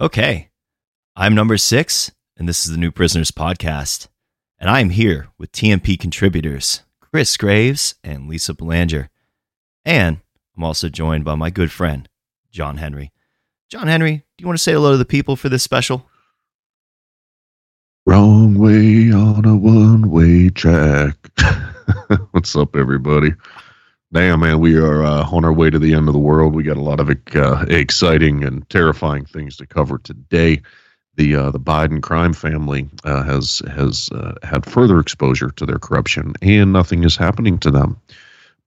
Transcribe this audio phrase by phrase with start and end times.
[0.00, 0.48] Okay.
[1.14, 4.08] I'm number six, and this is the New Prisoners Podcast.
[4.58, 9.08] And I am here with TNP contributors Chris Graves and Lisa Belanger.
[9.84, 10.18] And
[10.56, 12.08] I'm also joined by my good friend,
[12.50, 13.12] John Henry.
[13.70, 16.06] John Henry, do you want to say hello to the people for this special?
[18.04, 21.14] Wrong way on a one way track.
[22.32, 23.32] What's up, everybody?
[24.14, 26.54] Damn, man, we are uh, on our way to the end of the world.
[26.54, 30.62] We got a lot of uh, exciting and terrifying things to cover today.
[31.16, 35.80] The uh, the Biden crime family uh, has has uh, had further exposure to their
[35.80, 37.96] corruption, and nothing is happening to them.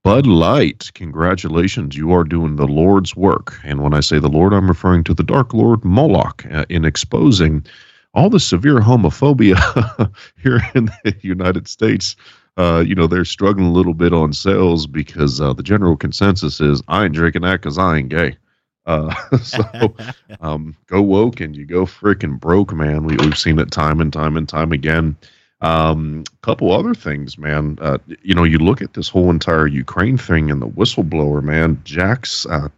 [0.04, 3.58] Bud Light, congratulations, you are doing the Lord's work.
[3.64, 6.84] And when I say the Lord, I'm referring to the Dark Lord Moloch uh, in
[6.84, 7.66] exposing
[8.14, 10.12] all the severe homophobia
[10.44, 12.18] here in the United States
[12.58, 16.60] uh, you know, they're struggling a little bit on sales because uh, the general consensus
[16.60, 18.38] is I ain't drinking that because I ain't gay.
[18.88, 19.96] Uh, so
[20.42, 23.04] um, go woke and you go freaking broke, man.
[23.04, 25.16] We, have seen it time and time and time again.
[25.62, 27.78] A um, couple other things, man.
[27.81, 31.81] Uh, you know, you look at this whole entire Ukraine thing and the whistleblower, man.
[31.84, 32.70] Jack's uh,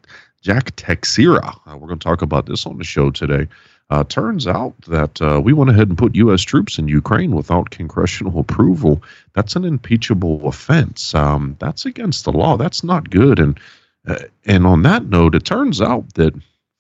[0.42, 1.56] Jack Teixeira.
[1.66, 3.48] Uh, we're going to talk about this on the show today.
[3.90, 6.44] Uh, turns out that uh, we went ahead and put U.S.
[6.44, 9.02] troops in Ukraine without congressional approval.
[9.34, 11.16] That's an impeachable offense.
[11.16, 12.56] Um, that's against the law.
[12.56, 13.40] That's not good.
[13.40, 13.60] And
[14.08, 16.34] uh, and on that note, it turns out that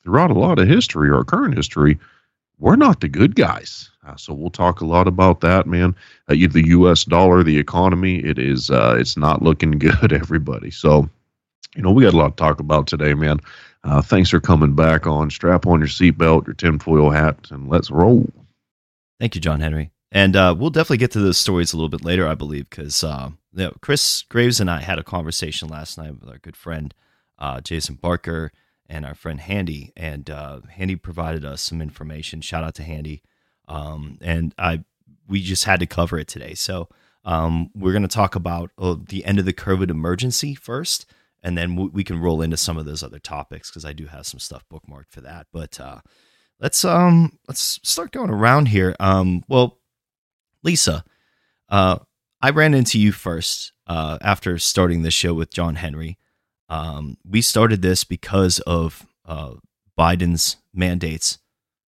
[0.04, 2.00] throughout a lot of history, our current history,
[2.60, 3.90] we're not the good guys.
[4.06, 5.96] Uh, so we'll talk a lot about that, man.
[6.28, 7.06] Uh, the U.S.
[7.06, 10.72] dollar, the economy, it is uh, it's not looking good, everybody.
[10.72, 11.10] So
[11.76, 13.40] you know we got a lot to talk about today, man.
[13.84, 15.30] Uh, thanks for coming back on.
[15.30, 18.30] Strap on your seatbelt, your tinfoil hat, and let's roll.
[19.20, 19.92] Thank you, John Henry.
[20.12, 23.04] And uh, we'll definitely get to those stories a little bit later, I believe, because
[23.04, 26.58] uh, you know, Chris Graves and I had a conversation last night with our good
[26.58, 26.94] friend
[27.38, 28.52] uh, Jason Barker
[28.88, 32.42] and our friend Handy, and uh, Handy provided us some information.
[32.42, 33.22] Shout out to Handy.
[33.68, 34.84] Um, and I
[35.28, 36.90] we just had to cover it today, so
[37.24, 41.06] um, we're going to talk about uh, the end of the COVID emergency first
[41.42, 44.26] and then we can roll into some of those other topics because I do have
[44.26, 45.48] some stuff bookmarked for that.
[45.54, 46.00] But uh,
[46.60, 48.96] let's um let's start going around here.
[49.00, 49.80] Um, well,
[50.64, 51.04] Lisa,
[51.70, 52.00] uh,
[52.42, 56.18] I ran into you first uh, after starting this show with John Henry.
[56.68, 59.56] Um, we started this because of uh,
[59.98, 61.40] Biden's mandates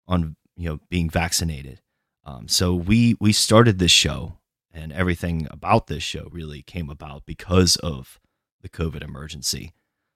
[0.07, 1.81] on you know being vaccinated.
[2.23, 4.37] Um, so we we started this show,
[4.71, 8.19] and everything about this show really came about because of
[8.61, 9.73] the COVID emergency.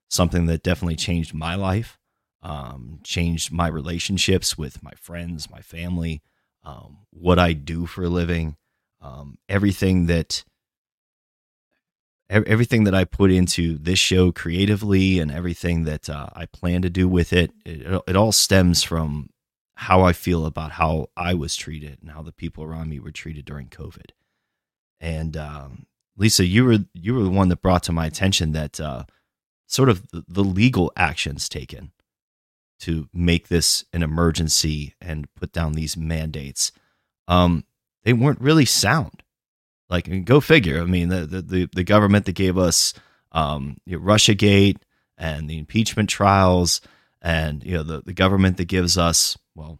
[0.09, 1.97] Something that definitely changed my life,
[2.41, 6.21] um, changed my relationships with my friends, my family,
[6.63, 8.57] um, what I do for a living,
[9.01, 10.43] um, everything that
[12.27, 16.89] everything that I put into this show creatively and everything that uh, I plan to
[16.89, 19.29] do with it, it, it all stems from
[19.75, 23.11] how I feel about how I was treated and how the people around me were
[23.11, 24.11] treated during COVID.
[24.99, 25.85] And um,
[26.17, 29.03] Lisa, you were you were the one that brought to my attention that uh,
[29.67, 31.91] sort of the, legal actions taken
[32.79, 36.71] to make this an emergency and put down these mandates,
[37.27, 37.65] um,
[38.03, 39.23] they weren't really sound.
[39.89, 40.81] Like, go figure.
[40.81, 42.93] I mean, the the the government that gave us
[43.31, 44.79] um, you know,
[45.17, 46.81] and the impeachment trials,
[47.21, 49.79] and you know the the government that gives us well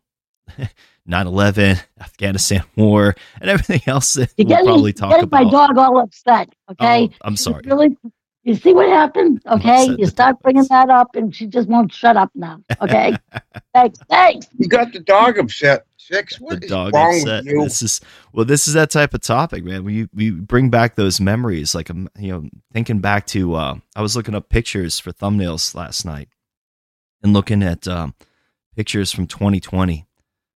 [1.09, 5.43] 9-11, Afghanistan war, and everything else that you we'll probably talk getting about.
[5.43, 6.49] my dog all upset.
[6.71, 7.61] Okay, oh, I'm sorry.
[7.65, 7.95] Really,
[8.43, 9.41] you see what happened?
[9.47, 12.59] Okay, you start bringing that up, and she just won't shut up now.
[12.81, 13.15] Okay,
[13.73, 14.47] thanks, thanks.
[14.57, 15.85] You got the dog upset.
[15.97, 16.39] Six.
[16.39, 17.43] What the is dog wrong upset.
[17.43, 17.63] With you?
[17.63, 18.01] This is
[18.33, 18.45] well.
[18.45, 19.83] This is that type of topic, man.
[19.83, 23.55] We we bring back those memories, like um, you know, thinking back to.
[23.55, 26.29] Uh, I was looking up pictures for thumbnails last night,
[27.23, 28.13] and looking at um,
[28.75, 30.05] pictures from 2020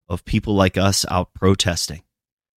[0.09, 2.03] of people like us out protesting.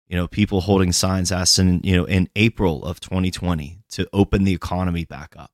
[0.08, 4.54] You know, people holding signs asking, you know, in April of 2020 to open the
[4.54, 5.52] economy back up.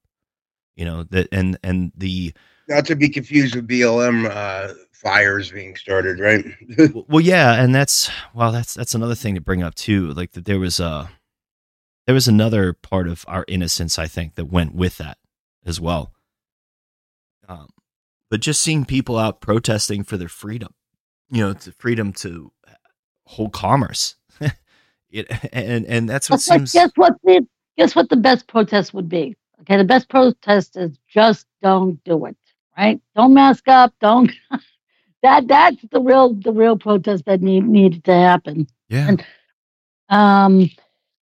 [0.75, 2.33] You know, that and and the
[2.67, 6.45] not to be confused with BLM uh, fires being started, right?
[7.07, 10.11] well, yeah, and that's well, that's that's another thing to bring up too.
[10.13, 11.09] Like that there was a
[12.05, 15.17] there was another part of our innocence, I think, that went with that
[15.65, 16.11] as well.
[17.47, 17.69] Um,
[18.29, 20.73] but just seeing people out protesting for their freedom
[21.29, 22.51] you know, to freedom to
[23.25, 24.15] hold commerce.
[25.09, 26.73] it, and and that's what seems.
[26.73, 27.13] Guess what?
[27.23, 27.45] The,
[27.77, 28.09] guess what?
[28.09, 29.35] The best protest would be.
[29.61, 32.37] Okay, the best protest is just don't do it.
[32.77, 32.99] Right?
[33.15, 33.93] Don't mask up.
[34.01, 34.31] Don't.
[35.23, 38.67] that that's the real the real protest that need, needed to happen.
[38.89, 39.09] Yeah.
[39.09, 39.25] And,
[40.09, 40.69] um.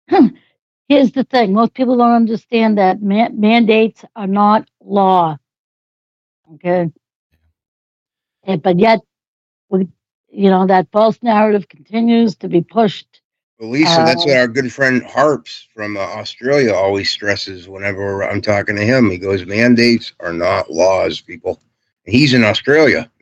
[0.90, 5.38] Here's the thing: most people don't understand that mandates are not law.
[6.54, 6.90] Okay.
[8.46, 9.00] but yet
[9.70, 9.88] we,
[10.30, 13.22] you know, that false narrative continues to be pushed.
[13.60, 18.24] Well, Lisa, that's Uh, what our good friend Harps from uh, Australia always stresses whenever
[18.24, 19.10] I'm talking to him.
[19.10, 21.62] He goes, mandates are not laws, people.
[22.06, 23.10] He's in Australia.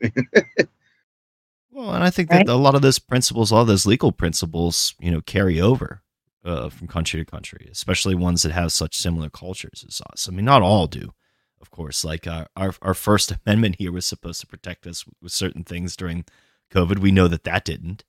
[1.70, 2.48] Well, and I think that Right.
[2.48, 6.02] a lot of those principles, all those legal principles, you know, carry over
[6.44, 10.28] uh, from country to country, especially ones that have such similar cultures as us.
[10.28, 11.12] I mean, not all do,
[11.60, 12.04] of course.
[12.04, 15.96] Like uh, our our First Amendment here was supposed to protect us with certain things
[15.96, 16.24] during
[16.72, 16.98] COVID.
[16.98, 18.04] We know that that didn't.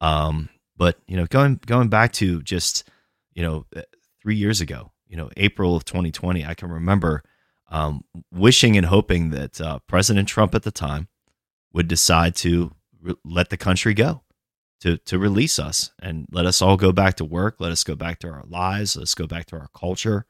[0.00, 2.88] Um, but you know, going going back to just
[3.32, 3.82] you know uh,
[4.20, 7.22] three years ago, you know, April of 2020, I can remember
[7.70, 11.08] um, wishing and hoping that uh, President Trump at the time
[11.72, 14.22] would decide to re- let the country go,
[14.80, 17.94] to to release us and let us all go back to work, let us go
[17.94, 20.26] back to our lives, let us go back to our culture.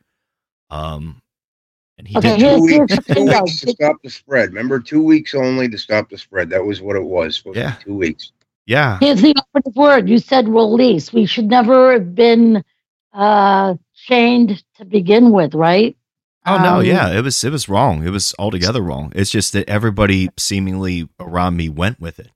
[0.70, 1.22] Um,
[1.98, 2.38] and he Okay, did.
[2.38, 4.50] two here's weeks, the two weeks to stop the spread.
[4.50, 6.50] Remember, two weeks only to stop the spread.
[6.50, 7.36] That was what it was.
[7.36, 7.72] Supposed Yeah.
[7.72, 8.32] to be two weeks.
[8.66, 10.08] Yeah, Here's the operative word.
[10.10, 11.12] You said release.
[11.12, 12.64] We should never have been
[13.12, 15.96] uh, chained to begin with, right?
[16.46, 18.04] Oh no, Um, yeah, it was it was wrong.
[18.06, 19.12] It was altogether wrong.
[19.14, 22.30] It's just that everybody seemingly around me went with it,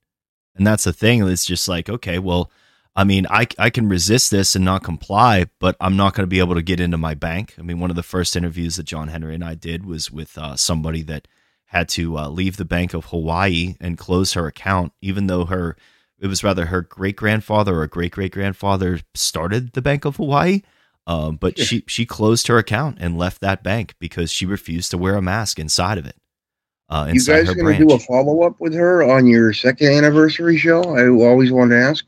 [0.57, 1.27] and that's the thing.
[1.29, 2.51] It's just like, okay, well,
[2.99, 6.29] I mean, I I can resist this and not comply, but I'm not going to
[6.29, 7.55] be able to get into my bank.
[7.57, 10.37] I mean, one of the first interviews that John Henry and I did was with
[10.37, 11.29] uh, somebody that
[11.67, 15.77] had to uh, leave the Bank of Hawaii and close her account, even though her
[16.19, 20.63] it was rather her great grandfather or great great grandfather started the Bank of Hawaii.
[21.07, 21.67] Um, but Yeah.
[21.67, 25.23] she she closed her account and left that bank because she refused to wear a
[25.23, 26.17] mask inside of it.
[26.89, 30.59] Uh, You guys going to do a follow up with her on your second anniversary
[30.59, 30.83] show?
[30.97, 32.05] I always wanted to ask.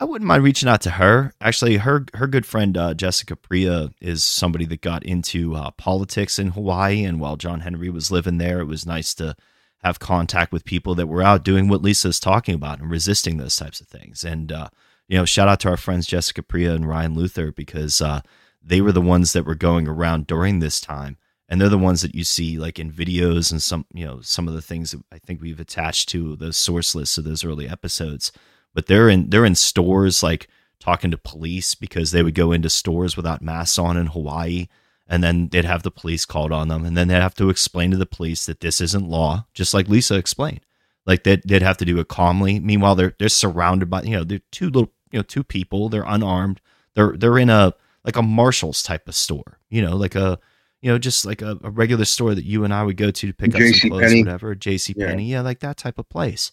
[0.00, 1.34] I, wouldn't mind reaching out to her.
[1.40, 6.38] Actually, her her good friend uh, Jessica Priya is somebody that got into uh, politics
[6.38, 9.36] in Hawaii, and while John Henry was living there, it was nice to
[9.82, 13.56] have contact with people that were out doing what Lisa's talking about and resisting those
[13.56, 14.24] types of things.
[14.24, 14.68] And uh,
[15.10, 18.20] you know, shout out to our friends Jessica Priya and Ryan Luther because uh,
[18.62, 21.18] they were the ones that were going around during this time.
[21.48, 24.46] And they're the ones that you see like in videos and some, you know, some
[24.46, 27.68] of the things that I think we've attached to those source lists of those early
[27.68, 28.30] episodes
[28.74, 32.70] but they're in they're in stores like talking to police because they would go into
[32.70, 34.66] stores without masks on in Hawaii
[35.06, 37.90] and then they'd have the police called on them and then they'd have to explain
[37.90, 40.60] to the police that this isn't law just like Lisa explained.
[41.06, 42.60] Like they'd, they'd have to do it calmly.
[42.60, 45.88] Meanwhile they're they're surrounded by you know they're two little you know two people.
[45.88, 46.60] They're unarmed.
[46.94, 47.74] They're they're in a
[48.04, 50.38] like a Marshalls type of store you know like a
[50.80, 53.26] you know just like a, a regular store that you and I would go to
[53.26, 54.22] to pick up some clothes Penney.
[54.22, 55.26] or whatever JC Penney.
[55.26, 56.52] Yeah like that type of place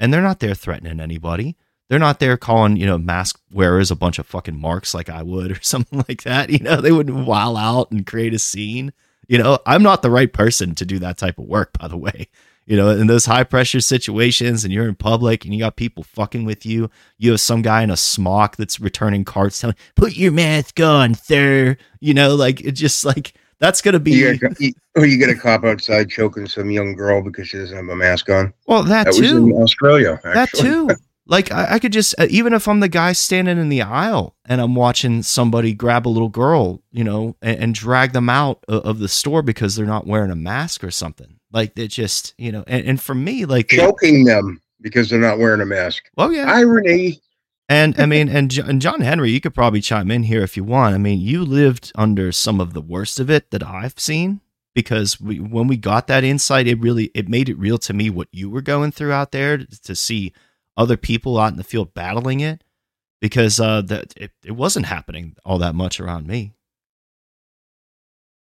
[0.00, 1.56] and they're not there threatening anybody.
[1.88, 5.22] They're not there calling, you know, mask wearers a bunch of fucking marks like I
[5.22, 6.50] would or something like that.
[6.50, 8.92] You know, they wouldn't wow out and create a scene.
[9.28, 11.96] You know, I'm not the right person to do that type of work, by the
[11.96, 12.28] way.
[12.66, 16.04] You know, in those high pressure situations and you're in public and you got people
[16.04, 16.88] fucking with you,
[17.18, 21.14] you have some guy in a smock that's returning cards telling, put your mask on,
[21.14, 21.76] sir.
[22.00, 25.30] You know, like it just like that's gonna be You get, you, or you get
[25.30, 28.52] a cop outside choking some young girl because she doesn't have a mask on.
[28.66, 29.48] well that, That was too.
[29.48, 30.20] in Australia.
[30.24, 30.32] Actually.
[30.34, 30.88] that too
[31.30, 34.34] like I, I could just uh, even if i'm the guy standing in the aisle
[34.46, 38.64] and i'm watching somebody grab a little girl you know and, and drag them out
[38.68, 42.34] of, of the store because they're not wearing a mask or something like it just
[42.36, 46.04] you know and, and for me like Choking them because they're not wearing a mask.
[46.18, 47.20] Oh yeah Irony.
[47.70, 50.64] And i mean and, and john henry you could probably chime in here if you
[50.64, 54.40] want i mean you lived under some of the worst of it that i've seen
[54.74, 58.10] because we, when we got that insight it really it made it real to me
[58.10, 60.34] what you were going through out there to see
[60.78, 62.64] other people out in the field battling it
[63.22, 66.54] because uh that it, it wasn't happening all that much around me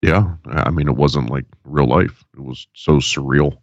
[0.01, 2.25] Yeah, I mean, it wasn't like real life.
[2.35, 3.57] It was so surreal.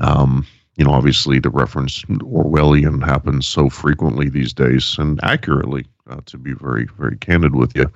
[0.00, 0.46] Um,
[0.76, 6.38] you know, obviously the reference Orwellian happens so frequently these days, and accurately, uh, to
[6.38, 7.90] be very, very candid with you.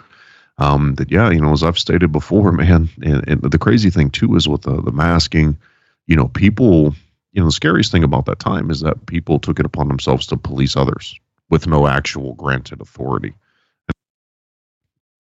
[0.59, 4.11] Um, that yeah, you know, as I've stated before, man, and, and the crazy thing
[4.11, 5.59] too is with the the masking.
[6.07, 6.95] You know, people.
[7.33, 10.27] You know, the scariest thing about that time is that people took it upon themselves
[10.29, 11.19] to police others
[11.51, 13.35] with no actual granted authority.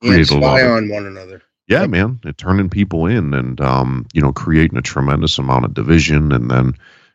[0.02, 1.42] And spy of- on one another.
[1.68, 1.90] yeah Yep.
[1.90, 6.32] man it turning people in and um, you know creating a tremendous amount of division
[6.32, 6.74] and then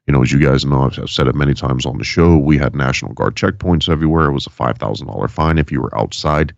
[0.09, 2.35] you know as you guys know I've, I've said it many times on the show
[2.35, 4.25] we had national guard checkpoints everywhere.
[4.25, 6.51] It was a $5000 fine if you were outside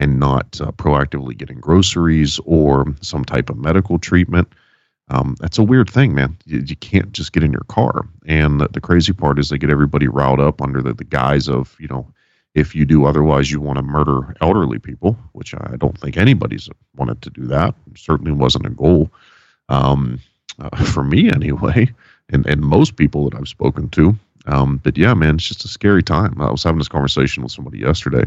[0.00, 4.48] and not uh, proactively getting groceries or some type of medical treatment.
[5.08, 6.38] Um, that's a weird thing man.
[6.46, 8.08] You, you can't just get in your car.
[8.24, 11.46] And the, the crazy part is they get everybody riled up under the, the guise
[11.46, 12.06] of you know
[12.54, 16.70] if you do otherwise, you want to murder elderly people, which I don't think anybody's
[16.96, 17.74] wanted to do that.
[17.90, 19.10] It certainly wasn't a goal
[19.68, 20.20] um,
[20.58, 21.92] uh, for me anyway,
[22.34, 24.16] and and most people that I've spoken to.
[24.46, 26.40] Um, but yeah, man, it's just a scary time.
[26.40, 28.24] I was having this conversation with somebody yesterday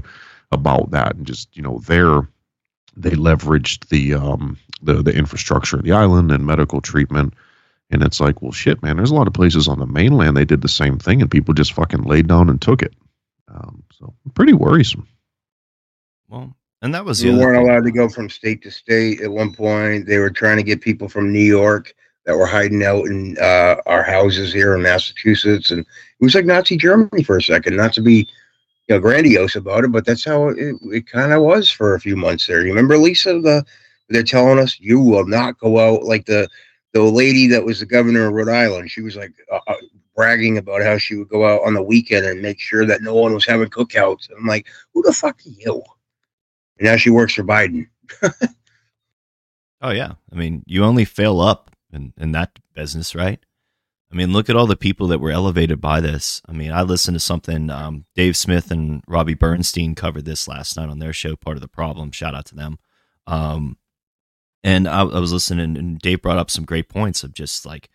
[0.51, 2.27] about that, and just you know, they're
[2.97, 7.35] they leveraged the um, the the infrastructure of the island and medical treatment.
[7.91, 8.97] And it's like, well, shit, man.
[8.97, 11.53] There's a lot of places on the mainland they did the same thing, and people
[11.53, 12.93] just fucking laid down and took it.
[13.49, 15.07] Um, so pretty worrisome.
[16.29, 17.67] Well, and that was the You other weren't thing.
[17.67, 20.07] allowed to go from state to state at one point.
[20.07, 21.93] They were trying to get people from New York
[22.27, 26.45] that were hiding out in uh, our houses here in Massachusetts, and it was like
[26.45, 27.77] Nazi Germany for a second.
[27.77, 28.27] Not to be,
[28.87, 31.99] you know, grandiose about it, but that's how it, it kind of was for a
[32.01, 32.61] few months there.
[32.61, 33.39] You remember Lisa?
[33.39, 33.65] The
[34.09, 36.49] they're telling us you will not go out like the
[36.93, 38.91] the lady that was the governor of Rhode Island.
[38.91, 39.75] She was like uh, uh,
[40.13, 43.15] bragging about how she would go out on the weekend and make sure that no
[43.15, 44.29] one was having cookouts.
[44.37, 45.81] I'm like, who the fuck are you?
[46.77, 47.87] And now she works for Biden.
[49.79, 53.39] Oh yeah, I mean, you only fail up in in that business, right?
[54.11, 56.41] I mean, look at all the people that were elevated by this.
[56.47, 60.77] I mean, I listened to something um, Dave Smith and Robbie Bernstein covered this last
[60.77, 61.35] night on their show.
[61.35, 62.11] Part of the problem.
[62.11, 62.79] Shout out to them.
[63.25, 63.77] Um,
[64.63, 67.89] and I, I was listening, and Dave brought up some great points of just like,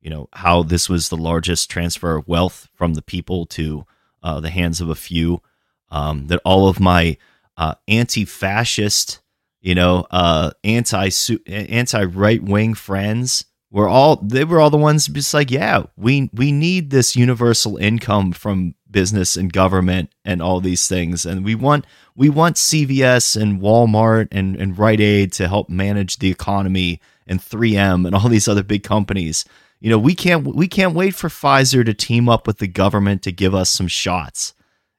[0.00, 3.86] you know, how this was the largest transfer of wealth from the people to
[4.20, 5.42] uh, the hands of a few.
[5.90, 7.18] Um, that all of my
[7.56, 9.21] uh, anti-fascist,
[9.62, 11.08] you know, uh, anti
[11.46, 16.28] anti right wing friends were all they were all the ones just like, yeah, we
[16.34, 21.54] we need this universal income from business and government and all these things, and we
[21.54, 27.00] want we want CVS and Walmart and and Rite Aid to help manage the economy
[27.26, 29.44] and 3M and all these other big companies.
[29.80, 33.22] You know, we can't we can't wait for Pfizer to team up with the government
[33.22, 34.54] to give us some shots.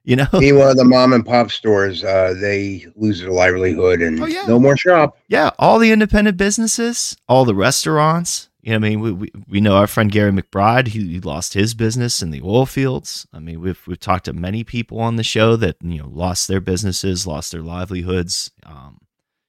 [0.06, 4.26] You know, Meanwhile, the mom and pop stores, uh, they lose their livelihood and Oh,
[4.26, 4.44] yeah.
[4.46, 5.16] no more shop.
[5.28, 8.50] yeah, all the independent businesses, all the restaurants.
[8.60, 10.88] You know, I mean, we, we, we know our friend Gary McBride.
[10.88, 13.26] He, he lost his business in the oil fields.
[13.32, 16.48] I mean, we've we've talked to many people on the show that you know lost
[16.48, 18.50] their businesses, lost their livelihoods.
[18.64, 18.98] Um,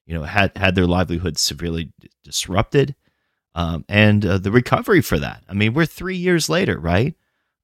[0.05, 2.95] you know, had had their livelihoods severely d- disrupted,
[3.55, 5.43] um, and uh, the recovery for that.
[5.49, 7.13] I mean, we're three years later, right?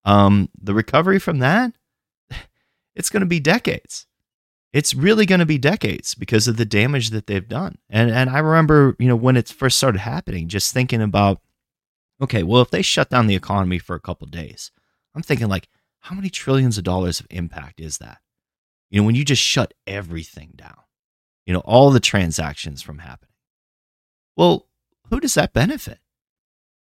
[0.05, 1.73] Um, the recovery from that,
[2.95, 4.07] it's going to be decades
[4.73, 7.77] it's really going to be decades because of the damage that they've done.
[7.89, 11.41] And and I remember, you know, when it first started happening, just thinking about,
[12.21, 14.71] okay, well, if they shut down the economy for a couple days,
[15.13, 15.67] I'm thinking like,
[15.99, 18.19] how many trillions of dollars of impact is that?
[18.89, 20.79] You know, when you just shut everything down,
[21.45, 23.33] you know, all the transactions from happening.
[24.37, 24.67] Well,
[25.09, 25.99] who does that benefit?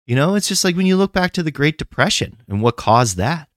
[0.06, 2.78] You know, it's just like when you look back to the Great Depression and what
[2.78, 3.50] caused that.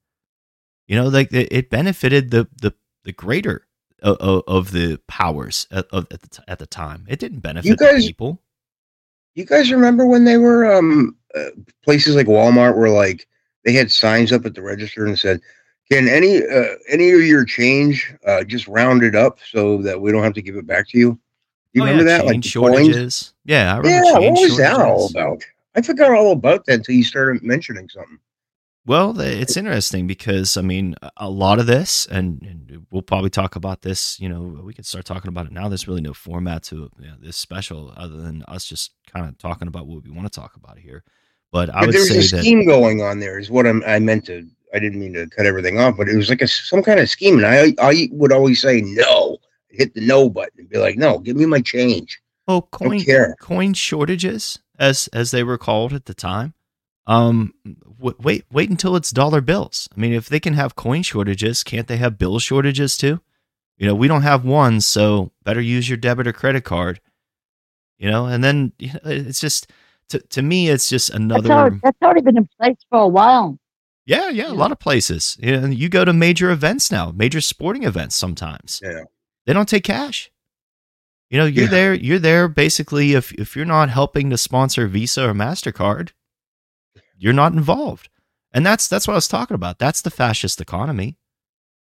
[0.86, 2.72] You know, like it it benefited the the
[3.04, 3.66] the greater
[4.02, 7.06] of, of the powers at, of, at, the, t- at the time.
[7.08, 8.42] It didn't benefit You guys- the people.
[9.34, 11.50] You guys remember when they were um, uh,
[11.84, 13.26] places like Walmart were like
[13.64, 15.40] they had signs up at the register and said,
[15.90, 20.10] "Can any uh, any of your change uh, just round it up so that we
[20.10, 21.18] don't have to give it back to you?"
[21.74, 22.24] You Oh, remember yeah, that?
[22.24, 22.86] Like change the coins?
[22.86, 23.34] shortages.
[23.44, 25.10] Yeah, I remember Yeah, what was that all shortages.
[25.10, 25.44] about?
[25.74, 28.18] I forgot all about that until you started mentioning something.
[28.86, 33.56] Well, it's interesting because I mean, a- lot of this, and, and we'll probably talk
[33.56, 34.18] about this.
[34.20, 35.68] You know, we can start talking about it now.
[35.68, 39.36] There's really no format to you know, this special other than us just kind of
[39.38, 41.02] talking about what we want to talk about here.
[41.50, 43.38] But I But would there was say a that scheme going on there.
[43.40, 44.46] Is what I'm, I meant to.
[44.72, 47.08] I didn't mean to cut everything off, but it was like a some kind of
[47.08, 49.38] scheme, and I I would always say no,
[49.68, 52.20] hit the no button, and be like, no, give me my change.
[52.46, 53.02] oh, coin
[53.40, 56.54] coin shortages, as as they were called at the time.
[57.06, 57.54] Um,
[57.98, 59.88] w- wait wait until it's dollar bills.
[59.96, 63.20] I mean, if they can have coin shortages, can't they have bill shortages too?
[63.78, 67.00] You know, we don't have one, so better use your debit or credit card.
[67.98, 69.70] You know, and then you know, it's just
[70.10, 71.52] to to me, it's just That's, another.
[71.52, 73.58] already, that's already been in place for a while.
[74.04, 75.36] Yeah, yeah, a lot of places.
[75.40, 78.80] You, know, you go to major events now, major sporting events sometimes.
[78.82, 79.02] Yeah.
[79.46, 80.30] They don't take cash.
[81.28, 81.70] You know, you're Yeah.
[81.70, 86.10] there, you're there basically if if you're not helping to sponsor Visa or MasterCard,
[87.16, 88.08] you're not involved.
[88.52, 89.78] And that's that's what I was talking about.
[89.78, 91.18] That's the fascist economy.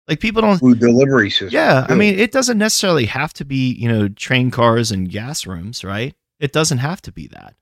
[0.09, 1.51] Like people don't Food delivery system.
[1.51, 5.47] yeah, I mean, it doesn't necessarily have to be, you know, train cars and gas
[5.47, 6.15] rooms, right?
[6.41, 7.55] It doesn't have to be that.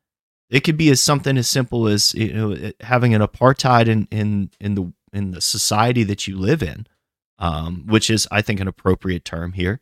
[0.49, 4.51] It could be as something as simple as you know having an apartheid in in
[4.59, 6.87] in the in the society that you live in,
[7.39, 9.81] um, which is, I think, an appropriate term here,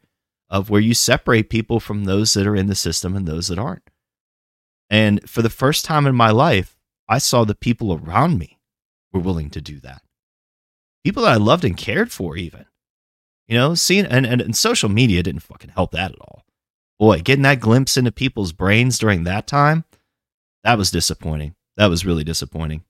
[0.48, 3.58] of where you separate people from those that are in the system and those that
[3.58, 3.88] aren't.
[4.90, 6.77] And for the first time in my life,
[7.08, 8.58] I saw the people around me
[9.12, 10.02] were willing to do that.
[11.04, 12.66] People that I loved and cared for, even.
[13.46, 16.44] You know, seeing and, and, and social media didn't fucking help that at all.
[16.98, 19.84] Boy, getting that glimpse into people's brains during that time,
[20.64, 21.54] that was disappointing.
[21.76, 22.84] That was really disappointing.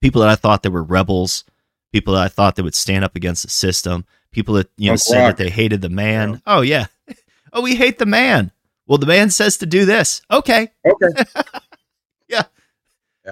[0.00, 1.44] People that I thought they were rebels,
[1.92, 4.96] people that I thought they would stand up against the system, people that you know
[4.96, 6.34] said that they hated the man.
[6.34, 6.38] Yeah.
[6.46, 6.86] Oh yeah,
[7.52, 8.52] oh we hate the man.
[8.86, 10.22] Well, the man says to do this.
[10.30, 11.22] Okay, Okay.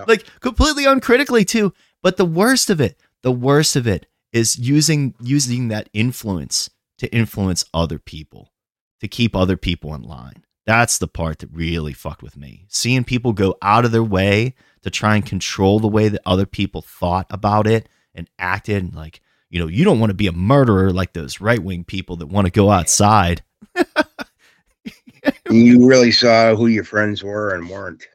[0.06, 1.72] like completely uncritically too.
[2.02, 7.12] But the worst of it, the worst of it is using using that influence to
[7.14, 8.52] influence other people,
[9.00, 10.44] to keep other people in line.
[10.66, 12.64] That's the part that really fucked with me.
[12.68, 16.46] Seeing people go out of their way to try and control the way that other
[16.46, 19.20] people thought about it and acted like,
[19.50, 22.26] you know, you don't want to be a murderer like those right wing people that
[22.26, 23.42] want to go outside.
[25.50, 28.06] you really saw who your friends were and weren't.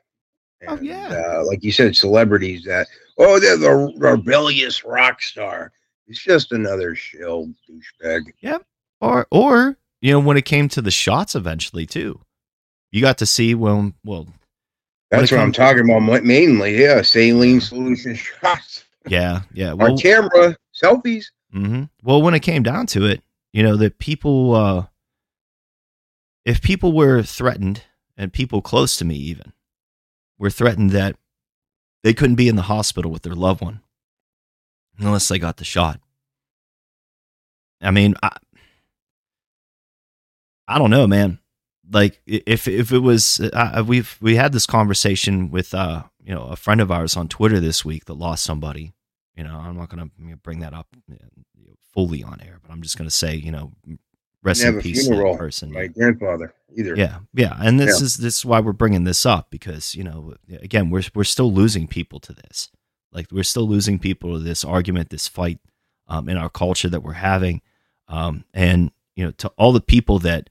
[0.67, 1.07] Oh, yeah.
[1.37, 2.87] Uh, like you said, celebrities that,
[3.17, 5.71] oh, they're the rebellious rock star.
[6.07, 8.23] It's just another shill douchebag.
[8.41, 8.65] Yep.
[9.01, 12.19] Or or you know when it came to the shots eventually too
[12.91, 14.27] you got to see when well
[15.09, 16.79] That's what I'm talking about mainly.
[16.81, 21.27] Yeah, saline solution shots yeah yeah well camera, selfies.
[21.53, 23.21] hmm well when it came down to it
[23.53, 24.85] you know that people uh
[26.45, 27.83] if people were threatened
[28.17, 29.53] and people close to me even
[30.39, 31.15] were threatened that
[32.03, 33.81] they couldn't be in the hospital with their loved one
[34.97, 35.99] unless they got the shot.
[37.81, 38.35] I mean i
[40.67, 41.39] i don't know man.
[41.91, 43.41] Like if if it was
[43.85, 47.59] we've we had this conversation with uh you know a friend of ours on twitter
[47.59, 48.93] this week that lost somebody.
[49.35, 50.09] You know i'm not gonna
[50.43, 51.15] bring that up uh,
[51.93, 53.71] fully on air but i'm just gonna say you know
[54.43, 56.95] rest in peace funeral, person My grandfather either.
[56.95, 58.05] yeah, yeah, and this Yeah.
[58.05, 61.51] is this is why we're bringing this up because you know again we're we're still
[61.51, 62.69] losing people to this,
[63.11, 65.59] like we're still losing people to this argument, this fight
[66.07, 67.61] um, in our culture that we're having,
[68.07, 70.49] um, and you know to all the people that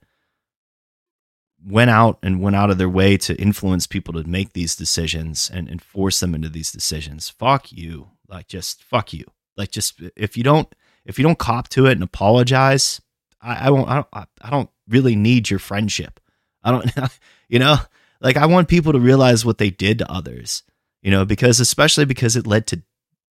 [1.65, 5.49] went out and went out of their way to influence people to make these decisions
[5.53, 7.27] and, and force them into these decisions.
[7.29, 9.25] Fuck you, like just fuck you,
[9.57, 10.73] like just if you don't
[11.05, 13.01] if you don't cop to it and apologize,
[13.41, 13.89] I, I won't.
[13.89, 14.27] I don't.
[14.41, 16.19] I, don't really need your friendship.
[16.63, 16.91] I don't.
[17.51, 17.77] You know,
[18.21, 20.61] like I want people to realize what they did to others.
[21.01, 22.83] You know, because especially because it led to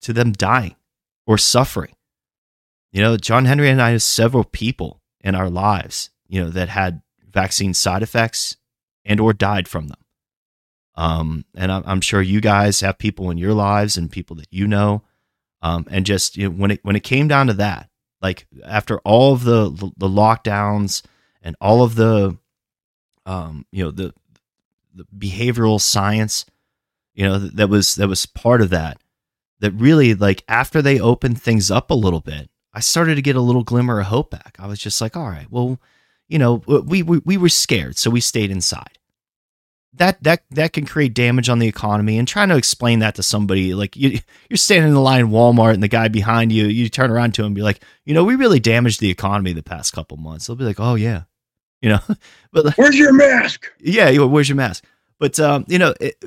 [0.01, 0.75] to them dying
[1.27, 1.93] or suffering.
[2.91, 6.09] You know, John Henry and I have several people in our lives.
[6.27, 8.57] You know that had vaccine side effects
[9.05, 9.99] and or died from them.
[10.95, 14.51] Um, and I'm, I'm sure you guys have people in your lives and people that
[14.51, 15.03] you know.
[15.61, 17.89] Um, and just you know, when it when it came down to that,
[18.21, 21.03] like after all of the the lockdowns
[21.41, 22.37] and all of the
[23.25, 24.13] um you know the
[24.93, 26.45] the behavioral science
[27.13, 28.99] you know that was that was part of that
[29.59, 33.35] that really like after they opened things up a little bit i started to get
[33.35, 34.55] a little glimmer of hope back.
[34.59, 35.79] I was just like all right well
[36.27, 38.96] you know we we, we were scared so we stayed inside
[39.93, 43.23] that that that can create damage on the economy and trying to explain that to
[43.23, 44.19] somebody like you
[44.49, 47.33] you're standing in the line in Walmart and the guy behind you you turn around
[47.35, 50.17] to him and be like you know we really damaged the economy the past couple
[50.17, 50.47] months.
[50.47, 51.23] They'll be like oh yeah.
[51.81, 51.99] You know?
[52.51, 53.67] But like, Where's your mask?
[53.79, 54.83] yeah where's your mask?
[55.19, 56.23] But um you know it,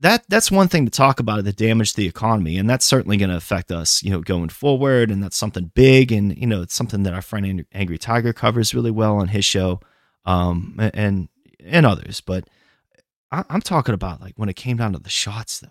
[0.00, 3.16] that that's one thing to talk about the damage to the economy and that's certainly
[3.16, 6.62] going to affect us you know going forward and that's something big and you know
[6.62, 9.80] it's something that our friend angry tiger covers really well on his show
[10.24, 11.28] um and
[11.64, 12.48] and others but
[13.30, 15.68] I, i'm talking about like when it came down to the shots though.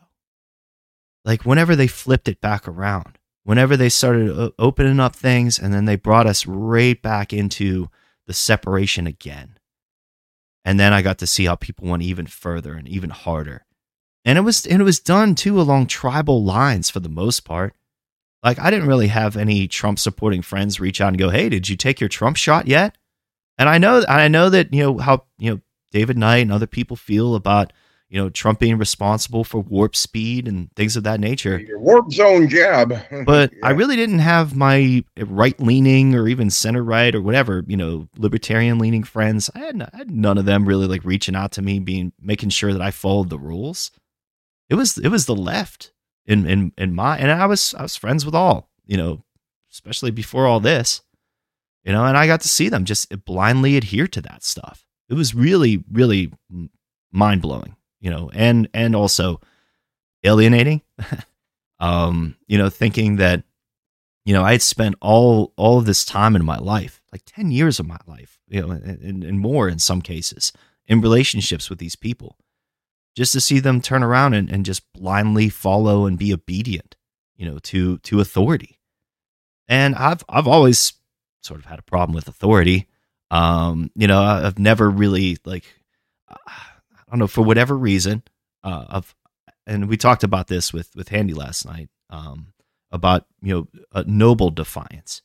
[1.26, 5.86] Like whenever they flipped it back around whenever they started opening up things and then
[5.86, 7.89] they brought us right back into
[8.26, 9.58] the separation again.
[10.65, 13.65] And then i got to see how people went even further and even harder.
[14.26, 17.73] And it was and it was done too along tribal lines for the most part.
[18.43, 21.69] Like i didn't really have any trump supporting friends reach out and go hey did
[21.69, 22.97] you take your trump shot yet?
[23.58, 25.62] And i know i know that you know how you know
[25.98, 27.74] david knight and other people feel about
[28.10, 32.12] you know trump being responsible for warp speed and things of that nature Your warp
[32.12, 32.94] zone jab.
[33.26, 37.78] but I really didn't have my right leaning or even center right or whatever, you
[37.78, 39.50] know, libertarian leaning friends.
[39.56, 42.50] I had, I had none of them really like reaching out to me, being making
[42.50, 43.92] sure that I followed the rules.
[44.70, 45.92] It was it was the left
[46.26, 49.24] in in in my and I was I was friends with all, you know,
[49.72, 51.02] especially before all this,
[51.84, 54.87] you know, and I got to see them just blindly adhere to that stuff.
[55.10, 56.32] It was really really
[57.12, 59.41] mind blowing, you know, and and also
[60.24, 60.82] alienating.
[61.80, 63.43] um, you know, thinking that,
[64.26, 67.52] you know, I had spent all all of this time in my life, like ten
[67.52, 70.52] years of my life, you know, and, and, more in some cases,
[70.88, 72.38] in relationships with these people,
[73.15, 76.96] just to see them turn around and, and just blindly follow and be obedient,
[77.36, 78.80] you know, to to authority.
[79.67, 80.93] And I've I've always
[81.41, 82.88] sort of had a problem with authority.
[83.30, 85.66] Um, you know, I've never really like
[86.30, 88.24] I don't know for whatever reason.
[88.63, 89.16] Uh, of
[89.66, 91.90] and we talked about this with with Handy last night.
[92.10, 92.54] Um,
[92.92, 95.22] about you know a noble defiance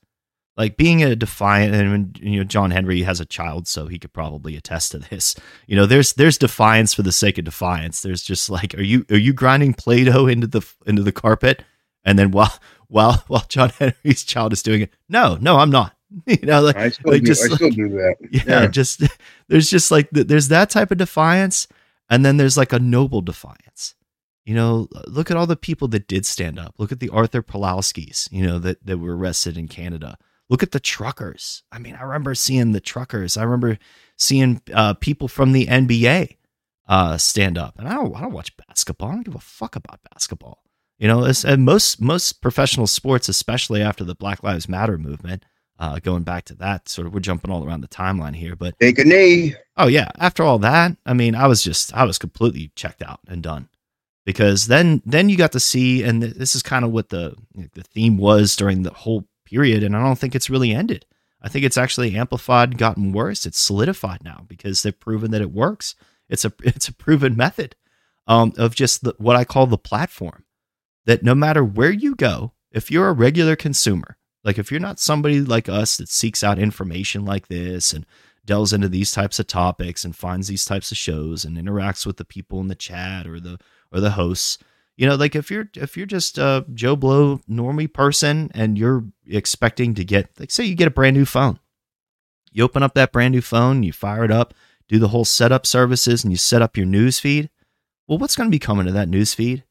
[0.56, 4.12] like being a defiant and you know John Henry has a child so he could
[4.12, 5.34] probably attest to this
[5.66, 9.06] you know there's there's defiance for the sake of defiance there's just like are you
[9.10, 11.64] are you grinding play-doh into the into the carpet
[12.04, 12.54] and then while
[12.88, 16.76] while while John Henry's child is doing it no no I'm not you know like,
[16.76, 18.16] I still, like do, just I still like- do that.
[18.30, 18.66] yeah, Yeah.
[18.66, 19.02] just
[19.48, 21.68] there's just like there's that type of defiance
[22.10, 23.94] and then there's like a noble defiance.
[24.44, 26.74] You know look at all the people that did stand up.
[26.78, 30.18] Look at the arthur Pawlowskis you know that, that were arrested in canada.
[30.48, 31.62] Look at the truckers.
[31.72, 33.36] I mean i remember seeing the truckers.
[33.36, 33.78] I remember
[34.18, 36.36] seeing uh, people from the nba
[36.88, 37.78] uh, stand up.
[37.78, 39.08] And I don't, I don't watch basketball.
[39.10, 40.58] I don't give a fuck about basketball.
[40.98, 45.44] You know and most most professional sports especially after the black lives matter movement
[45.82, 48.78] uh, going back to that sort of we're jumping all around the timeline here but
[48.78, 49.54] Take a knee.
[49.76, 50.08] oh yeah.
[50.18, 53.68] After all that i mean i was just i was completely checked out and done.
[54.24, 57.34] Because then then you got to see and th- this is kind of what the
[57.74, 61.04] the theme was during the whole period and i don't think it's really ended.
[61.44, 63.44] I think it's actually amplified gotten worse.
[63.46, 65.96] It's solidified now because they've proven that it works.
[66.28, 67.74] It's a it's a proven method
[68.28, 70.44] um, of just the, what i call the platform
[71.06, 75.00] that no matter where you go if you're a regular consumer like if you're not
[75.00, 78.06] somebody like us that seeks out information like this and
[78.44, 82.16] delves into these types of topics and finds these types of shows and interacts with
[82.16, 83.58] the people in the chat or the
[83.92, 84.58] or the hosts
[84.96, 89.04] you know like if you're if you're just a joe blow normie person and you're
[89.28, 91.58] expecting to get like say you get a brand new phone
[92.50, 94.54] you open up that brand new phone you fire it up
[94.88, 97.48] do the whole setup services and you set up your news feed
[98.08, 99.64] well what's going to be coming to that news feed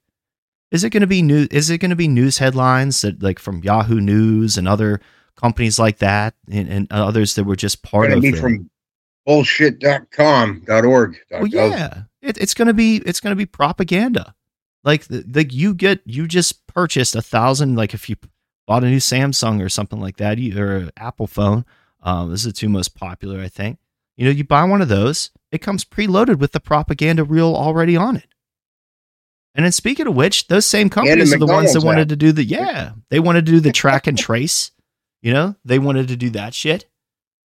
[0.72, 3.40] is it going to be new is it going to be news headlines that like
[3.40, 5.00] from yahoo news and other
[5.36, 8.70] companies like that and, and others that were just part of the- from
[9.26, 11.18] bullshit.com dot org.
[11.32, 14.34] well, yeah, it, it's gonna be it's gonna be propaganda.
[14.84, 18.16] Like the- like you get you just purchased a thousand like if you
[18.68, 21.66] bought a new Samsung or something like that you, or Apple phone.
[22.04, 23.78] Um, this is the two most popular, I think.
[24.18, 27.96] You know, you buy one of those, it comes preloaded with the propaganda reel already
[27.96, 28.26] on it.
[29.54, 32.32] And then speaking of which, those same companies are the ones that wanted to do
[32.32, 34.72] the yeah, they wanted to do the track and trace.
[35.22, 36.86] You know, they wanted to do that shit.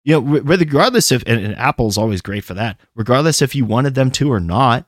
[0.03, 2.79] You know, regardless if and, and Apple's always great for that.
[2.95, 4.87] Regardless if you wanted them to or not.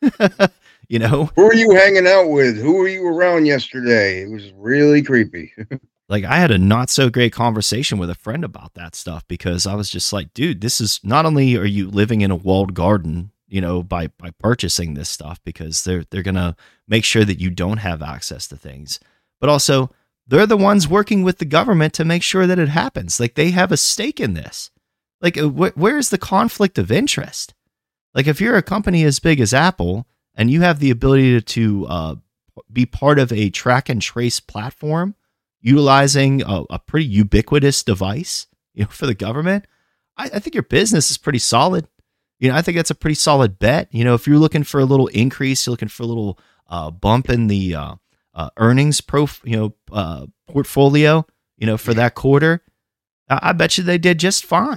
[0.88, 2.56] you know, Who are you hanging out with?
[2.56, 4.22] Who were you around yesterday?
[4.22, 5.52] It was really creepy.
[6.08, 9.66] like I had a not so great conversation with a friend about that stuff because
[9.66, 12.74] I was just like, dude, this is not only are you living in a walled
[12.74, 16.56] garden, you know, by by purchasing this stuff because they're they're gonna
[16.88, 18.98] make sure that you don't have access to things,
[19.40, 19.90] but also
[20.26, 23.20] they're the ones working with the government to make sure that it happens.
[23.20, 24.72] Like they have a stake in this.
[25.20, 27.54] Like uh, wh- where's the conflict of interest?
[28.12, 31.40] Like if you're a company as big as Apple and you have the ability to,
[31.40, 32.14] to uh,
[32.72, 35.14] be part of a track and trace platform
[35.60, 39.66] utilizing a, a pretty ubiquitous device, you know, for the government,
[40.16, 41.86] I, I think your business is pretty solid.
[42.44, 43.88] You know, I think that's a pretty solid bet.
[43.90, 46.90] You know, if you're looking for a little increase, you're looking for a little uh,
[46.90, 47.94] bump in the uh,
[48.34, 51.24] uh, earnings prof, you know, uh, portfolio,
[51.56, 52.62] you know, for that quarter,
[53.30, 54.76] I, I bet you they did just fine.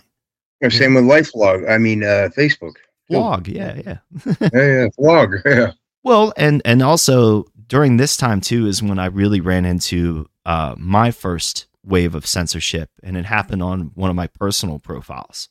[0.62, 1.70] Yeah, Same with LifeLog.
[1.70, 2.76] I mean, uh, Facebook.
[3.10, 3.98] Blog, yeah, yeah.
[4.40, 5.42] Yeah, yeah, vlog.
[5.46, 5.72] Yeah.
[6.06, 10.76] Well, and and also during this time too is when I really ran into uh,
[10.78, 15.50] my first wave of censorship, and it happened on one of my personal profiles.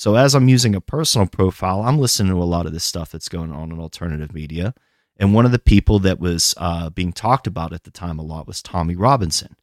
[0.00, 3.12] So as I'm using a personal profile, I'm listening to a lot of this stuff
[3.12, 4.72] that's going on in alternative media,
[5.18, 8.22] and one of the people that was uh, being talked about at the time a
[8.22, 9.56] lot was Tommy Robinson,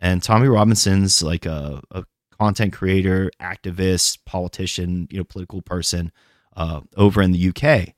[0.00, 2.02] and Tommy Robinson's like a, a
[2.36, 6.10] content creator, activist, politician, you know, political person
[6.56, 7.94] uh, over in the UK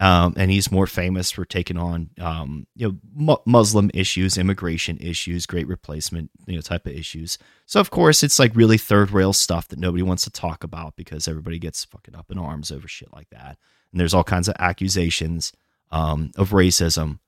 [0.00, 4.96] um, and he's more famous for taking on um, you know mu- Muslim issues, immigration
[4.98, 7.36] issues, great replacement you know type of issues.
[7.66, 10.96] So of course it's like really third rail stuff that nobody wants to talk about
[10.96, 13.58] because everybody gets fucking up in arms over shit like that.
[13.92, 15.52] And there's all kinds of accusations
[15.90, 17.18] um, of racism,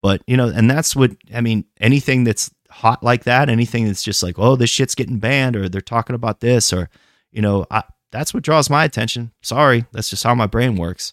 [0.00, 1.64] but you know, and that's what I mean.
[1.80, 5.68] Anything that's hot like that, anything that's just like oh this shit's getting banned or
[5.68, 6.88] they're talking about this or
[7.32, 7.82] you know I,
[8.12, 9.32] that's what draws my attention.
[9.42, 11.12] Sorry, that's just how my brain works.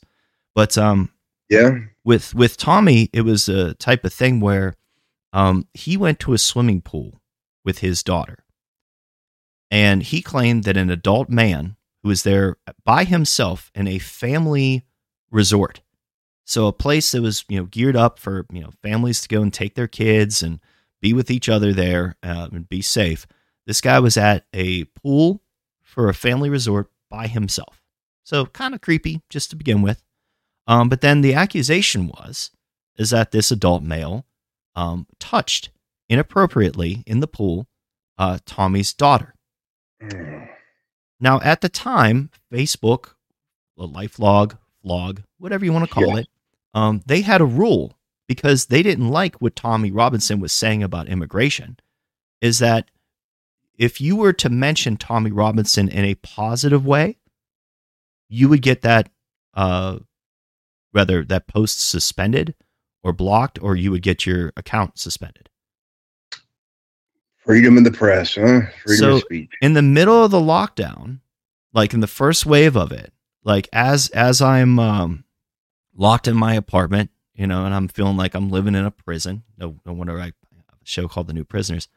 [0.60, 1.10] But um,
[1.48, 1.80] Yeah.
[2.04, 4.76] with with Tommy, it was a type of thing where
[5.32, 7.22] um, he went to a swimming pool
[7.64, 8.40] with his daughter,
[9.72, 14.84] and he claimed that an adult man who was there by himself in a family
[15.32, 15.80] resort,
[16.44, 19.42] so a place that was you know geared up for you know families to go
[19.42, 20.60] and take their kids and
[21.00, 23.26] be with each other there uh, and be safe.
[23.66, 25.42] This guy was at a pool
[25.82, 27.82] for a family resort by himself,
[28.26, 30.04] so kind of creepy just to begin with.
[30.70, 32.52] Um, but then the accusation was
[32.98, 34.26] is that this adult male
[34.76, 35.70] um, touched
[36.08, 37.68] inappropriately in the pool
[38.18, 39.34] uh, Tommy's daughter.
[40.02, 40.48] Mm.
[41.20, 43.16] Now, at the time, Facebook,
[43.78, 46.18] a life log, vlog, whatever you want to call Yeah.
[46.18, 46.28] it,
[46.74, 51.08] um, they had a rule because they didn't like what Tommy Robinson was saying about
[51.08, 51.78] immigration.
[52.42, 52.92] Is that
[53.78, 57.18] if you were to mention Tommy Robinson in a positive way,
[58.30, 59.10] you would get that,
[59.56, 60.00] uh,
[60.92, 62.56] whether that post suspended
[63.04, 65.50] or blocked, or you would get your account suspended.
[67.38, 68.62] Freedom of the press, huh?
[68.84, 69.52] Freedom So- of speech.
[69.62, 71.20] in the middle of the lockdown,
[71.74, 75.24] like in the first wave of it, like as as I'm um,
[75.96, 79.44] locked in my apartment, you know, and I'm feeling like I'm living in a prison.
[79.58, 80.34] No, no wonder I have
[80.74, 81.88] a show called The New Prisoners.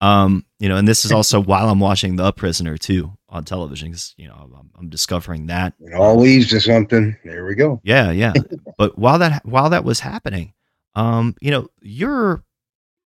[0.00, 3.88] Um, you know, and this is also while I'm watching The Prisoner too on television
[3.88, 7.16] because you know I'm, I'm discovering that It all leads to something.
[7.24, 7.80] There we go.
[7.84, 8.32] yeah, yeah.
[8.78, 10.52] but while that while that was happening,
[10.94, 12.44] um, you know, your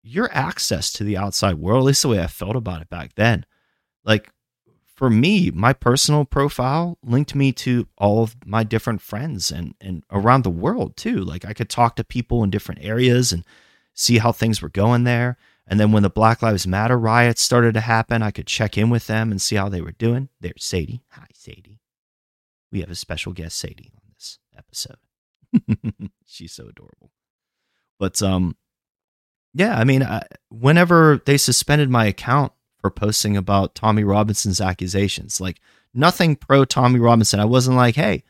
[0.02, 3.14] your access to the outside world, at least the way I felt about it back
[3.14, 3.46] then,
[4.04, 4.30] like
[4.94, 10.04] for me, my personal profile linked me to all of my different friends and and
[10.10, 11.16] around the world too.
[11.18, 13.44] Like I could talk to people in different areas and
[13.94, 15.36] see how things were going there.
[15.66, 18.90] And then when the Black Lives Matter riots started to happen, I could check in
[18.90, 20.28] with them and see how they were doing.
[20.40, 21.02] There's Sadie.
[21.10, 21.80] Hi, Sadie.
[22.70, 24.96] We have a special guest, Sadie, on this episode.
[26.26, 27.10] She's so adorable.
[27.98, 28.56] But um,
[29.54, 35.40] yeah, I mean, I, whenever they suspended my account for posting about Tommy Robinson's accusations,
[35.40, 35.60] like
[35.94, 38.24] nothing pro Tommy Robinson, I wasn't like, hey,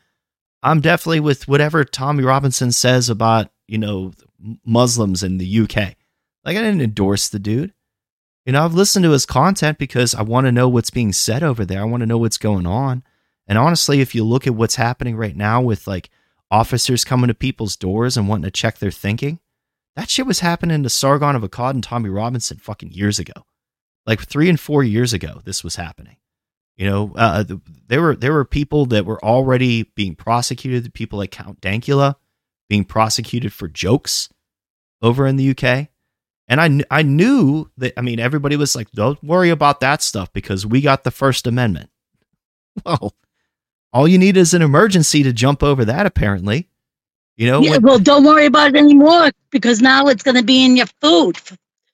[0.61, 4.11] I'm definitely with whatever Tommy Robinson says about you know
[4.65, 5.95] Muslims in the UK.
[6.45, 7.73] Like I didn't endorse the dude.
[8.45, 11.43] You know, I've listened to his content because I want to know what's being said
[11.43, 11.81] over there.
[11.81, 13.03] I want to know what's going on.
[13.47, 16.09] And honestly, if you look at what's happening right now with like
[16.51, 19.39] officers coming to people's doors and wanting to check their thinking,
[19.95, 23.33] that shit was happening to Sargon of Akkad and Tommy Robinson fucking years ago.
[24.05, 26.17] Like three and four years ago, this was happening.
[26.75, 27.43] You know, uh,
[27.87, 30.93] there were there were people that were already being prosecuted.
[30.93, 32.15] People like Count Dankula
[32.67, 34.29] being prosecuted for jokes
[35.01, 35.89] over in the UK.
[36.53, 40.03] And I, kn- I knew that, I mean, everybody was like, don't worry about that
[40.03, 41.89] stuff because we got the First Amendment.
[42.85, 43.15] Well,
[43.91, 46.69] all you need is an emergency to jump over that, apparently.
[47.37, 50.43] You know, Yeah, when- well, don't worry about it anymore because now it's going to
[50.43, 51.39] be in your food.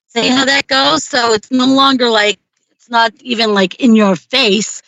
[0.08, 1.06] See how that goes?
[1.06, 2.38] So it's no longer like,
[2.72, 4.82] it's not even like in your face,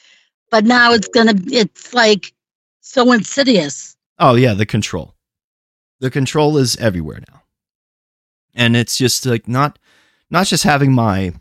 [0.49, 2.33] but now it's going to, it's like
[2.81, 3.95] so insidious.
[4.19, 5.15] Oh yeah, the control.
[6.01, 7.41] The control is everywhere now.
[8.53, 9.79] And it's just like not
[10.29, 11.33] not just having my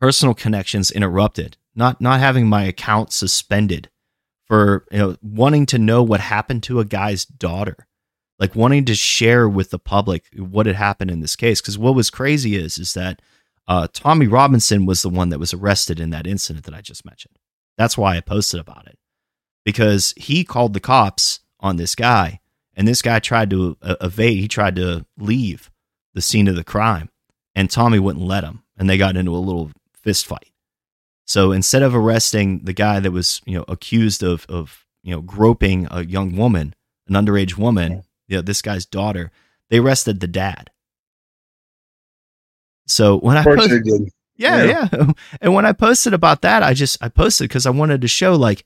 [0.00, 3.90] personal connections interrupted, not not having my account suspended
[4.46, 7.86] for, you know, wanting to know what happened to a guy's daughter.
[8.38, 11.94] Like wanting to share with the public what had happened in this case cuz what
[11.94, 13.20] was crazy is is that
[13.68, 17.04] uh, Tommy Robinson was the one that was arrested in that incident that I just
[17.04, 17.36] mentioned.
[17.76, 18.98] That's why I posted about it
[19.64, 22.40] because he called the cops on this guy
[22.74, 25.70] and this guy tried to uh, evade he tried to leave
[26.14, 27.08] the scene of the crime
[27.54, 29.70] and tommy wouldn't let him and they got into a little
[30.02, 30.50] fist fight
[31.26, 35.20] so instead of arresting the guy that was you know accused of of you know
[35.20, 36.74] groping a young woman
[37.08, 39.30] an underage woman you know, this guy's daughter
[39.68, 40.70] they arrested the dad
[42.86, 44.08] so when i Of course post- they did.
[44.36, 44.88] yeah, Yeah.
[44.92, 45.06] yeah.
[45.40, 48.34] And when I posted about that, I just I posted because I wanted to show
[48.34, 48.64] like,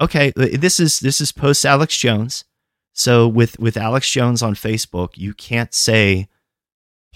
[0.00, 2.44] okay, this is this is post Alex Jones.
[2.92, 6.28] So with with Alex Jones on Facebook, you can't say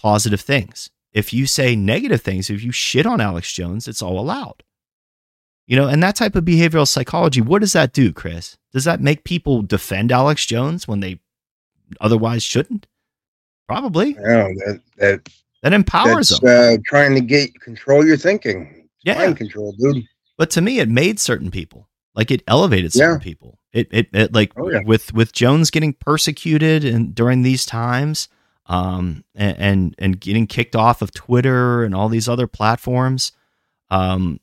[0.00, 0.90] positive things.
[1.12, 4.62] If you say negative things, if you shit on Alex Jones, it's all allowed.
[5.66, 8.56] You know, and that type of behavioral psychology, what does that do, Chris?
[8.72, 11.20] Does that make people defend Alex Jones when they
[12.00, 12.86] otherwise shouldn't?
[13.68, 14.10] Probably.
[14.14, 15.28] Yeah, that that
[15.62, 16.40] That empowers them.
[16.48, 18.68] uh, trying to get control your thinking.
[18.76, 19.14] It's Yeah.
[19.18, 20.04] mind control, dude.
[20.36, 23.24] but to me it made certain people like it elevated certain Yeah.
[23.24, 24.80] people it, it it like Oh, yeah.
[24.84, 28.28] with with jones getting persecuted and during these times
[28.70, 33.32] um and, and and getting kicked off of twitter and all these other platforms
[33.90, 34.40] um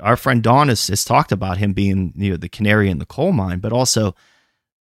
[0.00, 3.06] our friend don has, has talked about him being you know the canary in the
[3.06, 4.14] coal mine but also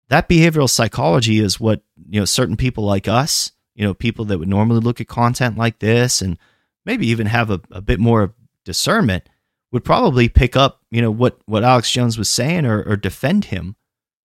[0.09, 4.38] that behavioral psychology is what you know certain people like us you know people that
[4.38, 6.37] would normally look at content like this and
[6.85, 9.29] maybe even have a, a bit more discernment
[9.72, 13.46] would probably pick up, you know, what what Alex Jones was saying or, or defend
[13.46, 13.76] him,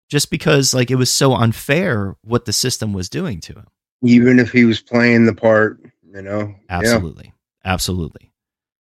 [0.08, 3.66] just because like it was so unfair what the system was doing to him.
[4.06, 5.80] Even if he was playing the part,
[6.14, 6.54] you know.
[6.70, 6.78] Yeah.
[6.78, 7.32] Absolutely,
[7.64, 8.32] absolutely.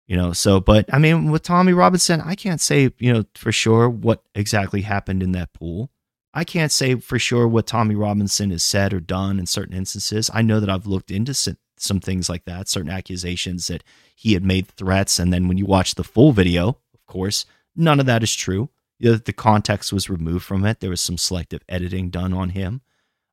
[0.08, 3.52] You know, so but I mean, with Tommy Robinson, I can't say you know for
[3.52, 5.90] sure what exactly happened in that pool.
[6.34, 10.30] I can't say for sure what Tommy Robinson has said or done in certain instances.
[10.34, 13.84] I know that I've looked into some things like that, certain accusations that
[14.16, 15.20] he had made threats.
[15.20, 18.70] And then when you watch the full video, of course, none of that is true.
[19.00, 20.80] The context was removed from it.
[20.80, 22.82] There was some selective editing done on him.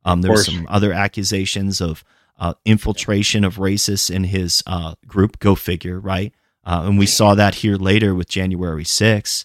[0.05, 2.05] Um, there were some other accusations of
[2.39, 5.39] uh, infiltration of racists in his uh, group.
[5.39, 6.33] Go figure, right?
[6.65, 9.45] Uh, and we saw that here later with January 6th.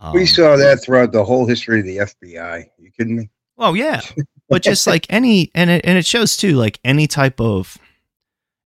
[0.00, 2.40] Um, we saw that throughout the whole history of the FBI.
[2.40, 3.30] Are you kidding me?
[3.58, 4.00] Oh yeah,
[4.48, 7.78] but just like any, and it and it shows too, like any type of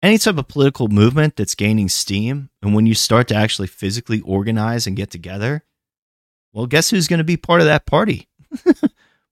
[0.02, 4.22] any type of political movement that's gaining steam, and when you start to actually physically
[4.22, 5.64] organize and get together,
[6.54, 8.28] well, guess who's going to be part of that party?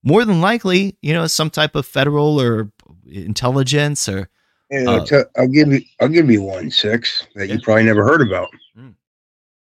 [0.02, 2.70] More than likely, you know, some type of federal or
[3.06, 4.28] intelligence or.
[4.70, 5.80] Yeah, uh, t- I'll give you.
[5.98, 7.54] I'll give you one six that yeah.
[7.54, 8.50] you probably never heard about.
[8.76, 8.94] Mm.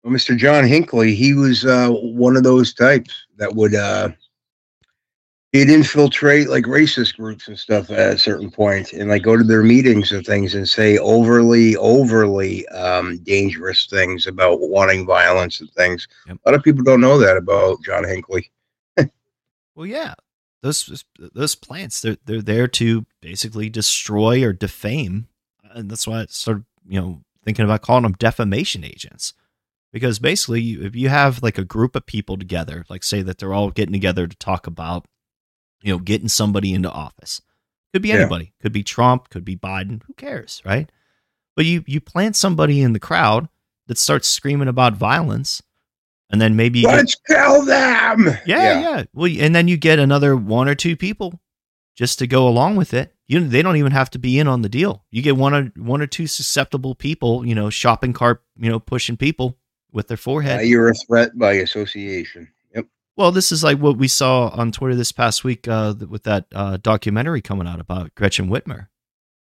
[0.04, 0.36] Well, Mr.
[0.36, 4.10] John Hinckley, he was uh, one of those types that would uh,
[5.52, 9.44] he'd infiltrate like racist groups and stuff at a certain point and like go to
[9.44, 15.72] their meetings and things and say overly overly um, dangerous things about wanting violence and
[15.72, 16.38] things yep.
[16.46, 18.52] a lot of people don't know that about john hinckley
[19.80, 20.14] well yeah
[20.62, 25.28] those those plants they're they're there to basically destroy or defame
[25.72, 29.34] and that's why i started you know thinking about calling them defamation agents
[29.94, 33.54] because basically if you have like a group of people together like say that they're
[33.54, 35.06] all getting together to talk about
[35.82, 37.42] you know, getting somebody into office.
[37.94, 38.46] Could be anybody.
[38.46, 38.62] Yeah.
[38.62, 39.30] Could be Trump.
[39.30, 40.04] Could be Biden.
[40.06, 40.92] Who cares, right?
[41.56, 43.50] But you you plant somebody in the crowd
[43.88, 45.64] that starts screaming about violence,
[46.30, 48.28] and then maybe let's get, kill them.
[48.28, 49.04] Yeah, yeah, yeah.
[49.14, 51.40] Well, and then you get another one or two people
[51.96, 53.14] just to go along with it.
[53.28, 55.04] You they don't even have to be in on the deal.
[55.12, 58.80] You get one or one or two susceptible people, you know, shopping cart, you know,
[58.80, 59.58] pushing people
[59.92, 60.66] with their forehead.
[60.66, 62.48] you're a threat by association.
[62.76, 62.86] Yep.
[63.18, 66.46] Well, this is like what we saw on Twitter this past week uh, with that
[66.54, 68.88] uh, documentary coming out about Gretchen Whitmer.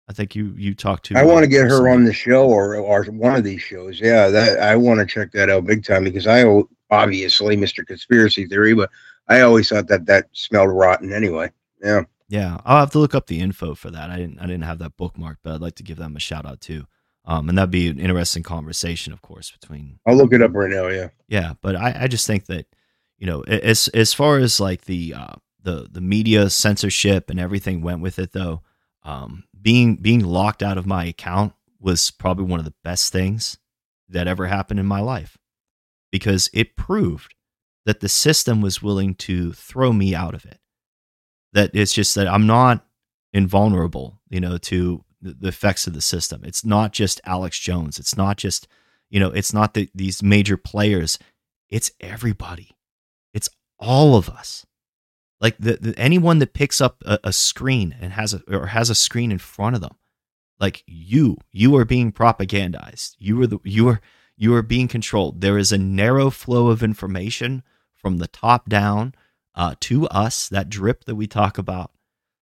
[0.09, 1.19] I think you you talked to.
[1.19, 4.01] I want to get her on the show or or one of these shows.
[4.01, 6.45] Yeah, that I want to check that out big time because I
[6.91, 7.87] obviously Mr.
[7.87, 8.91] Conspiracy Theory, but
[9.29, 11.51] I always thought that that smelled rotten anyway.
[11.83, 12.03] Yeah.
[12.31, 14.11] Yeah, I'll have to look up the info for that.
[14.11, 16.45] I didn't I didn't have that bookmark, but I'd like to give them a shout
[16.45, 16.87] out too.
[17.25, 19.99] Um, and that'd be an interesting conversation, of course, between.
[20.07, 20.89] I'll look it up right now.
[20.89, 21.09] Yeah.
[21.29, 22.67] Yeah, but I, I just think that
[23.19, 27.83] you know, as as far as like the uh, the the media censorship and everything
[27.83, 28.63] went with it, though,
[29.05, 33.59] um, being being locked out of my account was probably one of the best things
[34.09, 35.37] that ever happened in my life
[36.11, 37.35] because it proved
[37.87, 40.59] that the system was willing to throw me out of it.
[41.53, 42.87] That it's just that I'm not
[43.33, 46.43] invulnerable, you know, to the effects of the system.
[46.45, 47.99] It's not just Alex Jones.
[47.99, 48.69] It's not just,
[49.11, 51.19] you know, it's not the, these major players.
[51.71, 52.71] It's everybody
[53.35, 54.67] It's all of us
[55.41, 58.91] like the, the, anyone that picks up a, a, screen and has a or has
[58.91, 59.97] a screen in front of them
[60.61, 63.17] like you you are being propagandized.
[63.19, 64.01] You are the you are
[64.37, 65.41] you are being controlled.
[65.41, 67.63] There is a narrow flow of information
[67.95, 69.15] from the top down
[69.55, 71.93] uh, to us that drip that we talk about.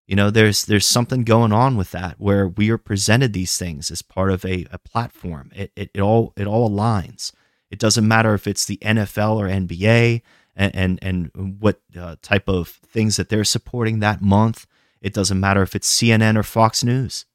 [0.06, 3.90] You know there's there's something going on with that where we are presented these things
[3.90, 5.50] as part of a, a platform.
[5.54, 7.32] It, it, it all it all aligns.
[7.70, 10.22] It doesn't matter if it's the nfl or nba
[10.56, 14.66] and and, and what uh, type of things that they're supporting that month.
[15.00, 17.26] It doesn't matter if it's CNN or Fox News.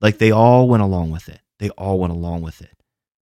[0.00, 1.40] Like they all went along with it.
[1.58, 2.76] They all went along with it.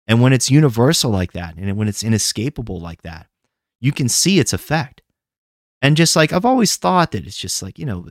[0.07, 3.27] And when it's universal like that, and when it's inescapable like that,
[3.81, 5.03] you can see its effect.
[5.83, 8.09] And just like I've always thought that it's just like, you know,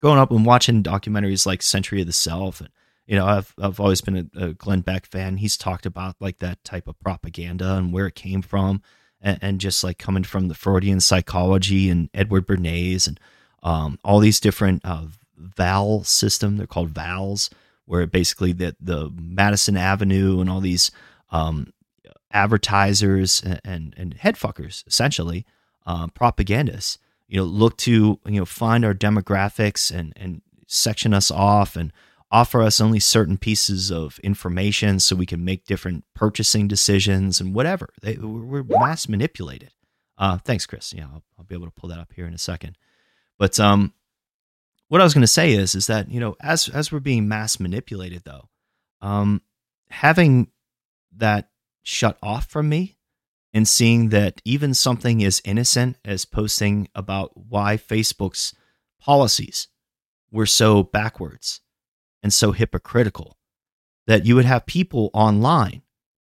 [0.00, 2.70] growing up and watching documentaries like Century of the Self and
[3.06, 5.36] you know, I've I've always been a, a Glenn Beck fan.
[5.36, 8.80] He's talked about like that type of propaganda and where it came from
[9.22, 13.18] and, and just like coming from the Freudian psychology and Edward Bernays and
[13.62, 15.06] um, all these different uh,
[15.36, 16.56] VAL system.
[16.56, 17.50] They're called VALs,
[17.86, 20.90] where basically that the Madison Avenue and all these
[21.30, 21.72] um,
[22.32, 25.46] advertisers and, and, and headfuckers essentially
[25.86, 26.98] uh, propagandists
[27.32, 31.92] you know look to you know find our demographics and and section us off and
[32.32, 37.54] offer us only certain pieces of information so we can make different purchasing decisions and
[37.54, 37.90] whatever.
[38.00, 39.70] They, we're mass manipulated.
[40.16, 40.94] Uh, thanks, Chris.
[40.94, 42.78] Yeah, I'll, I'll, be able to pull that up here in a second.
[43.38, 43.92] But um,
[44.88, 47.28] what I was going to say is, is that you know, as as we're being
[47.28, 48.48] mass manipulated, though,
[49.00, 49.42] um,
[49.90, 50.48] having
[51.16, 51.50] that
[51.82, 52.96] shut off from me
[53.52, 58.54] and seeing that even something as innocent as posting about why Facebook's
[59.00, 59.68] policies
[60.30, 61.60] were so backwards
[62.22, 63.36] and so hypocritical
[64.06, 65.82] that you would have people online,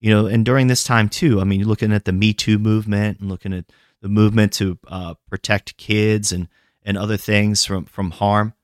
[0.01, 2.59] you know, and during this time too, I mean, you're looking at the Me Too
[2.59, 3.67] movement and looking at
[4.03, 6.49] the movement to uh, protect kids and,
[6.85, 8.55] and other things from, from harm.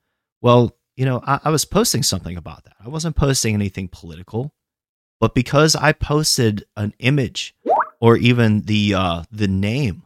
[0.41, 2.77] Well, you know, I, I was posting something about that.
[2.85, 4.55] I wasn't posting anything political,
[5.21, 7.55] but because I posted an image
[8.01, 10.05] or even the uh, the name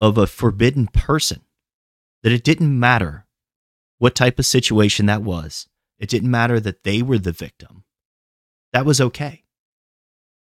[0.00, 1.42] of a forbidden person,
[2.22, 3.26] that it didn't matter
[3.98, 5.68] what type of situation that was.
[5.98, 7.84] It didn't matter that they were the victim.
[8.72, 9.44] That was okay.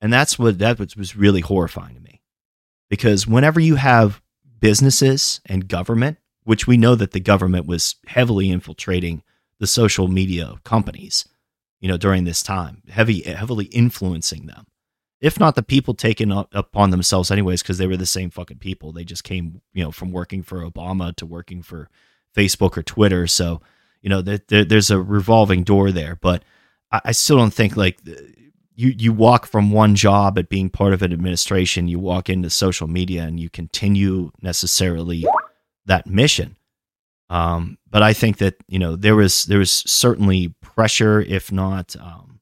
[0.01, 2.23] And that's what that was really horrifying to me.
[2.89, 4.23] Because whenever you have
[4.59, 9.23] businesses and government, which we know that the government was heavily infiltrating
[9.59, 11.29] the social media companies,
[11.81, 14.67] you know, during this time, heavy heavily influencing them.
[15.21, 18.59] If not the people taking up upon themselves anyways because they were the same fucking
[18.59, 18.93] people.
[18.93, 21.91] They just came, you know, from working for Obama to working for
[22.35, 23.27] Facebook or Twitter.
[23.27, 23.61] So,
[24.01, 26.43] you know, there, there's a revolving door there, but
[26.91, 28.01] I, I still don't think like
[28.75, 32.51] you you walk from one job at being part of an administration, you walk into
[32.51, 35.25] social media and you continue necessarily
[35.87, 36.57] that mission.
[37.29, 41.95] Um, but I think that you know there was there was certainly pressure, if not
[41.97, 42.41] um,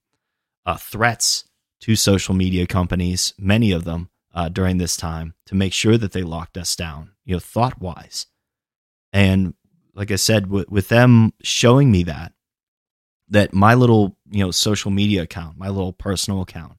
[0.65, 1.45] uh, threats,
[1.81, 6.13] to social media companies, many of them uh, during this time, to make sure that
[6.13, 8.27] they locked us down, you know, thought wise.
[9.13, 9.55] And
[9.99, 12.33] like I said, with them showing me that,
[13.29, 16.79] that my little you know social media account, my little personal account,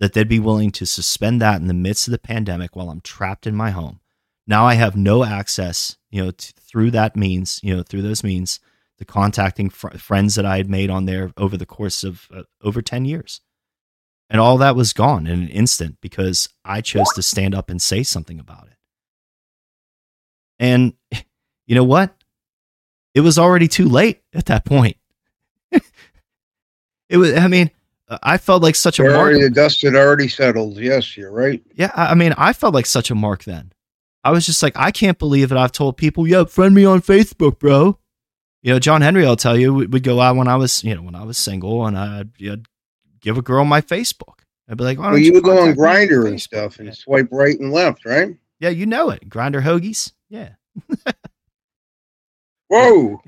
[0.00, 3.00] that they'd be willing to suspend that in the midst of the pandemic while I'm
[3.00, 4.00] trapped in my home.
[4.48, 8.24] Now I have no access, you know, to, through that means, you know, through those
[8.24, 8.58] means,
[8.98, 12.42] the contacting fr- friends that I had made on there over the course of uh,
[12.64, 13.40] over 10 years.
[14.28, 17.80] And all that was gone in an instant because I chose to stand up and
[17.80, 18.76] say something about it.
[20.58, 20.94] And
[21.66, 22.12] you know what?
[23.16, 24.98] It was already too late at that point.
[25.72, 27.70] it was, I mean,
[28.10, 29.32] I felt like such a mark.
[29.32, 30.76] The dust had already settled.
[30.76, 31.62] Yes, you're right.
[31.74, 33.72] Yeah, I mean, I felt like such a mark then.
[34.22, 37.00] I was just like, I can't believe that I've told people, yeah, friend me on
[37.00, 37.98] Facebook, bro.
[38.60, 40.94] You know, John Henry, I'll tell you, we would go out when I was, you
[40.94, 42.66] know, when I was single and I'd, I'd
[43.22, 44.40] give a girl my Facebook.
[44.68, 46.94] I'd be like, well, you, you would go on Grinder and stuff and yeah.
[46.94, 48.36] swipe right and left, right?
[48.60, 49.26] Yeah, you know it.
[49.26, 50.12] Grinder hoagies.
[50.28, 50.50] Yeah.
[52.68, 53.20] Whoa.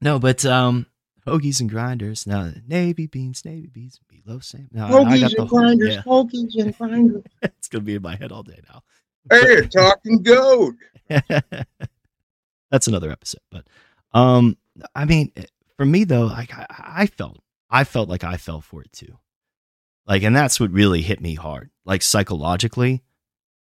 [0.00, 0.86] No, but um,
[1.26, 2.26] hoagies and grinders.
[2.26, 4.68] Now, navy beans, navy beans, below same.
[4.72, 6.02] No, hoagies and grinders, yeah.
[6.02, 7.22] hoagies and grinders.
[7.42, 8.82] it's gonna be in my head all day now.
[9.30, 10.74] Hey, a talking goat.
[12.70, 13.66] That's another episode, but
[14.12, 14.56] um,
[14.94, 15.32] I mean,
[15.76, 17.38] for me though, like I, I felt,
[17.70, 19.18] I felt like I fell for it too.
[20.06, 21.70] Like, and that's what really hit me hard.
[21.86, 23.02] Like psychologically,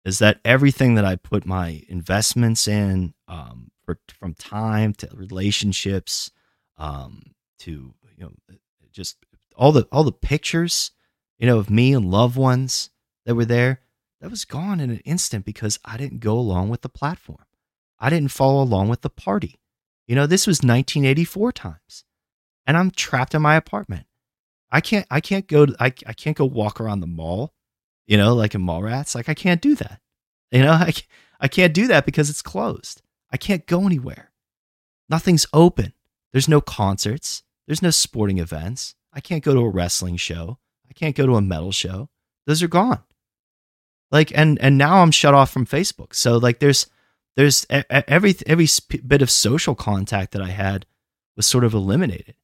[0.04, 6.32] is that everything that I put my investments in, um, for, from time to relationships,
[6.78, 7.22] um,
[7.60, 8.32] to you know,
[8.92, 9.18] just
[9.56, 10.92] all the all the pictures,
[11.38, 12.90] you know, of me and loved ones
[13.26, 13.82] that were there
[14.22, 17.46] that was gone in an instant because I didn't go along with the platform.
[18.00, 19.60] I didn't follow along with the party.
[20.08, 22.04] You know, this was 1984 times.
[22.68, 24.06] And I'm trapped in my apartment.
[24.72, 27.54] I can't I can't go to, I I can't go walk around the mall,
[28.08, 29.16] you know, like in mall rats.
[29.16, 30.02] Like I can't do that.
[30.52, 30.94] You know, I
[31.40, 33.02] I can't do that because it's closed.
[33.32, 34.32] I can't go anywhere.
[35.10, 35.94] Nothing's open.
[36.32, 37.44] There's no concerts.
[37.68, 38.96] There's no sporting events.
[39.14, 40.60] I can't go to a wrestling show.
[40.90, 42.10] I can't go to a metal show.
[42.46, 43.04] Those are gone
[44.12, 46.88] like and and now i'm shut off from facebook so like there's
[47.36, 48.68] there's every every
[49.06, 50.86] bit of social contact that i had
[51.36, 52.36] was sort of eliminated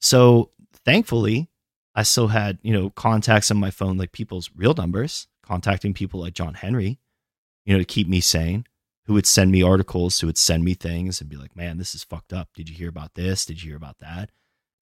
[0.00, 0.50] so
[0.84, 1.48] thankfully
[1.94, 6.20] i still had you know contacts on my phone like people's real numbers contacting people
[6.20, 6.98] like john henry
[7.64, 8.64] you know to keep me sane
[9.08, 11.94] who would send me articles who would send me things and be like man this
[11.96, 14.30] is fucked up did you hear about this did you hear about that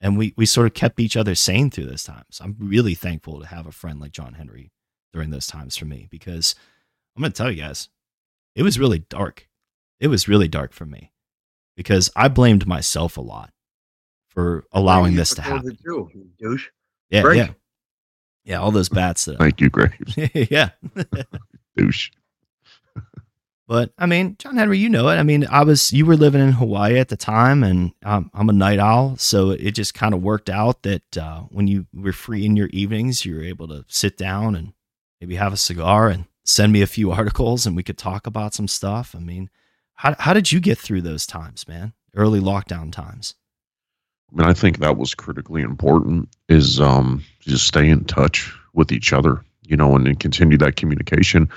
[0.02, 3.40] and we we sort of kept each other sane through those times i'm really thankful
[3.40, 4.70] to have a friend like john henry
[5.16, 6.54] during those times for me because
[7.16, 7.88] I'm going to tell you guys,
[8.54, 9.48] it was really dark.
[9.98, 11.12] It was really dark for me
[11.74, 13.50] because I blamed myself a lot
[14.28, 15.78] for allowing this to happen.
[15.82, 16.68] Too, douche.
[17.08, 17.36] Yeah, Great.
[17.38, 17.48] yeah,
[18.44, 18.60] yeah.
[18.60, 19.38] All those bats that.
[19.38, 20.14] Thank you, Graves.
[20.50, 20.70] yeah,
[21.76, 22.10] douche.
[23.68, 25.16] But I mean, John Henry, you know it.
[25.16, 28.48] I mean, I was you were living in Hawaii at the time, and um, I'm
[28.48, 32.12] a night owl, so it just kind of worked out that uh, when you were
[32.12, 34.72] free in your evenings, you were able to sit down and
[35.20, 38.54] maybe have a cigar and send me a few articles and we could talk about
[38.54, 39.14] some stuff.
[39.16, 39.50] I mean,
[39.94, 41.92] how, how did you get through those times, man?
[42.14, 43.34] Early lockdown times.
[44.32, 48.92] I mean, I think that was critically important is um, just stay in touch with
[48.92, 51.48] each other, you know, and, and continue that communication,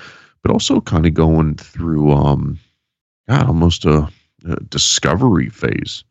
[0.42, 2.58] but also kind of going through, um,
[3.28, 4.08] God, almost a,
[4.46, 6.04] a discovery phase,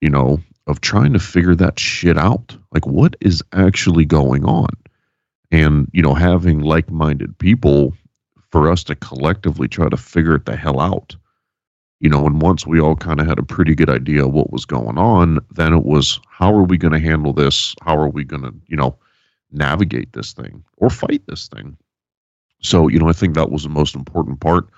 [0.00, 2.56] you know, of trying to figure that shit out.
[2.72, 4.68] Like, what is actually going on?
[5.52, 7.94] and you know having like-minded people
[8.50, 11.14] for us to collectively try to figure it the hell out
[12.00, 14.52] you know, and once we all kind of had a pretty good idea of what
[14.52, 17.74] was going on, then it was how are we going to handle this?
[17.82, 18.98] How are we going to, you know,
[19.50, 21.76] navigate this thing or fight this thing?
[22.66, 24.68] So, you know, I think that was the most important part.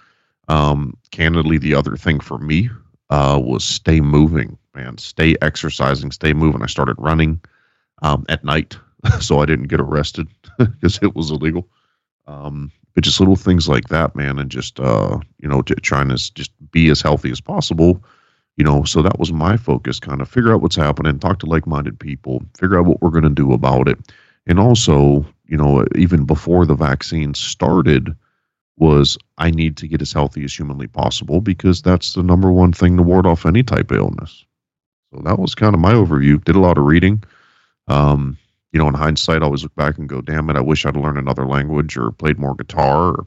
[0.48, 2.70] Um, candidly, the other thing for me
[3.10, 6.62] uh, was stay moving, man, stay exercising, stay moving.
[6.62, 7.40] I started running
[8.02, 8.76] um, at night
[9.20, 10.28] so I didn't get arrested
[10.58, 11.68] because it was illegal.
[12.26, 16.16] Um, but just little things like that, man, and just uh, you know, trying to
[16.34, 18.02] just be as healthy as possible.
[18.56, 21.46] You know, so that was my focus, kind of figure out what's happening, talk to
[21.46, 23.98] like-minded people, figure out what we're going to do about it,
[24.48, 28.14] and also, you know, even before the vaccine started,
[28.76, 32.72] was I need to get as healthy as humanly possible because that's the number one
[32.72, 34.44] thing to ward off any type of illness.
[35.12, 36.42] So that was kind of my overview.
[36.44, 37.24] Did a lot of reading.
[37.88, 38.38] Um,
[38.72, 40.96] you know, in hindsight, I always look back and go, damn it, I wish I'd
[40.96, 43.26] learned another language or played more guitar or,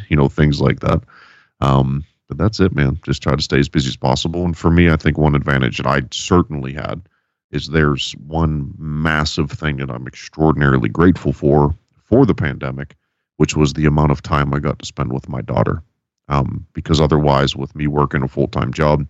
[0.08, 1.02] you know, things like that.
[1.60, 2.98] Um, but that's it, man.
[3.02, 4.44] Just try to stay as busy as possible.
[4.44, 7.00] And for me, I think one advantage that I certainly had
[7.52, 12.96] is there's one massive thing that I'm extraordinarily grateful for for the pandemic,
[13.36, 15.82] which was the amount of time I got to spend with my daughter.
[16.28, 19.06] Um, because otherwise, with me working a full time job,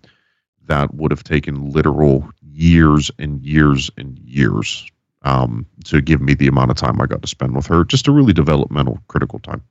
[0.65, 4.89] that would have taken literal years and years and years
[5.23, 8.07] um, to give me the amount of time I got to spend with her, just
[8.07, 9.61] a really developmental, critical time.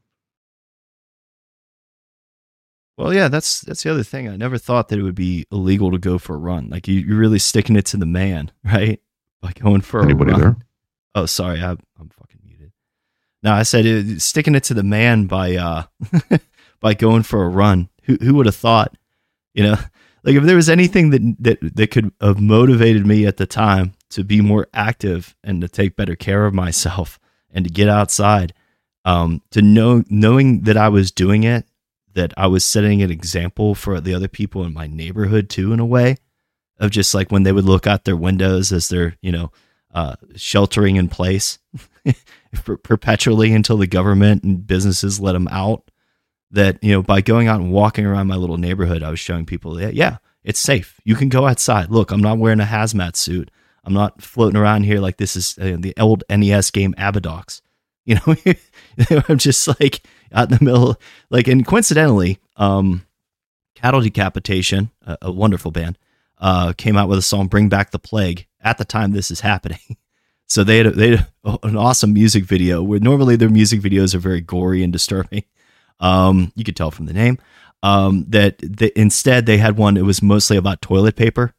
[3.03, 4.29] Well, yeah, that's that's the other thing.
[4.29, 6.69] I never thought that it would be illegal to go for a run.
[6.71, 9.01] Like you, are really sticking it to the man, right?
[9.41, 10.41] By going for Anybody a run.
[10.41, 10.57] there?
[11.17, 12.71] Oh, sorry, I, am fucking muted.
[13.43, 15.83] No, I said it, sticking it to the man by uh
[16.81, 17.89] by going for a run.
[18.05, 18.97] Who who would have thought?
[19.53, 19.77] You know,
[20.23, 23.95] like if there was anything that that that could have motivated me at the time
[24.11, 27.19] to be more active and to take better care of myself
[27.51, 28.55] and to get outside
[29.05, 31.67] um, to know knowing that I was doing it
[32.15, 35.81] that I was setting an example for the other people in my neighborhood too in
[35.81, 36.17] a way
[36.79, 39.53] of just like when they would look out their windows as they're you know
[39.95, 41.59] uh, sheltering in place
[42.63, 45.91] perpetually until the government and businesses let them out
[46.51, 49.45] that you know by going out and walking around my little neighborhood i was showing
[49.45, 51.01] people that yeah it's safe.
[51.05, 51.91] You can go outside.
[51.91, 53.51] Look i'm not wearing a hazmat suit.
[53.85, 57.61] I'm not floating around here like this is uh, the old NES game Abadox.
[58.05, 58.35] You know,
[59.29, 60.03] I'm just like
[60.33, 61.01] out in the middle.
[61.31, 63.07] Like, and coincidentally, um,
[63.75, 65.99] Cattle Decapitation, a, a wonderful band,
[66.39, 69.41] uh, came out with a song "Bring Back the Plague" at the time this is
[69.41, 69.79] happening.
[70.49, 73.81] So they had, a, they had a, an awesome music video where normally their music
[73.81, 75.45] videos are very gory and disturbing.
[75.99, 77.39] Um, you could tell from the name.
[77.83, 79.97] Um, that, that instead they had one.
[79.97, 81.55] It was mostly about toilet paper.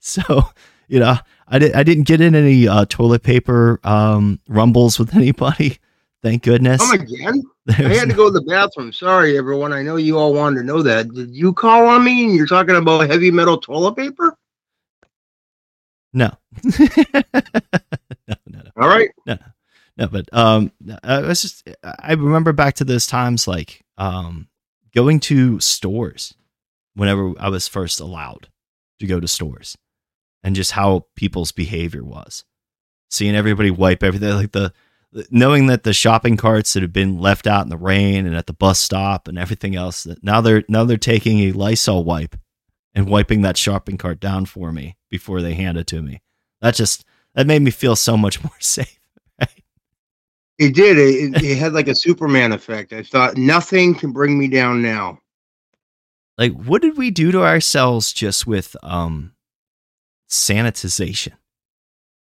[0.00, 0.44] so,
[0.88, 1.18] you know,
[1.50, 5.78] I, did, I didn't get in any uh, toilet paper um, rumbles with anybody.
[6.22, 6.80] Thank goodness.
[6.80, 7.42] Come again?
[7.66, 8.92] There's I had to go to the bathroom.
[8.92, 9.72] Sorry, everyone.
[9.72, 11.12] I know you all wanted to know that.
[11.12, 14.36] Did you call on me and you're talking about heavy metal toilet paper?
[16.12, 16.30] No.
[16.64, 17.22] no,
[18.26, 18.62] no, no.
[18.76, 19.10] All right.
[19.26, 19.46] No, no,
[19.96, 20.08] no.
[20.08, 20.72] But um,
[21.04, 24.48] I was just I remember back to those times like um,
[24.94, 26.34] going to stores
[26.94, 28.48] whenever I was first allowed
[28.98, 29.76] to go to stores
[30.42, 32.44] and just how people's behavior was.
[33.10, 34.72] Seeing everybody wipe everything, like the
[35.30, 38.46] knowing that the shopping carts that had been left out in the rain and at
[38.46, 42.36] the bus stop and everything else that now they're now they're taking a Lysol wipe
[42.94, 46.20] and wiping that shopping cart down for me before they hand it to me.
[46.60, 48.98] That just that made me feel so much more safe.
[49.40, 49.64] Right?
[50.58, 50.98] It did.
[50.98, 52.92] It, it had like a Superman effect.
[52.92, 55.18] I thought nothing can bring me down now.
[56.36, 59.32] Like, what did we do to ourselves just with um
[60.28, 61.32] sanitization?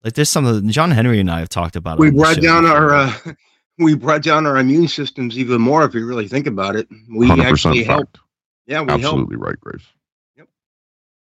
[0.03, 1.99] Like, there's something of John Henry and I have talked about.
[1.99, 2.77] We brought down before.
[2.77, 3.13] our uh,
[3.77, 5.83] we brought down our immune systems even more.
[5.85, 8.19] If you really think about it, we actually helped.
[8.65, 9.45] Yeah, we helped absolutely helped.
[9.45, 9.85] right, Grace.
[10.37, 10.47] Yep.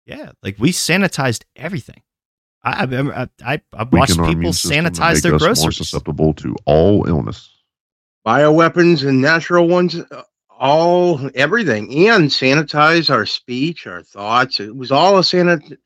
[0.06, 2.02] Yeah, like we sanitized everything.
[2.64, 5.62] I I I, I watched people sanitize their groceries.
[5.62, 7.50] More susceptible to all illness.
[8.26, 10.22] Bioweapons and natural ones uh,
[10.58, 14.58] all everything and sanitize our speech, our thoughts.
[14.58, 15.76] It was all a sanit-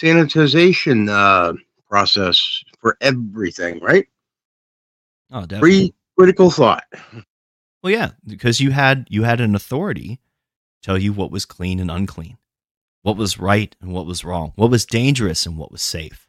[0.00, 1.54] sanitization uh,
[1.88, 4.06] process for everything, right?
[5.30, 5.60] Oh, definitely.
[5.60, 6.84] Free critical thought.
[7.82, 10.20] Well, yeah, because you had you had an authority
[10.82, 12.38] tell you what was clean and unclean,
[13.02, 16.28] what was right and what was wrong, what was dangerous and what was safe.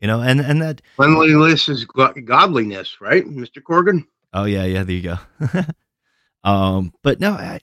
[0.00, 4.06] You know, and and that cleanliness is godliness, right, Mister Corgan?
[4.32, 4.82] Oh yeah, yeah.
[4.82, 5.60] There you go.
[6.44, 7.60] Um, but no, I,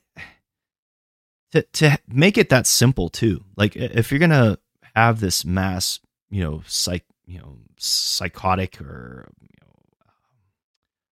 [1.52, 3.44] to to make it that simple too.
[3.56, 4.58] Like if you're gonna
[4.94, 9.72] have this mass, you know, psych, you know, psychotic or you know,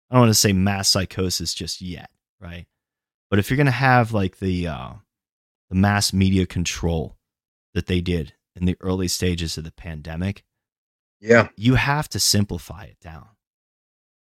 [0.09, 2.09] I don't want to say mass psychosis just yet,
[2.39, 2.65] right?
[3.29, 4.89] But if you're gonna have like the uh,
[5.69, 7.17] the mass media control
[7.73, 10.43] that they did in the early stages of the pandemic,
[11.19, 11.49] Yeah.
[11.57, 13.27] you have to simplify it down.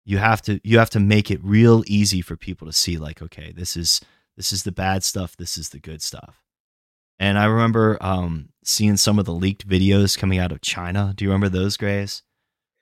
[0.05, 3.23] You have to you have to make it real easy for people to see like
[3.23, 4.01] okay, this is
[4.37, 6.43] this is the bad stuff, this is the good stuff.
[7.21, 11.13] And I remember um, seeing some of the leaked videos coming out of China.
[11.15, 12.23] Do you remember those, Grace?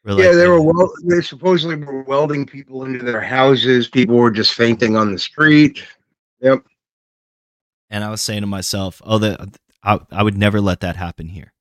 [0.03, 3.89] Where, yeah, they were well, they supposedly were welding people into their houses.
[3.89, 5.84] People were just fainting on the street.
[6.41, 6.62] Yep.
[7.91, 11.28] and I was saying to myself, "Oh, the I, I would never let that happen
[11.28, 11.53] here.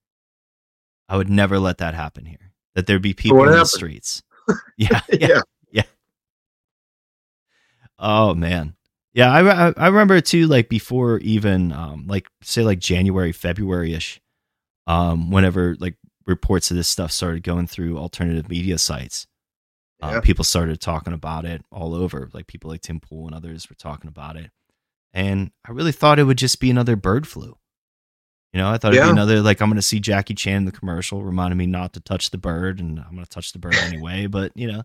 [1.10, 2.52] I would never let that happen here.
[2.76, 4.22] That there'd be people in the streets.
[4.78, 5.42] Yeah, yeah.
[5.72, 5.84] Yeah.
[8.00, 8.77] Oh man,
[9.14, 9.32] yeah.
[9.32, 10.48] I, I remember too.
[10.48, 14.20] Like before even um like say like January February ish,
[14.88, 15.96] um whenever like
[16.26, 19.28] reports of this stuff started going through alternative media sites,
[20.04, 20.20] uh, Yeah.
[20.22, 22.30] people started talking about it all over.
[22.34, 24.52] Like people like Tim Pool and others were talking about it,
[25.14, 27.58] and I really thought it would just be another bird flu.
[28.54, 30.66] You know, I thought it'd be another like I'm going to see Jackie Chan in
[30.66, 33.60] the commercial, reminding me not to touch the bird, and I'm going to touch the
[33.60, 34.26] bird anyway.
[34.28, 34.84] But you know,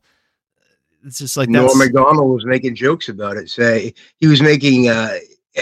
[1.04, 3.50] it's just like Norm McDonald was making jokes about it.
[3.50, 5.16] Say he was making uh,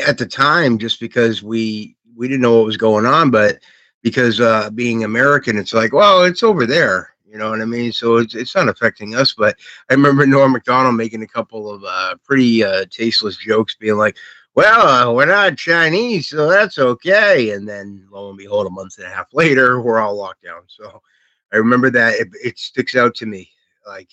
[0.06, 3.58] at the time just because we we didn't know what was going on, but
[4.02, 7.14] because uh, being American, it's like, well, it's over there.
[7.26, 7.92] You know what I mean?
[7.92, 9.34] So it's it's not affecting us.
[9.34, 9.56] But
[9.88, 14.16] I remember Norm Macdonald making a couple of uh, pretty uh, tasteless jokes, being like,
[14.54, 18.98] "Well, uh, we're not Chinese, so that's okay." And then lo and behold, a month
[18.98, 20.62] and a half later, we're all locked down.
[20.66, 21.00] So
[21.52, 23.50] I remember that it, it sticks out to me
[23.86, 24.08] like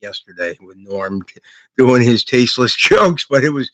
[0.00, 1.24] yesterday with Norm
[1.76, 3.70] doing his tasteless jokes, but it was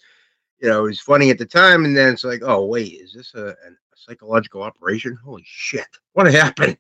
[0.61, 3.13] you know it was funny at the time, and then it's like, oh wait, is
[3.13, 3.55] this a, a
[3.95, 5.19] psychological operation?
[5.25, 6.77] Holy shit, what happened?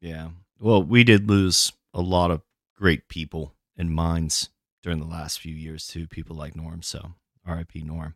[0.00, 0.28] Yeah.
[0.60, 2.42] Well, we did lose a lot of
[2.76, 4.50] great people and minds
[4.82, 6.06] during the last few years too.
[6.06, 6.82] People like Norm.
[6.82, 7.14] So
[7.46, 7.82] R.I.P.
[7.82, 8.14] Norm.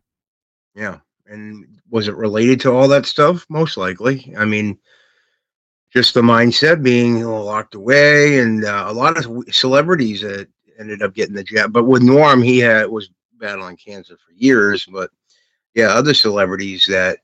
[0.75, 0.99] Yeah.
[1.25, 3.45] And was it related to all that stuff?
[3.49, 4.33] Most likely.
[4.37, 4.77] I mean,
[5.93, 10.47] just the mindset being locked away, and uh, a lot of celebrities that
[10.79, 11.71] ended up getting the jab.
[11.73, 13.09] But with Norm, he had was
[13.39, 14.85] battling cancer for years.
[14.85, 15.09] But
[15.75, 17.19] yeah, other celebrities that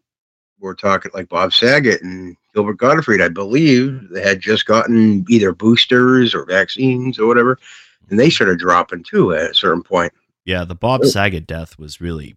[0.59, 5.53] were talking like Bob Saget and Gilbert Gottfried, I believe, they had just gotten either
[5.53, 7.59] boosters or vaccines or whatever,
[8.09, 10.11] and they started dropping too at a certain point.
[10.45, 11.07] Yeah, the Bob Oh.
[11.07, 12.35] Saget death was really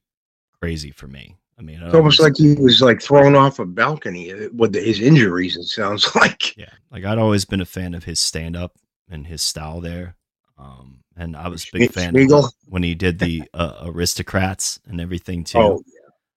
[0.60, 1.36] crazy for me.
[1.58, 4.74] I mean, I It's almost like he was like thrown off a balcony uh, with
[4.74, 5.56] his injuries.
[5.56, 6.56] It sounds like.
[6.56, 8.76] yeah, like I'd always been a fan of his stand up
[9.10, 10.16] and his style there.
[10.58, 15.00] Um, and I was a big fan of when he did the uh, aristocrats and
[15.00, 15.58] everything too.
[15.58, 15.82] Oh,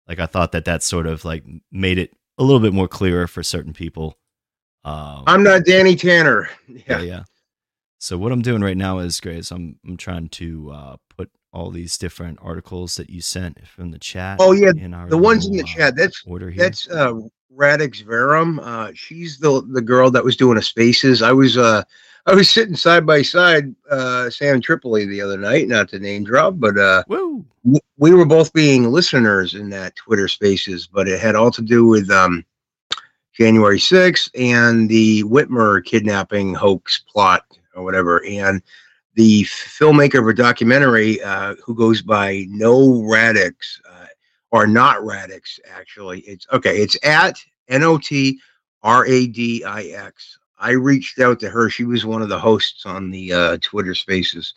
[0.08, 3.28] Like I thought that that sort of like made it a little bit more clearer
[3.28, 4.18] for certain people.
[4.84, 6.50] Um, I'm not Danny Tanner.
[6.68, 7.24] yeah, Yeah, yeah.
[7.98, 11.72] So what I'm doing right now is, Grace, I'm I'm trying to uh, put all
[11.72, 14.38] these different articles that you sent from the chat.
[14.40, 14.74] Oh, yeah,
[15.08, 15.96] the ones in the uh, chat.
[15.96, 16.66] That's order here.
[16.66, 17.14] that's uh,
[17.50, 18.60] Radix Verum.
[18.60, 21.22] Uh, she's the the girl that was doing a Spaces.
[21.22, 21.84] I was uh
[22.28, 25.68] I was sitting side by side uh Sam Tripoli the other night.
[25.68, 30.28] Not to name drop, but uh w- we were both being listeners in that Twitter
[30.28, 30.88] Spaces.
[30.88, 32.44] But it had all to do with um
[33.34, 37.44] January 6th and the Whitmer kidnapping hoax plot
[37.76, 38.24] or whatever.
[38.26, 38.62] And
[39.16, 44.06] the filmmaker of a documentary uh, who goes by No Radix uh,
[44.52, 46.22] or not Radix, actually.
[46.22, 48.40] It's okay, it's at N O T
[48.84, 50.38] R A D I X.
[50.58, 51.70] I reached out to her.
[51.70, 54.54] She was one of the hosts on the uh, Twitter spaces.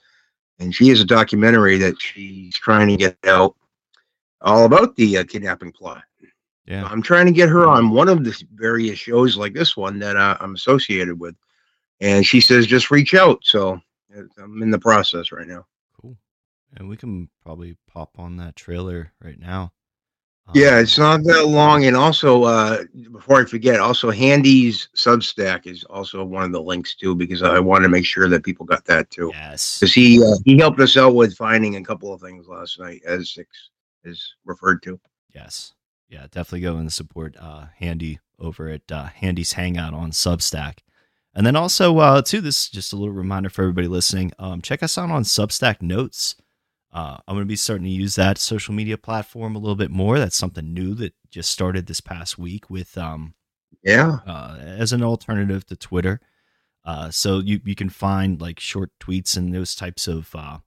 [0.61, 3.55] And she has a documentary that she's trying to get out
[4.41, 6.03] all about the uh, kidnapping plot.
[6.67, 6.85] Yeah.
[6.85, 10.17] I'm trying to get her on one of the various shows like this one that
[10.17, 11.35] uh, I'm associated with.
[12.01, 13.41] And she says, just reach out.
[13.43, 13.81] So
[14.39, 15.65] I'm in the process right now.
[16.01, 16.17] Cool.
[16.77, 19.73] And we can probably pop on that trailer right now.
[20.55, 21.85] Yeah, it's not that long.
[21.85, 26.95] And also, uh, before I forget, also Handy's Substack is also one of the links
[26.95, 29.31] too, because I wanted to make sure that people got that too.
[29.35, 29.79] Yes.
[29.79, 33.03] Because he uh, he helped us out with finding a couple of things last night,
[33.07, 33.71] as six
[34.05, 34.99] is referred to.
[35.35, 35.75] Yes.
[36.09, 40.79] Yeah, definitely go and support uh, Handy over at uh, Handy's Hangout on Substack.
[41.35, 44.33] And then also, uh, too, this is just a little reminder for everybody listening.
[44.39, 46.35] Um, check us out on Substack Notes.
[46.93, 49.91] Uh, I'm going to be starting to use that social media platform a little bit
[49.91, 50.19] more.
[50.19, 53.35] That's something new that just started this past week with um,
[53.83, 54.19] Yeah.
[54.27, 56.21] uh, as an alternative to Twitter.
[56.85, 60.59] Uh, so you you can find like short tweets and those types of uh,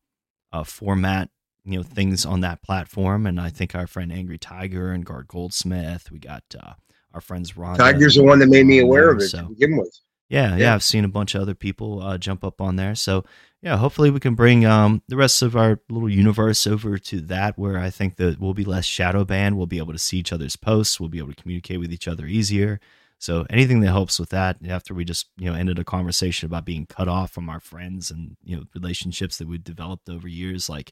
[0.53, 1.30] uh, format,
[1.65, 3.26] you know, things on that platform.
[3.26, 6.74] And I think our friend Angry Tiger and Guard Goldsmith, we got uh,
[7.15, 7.78] our friends Ron.
[7.78, 9.99] Tiger's the one that made me aware of it So to begin with.
[10.30, 10.76] yeah, yeah, Yeah.
[10.76, 12.93] I've seen a bunch of other people uh, jump up on there.
[12.93, 13.26] So
[13.62, 17.59] yeah, hopefully we can bring um, the rest of our little universe over to that
[17.59, 19.55] where I think that we'll be less shadow banned.
[19.55, 20.99] We'll be able to see each other's posts.
[20.99, 22.80] We'll be able to communicate with each other easier.
[23.20, 26.66] So anything that helps with that after we just, you know, ended a conversation about
[26.66, 30.68] being cut off from our friends and, you know, relationships that we've developed over years,
[30.68, 30.91] like,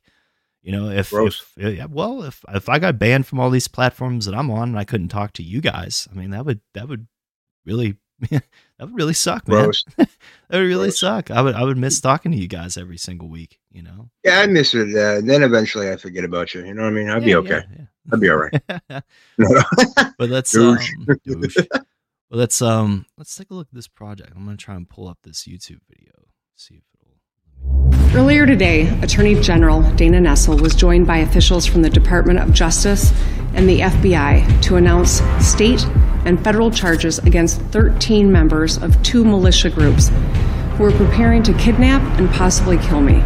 [0.61, 4.25] you know, if, if yeah, well, if if I got banned from all these platforms
[4.25, 6.87] that I'm on and I couldn't talk to you guys, I mean, that would that
[6.87, 7.07] would
[7.65, 7.95] really
[8.29, 8.43] that
[8.79, 9.71] would really suck, man.
[9.97, 10.09] that
[10.51, 11.31] would really suck.
[11.31, 13.59] I would I would miss talking to you guys every single week.
[13.71, 14.09] You know.
[14.23, 14.89] Yeah, I miss it.
[14.89, 16.65] Uh, then eventually I forget about you.
[16.65, 17.09] You know what I mean?
[17.09, 17.49] I'd yeah, be okay.
[17.49, 17.85] Yeah, yeah.
[18.13, 18.61] I'd be all right.
[20.17, 21.83] but let's um, well
[22.31, 24.31] let's um let's take a look at this project.
[24.35, 26.13] I'm gonna try and pull up this YouTube video.
[26.55, 26.83] See if.
[28.11, 33.13] Earlier today, Attorney General Dana Nessel was joined by officials from the Department of Justice
[33.53, 35.85] and the FBI to announce state
[36.25, 40.09] and federal charges against 13 members of two militia groups
[40.75, 43.19] who were preparing to kidnap and possibly kill me.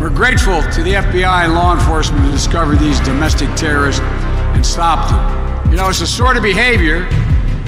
[0.00, 5.08] We're grateful to the FBI and law enforcement to discover these domestic terrorists and stop
[5.08, 5.70] them.
[5.70, 7.08] You know, it's the sort of behavior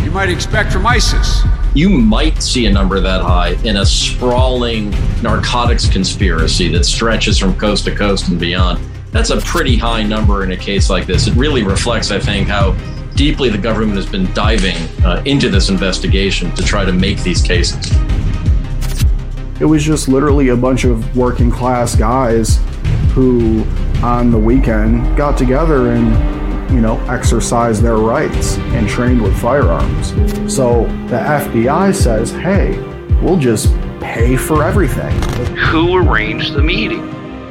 [0.02, 1.42] you might expect from ISIS.
[1.74, 4.90] You might see a number that high in a sprawling
[5.22, 8.78] narcotics conspiracy that stretches from coast to coast and beyond.
[9.10, 11.26] That's a pretty high number in a case like this.
[11.26, 12.72] It really reflects, I think, how
[13.14, 17.40] deeply the government has been diving uh, into this investigation to try to make these
[17.40, 17.90] cases.
[19.58, 22.58] It was just literally a bunch of working class guys
[23.12, 23.64] who,
[24.02, 26.41] on the weekend, got together and,
[26.74, 30.08] you know, exercise their rights and trained with firearms.
[30.52, 32.78] So the FBI says, hey,
[33.22, 33.68] we'll just
[34.00, 35.12] pay for everything.
[35.56, 37.06] Who arranged the meeting?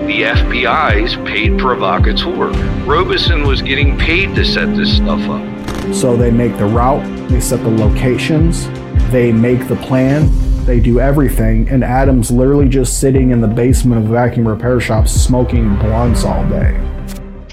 [0.05, 2.49] The FBI's paid provocateur.
[2.85, 5.93] Robeson was getting paid to set this stuff up.
[5.93, 8.67] So they make the route, they set the locations,
[9.11, 10.29] they make the plan,
[10.65, 14.79] they do everything, and Adam's literally just sitting in the basement of a vacuum repair
[14.79, 16.90] shop smoking blunts all day.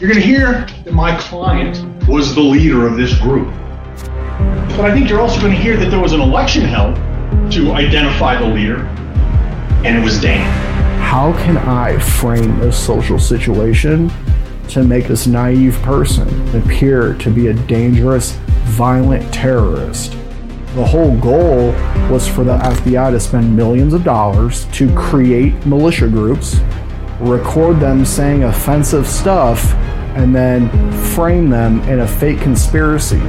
[0.01, 3.49] You're going to hear that my client was the leader of this group.
[4.76, 6.96] But I think you're also going to hear that there was an election held
[7.53, 8.86] to identify the leader,
[9.84, 10.68] and it was Dan
[11.09, 14.11] how can I frame a social situation
[14.68, 18.32] to make this naive person appear to be a dangerous,
[18.66, 20.12] violent terrorist?
[20.74, 21.72] The whole goal
[22.11, 26.57] was for the FBI to spend millions of dollars to create militia groups,
[27.21, 29.73] record them saying offensive stuff,
[30.16, 30.69] and then
[31.14, 33.21] frame them in a fake conspiracy.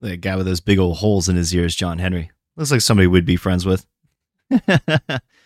[0.00, 2.30] The guy with those big old holes in his ears, John Henry.
[2.56, 3.86] Looks like somebody we'd be friends with.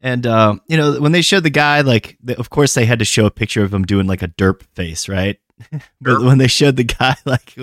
[0.00, 3.04] And uh, you know, when they showed the guy, like, of course they had to
[3.04, 5.38] show a picture of him doing like a derp face, right?
[6.00, 7.54] but when they showed the guy, like,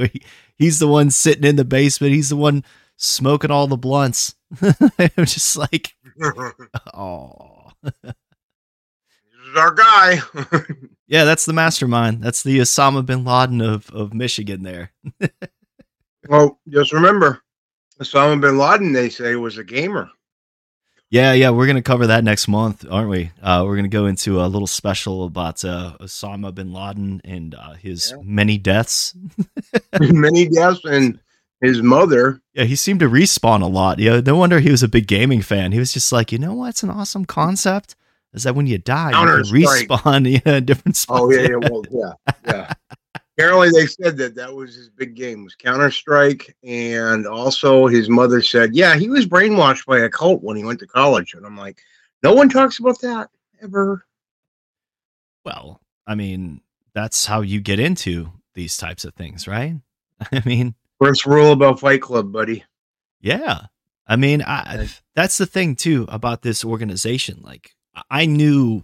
[0.55, 2.63] he's the one sitting in the basement, he's the one
[2.97, 4.36] smoking all the blunts.
[4.61, 5.95] I'm just like,
[6.93, 8.15] oh, this
[9.47, 10.19] is our guy.
[11.07, 12.21] Yeah, that's the mastermind.
[12.23, 14.91] That's the Osama bin Laden of, of Michigan there.
[16.27, 17.43] well, just remember,
[18.01, 20.09] Osama bin Laden, they say, was a gamer.
[21.16, 23.32] Yeah, yeah, we're gonna cover that next month, aren't we?
[23.41, 27.76] Uh, we're gonna go into a little special about uh, Osama bin Laden and uh,
[27.76, 28.22] his yeah.
[28.22, 29.16] many deaths.
[30.01, 31.18] many deaths and
[31.61, 32.41] his mother.
[32.53, 33.99] Yeah, he seemed to respawn a lot.
[33.99, 35.72] Yeah, no wonder he was a big gaming fan.
[35.72, 36.72] He was just like, you know what?
[36.72, 37.95] It's an awesome concept
[38.34, 41.22] is that when you die, you can respawn in a different spot.
[41.22, 42.74] Oh yeah, yeah, well, yeah, yeah.
[43.38, 48.09] Apparently, they said that that was his big game was Counter Strike, and also his
[48.09, 51.45] mother said, yeah, he was brainwashed by a cult when he went to college, and
[51.45, 51.81] I'm like,
[52.23, 53.29] no one talks about that
[53.61, 54.05] ever.
[55.43, 56.61] Well, I mean,
[56.93, 59.75] that's how you get into these types of things, right?
[60.31, 62.63] I mean, first rule about Fight Club, buddy.
[63.19, 63.65] Yeah,
[64.07, 67.41] I mean, I, that's the thing too about this organization.
[67.41, 67.75] Like,
[68.09, 68.83] I knew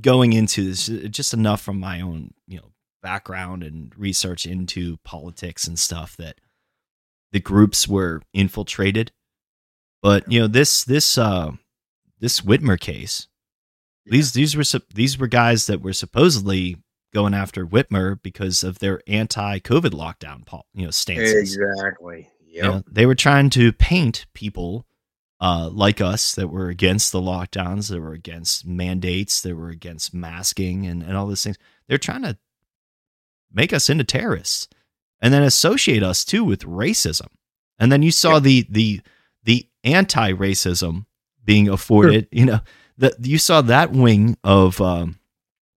[0.00, 2.72] going into this just enough from my own, you know,
[3.04, 6.40] background and research into politics and stuff that
[7.30, 9.12] the groups were infiltrated.
[10.02, 11.52] But you know, this this uh
[12.18, 13.28] this Whitmer case,
[14.06, 14.12] yeah.
[14.12, 16.76] these these were these were guys that were supposedly
[17.12, 20.42] going after Whitmer because of their anti-COVID lockdown,
[20.72, 21.56] you know, stances.
[21.56, 22.30] Exactly.
[22.44, 22.64] Yeah.
[22.64, 24.86] You know, they were trying to paint people
[25.40, 30.14] uh, like us that were against the lockdowns, that were against mandates, that were against
[30.14, 31.58] masking and, and all these things.
[31.86, 32.38] They're trying to
[33.54, 34.68] make us into terrorists
[35.20, 37.28] and then associate us too with racism.
[37.78, 38.40] And then you saw yeah.
[38.40, 39.00] the the
[39.44, 41.06] the anti-racism
[41.44, 42.28] being afforded, sure.
[42.38, 42.60] you know,
[42.98, 45.18] that you saw that wing of um,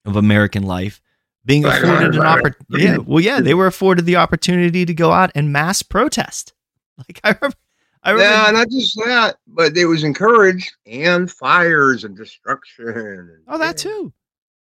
[0.04, 1.00] of American life
[1.44, 2.84] being Right, afforded an right, opportunity.
[2.84, 6.52] Yeah, well, yeah, they were afforded the opportunity to go out and mass protest.
[6.98, 7.56] Like I remember,
[8.04, 8.34] I remember.
[8.34, 13.42] Yeah, not just that, but it was encouraged and fires and destruction.
[13.46, 14.14] Oh, that too.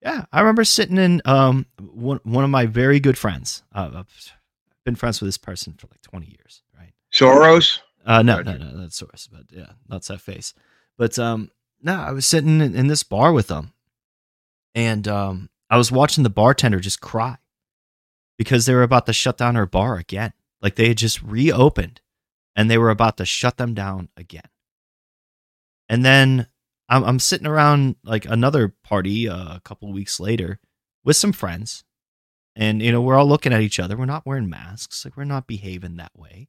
[0.03, 3.62] Yeah, I remember sitting in um one one of my very good friends.
[3.72, 4.32] Uh, I've
[4.84, 6.92] been friends with this person for like twenty years, right?
[7.12, 7.78] Soros.
[8.05, 10.55] Uh, no, no, no, that's Soros, but yeah, that's that face.
[10.98, 11.50] But um,
[11.80, 13.72] no, I was sitting in, in this bar with them,
[14.74, 17.38] and um, I was watching the bartender just cry
[18.36, 20.32] because they were about to shut down her bar again.
[20.61, 22.00] Like they had just reopened,
[22.57, 24.48] and they were about to shut them down again.
[25.88, 26.48] And then
[26.93, 30.61] I'm, I'm sitting around like another party uh, a couple weeks later
[31.05, 31.84] with some friends,
[32.55, 33.97] and you know we're all looking at each other.
[33.97, 36.49] We're not wearing masks, like we're not behaving that way.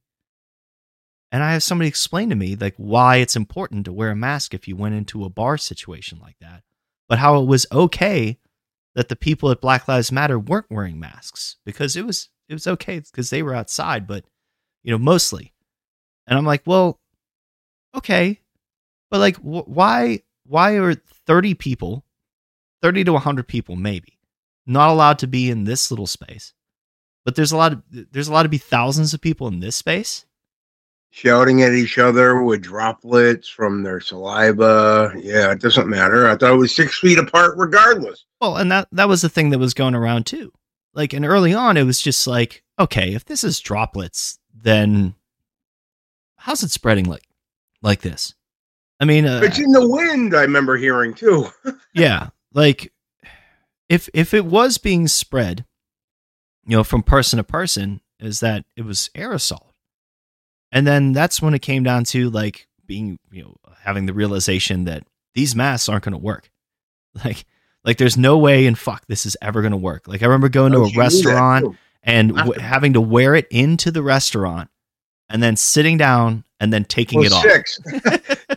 [1.32, 4.52] And I have somebody explain to me like why it's important to wear a mask
[4.52, 6.62] if you went into a bar situation like that,
[7.08, 8.38] but how it was okay
[8.94, 12.66] that the people at Black Lives Matter weren't wearing masks because it was it was
[12.66, 14.26] okay because they were outside, but
[14.82, 15.54] you know mostly.
[16.26, 17.00] And I'm like, well,
[17.96, 18.40] okay,
[19.10, 22.04] but like, wh- why why are thirty people,
[22.82, 24.18] thirty to hundred people maybe,
[24.66, 26.52] not allowed to be in this little space?
[27.24, 29.76] But there's a lot of there's a lot to be thousands of people in this
[29.76, 30.26] space.
[31.10, 35.12] Shouting at each other with droplets from their saliva.
[35.16, 36.26] Yeah, it doesn't matter.
[36.26, 38.24] I thought it was six feet apart regardless.
[38.40, 40.52] Well, and that that was the thing that was going around too.
[40.92, 45.14] Like, and early on, it was just like, okay, if this is droplets, then
[46.36, 47.26] how's it spreading like
[47.80, 48.34] like this?
[49.00, 51.48] I mean, uh, It's in the wind, I remember hearing too.
[51.94, 52.92] yeah, like
[53.88, 55.64] if if it was being spread,
[56.66, 59.72] you know, from person to person, is that it was aerosol,
[60.72, 64.84] and then that's when it came down to like being, you know, having the realization
[64.84, 66.50] that these masks aren't going to work.
[67.24, 67.44] Like,
[67.84, 70.08] like there's no way in fuck this is ever going to work.
[70.08, 73.00] Like I remember going to Oh, a you knew that, restaurant and w- having to
[73.00, 74.68] wear it into the restaurant,
[75.34, 77.42] and then sitting down and then taking Well, it off.
[77.42, 77.78] six.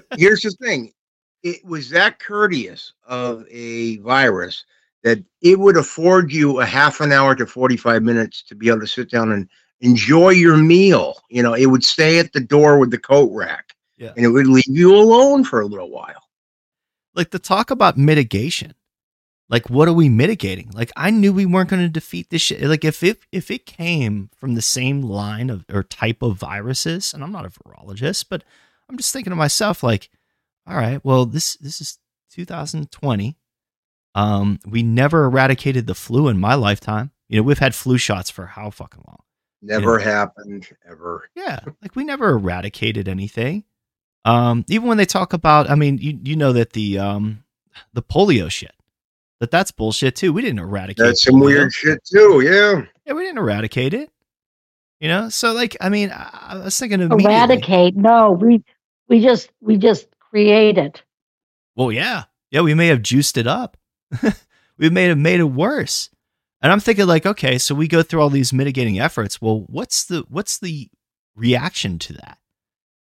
[0.18, 0.94] Here's the thing.
[1.42, 4.64] It was that courteous of a virus
[5.04, 8.82] that it would afford you a half an hour to 45 minutes to be able
[8.82, 9.50] to sit down and
[9.82, 11.16] enjoy your meal.
[11.30, 14.14] You know, it would stay at the door with the coat rack Yeah.
[14.16, 16.24] and it would leave you alone for a little while.
[17.16, 18.76] like the talk about mitigation
[19.50, 20.70] like what are we mitigating?
[20.74, 22.62] Like i knew we weren't going to defeat this shit.
[22.62, 27.14] Like if it if it came from the same line of or type of viruses
[27.14, 28.44] and i'm not a virologist but
[28.90, 30.10] i'm just thinking to myself like
[30.68, 32.00] all right well this this is
[32.32, 33.38] 2020
[34.16, 37.12] um we never eradicated the flu in my lifetime.
[37.30, 39.20] You know we've had flu shots for how fucking long?
[39.62, 41.30] Never happened ever.
[41.36, 43.64] yeah, like we never eradicated anything.
[44.24, 47.44] Um, even when they talk about, I mean, you you know that the um
[47.94, 48.76] the polio shit,
[49.40, 50.34] that that's bullshit too.
[50.34, 51.06] We didn't eradicate.
[51.06, 52.42] That's some weird shit too.
[52.42, 52.84] Yeah.
[53.06, 54.12] Yeah, we didn't eradicate it.
[55.00, 57.26] You know, so like, I mean, I, I was thinking immediately.
[57.26, 57.96] Eradicate?
[57.96, 58.64] No, we
[59.08, 61.04] we just we just create it.
[61.76, 63.78] Well, yeah, yeah, we may have juiced it up.
[64.78, 66.10] we may have made it worse.
[66.62, 69.40] And I'm thinking like, okay, so we go through all these mitigating efforts.
[69.40, 70.90] Well, what's the what's the
[71.36, 72.40] reaction to that?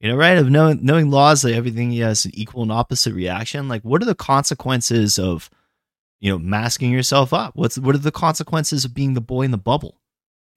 [0.01, 0.37] You know, right?
[0.37, 3.68] Of knowing knowing laws that everything has an equal and opposite reaction.
[3.68, 5.49] Like, what are the consequences of,
[6.20, 7.54] you know, masking yourself up?
[7.56, 10.00] What's what are the consequences of being the boy in the bubble?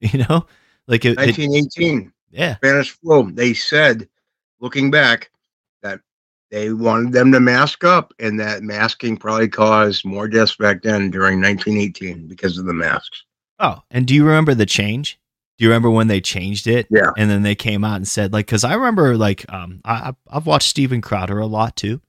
[0.00, 0.46] You know,
[0.86, 2.12] like it, it- 1918.
[2.30, 3.32] yeah, Spanish flu.
[3.32, 4.08] They said,
[4.60, 5.30] looking back,
[5.82, 6.00] that
[6.52, 11.10] they wanted them to mask up, and that masking probably caused more deaths back then
[11.10, 13.24] during 1918 because of the masks.
[13.58, 15.18] Oh, and do you remember the change?
[15.58, 16.86] Do you remember when they changed it?
[16.90, 17.10] Yeah.
[17.16, 20.36] And then they came out and said, like, because I remember, like, um, I, I-
[20.36, 22.00] I've watched Steven Crowder a lot too.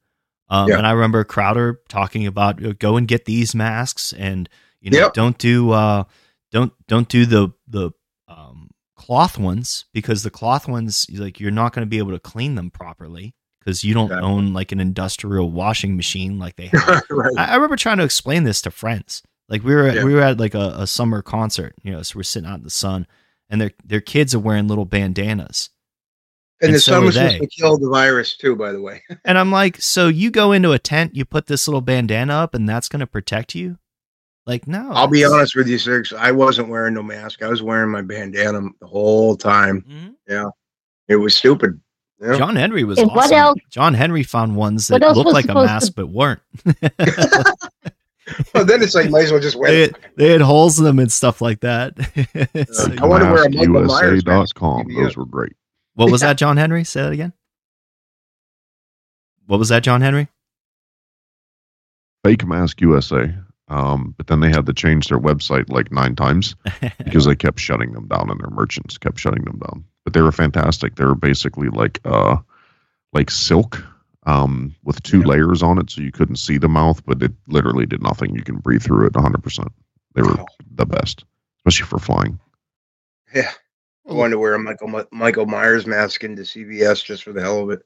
[0.49, 0.77] Um, Yeah.
[0.77, 4.49] and I remember Crowder talking about uh, go and get these masks and,
[4.81, 5.13] you know, Yep.
[5.13, 6.03] don't do, uh,
[6.51, 7.91] don't, don't do the, the,
[8.27, 12.19] um, cloth ones because the cloth ones, like, you're not going to be able to
[12.19, 17.03] clean them properly because you don't own like an industrial washing machine like they have.
[17.09, 17.31] right.
[17.37, 19.21] I, I remember trying to explain this to friends.
[19.47, 20.03] Like we were at, Yeah.
[20.03, 22.63] we were at like a, a summer concert, you know, so we're sitting out in
[22.63, 23.07] the sun,
[23.49, 25.69] and their their kids are wearing little bandanas,
[26.61, 29.01] and and the so sun was supposed to kill the virus too, by the way.
[29.25, 32.53] and I'm like, so you go into a tent, you put this little bandana up,
[32.53, 33.77] and that's going to protect you?
[34.45, 34.89] Like, no.
[34.91, 36.11] I'll be honest with you, Six.
[36.11, 37.43] I wasn't wearing no mask.
[37.43, 39.85] I was wearing my bandana the whole time.
[39.87, 40.15] Mhm.
[40.27, 40.49] Yeah,
[41.07, 41.79] it was stupid.
[42.21, 42.35] Yeah.
[42.37, 43.15] John Henry was And awesome.
[43.15, 46.41] what else- John Henry found ones that looked like a supposed to- mask but weren't.
[48.53, 49.71] well, then it's like might as well just wear.
[49.71, 49.91] they, it.
[49.95, 51.93] had, they had holes in them and stuff like that.
[52.53, 54.57] It's Uh, like- I wanna wear a Michael Myers mask.
[54.59, 55.53] Those were great.
[55.99, 56.83] What was that, John Henry?
[56.85, 57.33] Say that again.
[59.47, 60.29] What was that, John Henry?
[62.23, 63.33] Fake Mask USA.
[63.67, 66.55] Um, but then they had to change their website like nine times
[67.03, 69.83] because they kept shutting them down and their merchants kept shutting them down.
[70.05, 70.95] But they were fantastic.
[70.95, 72.37] They were basically like uh
[73.13, 73.83] like silk
[74.23, 77.85] um with two layers on it so you couldn't see the mouth, but it literally
[77.85, 78.33] did nothing.
[78.35, 79.67] You can breathe through it 100%.
[80.15, 81.25] They were the best,
[81.59, 82.39] especially for flying.
[83.35, 83.51] Yeah.
[84.09, 87.59] I wanted to wear a Michael Michael Myers mask into CVS just for the hell
[87.59, 87.85] of it.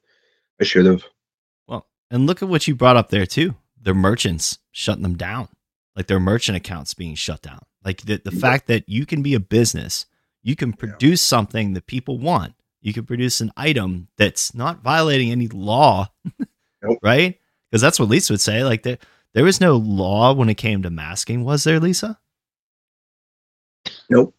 [0.62, 1.04] I should have.
[1.68, 3.56] Well, and look at what you brought up there too.
[3.82, 5.50] Their merchants shutting them down,
[5.96, 7.60] like their merchant accounts being shut down.
[7.84, 10.06] Like the the fact that you can be a business,
[10.42, 12.54] you can produce something that people want.
[12.82, 16.10] You can produce an item that's not violating any law,
[16.82, 17.00] Nope.
[17.04, 17.40] right?
[17.70, 18.64] Because that's what Lisa would say.
[18.64, 18.98] Like there,
[19.34, 22.20] there was no law when it came to masking, was there, Lisa?
[24.10, 24.36] Nope.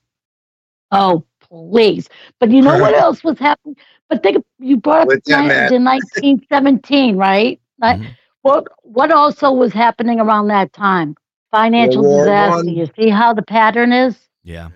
[0.91, 1.25] Oh,
[1.55, 2.09] please.
[2.41, 3.77] But you know what else was happening?
[4.09, 7.61] But think you brought up What's that, ni- 1917, right?
[7.79, 8.17] Like, Mhm.
[8.43, 11.17] What what also was happening around that time?
[11.51, 12.57] Financial World disaster.
[12.57, 12.69] One.
[12.69, 14.19] You see how the pattern is?
[14.43, 14.69] Yeah.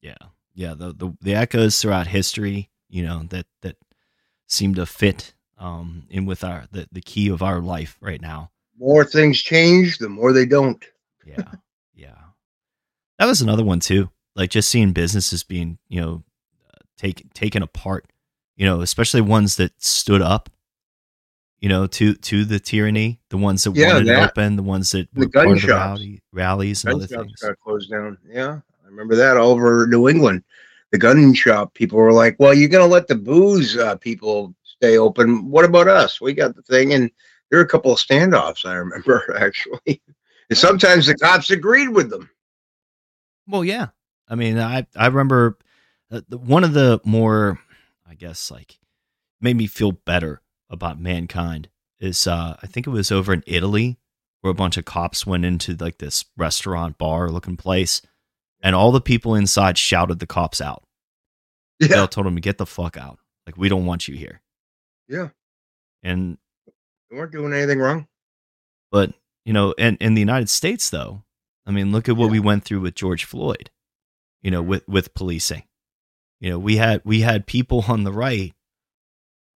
[0.00, 0.14] Yeah.
[0.54, 0.72] Yeah.
[0.72, 3.76] The, the the echoes throughout history, you know, that that
[4.48, 8.52] seem to fit um in with our the, the key of our life right now.
[8.78, 10.82] More things change, the more they don't.
[11.26, 11.52] Yeah.
[11.94, 12.16] yeah.
[13.18, 14.08] That was another one too.
[14.36, 16.24] Like just seeing businesses being, you know,
[16.68, 18.06] uh, take, taken apart,
[18.56, 20.50] you know, especially ones that stood up,
[21.60, 24.62] you know, to to the tyranny, the ones that Yeah, wanted it that- open, the
[24.62, 26.00] ones that The were gun part of the shops.
[26.00, 27.40] rally, rallies and Gun other things.
[27.40, 28.18] got closed down.
[28.28, 30.42] Yeah, I remember that all over New England.
[30.90, 34.98] The gun shop people were like, "Well, you're gonna let the booze uh, people stay
[34.98, 35.48] open.
[35.50, 36.20] What about us?
[36.20, 37.10] We got the thing." And
[37.50, 38.64] there were a couple of standoffs.
[38.66, 40.02] I remember actually.
[40.50, 42.28] And sometimes the cops agreed with them.
[43.48, 43.88] Well, yeah.
[44.34, 45.56] I mean, I I remember
[46.10, 47.60] uh, one of the more,
[48.04, 48.80] I guess, like
[49.40, 51.68] made me feel better about mankind
[52.00, 53.96] is uh I think it was over in Italy
[54.40, 58.02] where a bunch of cops went into like this restaurant bar looking place,
[58.60, 60.82] and all the people inside shouted the cops out.
[61.78, 63.20] They Yeah, all told them to get the fuck out.
[63.46, 64.42] Like we don't want you here.
[65.08, 65.28] yeah.
[66.02, 66.38] And
[67.08, 68.08] They weren't doing anything wrong.
[68.90, 69.14] But
[69.44, 71.22] you know, and in the United States, though,
[71.66, 72.32] I mean, look at what Yeah.
[72.32, 73.70] we went through with George Floyd.
[74.44, 75.64] You know, with with policing.
[76.38, 78.54] You know, we had we had people on the right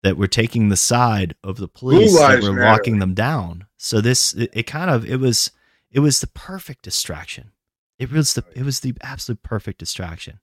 [0.03, 2.71] that were taking the side of the police that were matter.
[2.71, 3.65] locking them down.
[3.75, 5.49] So this it, it kind of it was
[5.91, 7.51] it was the perfect distraction.
[7.97, 10.39] It was the it was the absolute perfect distraction.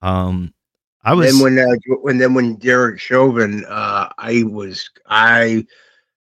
[0.00, 0.54] Um,
[1.02, 5.66] I was then when uh, when then when Derek Chauvin, uh, I was I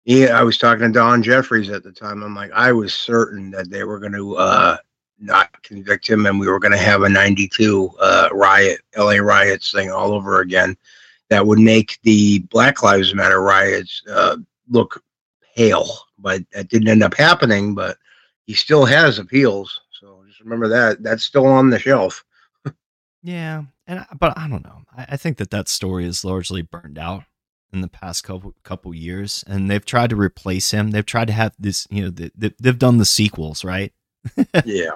[0.05, 2.23] yeah I was talking to Don Jeffries at the time.
[2.23, 4.77] I'm like I was certain that they were going to uh,
[5.19, 9.71] not convict him, and we were going to have a '92 uh, riot, LA riots
[9.71, 10.77] thing all over again.
[11.29, 14.37] That would make the Black Lives Matter riots uh,
[14.69, 15.03] look
[15.55, 15.89] pale,
[16.19, 17.75] but that didn't end up happening.
[17.75, 17.97] But
[18.45, 22.23] he still has appeals, so just remember that that's still on the shelf.
[23.23, 24.83] Yeah, and but I don't know.
[24.95, 27.23] I, I think that that story is largely burned out
[27.73, 30.91] in the past couple couple years, and they've tried to replace him.
[30.91, 33.91] They've tried to have this, you know, they, they, they've done the sequels, right?
[34.65, 34.91] yeah.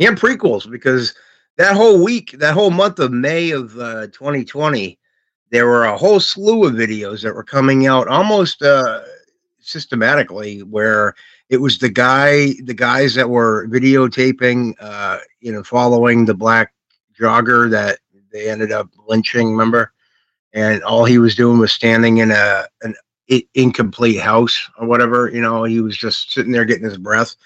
[0.00, 1.14] And prequels because
[1.58, 4.98] that whole week, that whole month of May of uh, 2020,
[5.50, 9.02] there were a whole slew of videos that were coming out almost uh,
[9.60, 11.14] systematically where
[11.50, 16.72] it was the guy, the guys that were videotaping, uh, you know, following the black
[17.20, 17.98] jogger that
[18.32, 19.92] they ended up lynching, remember?
[20.52, 22.94] And all he was doing was standing in a an
[23.54, 27.36] incomplete house or whatever, you know, he was just sitting there getting his breath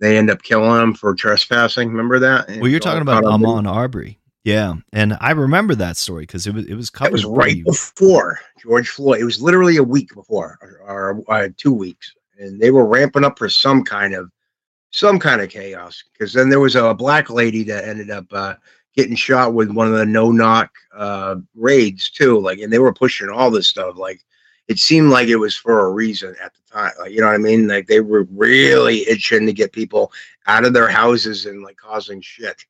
[0.00, 1.88] they end up killing him for trespassing.
[1.88, 2.48] Remember that?
[2.48, 6.66] Well, you're talking about Amon Arbery, yeah, and I remember that story because it was
[6.66, 9.20] it was covered was right pretty- before George Floyd.
[9.20, 13.24] It was literally a week before, or, or uh, two weeks, and they were ramping
[13.24, 14.30] up for some kind of
[14.90, 16.02] some kind of chaos.
[16.12, 18.54] Because then there was a black lady that ended up uh,
[18.96, 22.38] getting shot with one of the no knock uh, raids too.
[22.40, 23.96] Like, and they were pushing all this stuff.
[23.96, 24.20] Like,
[24.68, 26.92] it seemed like it was for a reason at the time.
[26.98, 27.66] Like, you know what I mean?
[27.66, 30.12] Like, they were really itching to get people
[30.46, 32.64] out of their houses and like causing shit.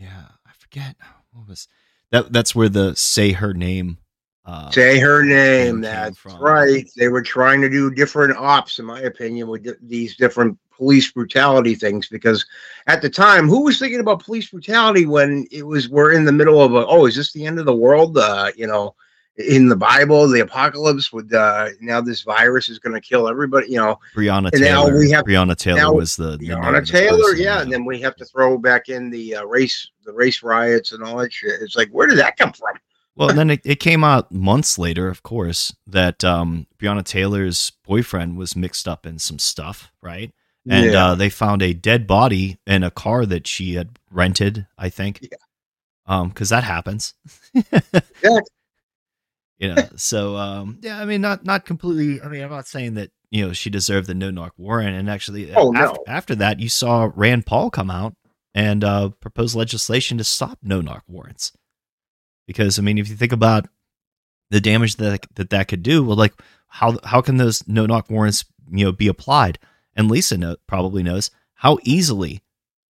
[0.00, 0.96] Yeah, I forget
[1.32, 1.68] what was
[2.10, 2.32] that.
[2.32, 3.98] That's where the say her name.
[4.46, 5.82] Uh, Say her name.
[5.82, 6.40] That's from.
[6.40, 6.90] right.
[6.96, 11.12] They were trying to do different ops, in my opinion, with th- these different police
[11.12, 12.08] brutality things.
[12.08, 12.46] Because
[12.86, 16.32] at the time, who was thinking about police brutality when it was we're in the
[16.32, 18.16] middle of a oh, is this the end of the world?
[18.16, 18.94] Uh, you know,
[19.48, 23.68] in the Bible, the apocalypse with uh, now this virus is going to kill everybody.
[23.70, 24.98] You know, Breonna And now Taylor.
[24.98, 28.16] we have- Breonna Taylor now- was the, the Breonna Taylor, yeah, and then we have
[28.16, 31.60] to throw back in the uh, race, the race riots and all that shit.
[31.62, 32.76] It's like, where did that come from?
[33.16, 38.38] Well, then it, it came out months later, of course, that um, Breonna Taylor's boyfriend
[38.38, 40.32] was mixed up in some stuff, right?
[40.68, 41.06] and Yeah.
[41.06, 44.66] uh, they found a dead body in a car that she had rented.
[44.78, 45.38] I think, Yeah.
[46.06, 47.14] um, because that happens.
[48.22, 48.38] Yeah.
[49.60, 49.88] You know.
[49.96, 52.20] So, um, yeah, I mean, not not completely.
[52.20, 54.96] I mean, I'm not saying that you know she deserved the no knock warrant.
[54.96, 56.04] And actually, Oh, after, no.
[56.08, 58.14] after that, you saw Rand Paul come out
[58.54, 61.52] and uh, propose legislation to stop no knock warrants.
[62.46, 63.68] Because I mean, if you think about
[64.50, 66.34] the damage that that that could do, well, like
[66.68, 69.58] how how can those no knock warrants you know be applied?
[69.94, 72.42] And Lisa know, probably knows how easily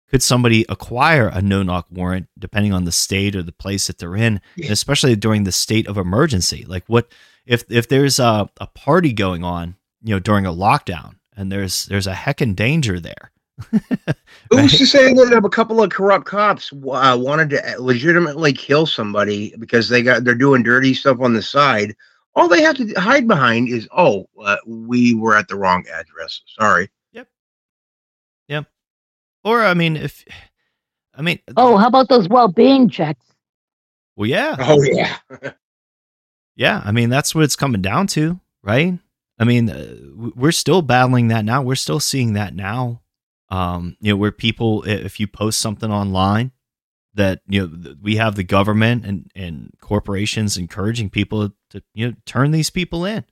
[0.09, 3.97] could somebody acquire a no knock warrant depending on the state or the place that
[3.97, 6.65] they're in, and especially during the state of emergency.
[6.67, 7.11] Like what
[7.45, 11.85] if if there's a, a party going on, you know, during a lockdown, and there's
[11.85, 13.31] there's a heckin' danger there.
[14.51, 19.53] Who's to say that a couple of corrupt cops uh, wanted to legitimately kill somebody
[19.59, 21.95] because they got they're doing dirty stuff on the side?
[22.35, 26.41] All they have to hide behind is, oh, uh, we were at the wrong address.
[26.45, 26.89] Sorry.
[29.43, 30.23] Or I mean, if
[31.15, 33.25] I mean, Oh, how about those well-being checks?
[34.15, 35.17] well, yeah, Oh yeah.
[36.55, 38.99] Yeah, I mean that's what it's coming down to, right?
[39.39, 39.95] I mean, uh,
[40.35, 41.61] we're still battling that now.
[41.61, 43.01] We're still seeing that now.
[43.47, 46.51] Um, you know, where people, if you post something online,
[47.13, 52.13] that you know we have the government and and corporations encouraging people to you know
[52.25, 53.23] turn these people in,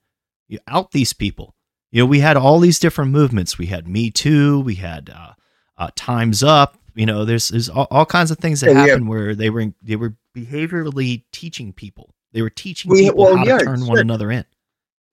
[0.47, 1.53] you out these people.
[1.91, 3.57] You know, we had all these different movements.
[3.57, 4.61] We had Me Too.
[4.61, 5.33] We had uh,
[5.77, 6.77] uh, Times Up.
[6.95, 9.35] You know, there's there's all, all kinds of things that Yeah, we have- happened where
[9.35, 12.13] they were they were behaviorally teaching people.
[12.33, 14.45] They were teaching We- people well, how yeah, to turn one another in.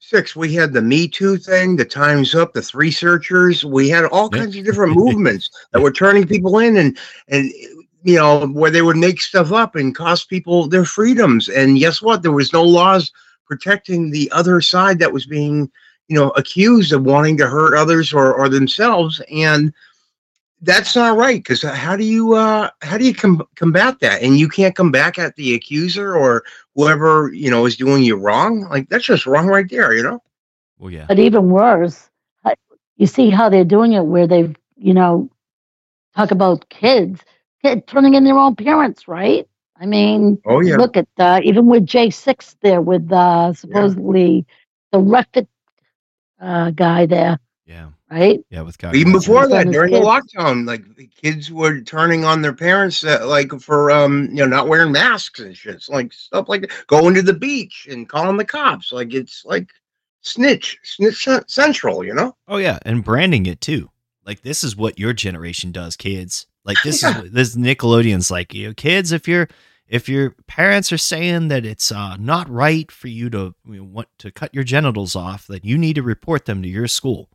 [0.01, 3.65] Six, we had the Me Too thing, the Time's Up, the Three Searchers.
[3.65, 4.41] We had all Yeah.
[4.41, 6.99] kinds of different movements that were turning people in and,
[7.29, 7.51] and,
[8.03, 11.49] you know, where they would make stuff up and cost people their freedoms.
[11.49, 12.23] And guess what?
[12.23, 13.11] There was no laws
[13.47, 15.71] protecting the other side that was being,
[16.09, 19.23] you know, accused of wanting to hurt others or, or themselves.
[19.33, 19.73] And
[20.65, 24.23] that's not right because how do you uh how do you com- combat that?
[24.23, 26.45] And you can't come back at the accuser or
[26.75, 28.63] whoever you know is doing you wrong?
[28.69, 30.23] Like that's just wrong right there you know?
[30.79, 32.11] Well, yeah, But even worse,
[32.97, 35.31] you see how they're doing it, where they've, you know,
[36.17, 37.21] talk about kids,
[37.63, 39.49] kid turning in their own parents, right?
[39.77, 40.77] I mean, oh yeah.
[40.77, 44.47] look at uh, even with J six there with uh, supposedly
[44.93, 45.49] the Reffitt
[46.41, 48.41] uh, guy there, yeah, right?
[48.51, 48.63] yeah.
[48.63, 52.25] With God, even before that, that is during the lockdown like the kids were turning
[52.25, 55.89] on their parents uh, like for um you know not wearing masks and shit It's
[55.89, 59.69] like stuff like that going to the beach and calling the cops like it's like
[60.21, 63.91] snitch snitch central you know Oh yeah, and branding it too.
[64.25, 66.47] Like this is what your generation does, kids.
[66.65, 67.23] Like this Yeah.
[67.23, 69.13] is this Nickelodeon's like you know, kids.
[69.13, 69.49] If your
[69.89, 73.85] if your parents are saying that it's uh, not right for you to you know,
[73.85, 77.29] want to cut your genitals off, that you need to report them to your school.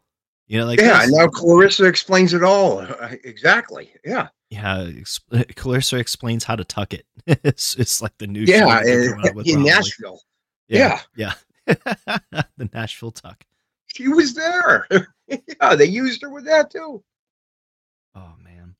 [0.50, 2.82] You know, like yeah this- now clarissa explains it all
[3.24, 4.90] exactly yeah yeah.
[4.98, 5.20] Ex-
[5.56, 7.06] Clarissa explains how to tuck it.
[7.28, 10.22] it's, it's like the new yeah show that they're and- coming out with in nashville
[10.68, 11.34] Yeah, yeah.
[11.68, 13.46] the Nashville tuck.
[13.88, 14.88] she was there
[15.28, 17.04] yeah they used her with that too
[18.16, 18.76] Oh man,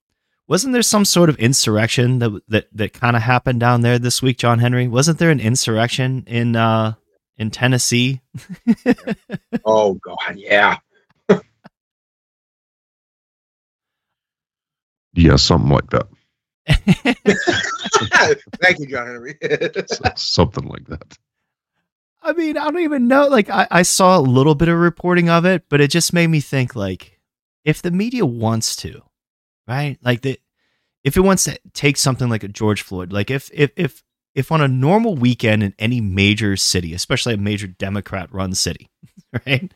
[0.48, 4.24] wasn't there some sort of insurrection that that that kind of happened down there this
[4.24, 4.88] week, John Henry?
[4.88, 6.94] Wasn't there an insurrection in uh
[7.38, 8.22] in Tennessee?
[9.66, 10.78] oh god yeah
[15.14, 16.08] Yeah, something like that.
[18.62, 19.36] thank you john henry
[20.16, 21.18] something like that.
[22.22, 23.28] I mean, I don't even know.
[23.28, 26.28] Like, I, I saw a little bit of reporting of it, but it just made
[26.28, 27.18] me think, like,
[27.64, 29.02] if the media wants to,
[29.68, 29.98] right?
[30.04, 30.38] Like, the,
[31.04, 34.04] if it wants to take something like a George Floyd, like if if if
[34.36, 38.90] if on a normal weekend in any major city, especially a major Democrat-run city,
[39.46, 39.72] right,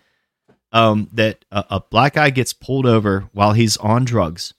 [0.72, 4.54] um, that a, a black guy gets pulled over while he's on drugs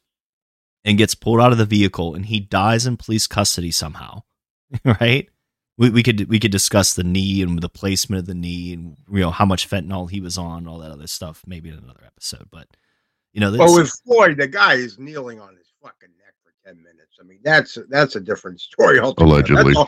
[0.85, 4.23] and gets pulled out of the vehicle and he dies in police custody somehow,
[4.85, 5.29] right?
[5.77, 8.97] we, we could we could discuss the knee and the placement of the knee and
[9.11, 12.05] you know how much fentanyl he was on all that other stuff maybe in another
[12.05, 12.67] episode but
[13.33, 16.53] you know well that's- with floyd the guy is kneeling on his fucking neck for
[16.67, 19.31] 10 minutes i mean that's that's a different story altogether.
[19.31, 19.75] Allegedly.
[19.75, 19.87] that's a,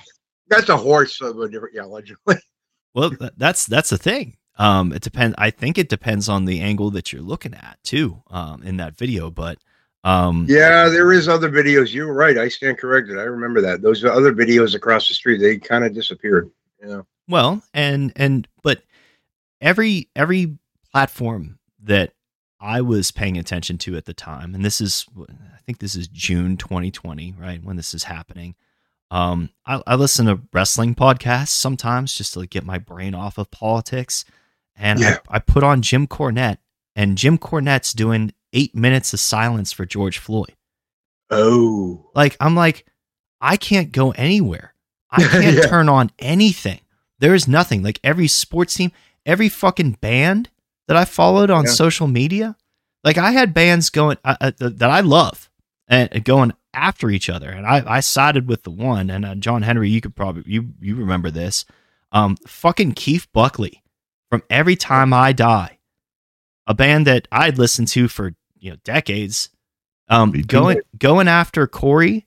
[0.48, 2.36] that's a horse of a different yeah allegedly
[2.94, 6.90] well that's that's the thing um it depends i think it depends on the angle
[6.90, 9.58] that you're looking at too um in that video but
[10.06, 11.92] um Yeah, there is other videos.
[11.92, 12.38] You're right.
[12.38, 13.18] I stand corrected.
[13.18, 13.82] I remember that.
[13.82, 16.50] Those other videos across the street, they kind of disappeared.
[16.82, 17.02] Yeah.
[17.28, 18.82] Well, and and but
[19.60, 20.56] every every
[20.92, 22.12] platform that
[22.60, 26.06] I was paying attention to at the time, and this is I think this is
[26.08, 28.54] June 2020, right when this is happening.
[29.10, 33.38] Um, I, I listen to wrestling podcasts sometimes just to like, get my brain off
[33.38, 34.24] of politics,
[34.76, 35.18] and Yeah.
[35.28, 36.58] I, I put on Jim Cornette,
[36.94, 40.54] and Jim Cornette's doing eight minutes of silence for George Floyd.
[41.30, 42.86] Oh, Like I'm like,
[43.40, 44.74] I can't go anywhere.
[45.10, 45.66] I can't Yeah.
[45.66, 46.80] turn on anything.
[47.18, 47.82] There is nothing.
[47.82, 48.92] Like every sports team,
[49.24, 50.50] every fucking band
[50.88, 51.70] that I followed on Yeah.
[51.70, 52.56] social media,
[53.04, 55.50] like I had bands going uh, uh, that I love
[55.88, 59.08] and and going after each other, and I, I sided with the one.
[59.10, 61.64] And uh, John Henry, you could probably you you remember this,
[62.12, 63.82] um, fucking Keith Buckley
[64.30, 65.78] from Every Time I Die,
[66.66, 69.50] a band that I'd listened to for you know decades,
[70.08, 72.26] um, going going after Corey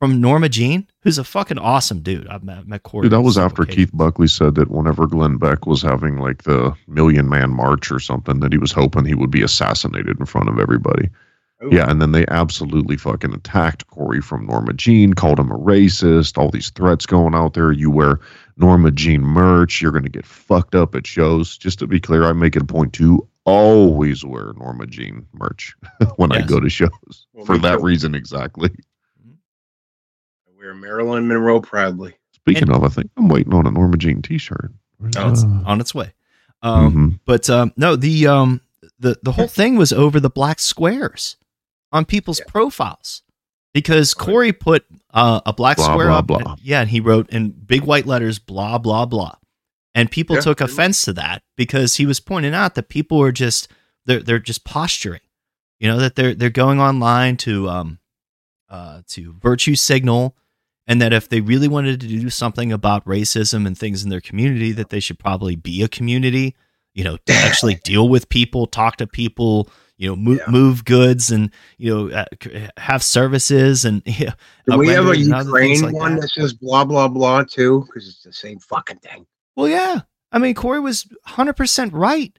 [0.00, 2.28] from Norma Jean, who's a fucking awesome dude.
[2.28, 3.04] I've met, met Corey.
[3.04, 3.64] Dude, that was after.
[3.64, 7.98] Keith Buckley said that whenever Glenn Beck was having like the Million Man March or
[7.98, 11.08] something, that he was hoping he would be assassinated in front of everybody.
[11.62, 11.70] Ooh.
[11.72, 16.36] Yeah, and then they absolutely fucking attacked Corey from Norma Jean, called him a racist,
[16.36, 17.72] all these threats going out there.
[17.72, 18.20] You wear
[18.56, 21.56] Norma Jean merch, you're going to get fucked up at shows.
[21.56, 25.74] Just to be clear, I make it a point to always wear Norma Jean merch
[26.16, 27.84] when I go to shows Well, for that too.
[27.84, 28.70] reason exactly.
[30.46, 32.14] I wear Marilyn Monroe proudly.
[32.32, 34.72] Speaking And- of, I think I'm waiting on a Norma Jean t-shirt.
[35.16, 36.14] Oh, it's on its way.
[36.62, 37.20] Um, mhm.
[37.26, 38.60] But um, no, the um,
[38.98, 41.36] the the whole thing was over the black squares
[41.92, 42.46] on people's Yeah.
[42.48, 43.22] profiles
[43.74, 46.38] because Corey put uh, a black Blah, square blah, up, blah.
[46.38, 49.34] and- yeah, and he wrote in big white letters, blah blah blah,
[49.94, 53.32] and people Yeah, took offense to that because he was pointing out that people are
[53.32, 53.68] just
[54.06, 55.20] they're they're just posturing,
[55.78, 57.98] you know, that they're they're going online to um
[58.68, 60.36] uh to virtue signal.
[60.86, 64.20] And that if they really wanted to do something about racism and things in their
[64.20, 66.54] community, that they should probably be a community
[66.94, 70.50] you know, to actually deal with people, talk to people, you know, move, Yeah.
[70.50, 72.24] move goods and, you know, uh,
[72.76, 74.34] have services and, yeah.
[74.66, 76.20] Do uh, we have a rendering and other things Ukraine like one that.
[76.20, 76.30] that.
[76.30, 77.84] says blah blah blah too?
[77.86, 79.26] Because it's the same fucking thing.
[79.56, 80.02] Well, yeah.
[80.32, 82.36] I mean, Corey was 100% right.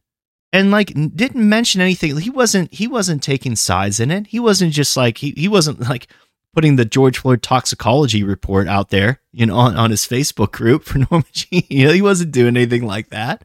[0.54, 2.16] And like didn't mention anything.
[2.16, 4.28] He wasn't he wasn't taking sides in it.
[4.28, 6.08] He wasn't just like he, he wasn't like
[6.54, 10.86] putting the George Floyd toxicology report out there, you know, on, on his Facebook group
[10.86, 11.64] for Norma Jean.
[11.70, 13.44] You know, he wasn't doing anything like that.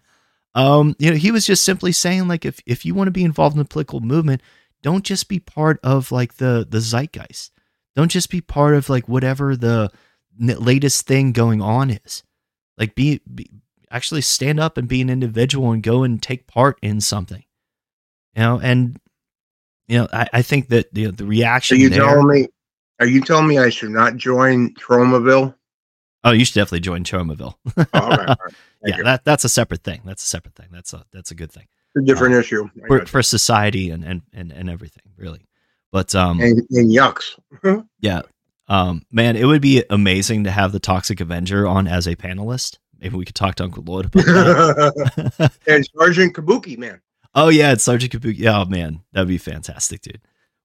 [0.55, 3.25] Um, you know, he was just simply saying like if if you want to be
[3.25, 4.41] involved in the political movement,
[4.83, 7.51] don't just be part of like the the zeitgeist.
[7.97, 9.91] Don't just be part of like whatever the
[10.39, 12.23] latest thing going on is.
[12.81, 13.49] Like be, be
[13.91, 17.45] actually stand up and be an individual and go and take part in something.
[18.35, 18.99] You know, and
[19.87, 21.77] you know, I, I think that the the reaction.
[21.77, 22.03] Are you there.
[22.03, 22.49] telling me?
[22.99, 25.55] Are you telling me I should not join Tromaville?
[26.25, 27.55] oh, you should definitely join Tromaville.
[27.77, 28.55] Oh, all right, all right.
[28.85, 29.05] Yeah, you.
[29.05, 30.01] that that's a separate thing.
[30.05, 30.69] That's a separate thing.
[30.71, 32.69] That's a that's a good thing It's a different issue.
[32.87, 35.47] For, for society and, and and and everything, really.
[35.93, 37.39] But um, and, and yucks.
[38.01, 38.23] Yeah.
[38.71, 42.79] Um, man, it would be amazing to have the Toxic Avenger on as a panelist.
[43.01, 45.53] Maybe we could talk to Uncle Lloyd about that.
[45.67, 47.01] and Sergeant Kabuki, man.
[47.35, 48.47] oh yeah, it's Sergeant Kabuki.
[48.47, 50.21] Oh, man, that'd be fantastic, dude.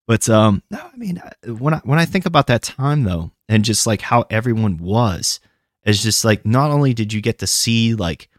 [0.07, 3.65] But um, no, I mean, when I when I think about that time though, and
[3.65, 5.39] just like how everyone was,
[5.83, 8.29] it's just like not only did you get to see like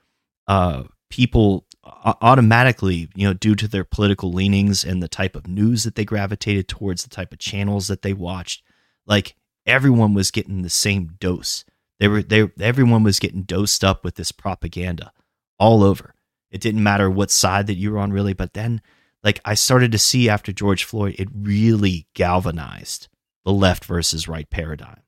[0.46, 1.66] uh people
[2.22, 6.04] automatically, you know, due to their political leanings and the type of news that they
[6.04, 8.62] gravitated towards, the type of channels that they watched,
[9.06, 9.34] like
[9.66, 11.64] everyone was getting the same dose.
[11.98, 15.12] They were they everyone was getting dosed up with this propaganda
[15.58, 16.14] all over.
[16.50, 18.80] It didn't matter what side that you were on really, but then
[19.22, 23.08] like I started to see after George Floyd, it really galvanized
[23.44, 25.02] the left versus right paradigm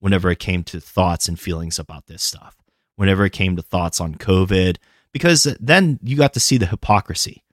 [0.00, 2.56] whenever it came to thoughts and feelings about this stuff.
[2.96, 4.76] Whenever it came to thoughts on COVID,
[5.12, 7.43] because then you got to see the hypocrisy.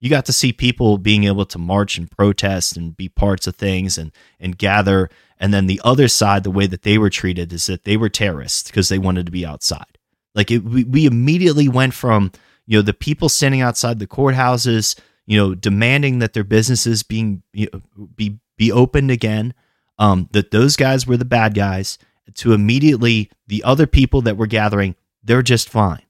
[0.00, 3.56] You got to see people being able to march and protest and be parts of
[3.56, 5.08] things and and gather.
[5.38, 8.08] And then the other side, the way that they were treated is that they were
[8.08, 9.98] terrorists because they wanted to be outside.
[10.34, 12.30] Like it, we, we immediately went from
[12.66, 17.42] you know the people standing outside the courthouses, you know, demanding that their businesses being
[17.52, 17.80] you know,
[18.14, 19.54] be be opened again.
[19.98, 21.98] Um, that those guys were the bad guys.
[22.34, 26.02] To immediately the other people that were gathering, they're just fine.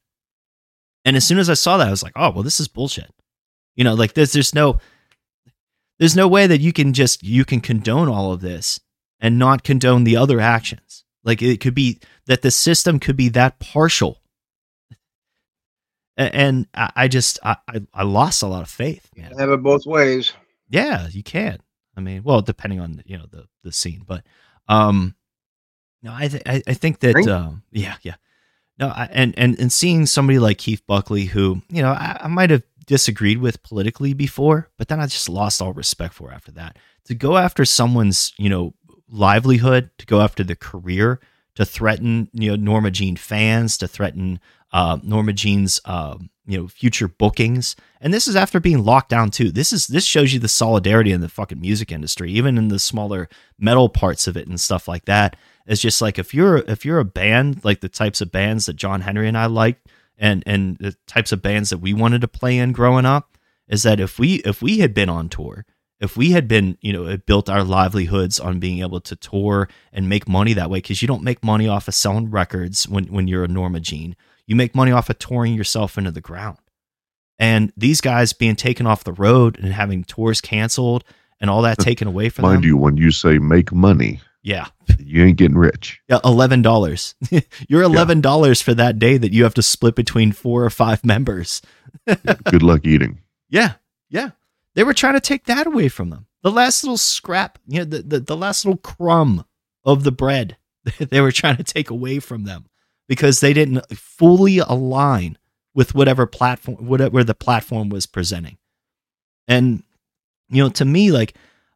[1.05, 3.13] And as soon as I saw that, I was like, oh well, this is bullshit.
[3.77, 4.81] You know, like there's there's no
[5.99, 8.81] there's no way that you can just you can condone all of this
[9.21, 11.05] and not condone the other actions.
[11.25, 14.21] Like it could be that the system could be that partial.
[16.19, 17.57] And I just I,
[17.93, 19.33] I lost a lot of faith, man.
[19.39, 20.33] Have it both ways.
[20.71, 21.59] Yeah, you can.
[21.95, 24.25] I mean, well, depending on you know the the scene, but
[24.67, 25.15] um,
[26.03, 28.15] no, I th- I, I think that um, yeah, yeah,
[28.79, 32.29] no, I, and and and seeing somebody like Keith Buckley, who you know I, I
[32.29, 36.53] might have disagreed with politically before, but then I just lost all respect for after
[36.53, 36.79] that.
[37.07, 38.75] To go after someone's you know
[39.09, 41.21] livelihood, to go after the career,
[41.55, 44.41] to threaten you know Norma Jean fans, to threaten
[44.73, 47.77] uh, Norma Jean's um, you know future bookings.
[48.01, 49.51] And this is after being locked down too.
[49.51, 52.79] This is this shows you the solidarity in the fucking music industry even in the
[52.79, 55.37] smaller metal parts of it and stuff like that.
[55.67, 58.77] It's just like if you're if you're a band like the types of bands that
[58.77, 59.89] john henry and i liked
[60.19, 63.37] and and the types of bands that we wanted to play in growing up
[63.69, 65.65] is that if we if we had been on tour
[66.01, 70.09] if we had been you know built our livelihoods on being able to tour and
[70.09, 73.29] make money that way because you don't make money off of selling records when when
[73.29, 74.17] you're a norma jean.
[74.47, 76.59] You make money off of touring yourself into the ground.
[77.39, 81.05] And these guys being taken off the road and having tours canceled
[81.41, 84.21] and all that taken away from Mind them Mind you, when you say make money,
[84.47, 84.69] yeah
[84.99, 86.01] you ain't getting rich.
[86.09, 87.15] yeah eleven dollars
[87.69, 91.05] you're eleven dollars for that day that you have to split between four or five
[91.05, 91.61] members
[92.07, 93.19] Good luck eating.
[93.49, 93.75] Yeah,
[94.11, 94.31] yeah.
[94.75, 96.27] They were trying to take that away from them.
[96.43, 99.45] The last little scrap, you know, the, the, the last little crumb
[99.85, 100.57] of the bread
[100.99, 102.67] they were trying to take away from them
[103.09, 105.39] because they didn't fully align
[105.75, 108.59] with whatever platform, whatever the platform was presenting.
[109.47, 109.85] And,
[110.49, 111.35] you know, to me, like,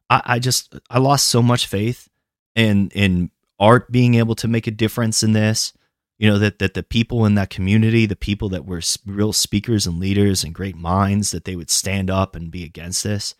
[0.09, 2.09] I, I just, I lost so much faith
[2.55, 5.73] in, in art being able to make a difference in this
[6.21, 9.87] you know that that the people in that community the people that were real speakers
[9.87, 13.35] and leaders and great minds that they would stand up and be against this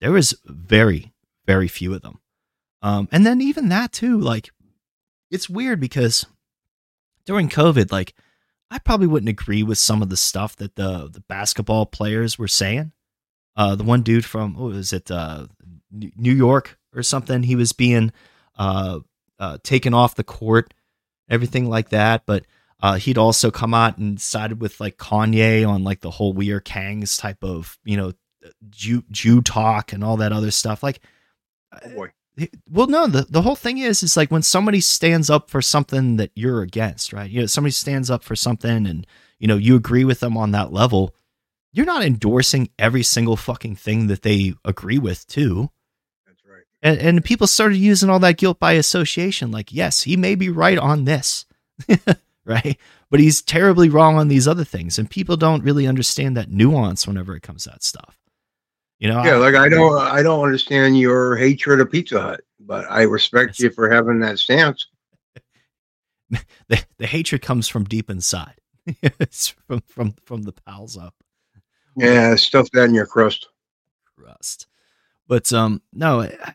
[0.00, 1.12] there was very
[1.46, 2.20] very few of them.
[2.82, 4.50] Um and then even that too like
[5.30, 6.26] it's weird because
[7.24, 8.14] during covid like
[8.70, 12.48] i probably wouldn't agree with some of the stuff that the the basketball players were
[12.48, 12.92] saying.
[13.56, 15.46] Uh the one dude from what was it uh
[15.90, 18.12] new york or something he was being
[18.58, 19.00] uh
[19.38, 20.74] uh taken off the court
[21.28, 22.24] everything like that.
[22.26, 22.46] But
[22.80, 26.50] uh, he'd also come out and sided with like Kanye on like the whole We
[26.52, 28.12] Are Kangs type of you know
[28.70, 30.82] Jew Jew talk and all that other stuff.
[30.82, 31.00] Like,
[31.72, 32.12] Oh boy.
[32.70, 36.16] well, no, the the whole thing is is like when somebody stands up for something
[36.16, 37.28] that you're against, right?
[37.30, 39.06] You know, somebody stands up for something and
[39.38, 41.14] you know you agree with them on that level.
[41.72, 45.70] You're not endorsing every single fucking thing that they agree with, too.
[46.82, 49.50] And, and people started using all that guilt by association.
[49.50, 51.44] Like, yes, he may be right on this,
[52.44, 52.78] right?
[53.10, 54.98] But he's terribly wrong on these other things.
[54.98, 58.16] And people don't really understand that nuance whenever it comes to that stuff.
[59.00, 62.40] You know, Yeah, I- like I don't I don't understand your hatred of Pizza Hut,
[62.60, 64.86] but I respect you for having that stance.
[66.68, 68.60] the, the hatred comes from deep inside.
[69.02, 71.14] it's from, from, from the pals up.
[71.96, 73.48] Yeah, stuff that in your crust.
[74.16, 74.66] crust.
[75.26, 76.54] But um, no, I,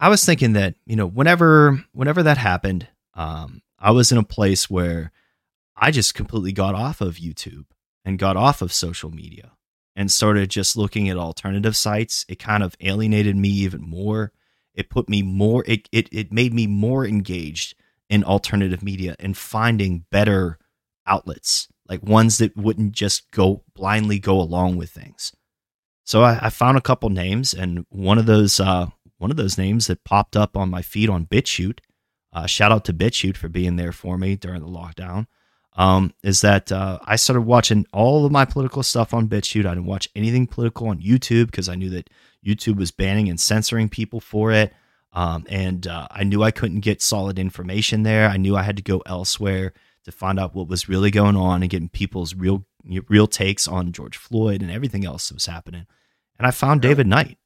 [0.00, 4.22] I was thinking that you know whenever whenever that happened, um, I was in a
[4.22, 5.12] place where
[5.76, 7.66] I just completely got off of YouTube
[8.04, 9.52] and got off of social media
[9.94, 12.24] and started just looking at alternative sites.
[12.28, 14.32] It kind of alienated me even more.
[14.74, 15.62] It put me more.
[15.66, 17.74] It it it made me more engaged
[18.08, 20.58] in alternative media and finding better
[21.06, 25.32] outlets, like ones that wouldn't just go blindly go along with things.
[26.04, 28.86] So I, I found a couple names, and one of those uh,
[29.20, 31.80] one of those names that popped up on my feed on BitChute.
[32.32, 35.26] Uh, shout out to BitChute for being there for me during the lockdown.
[35.76, 39.66] Um, is that uh, I started watching all of my political stuff on BitChute.
[39.66, 42.10] I didn't watch anything political on YouTube because I knew that
[42.44, 44.72] YouTube was banning and censoring people for it.
[45.12, 48.28] Um, and uh, I knew I couldn't get solid information there.
[48.28, 49.72] I knew I had to go elsewhere
[50.04, 52.64] to find out what was really going on and getting people's real
[53.08, 55.86] real takes on George Floyd and everything else that was happening.
[56.38, 57.36] And I found David Knight.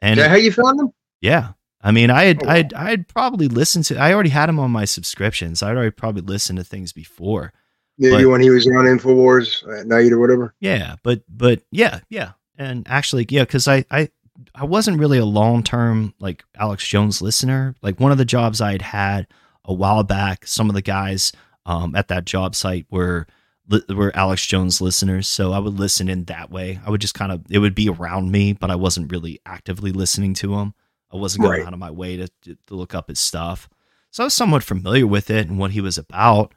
[0.00, 0.92] And Is that how you found them?
[1.20, 1.52] yeah.
[1.80, 4.48] I mean, I had, Oh, I had, I had probably listened to, I already had
[4.48, 5.62] him on my subscriptions.
[5.62, 7.52] I'd already probably listened to things before.
[7.98, 10.54] Maybe But- when he was on Infowars at night or whatever.
[10.60, 10.96] Yeah.
[11.04, 12.32] But, but yeah, yeah.
[12.56, 14.08] And actually, yeah, cause I, I,
[14.56, 17.76] I wasn't really a long term like Alex Jones listener.
[17.80, 19.26] Like one of the jobs I had had
[19.64, 21.30] a while back, some of the guys
[21.64, 23.26] um, at that job site were,
[23.68, 25.28] li- were Alex Jones listeners.
[25.28, 26.80] So I would listen in that way.
[26.84, 29.92] I would just kind of, it would be around me, but I wasn't really actively
[29.92, 30.74] listening to him.
[31.12, 31.66] I wasn't going Right.
[31.66, 33.68] out of my way to, to, to look up his stuff.
[34.10, 36.54] So I was somewhat familiar with it and what he was about.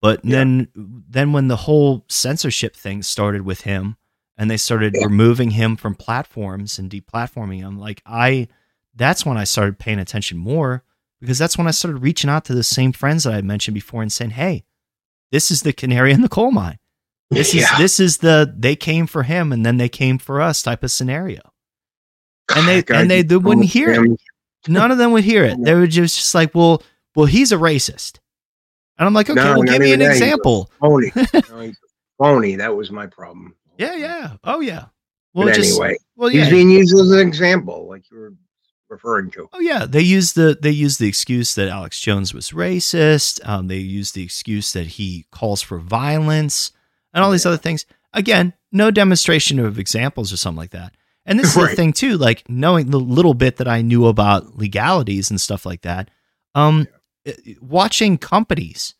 [0.00, 0.38] But Yeah.
[0.38, 3.96] then, then when the whole censorship thing started with him,
[4.38, 8.48] and they started removing him from platforms and deplatforming him, like I,
[8.94, 10.82] that's when I started paying attention more
[11.20, 14.02] because that's when I started reaching out to the same friends that I mentioned before
[14.02, 14.64] and saying, "Hey,
[15.32, 16.78] this is the canary in the coal mine.
[17.30, 17.78] This is Yeah.
[17.78, 20.92] this is the they came for him and then they came for us type of
[20.92, 21.40] scenario."
[22.54, 24.20] And they God, and they, they wouldn't hear it
[24.68, 25.62] none of them would hear it.
[25.62, 26.82] They were just, just like, well,
[27.14, 28.18] well, he's a racist.
[28.98, 30.12] And I'm like, okay, No, well, give me an that.
[30.12, 30.70] Example.
[30.80, 31.12] Phony.
[31.50, 31.72] No,
[32.18, 32.56] phony.
[32.56, 33.56] That was my problem.
[33.78, 34.36] Yeah, yeah.
[34.44, 34.86] Oh, yeah.
[35.34, 38.34] Well, But just, anyway, well, he's being used as an example, like you were
[38.92, 39.48] referring to.
[39.52, 43.46] Oh yeah, they used the they used the excuse that Alex Jones was racist.
[43.48, 46.70] Um, they used the excuse that he calls for violence.
[47.12, 47.84] and all these other things.
[48.12, 50.94] Again, no demonstration of examples or something like that.
[51.24, 54.56] And this is the thing too, like knowing the little bit that I knew about
[54.56, 56.10] legalities and stuff like that.
[56.54, 56.88] Um,
[57.24, 58.94] eh, watching companies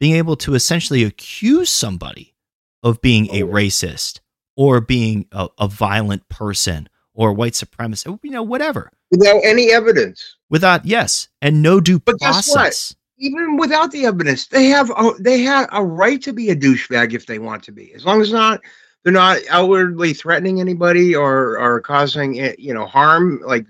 [0.00, 2.34] being able to essentially accuse somebody
[2.82, 4.20] of being a racist
[4.56, 10.36] or being a, a violent person or white supremacist, you know, whatever, without any evidence.
[10.50, 12.94] without yes, and no due But process.
[13.20, 17.14] Even without the evidence, they have a, they have a right to be a douchebag
[17.14, 18.60] if they want to be, as long as not
[19.02, 23.40] they're not outwardly threatening anybody or or causing you know harm.
[23.44, 23.66] Like,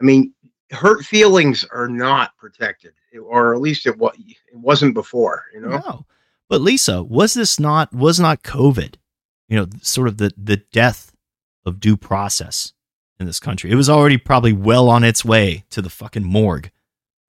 [0.00, 0.32] I mean,
[0.70, 2.92] hurt feelings are not protected,
[3.22, 5.44] or at least it was it wasn't before.
[5.52, 6.06] You know, No.
[6.48, 8.94] But Lisa, was this not was not COVID,
[9.48, 11.12] you know, sort of the the death
[11.66, 12.72] of due process
[13.18, 13.70] in this country?
[13.70, 16.70] It was already probably well on its way to the fucking morgue,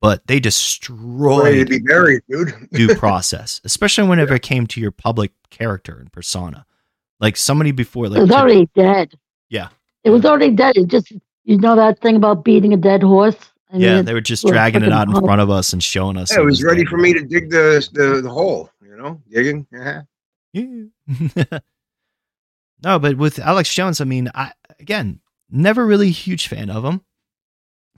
[0.02, 2.54] but they ready to destroyed be buried, dude.
[2.72, 6.66] due process, especially whenever it came to your public character and persona.
[7.20, 9.14] Like somebody before, It was already dead.
[9.50, 9.70] Yeah.
[10.06, 10.78] It was already dead.
[10.78, 11.12] It just
[11.44, 13.36] you know that thing about beating a dead horse.
[13.72, 16.18] I yeah, mean, they were just dragging it out in front of us and showing
[16.18, 16.32] us.
[16.32, 16.90] Yeah, it was ready dead.
[16.90, 18.70] for me to dig the the, the hole.
[18.82, 19.68] You know, digging.
[19.76, 20.02] Uh-huh.
[20.54, 20.86] Yeah.
[21.36, 21.44] Yeah.
[22.84, 26.84] no, but with Alex Jones, I mean, I again never really a huge fan of
[26.86, 27.02] him.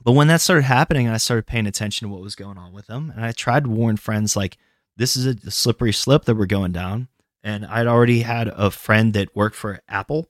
[0.02, 2.88] But when that started happening, I started paying attention to what was going on with
[2.88, 4.58] him, and I tried to warn friends like,
[4.96, 7.08] "This is a slippery slip that we're going down."
[7.44, 10.28] And I'd already had a friend that worked for Apple,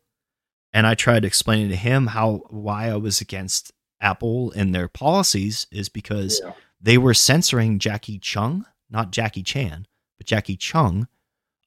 [0.73, 5.67] and I tried explaining to him how why I was against Apple and their policies
[5.71, 6.53] is because Yeah.
[6.81, 9.87] they were censoring Jacky Cheung, not Jackie Chan,
[10.19, 11.07] but Jacky Cheung,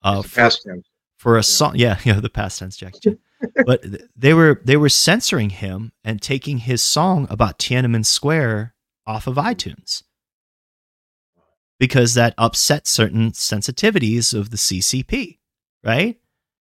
[0.04, 0.88] uh, for, past tense.
[1.18, 1.74] for a song.
[1.76, 3.20] Yeah, yeah, the past tense Jackie Chan.
[3.66, 3.84] But
[4.16, 8.74] they were they were censoring him and taking his song about Tiananmen Square
[9.06, 10.04] off of iTunes
[11.80, 15.40] because that upset certain sensitivities of the CCP,
[15.84, 16.18] right?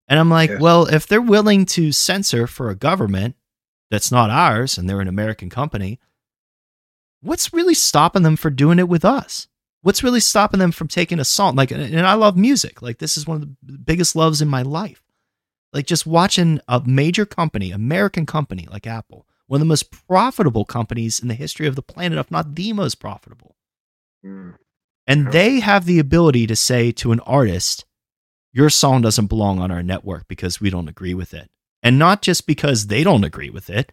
[0.09, 0.60] And I'm like, Yes.
[0.60, 3.36] well, if they're willing to censor for a government
[3.90, 6.01] that's not ours and they're an American company,
[7.22, 9.46] what's really stopping them from doing it with us?
[9.82, 11.70] What's really stopping them from taking a song like?
[11.70, 12.82] And I love music.
[12.82, 15.02] Like this is one of the biggest loves in my life.
[15.74, 20.64] Like just watching a major company, American company like Apple, one of the most profitable
[20.64, 23.56] companies in the history of the planet, if not the most profitable.
[24.24, 24.55] Mm.
[25.06, 27.84] And they have the ability to say to an artist,
[28.52, 31.51] your song doesn't belong on our network because we don't agree with it.
[31.82, 33.92] And not just because they don't agree with it,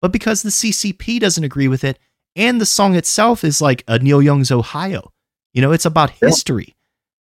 [0.00, 1.98] but because the CCP doesn't agree with it.
[2.36, 5.12] And the song itself is like a Neil Young's Ohio.
[5.52, 6.76] You know, it's about history.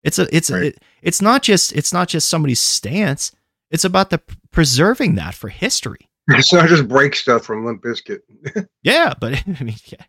[0.04, 0.64] It's a it's Right.
[0.64, 3.32] it, it's not just it's not just somebody's stance.
[3.72, 4.22] It's about the
[4.52, 6.00] preserving that for history.
[6.32, 8.20] It's not just break stuff from Limp Bizkit.
[8.84, 10.04] Yeah, but I mean, yeah.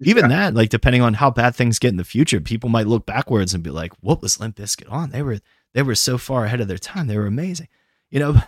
[0.00, 3.06] Even that, like depending on how bad things get in the future, people might look
[3.06, 5.10] backwards and be like, "What was Limp Bizkit on?
[5.10, 5.38] They were
[5.74, 7.06] they were so far ahead of their time.
[7.06, 7.68] They were amazing."
[8.10, 8.42] You know,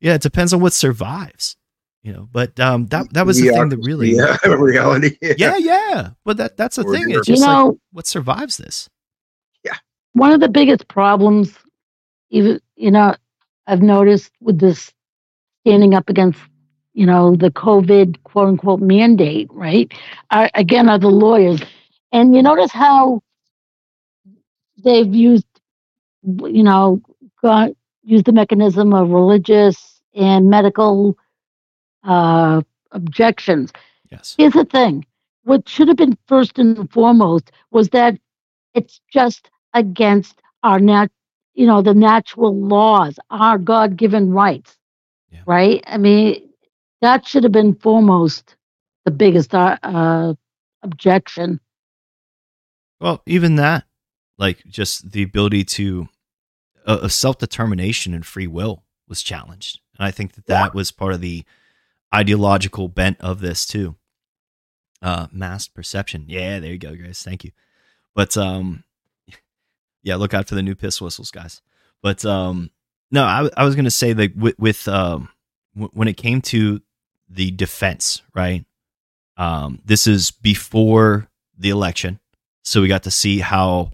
[0.00, 0.14] yeah.
[0.14, 1.56] It depends on what survives.
[2.02, 5.18] You know, but um, that that was the thing that really, yeah, reality.
[5.20, 6.10] yeah, yeah.
[6.24, 7.08] But that that's the Or thing.
[7.10, 8.88] your- It's You just like what survives this.
[9.64, 9.74] Yeah.
[10.12, 11.52] One of the biggest problems,
[12.30, 13.16] even you know,
[13.66, 14.92] I've noticed with this
[15.62, 16.38] standing up against,
[16.94, 19.92] you know, the COVID quote unquote mandate, right?
[20.30, 21.60] Are, again, are the lawyers,
[22.12, 23.22] and you notice how
[24.82, 25.46] they've used,
[26.22, 27.00] you know,
[27.42, 27.70] got,
[28.04, 31.18] used the mechanism of religious and medical
[32.04, 32.62] uh,
[32.92, 33.72] objections.
[34.10, 34.36] Yes.
[34.38, 35.04] Here's the thing:
[35.42, 38.16] what should have been first and foremost was that
[38.74, 41.08] it's just against our nat,
[41.56, 44.76] you know, the natural laws, our God-given rights,
[45.32, 45.40] Yeah.
[45.46, 45.82] right?
[45.86, 46.50] I mean,
[47.00, 48.56] that should have been foremost
[49.04, 50.34] the biggest uh, uh,
[50.82, 51.58] objection.
[53.00, 53.84] Well, even that,
[54.38, 56.08] like just the ability to
[56.86, 61.14] uh, self determination and free will was challenged, and I think that that was part
[61.14, 61.44] of the
[62.14, 63.96] ideological bent of this too.
[65.02, 66.24] Uh, masked perception.
[66.26, 67.22] Yeah, there you go, guys.
[67.22, 67.52] Thank you.
[68.14, 68.84] But um,
[70.06, 71.60] yeah, look out for the new piss whistles, guys.
[72.00, 72.70] But um,
[73.10, 75.28] no, I, I was gonna say that with, with um,
[75.74, 76.80] w- when it came to
[77.28, 78.64] the defense, right?
[79.36, 81.28] Um, this is before
[81.58, 82.20] the election,
[82.62, 83.90] so we got to see how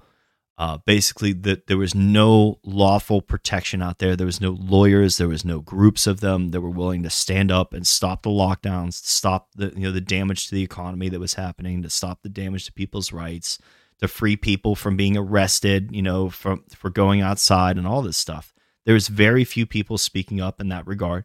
[0.59, 4.14] uh, basically that there was no lawful protection out there.
[4.14, 5.16] There was no lawyers.
[5.16, 8.30] There was no groups of them that were willing to stand up and stop the
[8.30, 12.22] lockdowns, stop the you know the damage to the economy that was happening, to stop
[12.22, 13.59] the damage to people's rights,
[14.01, 18.16] to free people from being arrested, you know, from for going outside and all this
[18.16, 18.52] stuff.
[18.85, 21.24] There was very few people speaking up in that regard.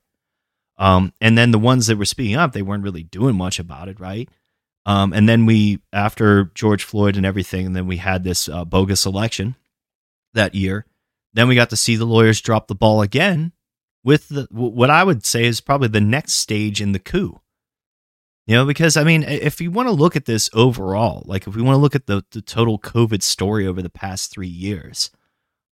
[0.78, 3.90] Um, and then the ones that were speaking up, they weren't really doing much about
[3.90, 4.30] it, right?
[4.86, 8.64] Um, and then we, after George Floyd and everything, and then we had this uh,
[8.64, 9.56] bogus election
[10.34, 10.86] that year
[11.34, 13.52] Then we got to see the lawyers drop the ball again
[14.04, 17.42] with the, what I would say is probably the next stage in the coup.
[18.48, 21.56] You know, because I mean, if you want to look at this overall, like if
[21.56, 25.12] we want to look at the, the total COVID story over the past three years,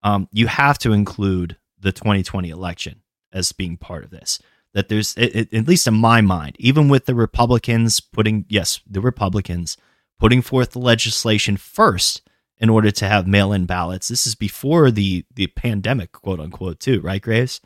[0.02, 4.40] um, you have to include the 2020 election as being part of this.
[4.72, 8.80] That there's, it, it, at least in my mind, even with the Republicans putting, yes,
[8.88, 9.76] the Republicans
[10.18, 12.22] putting forth the legislation first
[12.56, 14.08] in order to have mail-in ballots.
[14.08, 17.60] This is before the the pandemic, quote unquote, too, right, Graves?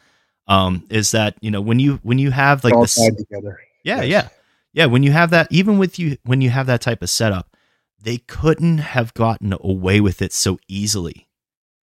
[0.48, 3.60] Um, is that you know when you when you have like this, together.
[3.84, 4.08] yeah, Yes.
[4.08, 4.28] yeah,
[4.76, 4.86] yeah.
[4.86, 7.56] When you have that, even with you, when you have that type of setup,
[8.00, 11.26] they couldn't have gotten away with it so easily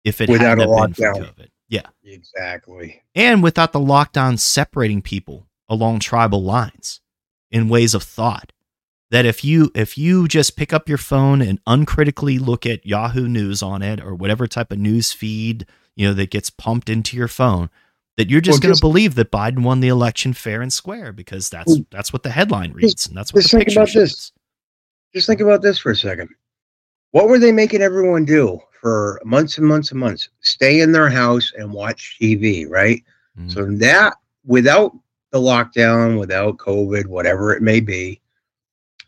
[0.03, 1.34] if it Without hadn't a have been for lockdown.
[1.34, 1.47] COVID.
[1.69, 3.01] Yeah, Exactly.
[3.15, 6.99] and without the lockdown separating people along tribal lines
[7.49, 8.51] in ways of thought
[9.09, 13.27] that if you if you just pick up your phone and uncritically look at Yahoo
[13.27, 15.65] News on it or whatever type of news feed
[15.95, 17.69] you know that gets pumped into your phone
[18.22, 21.11] that you're just Well, going to believe that Biden won the election fair and square
[21.11, 23.89] because that's Well, that's what the headline reads and that's what just the think about
[23.89, 24.11] shows.
[24.11, 24.31] this.
[25.15, 26.30] Just think about this for a second.
[27.14, 30.30] What were they making everyone do for months and months and months?
[30.41, 33.03] Stay in their house and watch TV, right?
[33.39, 33.52] Mhm.
[33.52, 34.14] So that
[34.45, 34.91] without
[35.31, 38.20] the lockdown, without COVID, whatever it may be,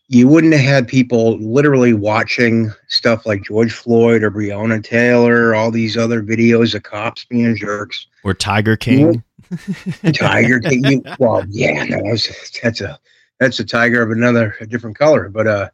[0.07, 5.71] you wouldn't have had people literally watching stuff like George Floyd or Breonna Taylor, all
[5.71, 8.07] these other videos of cops being jerks.
[8.23, 9.23] or Tiger King.
[10.13, 10.83] Tiger King.
[10.83, 12.99] You, well, yeah, no, that's, that's a
[13.39, 15.29] that's a tiger of another a different color.
[15.29, 15.69] But uh,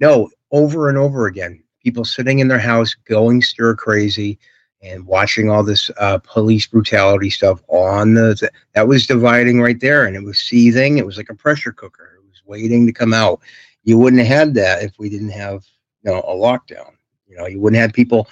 [0.00, 4.38] no, over and over again, people sitting in their house going stir crazy
[4.82, 10.04] and watching all this uh, police brutality stuff on the that was dividing right there,
[10.06, 10.98] and it was seething.
[10.98, 12.11] It was like a pressure cooker.
[12.44, 13.40] It waiting to come out.
[13.84, 15.64] You wouldn't have had that if we didn't have
[16.02, 16.92] you know a lockdown.
[17.26, 18.28] You know, you wouldn't have people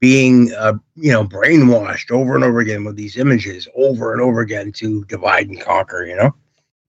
[0.00, 4.40] being uh, you know brainwashed over and over again with these images over and over
[4.40, 6.34] again to divide and conquer you know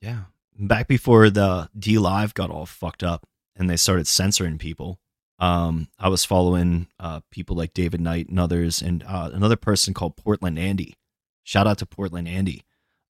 [0.02, 0.22] Yeah.
[0.60, 3.26] Back before the DLive got all fucked up
[3.56, 5.00] and they started censoring people,
[5.40, 9.94] um, I was following uh, people like David Knight and others, and uh, another person
[9.94, 10.95] called Portland Andy.
[11.44, 12.64] Shout out to Portland Andy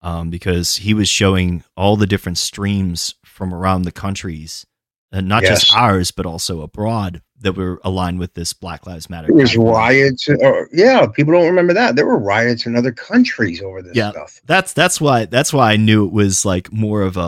[0.04, 4.66] um, because he was showing all the different streams from around the countries,
[5.12, 9.28] and not just ours, but also abroad that were aligned with this Black Lives Matter.
[9.28, 13.62] there was riots or yeah people don't remember that there were riots in other countries
[13.62, 14.12] over this Yeah.
[14.12, 17.20] stuff That's that's why that's why I knew it was like more of a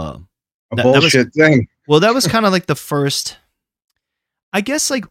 [0.72, 3.36] a That- that was- bullshit thing Well, that was kind of like the first,
[4.54, 5.06] I guess, like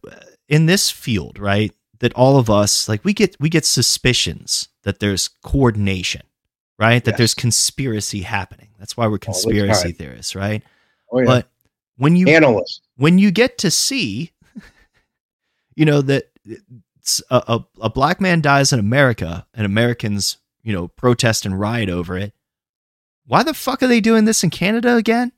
[0.49, 1.71] in this field, right?
[2.01, 6.23] That all of us, like, we get we get suspicions that there's coordination,
[6.79, 7.03] right?
[7.05, 7.19] That Yes.
[7.19, 8.69] there's conspiracy happening.
[8.79, 9.93] That's why we're conspiracy time.
[9.95, 10.63] theorists, right?
[11.13, 11.49] oh yeah But
[11.97, 14.33] when you analysts when you get to see,
[15.77, 16.31] you know that
[17.31, 21.89] a, a, a black man dies in America and Americans, you know, protest and riot
[21.91, 22.33] over it.
[23.27, 25.33] Why the fuck are they doing this in Canada again?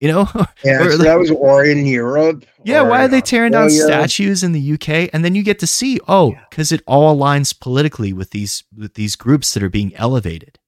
[0.00, 0.28] You know,
[0.64, 4.44] yeah Or so that was or in europe Yeah, why are they tearing down statues
[4.44, 5.10] in the UK?
[5.12, 8.94] And then you get to see, oh, because it all aligns politically with these with
[8.94, 10.58] these groups that are being elevated.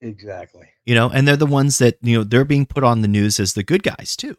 [0.00, 3.08] exactly You know, and they're the ones that you know they're being put on the
[3.08, 4.36] news as the good guys too.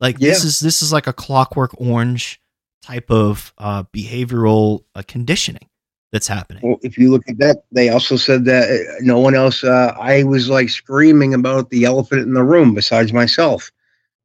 [0.00, 2.40] Like this is this is like a Clockwork Orange
[2.82, 5.68] type of uh, behavioral uh, conditioning
[6.12, 6.62] that's happening.
[6.62, 9.64] well, if you look at that, they also said that uh, no one else.
[9.64, 13.70] Uh, I was like screaming about the elephant in the room besides myself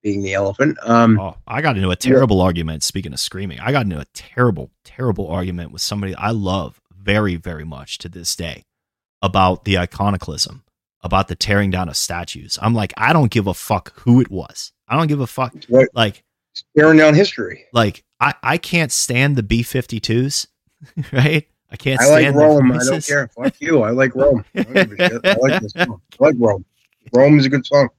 [0.03, 0.77] being the elephant.
[0.83, 2.83] Um, Oh, I got into a terrible argument.
[2.83, 7.35] Speaking of screaming, I got into a terrible, terrible argument with somebody I love very,
[7.37, 8.65] very much to this day
[9.21, 10.63] about the iconoclasm,
[11.01, 12.59] about the tearing down of statues.
[12.61, 14.71] I'm like, I don't give a fuck who it was.
[14.87, 15.53] I don't give a fuck.
[15.69, 15.87] Right.
[15.93, 16.23] Like,
[16.75, 17.65] tearing down history.
[17.71, 20.47] like I, I can't stand the B-52s,
[21.13, 21.47] right?
[21.71, 22.71] I can't I like Roam.
[22.71, 23.05] I don't voices.
[23.07, 23.27] care.
[23.29, 23.81] Fuck you.
[23.83, 24.45] I like Roam.
[24.55, 25.21] I, don't give a shit.
[25.25, 26.01] I like this song.
[26.19, 26.65] I like Roam.
[27.13, 27.89] Roam is a good song.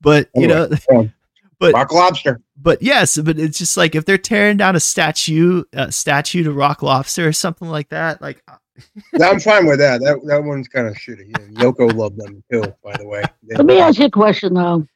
[0.00, 1.10] But you know, go
[1.58, 2.40] but Rock Lobster.
[2.56, 6.52] but yes, but it's just like if they're tearing down a statue, a statue to
[6.52, 8.54] Rock Lobster or something like that, like uh,
[9.22, 10.00] I'm fine with that.
[10.00, 11.36] That that one's kind of shitty.
[11.38, 13.22] And Yoko loved them too, by the way.
[13.42, 14.86] They- Let me ask you a question though.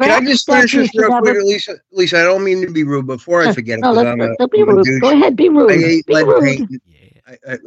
[0.00, 1.76] Can I just finish statues this real quick, Lisa?
[1.92, 3.06] Lisa, I don't mean to be rude.
[3.06, 5.00] Before I forget it, No, 'cause let, I'm a, let be I'm rude.
[5.00, 5.70] Go ahead, be rude.
[5.72, 6.42] I ate Be lead rude.
[6.44, 6.82] paint.
[6.86, 7.58] yeah, I-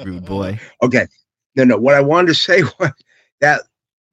[0.00, 0.58] I- rude boy.
[0.82, 1.06] Okay.
[1.54, 1.76] No, no.
[1.76, 2.90] What I wanted to say was
[3.40, 3.62] that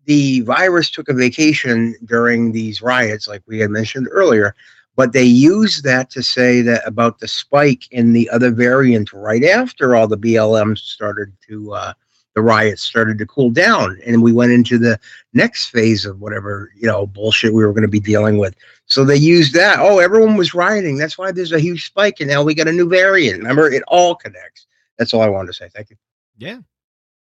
[0.05, 4.53] the virus took a vacation during these riots, like we had mentioned earlier,
[4.95, 9.43] but they used that to say that about the spike in the other variant right
[9.45, 11.93] after all the BLM started to, uh,
[12.35, 13.99] the riots started to cool down.
[14.05, 14.99] And we went into the
[15.33, 18.55] next phase of whatever, you know, bullshit we were going to be dealing with.
[18.85, 19.79] So they used that.
[19.79, 20.97] Oh, everyone was rioting.
[20.97, 22.19] That's why there's a huge spike.
[22.19, 23.39] And now we got a new variant.
[23.39, 24.67] Remember, it all connects.
[24.97, 25.69] That's all I wanted to say.
[25.69, 25.95] Thank you.
[26.37, 26.59] Yeah.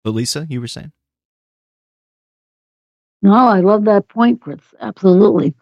[0.04, 0.92] But Lisa, you were saying?
[3.22, 4.60] No, I love that point, Chris.
[4.82, 5.56] Absolutely.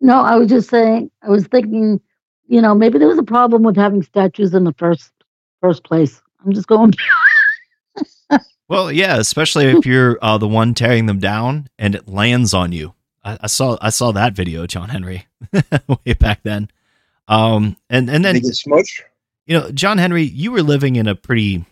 [0.00, 2.00] No, I was just saying, I was thinking,
[2.46, 5.12] you know, maybe there was a problem with having statues in the first
[5.60, 6.22] first place.
[6.44, 6.92] I'm just going.
[8.72, 12.72] well, yeah, especially if you're uh, the one tearing them down and it lands on
[12.72, 12.94] you.
[13.22, 16.70] I, I saw I saw that video, John Henry, way back then.
[17.28, 18.36] Um, and and then
[19.44, 21.66] you know, John Henry, you were living in a pretty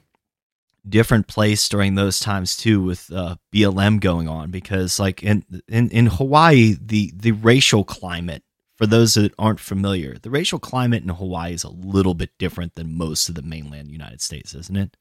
[0.86, 5.88] different place during those times too, with uh, BLM going on, because like in in
[5.88, 8.42] in Hawaii, the the racial climate.
[8.76, 12.76] For those that aren't familiar, the racial climate in Hawaii is a little bit different
[12.76, 14.96] than most of the mainland United States, isn't it?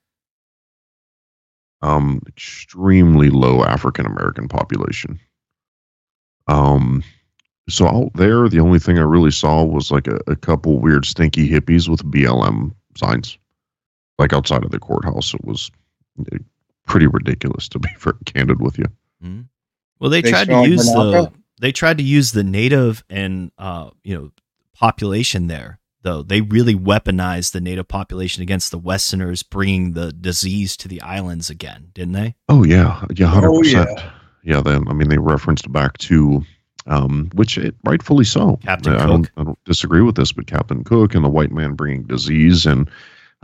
[1.81, 5.19] Um, extremely low African American population.
[6.47, 7.03] Um,
[7.69, 11.06] so out there, the only thing I really saw was like a, a couple weird
[11.06, 13.38] stinky hippies with BLM signs,
[14.18, 15.34] like outside of the courthouse.
[15.34, 15.69] It was
[16.19, 16.38] uh,
[16.88, 18.85] pretty ridiculous, to be very candid with you.
[19.99, 23.03] Well, they, They tried to smell like use the they tried to use the native
[23.10, 24.31] and uh, you know
[24.73, 25.78] population there.
[26.02, 31.02] Though they really weaponized the native population against the Westerners, bringing the disease to the
[31.02, 32.36] islands again, didn't they?
[32.48, 33.90] Oh yeah, yeah, hundred Oh, percent.
[33.98, 34.12] yeah.
[34.42, 36.42] Yeah, then I mean they referenced back to,
[36.88, 38.58] um, which it rightfully so.
[38.64, 39.32] Captain I don't, Cook.
[39.36, 42.90] I don't disagree with this, but Captain Cook and the white man bringing disease, and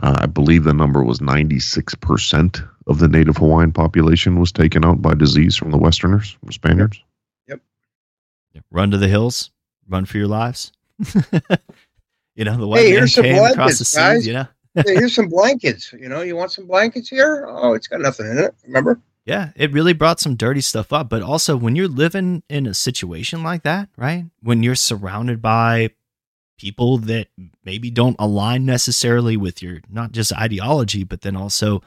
[0.00, 4.50] uh, I believe the number was ninety six percent of the native Hawaiian population was
[4.50, 7.02] taken out by disease from the Westerners, from Spaniards.
[7.48, 7.60] Yep.
[8.70, 9.50] Run to the hills,
[9.86, 10.72] run for your lives.
[12.36, 13.94] you know the white Hey, man here's some came across the blankets, seas.
[13.98, 14.26] guys.
[14.26, 14.46] You know,
[14.76, 15.92] Hey, here's some blankets.
[15.92, 17.46] You know, you want some blankets here?
[17.48, 18.54] Oh, it's got nothing in it.
[18.64, 19.00] Remember?
[19.24, 21.08] Yeah, it really brought some dirty stuff up.
[21.08, 24.26] But also, when you're living in a situation like that, right?
[24.42, 25.90] When you're surrounded by
[26.58, 27.28] people that
[27.64, 31.82] maybe don't align necessarily with your not just ideology, but then also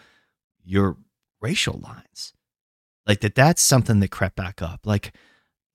[0.66, 0.98] your
[1.42, 2.34] racial lines,
[3.08, 4.82] like that, that's something that crept back up.
[4.86, 5.14] Like,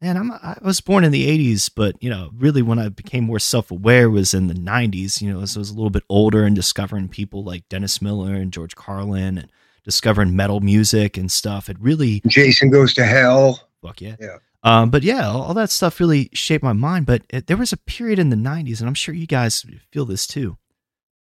[0.01, 3.25] man, I'm I was born in the '80s, but you know, really when I became
[3.25, 5.21] more self-aware was in the '90s.
[5.21, 8.35] You know, as I was a little bit older and discovering people like Dennis Miller
[8.35, 9.51] and George Carlin and
[9.85, 11.69] discovering metal music and stuff.
[11.69, 13.69] It really Jason goes to hell.
[13.83, 14.17] fuck yeah.
[14.19, 14.39] Yeah.
[14.63, 17.07] Um, but yeah, all, all that stuff really shaped my mind.
[17.07, 20.07] But it, there was a period in the '90s, and I'm sure you guys feel
[20.07, 20.57] this too,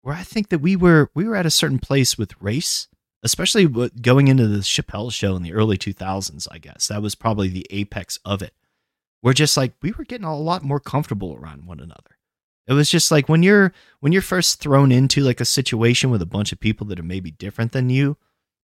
[0.02, 2.88] where I think that we were we were at a certain place with race,
[3.26, 3.68] especially
[4.02, 6.48] going into the Chappelle show in the early 2000s.
[6.52, 8.54] I guess that was probably the apex of it.
[9.22, 12.18] We're just like we were getting a lot more comfortable around one another.
[12.68, 16.22] It was just like when you're when you're first thrown into like a situation with
[16.22, 18.18] a bunch of people that are maybe different than you,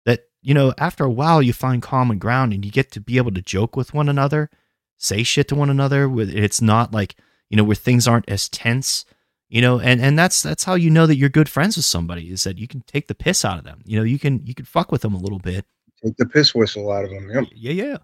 [0.04, 3.16] that you know after a while you find common ground and you get to be
[3.16, 4.50] able to joke with one another
[4.96, 7.14] say shit to one another with it's not like
[7.48, 9.04] you know where things aren't as tense
[9.48, 12.30] you know and and that's that's how you know that you're good friends with somebody
[12.30, 14.54] is that you can take the piss out of them you know you can you
[14.54, 15.64] can fuck with them a little bit
[16.04, 17.28] Take the piss whistle out of them.
[17.28, 17.44] Yep.
[17.54, 17.96] yeah yeah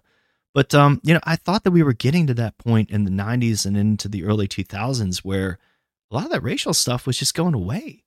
[0.53, 3.11] but um you know i thought that we were getting to that point in the
[3.11, 5.59] 90s and into the early 2000s where
[6.11, 8.03] a lot of that racial stuff was just going away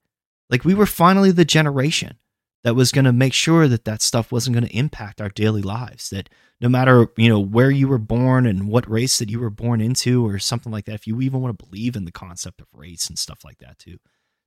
[0.50, 2.18] like we were finally the generation
[2.68, 5.62] that was going to make sure that that stuff wasn't going to impact our daily
[5.62, 6.28] lives that
[6.60, 9.80] no matter you know where you were born and what race that you were born
[9.80, 12.66] into or something like that if you even want to believe in the concept of
[12.74, 13.96] race and stuff like that too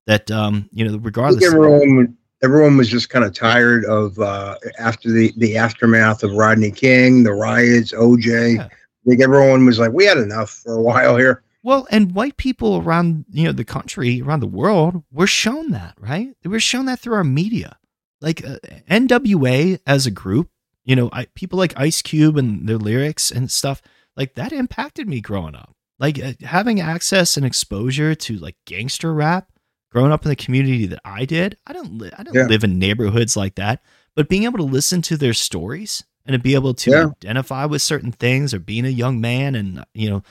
[0.05, 5.11] that um you know regardless everyone, everyone was just kind of tired of uh, after
[5.11, 8.57] the, the aftermath of Rodney King, the riots, OJ.
[8.57, 8.65] Yeah.
[8.65, 11.43] I think everyone was like, we had enough for a while here.
[11.63, 15.95] Well, and white people around you know the country, around the world, were shown that,
[15.99, 16.35] right?
[16.41, 17.77] They were shown that through our media,
[18.21, 18.57] like uh,
[18.89, 20.49] NWA as a group.
[20.83, 23.81] You know, I, people like Ice Cube and their lyrics and stuff
[24.15, 25.75] like that impacted me growing up.
[25.99, 29.51] Like uh, having access and exposure to like gangster rap,
[29.91, 31.57] growing up in the community that I did.
[31.67, 32.45] I don't, li- I don't Yeah.
[32.47, 33.83] live in neighborhoods like that,
[34.15, 37.05] but being able to listen to their stories and to be able to Yeah.
[37.05, 40.23] identify with certain things, or being a young man and you know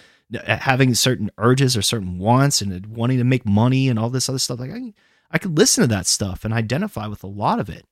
[0.46, 4.38] having certain urges or certain wants and wanting to make money and all this other
[4.38, 4.60] stuff.
[4.60, 4.94] Like I,
[5.30, 7.86] I could listen to that stuff and identify with a lot of it.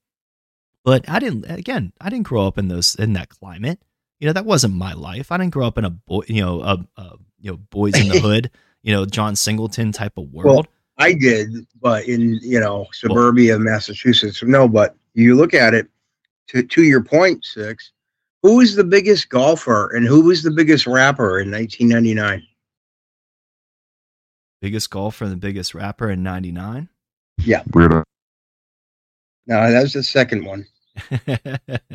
[0.84, 1.44] But I didn't.
[1.50, 3.80] Again, I didn't grow up in those in that climate.
[4.20, 5.30] You know, that wasn't my life.
[5.30, 8.08] I didn't grow up in a boy, you know, a, a you know, boys in
[8.08, 8.50] the hood,
[8.82, 10.66] you know, John Singleton type of world.
[10.98, 14.42] I did, but in you know suburbia of Massachusetts.
[14.42, 15.88] No, but you look at it.
[16.48, 17.92] To to your point, six.
[18.42, 22.46] Who was the biggest golfer and who was the biggest rapper in 1999?
[24.60, 26.88] biggest golfer and the biggest rapper in '99.
[27.72, 27.92] Weird.
[27.92, 28.02] uh,
[29.46, 30.66] No, that was the second one.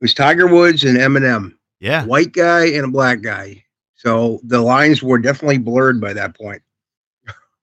[0.00, 1.54] It was Tiger Woods and Eminem.
[1.80, 3.64] yeah, white guy and a black guy.
[3.96, 6.62] So the lines were definitely blurred by that point.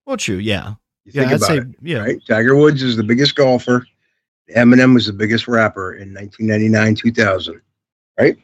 [0.05, 0.35] well, true.
[0.35, 0.73] Yeah,
[1.05, 1.21] You yeah.
[1.21, 1.99] think I'd about say it, yeah.
[1.99, 2.17] right?
[2.27, 3.87] Tiger Woods is the biggest golfer,
[4.53, 7.61] Eminem was the biggest rapper in 1999, 2000,
[8.19, 8.35] right?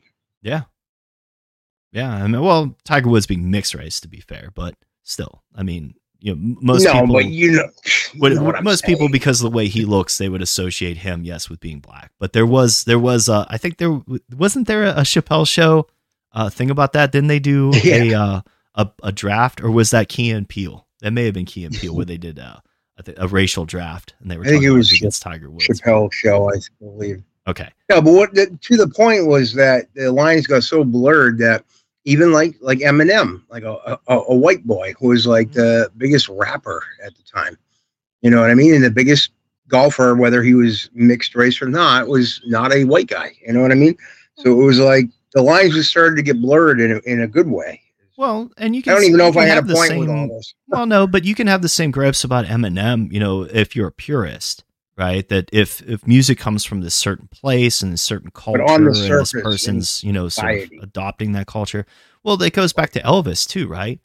[0.42, 0.62] Yeah.
[1.92, 2.12] Yeah.
[2.14, 4.74] I mean, well, Tiger Woods being mixed race, to be fair, but
[5.04, 7.70] still, I mean, you know, most no, people, but you know,
[8.14, 8.96] you know what most saying.
[8.96, 12.12] people, because of the way he looks, they would associate him, yes, with being black.
[12.20, 14.00] But there was, there was, uh, I think there
[14.38, 15.88] wasn't there a Chappelle show
[16.34, 17.12] uh, thing about that.
[17.12, 18.42] Didn't they do a, uh,
[18.76, 20.88] a a draft, or was that Key and Peele?
[21.02, 22.58] That may have been Key and Peele where they did uh,
[23.00, 25.50] I think a racial draft, and they were I think it was who gets Tiger
[25.50, 25.68] Woods.
[25.68, 27.24] Chappelle show, I believe.
[27.48, 27.70] Okay.
[27.90, 31.66] No, but what the, to the point was that the lines got so blurred that
[32.06, 35.60] even like like Eminem, like a, a, a white boy who was like mm-hmm.
[35.60, 37.58] the biggest rapper at the time,
[38.22, 39.32] you know what I mean, and the biggest
[39.68, 43.32] golfer, whether he was mixed race or not, was not a white guy.
[43.46, 43.96] You know what I mean?
[44.36, 47.28] So it was like the lines just started to get blurred in a, in a
[47.28, 47.82] good way.
[48.18, 48.92] Well, and you can.
[48.92, 50.54] I don't even know if I had a have the point same, with all this.
[50.68, 53.12] Well, no, but you can have the same gripes about Eminem.
[53.12, 54.64] You know, if you're a purist,
[55.02, 55.28] right?
[55.30, 58.90] That if if music comes from this certain place and a certain culture, on the
[58.90, 61.88] and surface, this person's you know sort of adopting that culture,
[62.24, 64.00] well, it goes back to Elvis too, right?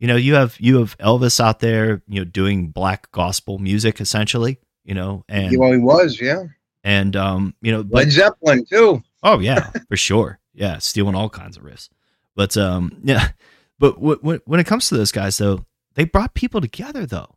[0.00, 4.00] You know, you have you have Elvis out there, you know, doing black gospel music
[4.00, 4.58] essentially.
[4.84, 6.44] You know, and well, he was, yeah.
[6.82, 9.02] and um, you know, but Led Zeppelin too.
[9.22, 10.38] Oh yeah, for sure.
[10.54, 11.90] Yeah, stealing all kinds of riffs.
[12.34, 13.32] But um, yeah,
[13.78, 17.34] but w- w- when it comes to those guys though, they brought people together though,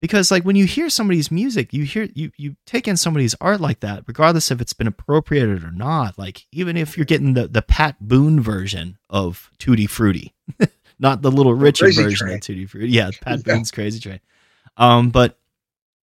[0.00, 3.60] because like when you hear somebody's music, you hear you you take in somebody's art
[3.60, 6.18] like that, regardless if it's been appropriated or not.
[6.18, 10.34] Like even if you're getting the the Pat Boone version of Tutti Frutti,
[10.98, 12.36] not the Little Richard Crazy version Train.
[12.36, 12.88] of Tutti Frutti.
[12.90, 13.54] Yeah, Pat Yeah.
[13.54, 14.20] Boone's Crazy Train.
[14.76, 15.38] Um, but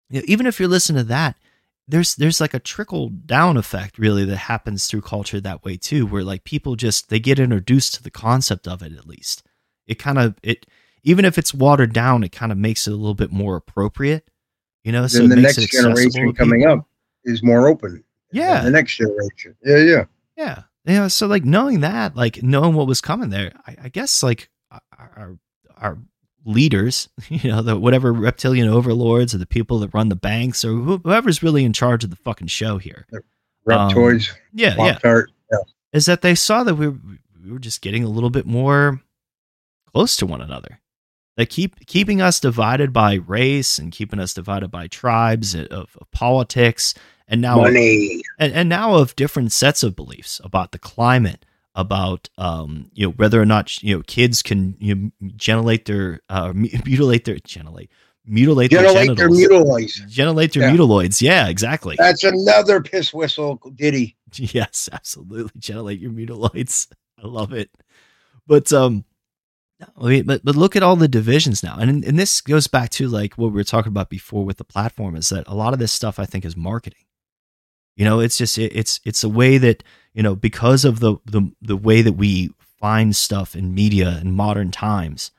[0.09, 1.35] you know, even if you're listening to that,
[1.87, 6.05] there's there's like a trickle down effect really that happens through culture that way too,
[6.05, 9.43] where like people just they get introduced to the concept of it at least.
[9.87, 10.65] It kind of it
[11.05, 14.27] even if it's watered down, it kind of makes it a little bit more appropriate,
[14.83, 15.07] you know.
[15.07, 16.85] So then it the next generation coming up
[17.23, 18.03] is more open.
[18.31, 18.63] Yeah.
[18.63, 19.55] The next generation.
[19.63, 20.05] Yeah, yeah.
[20.35, 20.63] Yeah.
[20.85, 21.07] Yeah.
[21.07, 24.49] So like knowing that, like knowing what was coming there, I, I guess like
[24.97, 25.37] our,
[25.77, 25.97] our
[26.43, 30.73] leaders, you know, the whatever reptilian overlords or the people that run the banks or
[30.73, 33.05] whoever's really in charge of the fucking show here.
[33.67, 34.31] Reptoids.
[34.31, 34.99] Um, yeah, yeah.
[35.51, 35.57] Yeah.
[35.93, 36.97] Is that they saw that we were,
[37.43, 39.01] we were just getting a little bit more
[39.93, 40.79] close to one another.
[41.37, 46.11] They keep keeping us divided by race and keeping us divided by tribes of, of
[46.11, 46.93] politics
[47.27, 48.21] and now Money.
[48.39, 51.45] and, and now of different sets of beliefs about the climate
[51.77, 55.11] about um you know whether or not you know kids can you know,
[55.85, 56.53] their uh
[56.85, 57.89] mutilate their genulate
[58.25, 60.13] mutilate their Genulate their mutiloids.
[60.53, 60.75] their Yeah.
[60.75, 64.15] mutiloids yeah exactly That's another piss whistle ditty.
[64.35, 66.87] yes absolutely genulate your mutiloids
[67.23, 67.69] i love it
[68.47, 69.03] but um
[69.81, 72.89] I mean, but but look at all the divisions now, and and this goes back
[72.91, 75.73] to like what we were talking about before with the platform is that a lot
[75.73, 77.05] of this stuff I think is marketing.
[77.97, 79.83] You know, it's just it, it's it's a way that
[80.13, 84.33] you know because of the the the way that we find stuff in media in
[84.33, 85.31] modern times.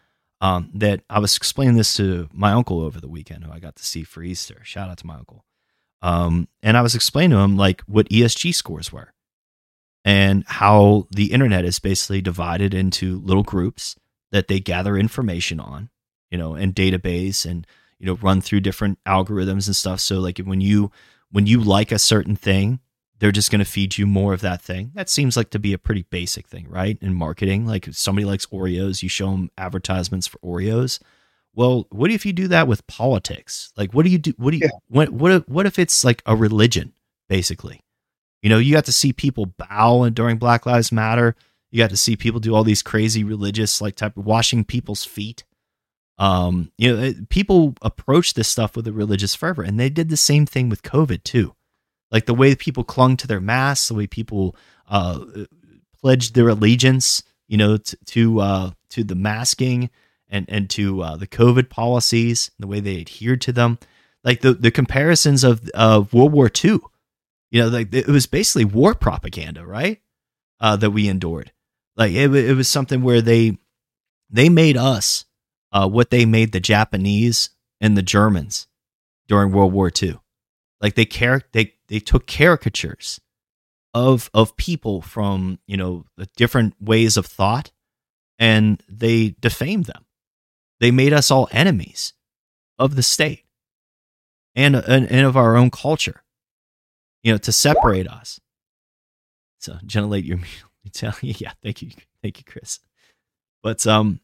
[0.43, 3.75] Um, that I was explaining this to my uncle over the weekend, who I got
[3.77, 4.61] to see for Easter.
[4.65, 5.47] Shout out to my uncle.
[6.03, 9.15] Um, and I was explaining to him like what ESG scores were,
[10.05, 13.97] and how the internet is basically divided into little groups
[14.37, 15.89] that they gather information on,
[16.31, 17.67] you know, and database and
[17.99, 20.01] you know run through different algorithms and stuff.
[20.01, 20.93] So like when you
[21.31, 22.81] when you like a certain thing,
[23.19, 24.93] they're just going to feed you more of that thing.
[24.95, 26.99] That seems like to be a pretty basic thing, right?
[27.01, 31.01] In marketing, like if somebody likes Oreos, you show them advertisements for Oreos.
[31.55, 33.73] Well, what if you do that with politics?
[33.75, 34.35] Like, what do you do?
[34.37, 34.69] What do you?
[34.89, 36.93] What what if, what if it's like a religion,
[37.31, 37.83] basically?
[38.43, 41.35] You know, you got to see people bow during Black Lives Matter.
[41.71, 45.05] You got to see people do all these crazy religious, like type of washing people's
[45.05, 45.45] feet.
[46.19, 50.09] Um, you know, it- people approach this stuff with a religious fervor, and they did
[50.09, 51.55] the same thing with COVID too.
[52.11, 54.57] Like the way people clung to their masks, the way people
[54.89, 55.25] uh,
[56.01, 59.91] pledged their allegiance, you know, to to, uh, to the masking
[60.29, 63.79] and and to uh, the COVID policies, the way they adhered to them.
[64.25, 66.79] Like the the comparisons of of World War II,
[67.51, 70.01] you know, like it was basically war propaganda, right?
[70.61, 71.53] Uh, that we endured.
[71.97, 73.59] Like it, it was something where they
[74.31, 75.25] they made us
[75.73, 77.51] uh, what they made the Japanese
[77.81, 78.67] and the Germans
[79.29, 80.19] during World War II.
[80.81, 83.21] Like they char- they they took caricatures
[83.95, 87.73] of of people from you know the different ways of thought,
[88.39, 90.05] and they defamed them.
[90.81, 92.13] They made us all enemies
[92.79, 93.45] of the state
[94.55, 96.23] and and, and of our own culture.
[97.23, 98.39] You know, to separate us.
[99.59, 100.39] So generate your
[101.23, 101.53] yeah.
[101.63, 101.91] Thank you,
[102.23, 102.81] thank you, Chris.
[103.63, 104.21] But um,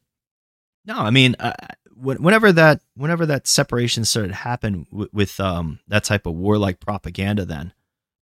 [0.84, 1.52] no, I mean, uh,
[1.96, 6.80] whenever that whenever that separation started to happen w- with um that type of warlike
[6.80, 7.72] propaganda, then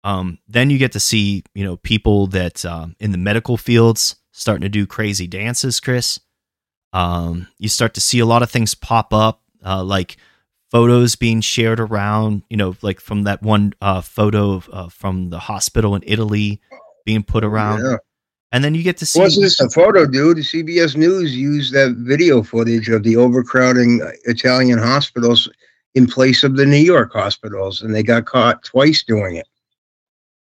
[0.03, 4.15] Um, then you get to see, you know, people that um, in the medical fields
[4.31, 6.19] starting to do crazy dances, Chris.
[6.93, 10.17] Um, you start to see a lot of things pop up, uh, like
[10.71, 15.29] photos being shared around, you know, like from that one uh, photo of, uh, from
[15.29, 16.61] the hospital in Italy
[17.05, 17.83] being put around.
[17.83, 17.97] Yeah.
[18.51, 19.19] And then you get to see.
[19.19, 20.37] Wasn't this a photo, dude?
[20.37, 25.49] CBS News used that video footage of the overcrowding Italian hospitals
[25.95, 29.47] in place of the New York hospitals, and they got caught twice doing it.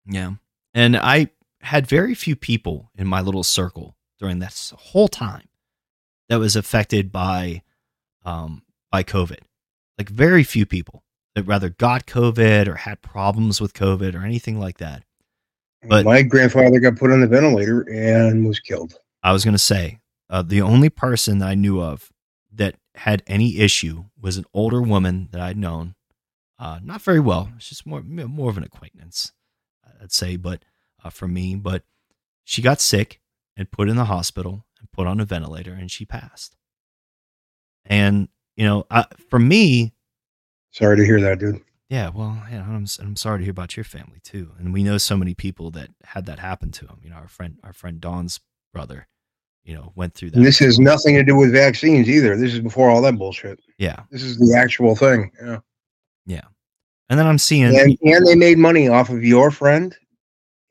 [0.07, 0.33] Yeah.
[0.75, 5.49] And I had very few people in my little circle during this whole time
[6.29, 7.63] that was affected by
[8.25, 9.41] um by COVID.
[9.97, 11.05] Like very few people
[11.35, 15.05] that rather got COVID or had problems with COVID or anything like that.
[15.89, 18.95] But my grandfather got put on the ventilator and was killed.
[19.23, 20.01] I was going to say
[20.31, 22.11] uh, the only person I knew of
[22.53, 25.95] that had any issue was an older woman that I'd known,
[26.59, 27.51] uh, not very well.
[27.57, 29.33] It's just more more of an acquaintance,
[30.01, 30.65] I'd say, but
[31.03, 31.57] uh, for me.
[31.57, 31.83] But
[32.45, 33.21] she got sick
[33.57, 36.57] and put in the hospital and put on a ventilator, and she passed.
[37.85, 39.95] And you know, I, for me,
[40.71, 41.61] sorry to hear that, dude.
[41.95, 44.51] Yeah, well, yeah, I'm I'm sorry to hear about your family too.
[44.59, 46.99] And we know so many people that had that happen to them.
[47.05, 48.41] You know, our friend our friend Don's
[48.73, 49.07] brother,
[49.63, 50.39] you know, went through that.
[50.39, 52.37] And this has nothing to do with vaccines either.
[52.37, 53.61] This is before all that bullshit.
[53.79, 54.03] Yeah.
[54.11, 55.31] This is the actual thing.
[55.41, 55.61] Yeah.
[56.27, 56.41] Yeah.
[57.11, 59.97] And then I'm seeing and, and they made money off of your friend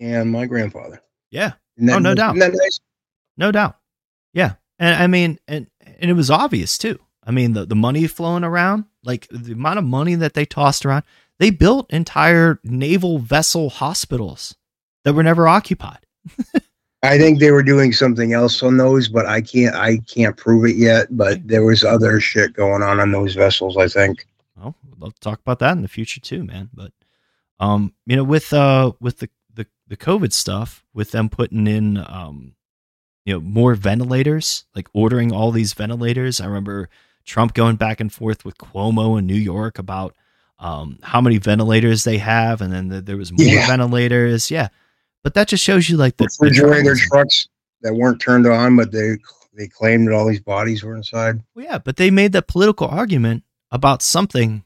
[0.01, 1.01] and my grandfather.
[1.31, 1.53] Yeah.
[1.89, 2.35] Oh, no doubt.
[2.35, 2.81] Nice?
[3.37, 3.77] No doubt.
[4.33, 4.55] Yeah.
[4.77, 6.99] And I mean, and and it was obvious too.
[7.23, 10.85] I mean, the, the money flowing around, like the amount of money that they tossed
[10.85, 11.03] around,
[11.39, 14.55] they built entire naval vessel hospitals
[15.03, 16.05] that were never occupied.
[17.03, 20.65] I think they were doing something else on those, but I can't I can't prove
[20.65, 21.07] it yet.
[21.11, 23.75] But there was other shit going on on those vessels.
[23.75, 24.25] I think.
[24.55, 26.69] Well, we'd love to talk about that in the future too, man.
[26.73, 26.93] But
[27.59, 31.97] um, you know, with uh, with the the the COVID stuff, with them putting in
[31.97, 32.55] um,
[33.25, 36.41] you know, more ventilators, like ordering all these ventilators.
[36.41, 36.89] I remember
[37.25, 40.15] Trump going back and forth with Cuomo in New York about
[40.59, 43.67] um, how many ventilators they have, and then the, there was more Yeah.
[43.67, 44.49] ventilators.
[44.51, 44.69] Yeah,
[45.23, 47.47] but that just shows you like the, refrigerator trucks
[47.81, 49.17] that weren't turned on, but they
[49.55, 51.41] they claimed that all these bodies were inside.
[51.55, 54.63] Well, yeah, but they made that political argument about something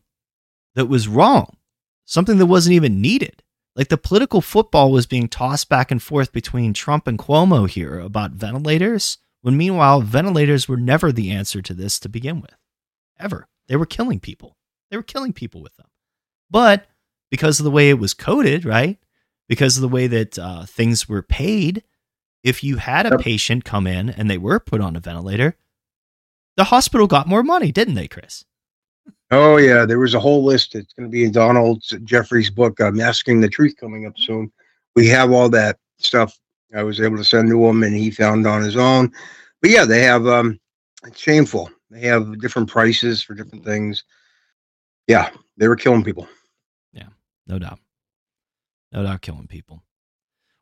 [0.75, 1.57] that was wrong,
[2.05, 3.41] something that wasn't even needed.
[3.75, 7.99] Like the political football was being tossed back and forth between Trump and Cuomo here
[7.99, 12.55] about ventilators, when meanwhile, ventilators were never the answer to this to begin with.
[13.19, 13.47] Ever.
[13.67, 14.57] They were killing people.
[14.89, 15.87] They were killing people with them.
[16.49, 16.85] But
[17.29, 18.97] because of the way it was coded, right?
[19.47, 21.83] Because of the way that uh, things were paid,
[22.43, 25.55] if you had a patient come in and they were put on a ventilator,
[26.55, 28.45] the hospital got more money, didn't they, Chris?
[29.31, 30.75] Oh yeah, there was a whole list.
[30.75, 34.51] It's going to be in Donald Jeffries' book, uh, "Masking the Truth," coming up soon.
[34.95, 36.39] We have all that stuff.
[36.75, 39.11] I was able to send to him, and he found on his own.
[39.61, 40.27] But yeah, they have.
[40.27, 40.59] Um,
[41.05, 41.69] it's shameful.
[41.89, 44.03] They have different prices for different things.
[45.07, 46.27] Yeah, they were killing people.
[46.91, 47.07] Yeah,
[47.47, 47.79] no doubt.
[48.91, 49.83] No doubt killing people.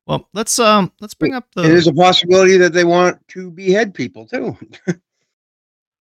[0.06, 3.50] Well, let's um let's bring up the And there's a possibility that they want to
[3.50, 4.58] behead people too.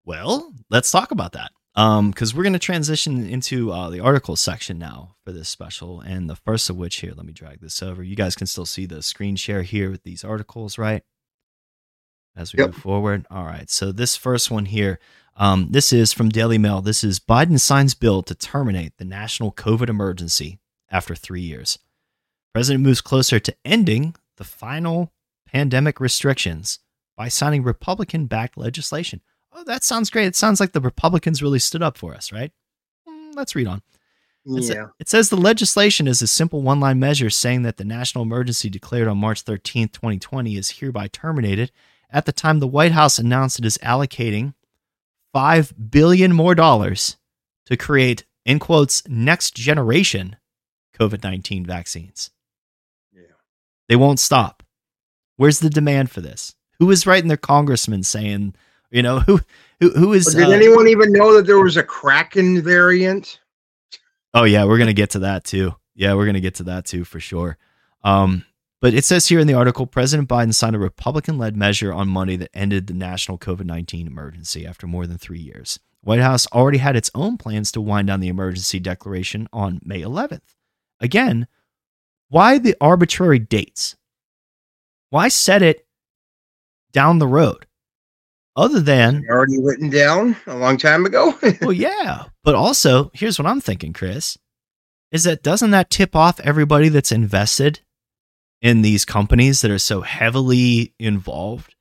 [0.06, 1.50] Well, let's talk about that.
[1.78, 6.00] Um, because we're going to transition into uh, the article section now for this special,
[6.00, 8.02] and the first of which here, let me drag this over.
[8.02, 11.02] You guys can still see the screen share here with these articles, right?
[12.34, 12.68] As we Yep.
[12.68, 13.26] move forward.
[13.30, 13.68] All right.
[13.68, 14.98] So this first one here,
[15.36, 16.80] um, this is from Daily Mail.
[16.80, 20.58] This is Biden signs bill to terminate the national COVID emergency
[20.90, 21.78] after three years.
[22.54, 25.12] President moves closer to ending the final
[25.46, 26.78] pandemic restrictions
[27.18, 29.20] by signing Republican-backed legislation.
[29.56, 30.26] Oh, that sounds great.
[30.26, 32.52] It sounds like the Republicans really stood up for us, right?
[33.08, 33.80] Mm, let's read on.
[34.44, 34.88] It Yeah.
[35.00, 38.68] It says the legislation is a simple one line measure saying that the national emergency
[38.68, 41.72] declared on March 13th, 2020 is hereby terminated
[42.10, 44.52] at the time the White House announced it is allocating
[45.32, 47.16] 5 billion more dollars
[47.64, 50.36] to create in quotes next generation
[50.98, 52.30] COVID-19 vaccines.
[53.12, 53.22] Yeah.
[53.88, 54.62] They won't stop.
[55.36, 56.54] Where's the demand for this?
[56.78, 58.54] Who is writing their congressman saying,
[58.90, 59.40] you know, who
[59.80, 63.40] who who is did uh, anyone even know that there was a Kraken variant?
[64.34, 65.74] Oh yeah, we're gonna get to that too.
[65.94, 67.58] Yeah, we're gonna get to that too for sure.
[68.04, 68.44] Um,
[68.80, 72.36] but it says here in the article, President Biden signed a Republican-led measure on Monday
[72.36, 75.80] that ended the national COVID-19 emergency after more than three years.
[76.02, 80.02] White House already had its own plans to wind down the emergency declaration on May
[80.02, 80.54] 11th.
[81.00, 81.48] Again,
[82.28, 83.96] why the arbitrary dates?
[85.10, 85.86] Why set it
[86.92, 87.65] down the road?
[88.56, 91.34] Other than Already written down a long time ago.
[91.60, 94.38] well, yeah, but also here's what I'm thinking, Chris.
[95.12, 97.80] is that doesn't that tip off everybody that's invested
[98.62, 101.74] in these companies that are so heavily involved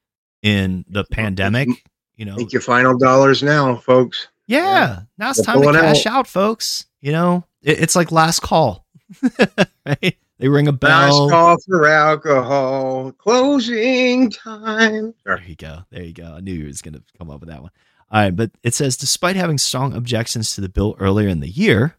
[0.43, 1.69] in the pandemic?
[2.18, 4.27] You know, Make your final dollars now, folks.
[4.47, 6.14] yeah, now it's They're time to cash out.
[6.14, 6.85] out, folks.
[7.02, 8.85] You know, it, it's like last call,
[9.85, 10.18] right?
[10.38, 11.30] They ring a Last bell.
[11.30, 13.12] call for alcohol.
[13.14, 15.14] Closing time.
[15.26, 15.80] There you go.
[15.91, 16.34] There you go.
[16.36, 17.72] I knew you was going to come up with that one.
[18.12, 21.49] All right, but it says despite having strong objections to the bill earlier in the
[21.49, 21.95] year,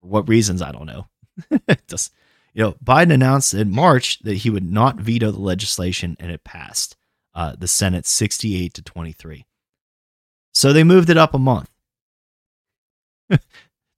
[0.00, 1.06] for what reasons I don't know.
[1.88, 2.12] Just
[2.54, 6.42] you know, Biden announced in March that he would not veto the legislation, and it
[6.44, 6.96] passed
[7.34, 9.44] uh, the Senate sixty-eight to twenty-three.
[10.52, 11.68] So they moved it up a month.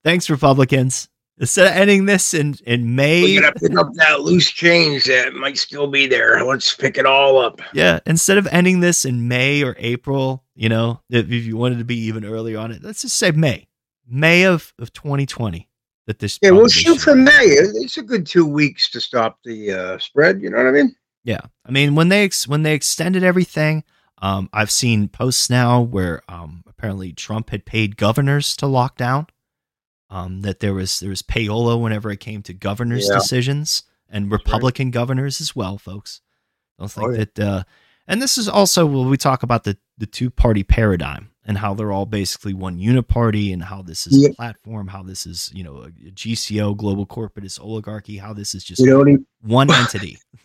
[0.05, 1.09] Thanks, Republicans.
[1.39, 5.35] Instead of ending this in in May, We gotta pick up that loose change that
[5.35, 6.43] might still be there.
[6.43, 7.61] Let's pick it all up.
[7.75, 11.85] Yeah, instead of ending this in May or April, you know, if, you wanted to
[11.85, 13.69] be even earlier on it, let's just say May,
[14.09, 15.69] May of, of 2020.
[16.07, 17.33] That this Yeah, we'll shoot for May.
[17.33, 20.41] It's a good two weeks to stop the uh, spread.
[20.41, 20.95] You know what I mean?
[21.25, 23.83] Yeah, I mean when they ex- when they extended everything,
[24.23, 29.27] um, I've seen posts now where um, apparently Trump had paid governors to lock down.
[30.09, 33.15] Um, that there was there was payola whenever it came to governors' Yeah.
[33.19, 36.21] decisions and Republican governors as well, folks.
[36.79, 37.25] Don't think Oh, yeah.
[37.35, 37.39] that.
[37.41, 37.63] Uh,
[38.07, 41.75] and this is also when we talk about the the two party paradigm and how
[41.75, 44.29] they're all basically one uniparty and how this is Yeah.
[44.29, 48.63] a platform, how this is you know a, GCO global corporatist oligarchy, how this is
[48.63, 48.81] just
[49.43, 50.19] one entity.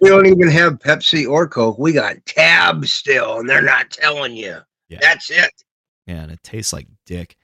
[0.00, 1.78] we don't even have Pepsi or Coke.
[1.78, 4.60] We got Tab still, and they're not telling you.
[4.88, 4.98] Yeah.
[5.02, 5.52] That's it.
[6.06, 7.36] Yeah, and it tastes like dick.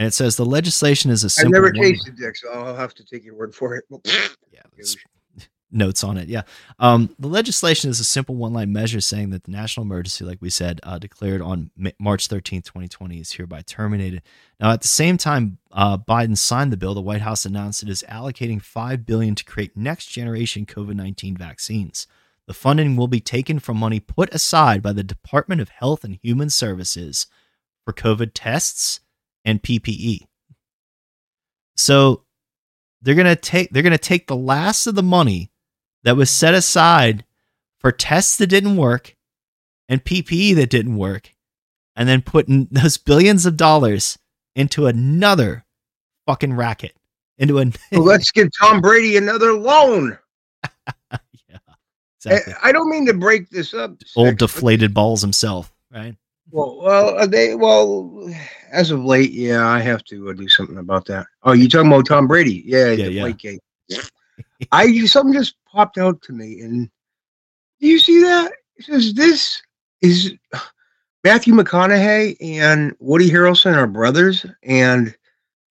[0.00, 2.74] And it says the legislation is a I've simple never one- tasted dick, so I'll
[2.74, 3.84] have to take your word for it.
[4.50, 4.62] Yeah,
[5.70, 6.28] notes on it.
[6.28, 6.42] Yeah.
[6.78, 10.38] Um, the legislation is a simple one line measure saying that the national emergency, like
[10.40, 14.22] we said, uh, declared on Ma- March 13th, 2020, is hereby terminated.
[14.58, 16.94] Now, at the same time, uh, Biden signed the bill.
[16.94, 21.36] The White House announced it is allocating 5 billion to create next generation COVID 19
[21.36, 22.06] vaccines.
[22.46, 26.18] The funding will be taken from money put aside by the Department of Health and
[26.22, 27.26] Human Services
[27.84, 29.00] for COVID tests
[29.44, 30.20] and PPE.
[31.76, 32.24] So
[33.02, 35.50] they're gonna take they're gonna take the last of the money
[36.04, 37.24] that was set aside
[37.78, 39.16] for tests that didn't work
[39.88, 41.34] and PPE that didn't work,
[41.96, 44.18] and then putting those billions of dollars
[44.54, 45.64] into another
[46.26, 46.92] fucking racket.
[47.38, 50.18] Into a Well, let's give Tom Brady another loan.
[51.48, 51.56] yeah,
[52.18, 52.54] exactly.
[52.62, 53.92] I, I don't mean to break this up.
[54.14, 56.14] old deflated balls himself, right?
[56.52, 58.28] Well, well, uh, they well,
[58.72, 61.26] as of late, yeah, I have to uh, do something about that.
[61.42, 62.62] Oh, you talking about Tom Brady?
[62.66, 63.98] Yeah, Yeah, yeah.
[64.72, 66.90] I something just popped out to me, and
[67.80, 68.52] do you see that?
[68.76, 69.62] It says this
[70.00, 70.34] is
[71.24, 75.14] Matthew McConaughey and Woody Harrelson are brothers, and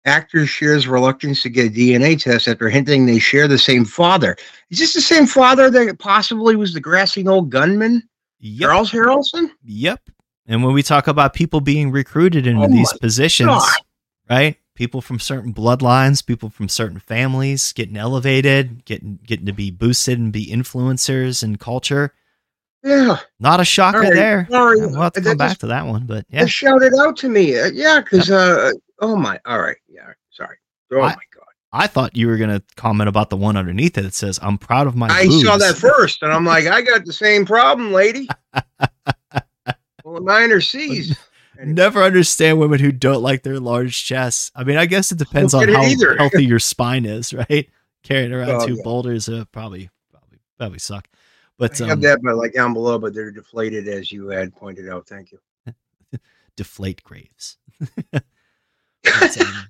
[0.04, 4.36] actor shares reluctance to get a DNA test after hinting they share the same father.
[4.70, 8.02] Is this the same father that possibly was the grassy old gunman,
[8.40, 8.68] Yep.
[8.68, 9.50] Charles Harrelson?
[9.64, 10.00] Yep.
[10.47, 13.70] And when we talk about people being recruited into Oh these positions, God.
[14.28, 14.56] right?
[14.74, 20.19] People from certain bloodlines, people from certain families getting elevated, getting getting to be boosted
[20.19, 22.12] and be influencers in culture.
[22.82, 23.19] Yeah.
[23.39, 24.48] Not a shocker right, there.
[24.51, 24.81] sorry.
[24.81, 26.47] We'll have to come back to that one, but yeah.
[26.47, 27.56] Shout it out to me.
[27.59, 30.56] Uh, yeah, because uh, oh my, all right, yeah, sorry.
[30.93, 33.97] Oh I- my god, I thought you were going to comment about the one underneath
[33.98, 36.82] it that says, "I'm proud of my." I saw that first, and I'm like, I
[36.82, 38.27] got the same problem, lady.
[40.20, 41.16] well, C's.
[41.62, 44.51] Never understand women who don't like their large chests.
[44.55, 46.16] I mean, I guess it depends on it how either.
[46.18, 47.68] healthy your spine is, right?
[48.02, 48.82] Carrying around Oh, two yeah.
[48.82, 51.09] boulders uh, probably, probably, probably suck.
[51.59, 54.56] But I um, have that, but like down below, but they're deflated, as you had
[54.56, 55.06] pointed out.
[55.06, 55.39] Thank you.
[56.56, 57.59] deflate graves.
[59.05, 59.66] But, um,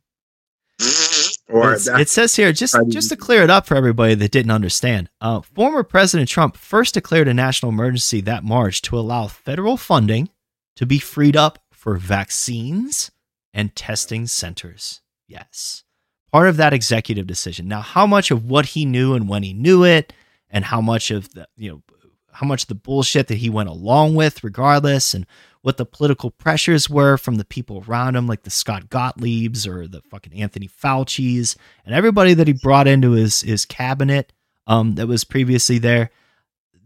[1.52, 5.10] Or it says here just just to clear it up for everybody that didn't understand.
[5.20, 10.30] Uh, former President Trump first declared a national emergency that March to allow federal funding
[10.76, 13.10] to be freed up for vaccines
[13.52, 15.02] and testing centers.
[15.28, 15.84] Yes,
[16.32, 17.68] part of that executive decision.
[17.68, 20.12] Now, how much of what he knew and when he knew it,
[20.48, 21.82] and how much of the you know
[22.32, 25.26] how much the bullshit that he went along with, regardless, and
[25.62, 29.86] what the political pressures were from the people around him, like the Scott Gottliebs or
[29.86, 31.56] the fucking Anthony Fauci's,
[31.86, 34.32] and everybody that he brought into his his cabinet
[34.66, 36.10] um, that was previously there.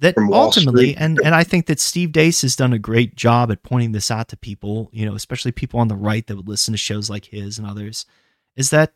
[0.00, 1.02] That ultimately, Street.
[1.02, 4.10] and and I think that Steve Deace has done a great job at pointing this
[4.10, 7.08] out to people, you know, especially people on the right that would listen to shows
[7.08, 8.04] like his and others,
[8.56, 8.92] is that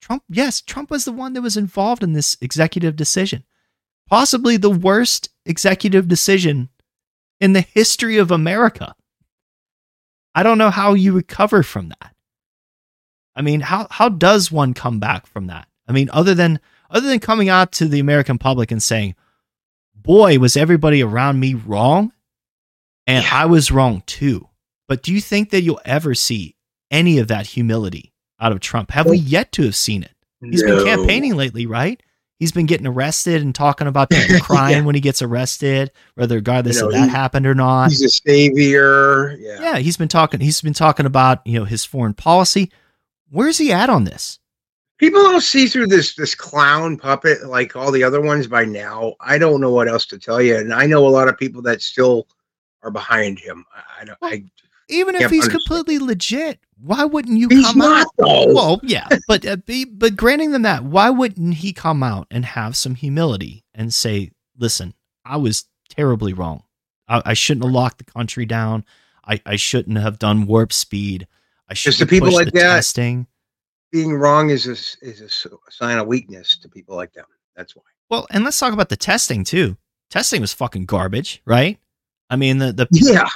[0.00, 3.44] Trump, yes, Trump was the one that was involved in this executive decision.
[4.08, 6.68] Possibly the worst executive decision
[7.40, 8.94] in the history of America.
[10.34, 12.14] I don't know how you recover from that.
[13.34, 15.68] I mean, how how does one come back from that?
[15.88, 16.60] I mean, other than
[16.90, 19.14] other than coming out to the American public and saying,
[19.94, 22.12] "Boy, was everybody around me wrong,"
[23.06, 24.48] and I was wrong too.
[24.88, 26.56] But do you think that you'll ever see
[26.90, 28.90] any of that humility out of Trump?
[28.90, 30.12] Have we yet to have seen it?
[30.40, 32.02] He's been campaigning lately, right?
[32.42, 36.74] He's been getting arrested and talking about people crying when he gets arrested, whether regardless
[36.78, 37.90] You know, of that he- happened or not.
[37.90, 39.36] He's a savior.
[39.38, 39.60] Yeah.
[39.60, 40.40] Yeah, he's been talking.
[40.40, 42.72] He's been talking about you know his foreign policy.
[43.30, 44.40] Where's he at on this?
[44.98, 49.14] People don't see through this this clown puppet like all the other ones by now.
[49.20, 51.62] I don't know what else to tell you, and I know a lot of people
[51.62, 52.26] that still
[52.82, 53.64] are behind him.
[53.72, 54.18] I, I don't.
[54.20, 54.44] I,
[54.88, 55.50] Even if he's understand.
[55.66, 58.12] completely legit, why wouldn't you He's come not, out?
[58.18, 58.52] though.
[58.52, 62.44] Well, yeah, but uh, be, but granting them that, why wouldn't he come out and
[62.44, 64.94] have some humility and say, "Listen,
[65.24, 66.64] I was terribly wrong.
[67.08, 68.84] I, I shouldn't have locked the country down.
[69.24, 71.28] I, I shouldn't have done warp speed.
[71.68, 72.74] I should the have people like the that.
[72.74, 73.26] testing."
[73.92, 74.72] being wrong is a,
[75.06, 75.28] is a
[75.70, 77.26] sign of weakness to people like them.
[77.54, 77.82] That's why.
[78.08, 79.76] Well, and let's talk about the testing too.
[80.10, 81.78] Testing was fucking garbage, right?
[82.30, 83.28] I mean, the the Yeah.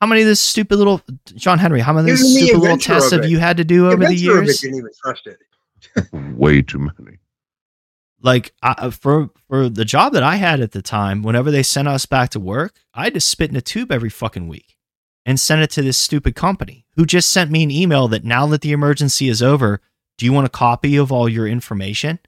[0.00, 1.00] How many of this stupid little
[1.34, 1.80] John Henry?
[1.80, 3.96] How many of Even these the stupid little tests have you had to do over
[3.96, 4.60] the inventor of it years?
[4.60, 5.38] didn't even trust it.
[6.36, 7.18] Way too many.
[8.22, 11.62] Like I, uh, for for the job that I had at the time, whenever they
[11.62, 14.76] sent us back to work, I had to spit in a tube every fucking week
[15.24, 18.46] and send it to this stupid company who just sent me an email that now
[18.48, 19.80] that the emergency is over,
[20.18, 22.18] do you want a copy of all your information?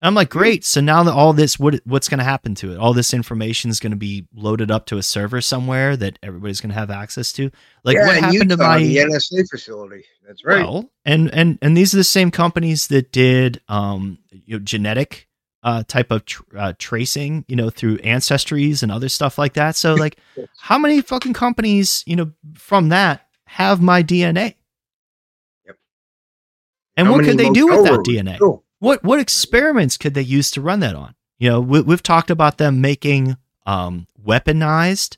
[0.00, 0.64] I'm like, great.
[0.64, 2.78] So now that all this, what what's going to happen to it?
[2.78, 6.60] All this information is going to be loaded up to a server somewhere that everybody's
[6.60, 7.50] going to have access to.
[7.82, 10.04] Like, yeah, what happened to my the NSA facility?
[10.24, 10.64] That's right.
[10.64, 15.26] well, and and and these are the same companies that did um you know genetic
[15.64, 19.74] uh type of tr- uh, tracing, you know, through ancestries and other stuff like that.
[19.74, 20.18] So like
[20.58, 24.54] how many fucking companies, you know, from that have my DNA?
[25.66, 25.76] Yep.
[26.96, 28.00] And How what could they do with that?
[28.00, 28.38] DNA?
[28.40, 31.14] Oh, What what experiments could they use to run that on?
[31.38, 33.36] You know, we, we've talked about them making
[33.66, 35.16] um, weaponized,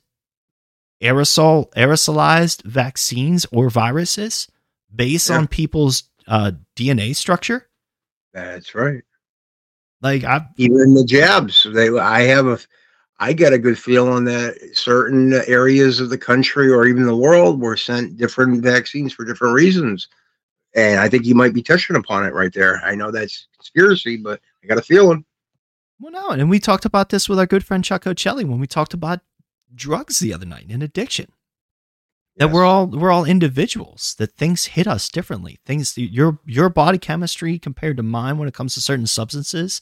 [1.01, 4.47] aerosol aerosolized vaccines or viruses
[4.93, 5.37] based Yeah.
[5.37, 7.67] on people's uh, DNA structure.
[8.33, 9.03] That's right.
[10.01, 11.89] Like I, Even the jabs, they.
[11.89, 12.59] I have a.
[13.19, 17.61] I get a good feeling that certain areas of the country or even the world
[17.61, 20.07] were sent different vaccines for different reasons,
[20.75, 22.81] and I think you might be touching upon it right there.
[22.83, 25.25] I know that's conspiracy, but I got a feeling.
[25.99, 28.67] well, no, and we talked about this with our good friend Chuck Ocelli when we
[28.67, 29.19] talked about
[29.73, 31.31] drugs the other night and addiction.
[32.37, 34.15] That we're all we're all individuals.
[34.17, 35.59] That things hit us differently.
[35.65, 39.81] Things your your body chemistry compared to mine when it comes to certain substances,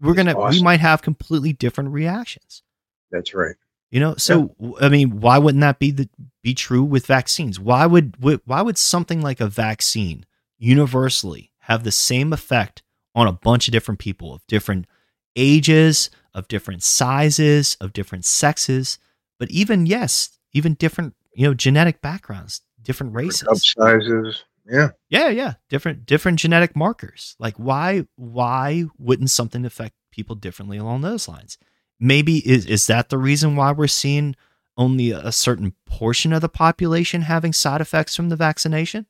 [0.00, 2.62] we're gonna we might have completely different reactions.
[3.10, 3.54] That's right.
[3.90, 6.08] You know, so I mean, why wouldn't that be the
[6.42, 7.60] be true with vaccines?
[7.60, 10.24] Why would why would something like a vaccine
[10.60, 12.82] universally have the same effect
[13.14, 14.86] on a bunch of different people of different
[15.34, 18.98] ages, of different sizes, of different sexes,
[19.38, 23.42] but even yes, even different you know genetic backgrounds, different races.
[23.42, 24.44] Cup sizes.
[24.70, 24.90] Yeah.
[25.08, 27.34] Yeah, yeah, different different genetic markers.
[27.38, 31.58] Like why why wouldn't something affect people differently along those lines?
[31.98, 34.36] Maybe is is that the reason why we're seeing
[34.76, 39.06] only a certain portion of the population having side effects from the vaccination?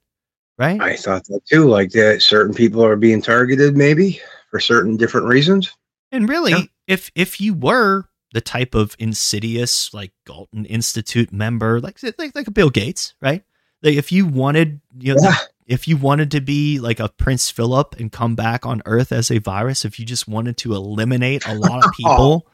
[0.61, 0.81] Right?
[0.81, 1.65] I thought that too.
[1.67, 4.21] Like that, certain people are being targeted, maybe
[4.51, 5.75] for certain different reasons.
[6.13, 6.63] And really, Yeah.
[6.87, 8.05] if if you were
[8.35, 13.43] the type of insidious like Galton Institute member, like like like a Bill Gates, right?
[13.83, 15.37] Like if you wanted, you know, Yeah.
[15.67, 19.31] if you wanted to be like a Prince Philip and come back on Earth as
[19.31, 22.47] a virus, if you just wanted to eliminate a lot of people,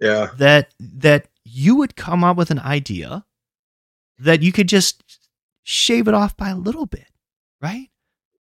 [0.00, 0.30] Yeah.
[0.38, 3.26] that that you would come up with an idea
[4.18, 5.02] that you could just
[5.62, 7.06] shave it off by a little bit,
[7.64, 7.88] right?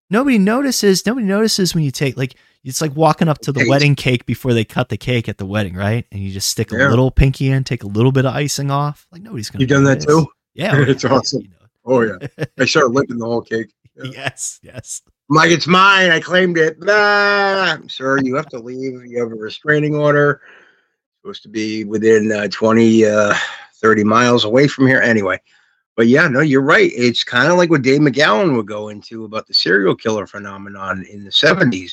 [0.10, 1.06] Nobody notices.
[1.06, 3.70] Nobody notices when you take like it's like walking up to the Taste.
[3.70, 6.06] wedding cake before they cut the cake at the wedding, right?
[6.12, 9.08] And you just stick a little pinky in, take a little bit of icing off.
[9.12, 9.62] Like nobody's gonna.
[9.62, 10.06] You done that notice.
[10.06, 10.28] too?
[10.54, 11.42] Yeah, It's awesome.
[11.42, 11.56] You know.
[11.86, 12.46] Oh yeah.
[12.60, 13.74] I started licking the whole cake.
[14.04, 15.02] Yes, yes.
[15.30, 16.12] I'm like, it's mine.
[16.12, 16.80] I claimed it.
[16.80, 19.06] Nah, sir, you have to leave.
[19.06, 20.42] You have a restraining order.
[21.22, 23.34] Supposed to be within uh, 20, uh,
[23.76, 25.00] 30 miles away from here.
[25.02, 25.40] Anyway,
[25.96, 26.92] but yeah, no, you're right.
[26.96, 31.06] It's kind of like what Dave McGowan would go into about the serial killer phenomenon
[31.10, 31.92] in the 70s.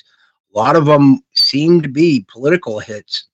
[0.55, 3.29] A lot of them seem to be political hits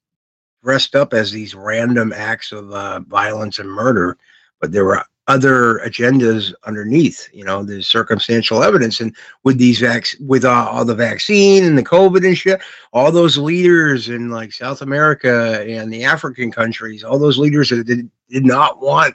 [0.62, 4.18] dressed up as these random acts of uh, violence and murder,
[4.60, 7.28] but there were other agendas underneath.
[7.32, 9.14] You know, there's circumstantial evidence, and
[9.44, 12.60] with these vac, with uh, all the vaccine and the COVID and shit,
[12.92, 17.84] all those leaders in like South America and the African countries, all those leaders that
[17.84, 19.14] did, did not want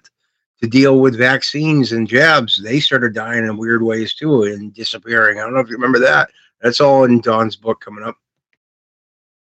[0.62, 5.40] to deal with vaccines and jabs, they started dying in weird ways too and disappearing.
[5.40, 6.30] I don't know if you remember that.
[6.62, 8.16] That's all in Don's book coming up.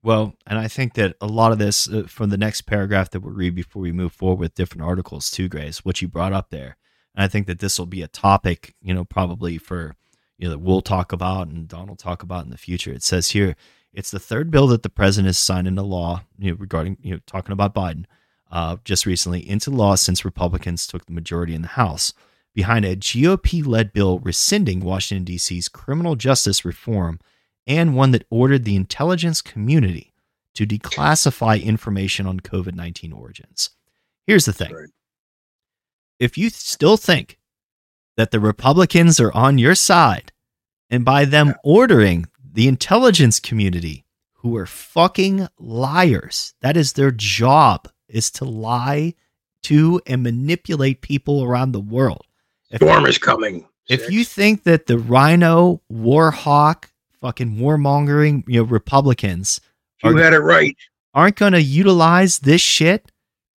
[0.04, 3.22] Well, and I think that a lot of this uh, from the next paragraph that
[3.22, 6.50] we'll read before we move forward with different articles too, Grace, what you brought up
[6.50, 6.78] there.
[7.16, 9.96] And I think that this will be a topic, you know, probably for,
[10.38, 12.94] you know, that we'll talk about and Don will talk about in the future.
[12.94, 13.56] It says here,
[13.92, 17.16] it's the third bill that the president has signed into law, you know, regarding, you
[17.16, 18.06] know, talking about Biden,
[18.52, 22.14] uh, just recently into law since Republicans took the majority in the House
[22.54, 27.20] behind a GOP led bill rescinding Washington, D.C.'s criminal justice reform
[27.68, 30.14] and one that ordered the intelligence community
[30.56, 33.72] to declassify information on COVID 19 origins.
[34.26, 34.90] Here's the thing Right.
[36.20, 37.38] if you still think
[38.16, 40.32] that the Republicans are on your side,
[40.90, 44.06] and by them ordering the intelligence community,
[44.42, 49.14] who are fucking liars, that is their job, is to lie
[49.64, 52.26] to and manipulate people around the world.
[52.70, 53.68] If Storm is coming.
[53.88, 56.86] if you think that the RINO, Warhawk,
[57.22, 59.60] fucking warmongering, you know, Republicans
[60.04, 60.78] you are, had it right.
[61.14, 63.12] aren't going to utilize this shit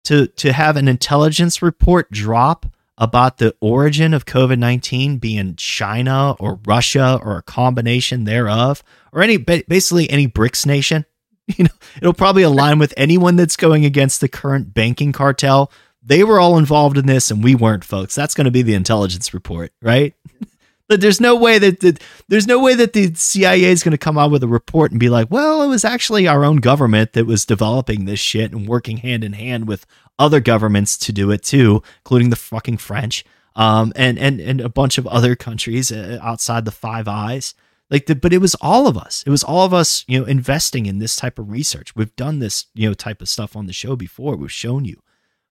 [0.05, 2.65] to to have an intelligence report drop
[2.97, 9.37] about the origin of COVID-19 being China or Russia or a combination thereof or any
[9.37, 11.05] basically any BRICS nation,
[11.57, 15.71] you know, it'll probably align with anyone that's going against the current banking cartel.
[16.01, 18.15] They were all involved in this and we weren't, folks.
[18.15, 20.13] That's going to be the intelligence report, right?
[20.89, 21.99] But there's no way that the,
[22.29, 24.99] there's no way that the CIA is going to come out with a report and
[24.99, 28.67] be like, well, it was actually our own government that was developing this shit and
[28.67, 29.85] working hand in hand with
[30.17, 33.23] other governments to do it too, including the fucking French,
[33.55, 37.53] um, and and and a bunch of other countries uh, outside the Five Eyes.
[37.89, 39.23] Like, the, but it was all of us.
[39.25, 41.95] It was all of us, you know, investing in this type of research.
[41.95, 44.35] We've done this, you know, type of stuff on the show before.
[44.35, 45.01] We've shown you,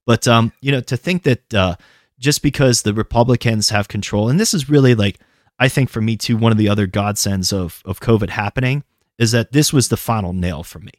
[0.06, 1.76] but um, you know, to think that uh,
[2.18, 5.18] just because the Republicans have control, and this is really like,
[5.58, 8.84] I think for me too, one of the other godsends of of COVID happening
[9.18, 10.92] is that this was the final nail for me.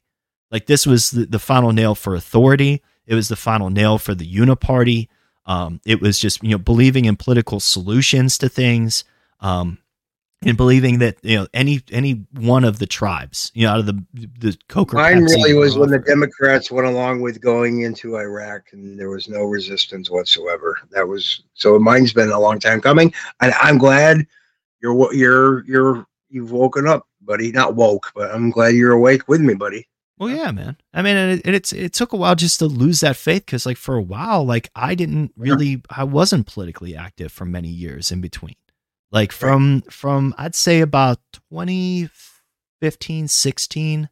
[0.52, 2.82] Like this was the, the final nail for authority.
[3.06, 5.08] It was the final nail for the uniparty.
[5.46, 9.04] Um, it was just you know believing in political solutions to things,
[9.40, 9.80] um,
[10.44, 13.86] and believing that you know any any one of the tribes, you know, out of
[13.86, 14.96] the the Coker.
[14.96, 16.00] Mine Pepsi really was when the.
[16.00, 20.78] Democrats went along with going into Iraq, and there was no resistance whatsoever.
[20.92, 21.78] That was so.
[21.78, 24.26] Mine's been a long time coming, and I'm glad
[24.82, 27.52] you're you're you're you've woken up, buddy.
[27.52, 29.88] Not woke, but I'm glad you're awake with me, buddy.
[30.18, 30.76] Well, yeah, man.
[30.94, 33.46] I mean, and it, and it's it took a while just to lose that faith
[33.46, 37.70] because, like, for a while, like, I didn't really, I wasn't politically active for many
[37.70, 38.56] years in between.
[39.12, 41.20] Like from from I'd say about
[41.52, 44.10] 2015, 16,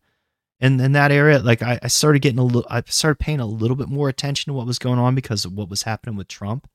[0.59, 3.45] and in that area, like I, I started getting a little, I started paying a
[3.45, 6.27] little bit more attention to what was going on because of what was happening with
[6.27, 6.67] Trump.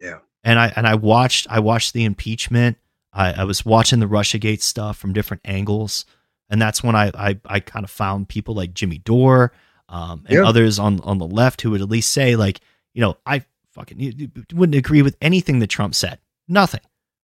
[0.00, 0.18] Yeah.
[0.42, 2.78] And I and I watched I watched the impeachment.
[3.12, 6.06] I, I was watching the Russiagate stuff from different angles
[6.48, 9.52] and that's when I I, I kind of found people like Jimmy Dore
[9.88, 10.44] um, and Yeah.
[10.44, 12.60] others on on the left who would at least say like
[12.94, 16.18] you know I fucking wouldn't agree with anything that Trump said
[16.48, 16.80] nothing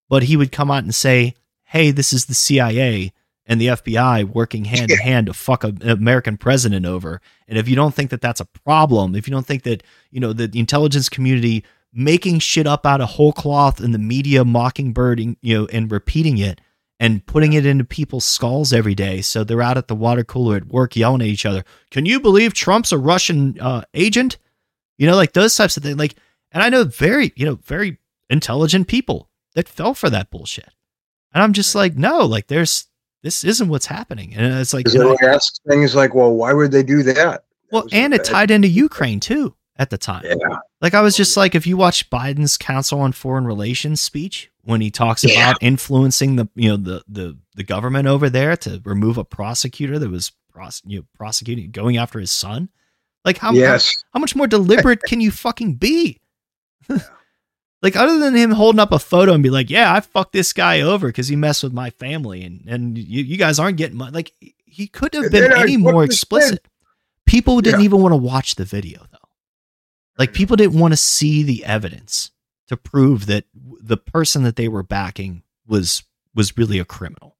[0.08, 1.34] but he would come out and say
[1.64, 3.12] hey this is the CIA
[3.48, 7.58] and the FBI working hand in hand to fuck a, an American president over and
[7.58, 10.32] if you don't think that that's a problem if you don't think that you know
[10.32, 15.36] the, the intelligence community making shit up out of whole cloth and the media mockingbirding
[15.42, 16.60] you know and repeating it
[16.98, 19.20] and putting it into people's skulls every day.
[19.20, 21.64] So they're out at the water cooler at work yelling at each other.
[21.90, 24.38] Can you believe Trump's a Russian uh, agent?
[24.98, 25.98] You know, like those types of things.
[25.98, 26.16] Like,
[26.52, 27.98] and I know very, you know, very
[28.30, 30.70] intelligent people that fell for that bullshit.
[31.34, 32.86] And I'm just like, no, like there's
[33.24, 34.34] this isn't what's happening.
[34.36, 37.02] And it's like, Because you know, everyone asks things like, "Well, why would they do
[37.02, 37.42] that?"
[37.72, 40.24] well, and it tied into Ukraine too at the time.
[40.24, 40.58] Yeah.
[40.80, 44.80] Like I was just like, if you watch Biden's Council on Foreign Relations speech when
[44.80, 45.50] he talks Yeah.
[45.50, 49.98] about influencing the you know the the the government over there to remove a prosecutor
[49.98, 52.68] that was pros- you know, prosecuting going after his son,
[53.24, 53.86] like how Yes.
[54.12, 56.20] how, how much more deliberate can you fucking be?
[57.86, 60.52] Like other than him holding up a photo and be like, yeah, I fucked this
[60.52, 63.96] guy over because he messed with my family and and you, you guys aren't getting
[63.96, 64.10] money.
[64.12, 64.32] like
[64.64, 66.66] he could have been I any more explicit.
[67.26, 67.84] People didn't Yeah.
[67.86, 69.28] even want to watch the video though.
[70.18, 72.30] Like people didn't want to see the evidence
[72.68, 73.44] to prove that
[73.80, 76.02] the person that they were backing was
[76.34, 77.36] was really a criminal.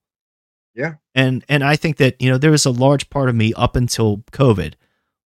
[0.74, 0.94] Yeah.
[1.14, 3.74] And and I think that, you know, there was a large part of me up
[3.76, 4.74] until COVID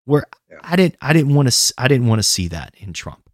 [0.04, 0.58] where Yeah.
[0.62, 3.28] I didn't I didn't want to I didn't want to see that in Trump.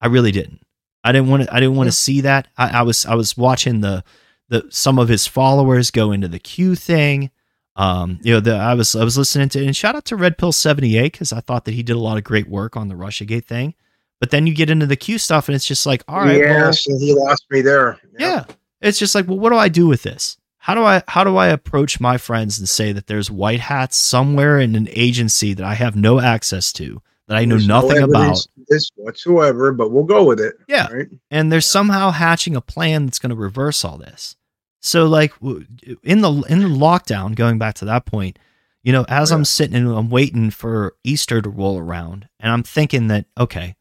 [0.00, 0.60] I really didn't.
[1.02, 2.48] I didn't want to I didn't want to see that.
[2.56, 4.04] I, I was I was watching the
[4.48, 7.30] the some of his followers go into the Q thing.
[7.76, 10.38] Um, you know, the I was I was listening to and shout out to Red
[10.38, 12.94] Pill 78 because I thought that he did a lot of great work on the
[12.94, 13.74] Russiagate thing.
[14.18, 16.66] But then you get into the Q stuff and it's just like, all right, well,
[16.66, 17.98] yes, and he lost me there.
[18.18, 18.44] yeah.
[18.82, 20.36] It's just like, well, what do I do with this?
[20.58, 23.60] How how do I how do I approach my friends and say that there's white
[23.60, 27.00] hats somewhere in an agency that I have no access to
[27.30, 30.56] that I know There's nothing no about This whatsoever, but we'll go with it.
[30.66, 30.92] Yeah.
[30.92, 31.06] Right?
[31.30, 34.34] and they're somehow hatching a plan that's going to reverse all this.
[34.80, 38.36] So like in the in the lockdown, going back to that point,
[38.82, 42.64] you know, as I'm sitting and I'm waiting for Easter to roll around, and I'm
[42.64, 43.76] thinking that okay,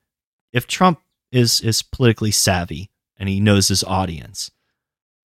[0.53, 0.99] if Trump
[1.31, 4.51] is is politically savvy and he knows his audience,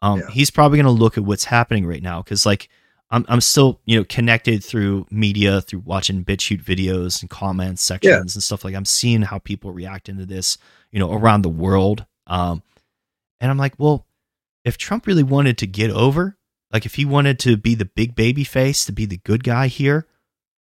[0.01, 2.71] um, he's probably going to look at what's happening right now because like
[3.10, 8.35] I'm I'm still you know connected through media through watching BitChute videos and comments sections
[8.35, 10.59] and stuff like I'm seeing how people react into this
[10.90, 12.06] you know around the world.
[12.26, 12.62] Um,
[13.40, 14.06] and I'm like, well,
[14.64, 16.36] if Trump really wanted to get over,
[16.72, 19.68] like if he wanted to be the big baby face, to be the good guy
[19.68, 20.06] here,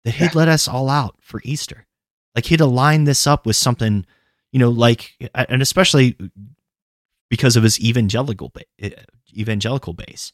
[0.06, 1.88] that he'd let us all out for Easter.
[2.35, 4.06] Like he'd align this up with something,
[4.51, 6.15] you know, like, and especially
[7.30, 8.53] because of his evangelical
[9.35, 10.31] evangelical base,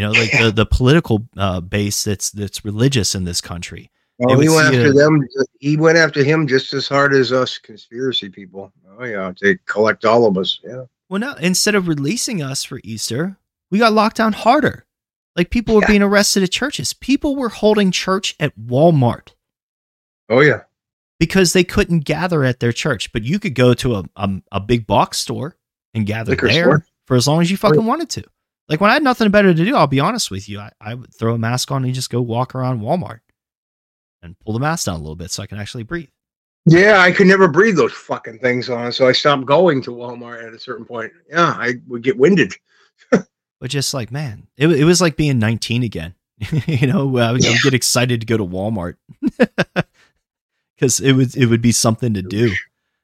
[0.00, 3.90] you know, like the the political uh, base that's that's religious in this country.
[4.18, 5.20] They Well, he went after it- them.
[5.60, 8.72] He went after him just as hard as us conspiracy people.
[8.98, 10.58] Oh yeah, to collect all of us.
[10.64, 10.84] Yeah.
[11.10, 13.36] Well, no, instead of releasing us for Easter,
[13.70, 14.86] we got locked down harder.
[15.36, 15.88] Like people were Yeah.
[15.88, 16.92] being arrested at churches.
[16.94, 19.34] People were holding church at Walmart
[20.28, 20.62] Oh yeah.
[21.18, 23.12] because they couldn't gather at their church.
[23.12, 25.56] But you could go to a, a, a big box store
[25.94, 26.86] and gather Liquor there store.
[27.06, 28.24] for as long as you fucking wanted to.
[28.70, 30.94] Like when I had nothing better to do, I'll be honest with you, I, I
[30.94, 33.18] would throw a mask on and just go walk around Walmart
[34.22, 36.08] and pull the mask down a little bit so I can actually breathe.
[36.66, 40.46] Yeah, I could never breathe those fucking things on, so I stopped going to Walmart
[40.46, 41.12] at a certain point.
[41.28, 42.54] Yeah, I would get winded.
[43.10, 46.14] But just like, man, it, it was like being 19 again.
[46.66, 48.96] you know, I would, I would get excited to go to Walmart
[50.74, 52.46] because it would it would be something to do.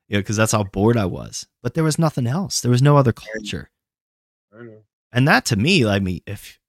[0.08, 1.46] You know, because that's how bored I was.
[1.62, 2.60] But there was nothing else.
[2.60, 3.70] There was no other culture.
[4.58, 4.85] I know.
[5.16, 6.60] And that to me, I mean, if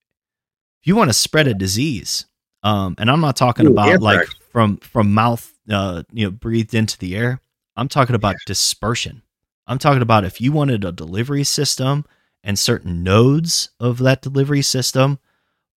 [0.82, 2.26] you want to spread a disease,
[2.64, 6.74] um, and I'm not talking Ooh, about like from from mouth, uh, you know, breathed
[6.74, 7.42] into the air.
[7.76, 9.22] I'm talking about dispersion.
[9.68, 12.06] I'm talking about if you wanted a delivery system
[12.42, 15.20] and certain nodes of that delivery system,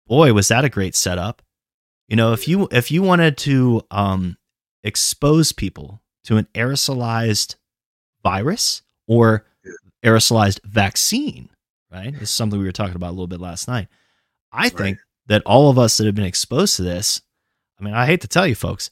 [0.07, 1.43] boy, was that a great setup.
[2.07, 4.37] You know, if you if you wanted to um,
[4.85, 7.57] expose people to an aerosolized
[8.23, 9.45] virus or
[10.05, 11.51] aerosolized vaccine,
[11.93, 12.13] right?
[12.13, 13.89] This is something we were talking about a little bit last night.
[14.53, 17.23] I think that all of us that have been exposed to this,
[17.79, 18.91] I mean, I hate to tell you folks,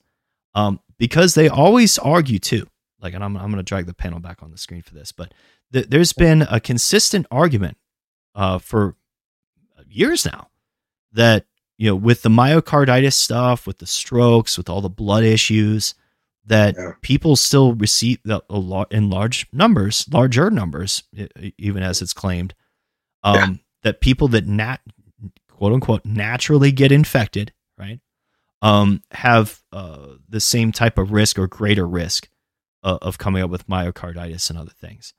[0.55, 2.67] um, because they always argue too.
[3.01, 5.13] Like, and I'm, I'm going to drag the panel back on the screen for this,
[5.13, 5.33] but
[5.73, 7.77] th- there's been a consistent argument
[8.35, 8.97] uh, for
[9.89, 10.49] years now
[11.13, 11.47] that
[11.77, 15.95] you know with the myocarditis stuff, with the strokes, with all the blood issues,
[16.47, 21.05] that people still receive the, a lot in large numbers, larger numbers,
[21.57, 22.55] even as it's claimed,
[23.23, 24.81] um, that people that nat
[25.49, 28.01] quote unquote naturally get infected, right,
[28.63, 32.29] um, have uh, the same type of risk or greater risk
[32.83, 35.15] uh, of coming up with myocarditis and other things.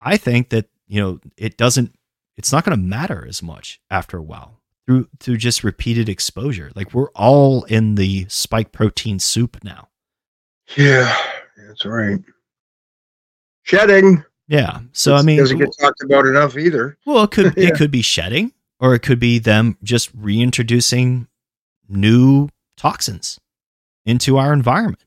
[0.00, 1.94] I think that you know it doesn't.
[2.36, 6.70] It's not going to matter as much after a while through through just repeated exposure.
[6.74, 9.88] Like we're all in the spike protein soup now.
[10.76, 11.14] Yeah,
[11.56, 12.20] that's right.
[13.62, 14.24] Shedding.
[14.48, 14.80] Yeah.
[14.92, 16.96] So I mean, doesn't get talked about enough either.
[17.06, 17.68] Well, it could Yeah.
[17.68, 21.28] it could be shedding, or it could be them just reintroducing
[21.88, 23.38] new toxins
[24.06, 25.04] into our environment.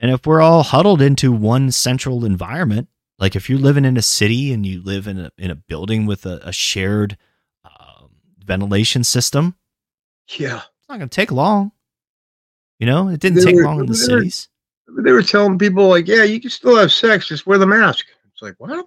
[0.00, 2.88] And if we're all huddled into one central environment,
[3.18, 6.06] like if you're living in a city and you live in a in a building
[6.06, 7.16] with a, a shared
[7.64, 8.10] um,
[8.44, 9.56] ventilation system,
[10.38, 10.56] Yeah.
[10.58, 11.72] it's not going to take long.
[12.78, 14.48] You know, it didn't They take were- long in the were- cities.
[15.04, 18.06] They were telling people like, yeah, you can still have sex, just wear the mask.
[18.38, 18.86] It's like, what?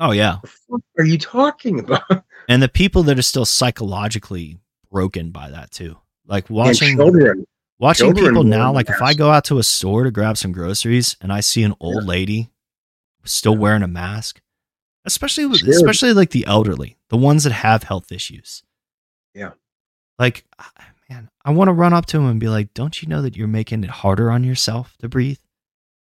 [0.00, 0.38] Oh yeah.
[0.66, 2.02] What are you talking about?
[2.48, 4.58] And the people that are still psychologically
[4.90, 7.46] broken by that too, like watching children.
[7.78, 8.72] watching Children people now.
[8.72, 11.62] Like if I go out to a store to grab some groceries and I see
[11.62, 12.50] an old lady
[13.24, 14.40] still wearing a mask,
[15.04, 18.62] especially with, especially like the elderly, the ones that have health issues.
[19.34, 19.50] Yeah.
[20.18, 20.72] Like, ah,
[21.08, 23.36] man, I want to run up to them and be like, "Don't you know that
[23.36, 25.38] you're making it harder on yourself to breathe?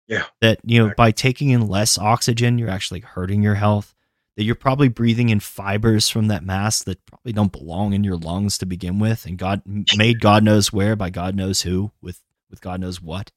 [0.09, 0.25] Yeah.
[0.41, 3.95] That you know by taking in less oxygen, you're actually hurting your health."
[4.37, 8.17] that you're probably breathing in fibers from that mask that probably don't belong in your
[8.17, 9.61] lungs to begin with and god
[9.97, 13.33] made god knows where by god knows who with with god knows what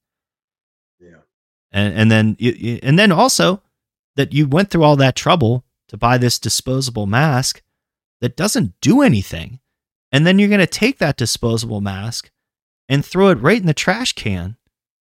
[0.99, 1.21] Yeah.
[1.71, 2.37] and and then
[2.83, 3.63] and then also
[4.15, 7.63] that you went through all that trouble to buy this disposable mask
[8.21, 9.59] that doesn't do anything
[10.11, 12.29] and then you're going to take that disposable mask
[12.87, 14.55] and throw it right in the trash can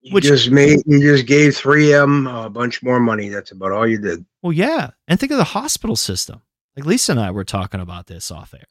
[0.02, 3.28] You just made you just gave 3M a bunch more money.
[3.28, 4.24] That's about all you did.
[4.42, 4.90] Well, yeah.
[5.06, 6.42] And think of the hospital system.
[6.76, 8.64] Like Lisa and I were talking about this off air.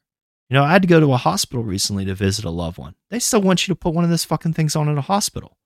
[0.50, 2.96] You know, I had to go to a hospital recently to visit a loved one.
[3.12, 5.58] They still want you to put one of those fucking things on in a hospital.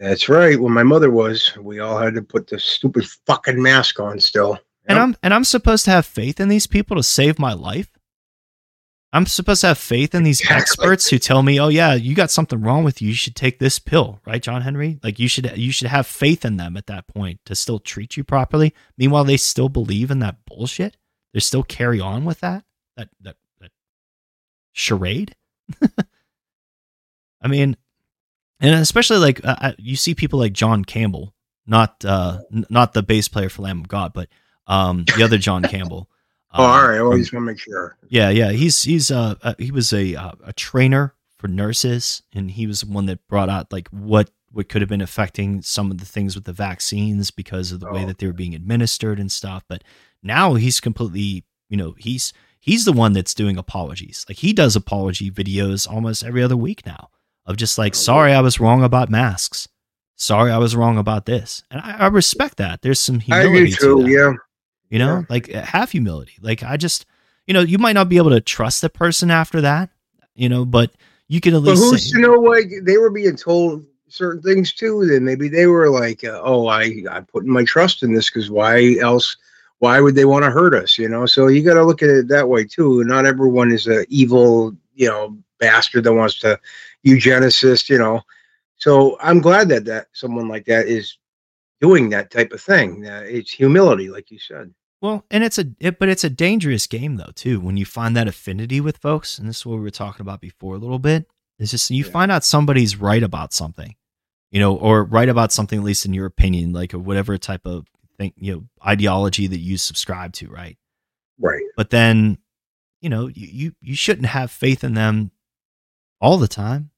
[0.00, 0.58] That's right.
[0.60, 4.58] When my mother was, we all had to put the stupid fucking mask on still.
[4.86, 7.93] And I'm and I'm supposed to have faith in these people to save my life.
[9.14, 10.60] I'm supposed to have faith in these Exactly.
[10.60, 13.08] experts who tell me, "Oh yeah, you got something wrong with you.
[13.08, 14.98] You should take this pill." Right, John Henry?
[15.04, 18.16] Like you should you should have faith in them at that point to still treat
[18.16, 18.74] you properly.
[18.98, 20.96] Meanwhile, they still believe in that bullshit.
[21.32, 22.64] They still carry on with that
[22.96, 23.70] that that, that
[24.72, 25.36] charade.
[27.40, 27.76] I mean,
[28.58, 31.34] and especially like uh, uh, you see people like John Campbell,
[31.68, 34.28] not uh n- not the bass player for Lamb of God, but
[34.66, 36.10] um the other John Campbell.
[36.54, 36.94] Oh, all right.
[36.94, 37.96] I from- always want to make sure.
[38.08, 38.52] yeah, yeah.
[38.52, 42.80] He's he's uh, uh he was a uh, a trainer for nurses, and he was
[42.82, 46.06] the one that brought out like what what could have been affecting some of the
[46.06, 48.06] things with the vaccines because of the way Oh.
[48.06, 49.64] that they were being administered and stuff.
[49.68, 49.82] But
[50.22, 54.24] now he's completely, you know, he's he's the one that's doing apologies.
[54.28, 57.10] Like he does apology videos almost every other week now
[57.46, 59.68] of just like, sorry, I was wrong about masks.
[60.16, 62.82] Sorry, I was wrong about this, and I, I respect that.
[62.82, 63.58] There's some humility.
[63.58, 64.02] I do to too.
[64.04, 64.32] that Yeah.
[64.90, 65.22] You know Yeah.
[65.28, 67.06] like uh, have humility like i just
[67.46, 69.90] you know you might not be able to trust the person after that
[70.34, 70.92] you know but
[71.28, 71.80] you can at least.
[71.80, 72.34] But who's say, to know?
[72.34, 75.06] Like they were being told certain things too.
[75.06, 78.50] Then maybe they were like, uh, "Oh, I I'm putting my trust in this because
[78.50, 79.36] why else?
[79.78, 80.98] Why would they want to hurt us?
[80.98, 83.04] You know." So you got to look at it that way too.
[83.04, 86.58] Not everyone is a evil, you know, bastard that wants to
[87.06, 87.88] eugenicist.
[87.88, 88.22] You know.
[88.76, 91.16] So I'm glad that that someone like that is
[91.80, 93.06] doing that type of thing.
[93.06, 94.72] Uh, it's humility, like you said.
[95.02, 98.16] well and it's a it, but it's a dangerous game though too when you find
[98.16, 100.98] that affinity with folks and this is what we were talking about before a little
[100.98, 101.26] bit
[101.58, 102.10] it's just you Yeah.
[102.10, 103.94] find out somebody's right about something
[104.50, 107.66] you know or right about something at least in your opinion like or whatever type
[107.66, 107.86] of
[108.18, 110.78] thing you know ideology that you subscribe to right
[111.38, 111.64] Right.
[111.76, 112.38] but then
[113.02, 115.32] you know you, you you shouldn't have faith in them
[116.20, 116.90] all the time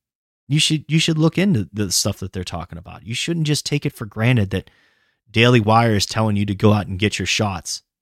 [0.49, 3.07] you should you should look into the stuff that they're talking about.
[3.07, 4.71] You shouldn't just take it for granted that
[5.31, 7.83] daily wire is telling you to go out and get your shots.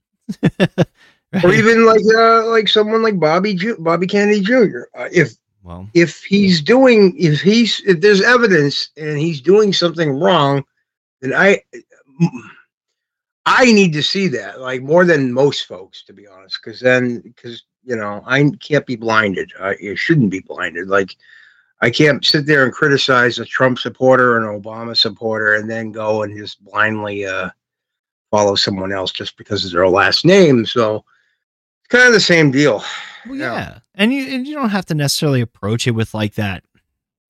[1.43, 4.83] Or even like uh, like someone like Bobby Ju- Bobby Kennedy Jr.
[4.97, 5.35] Uh, if
[5.65, 10.63] well if he's doing if he's if there's evidence and he's doing something wrong
[11.23, 11.61] then i
[13.47, 17.21] i need to see that like more than most folks to be honest because then
[17.21, 19.51] because you know i can't be blinded.
[19.59, 20.87] I you shouldn't be blinded.
[20.89, 21.17] Like
[21.85, 25.93] i can't sit there and criticize a trump supporter or an obama supporter and then
[25.93, 27.49] go and just blindly uh
[28.31, 31.05] follow someone else just because of their last name so
[31.81, 32.83] it's kind of the same deal
[33.27, 33.55] Well, Yeah.
[33.55, 33.79] yeah.
[33.95, 36.65] And you and you don't have to necessarily approach it with like that,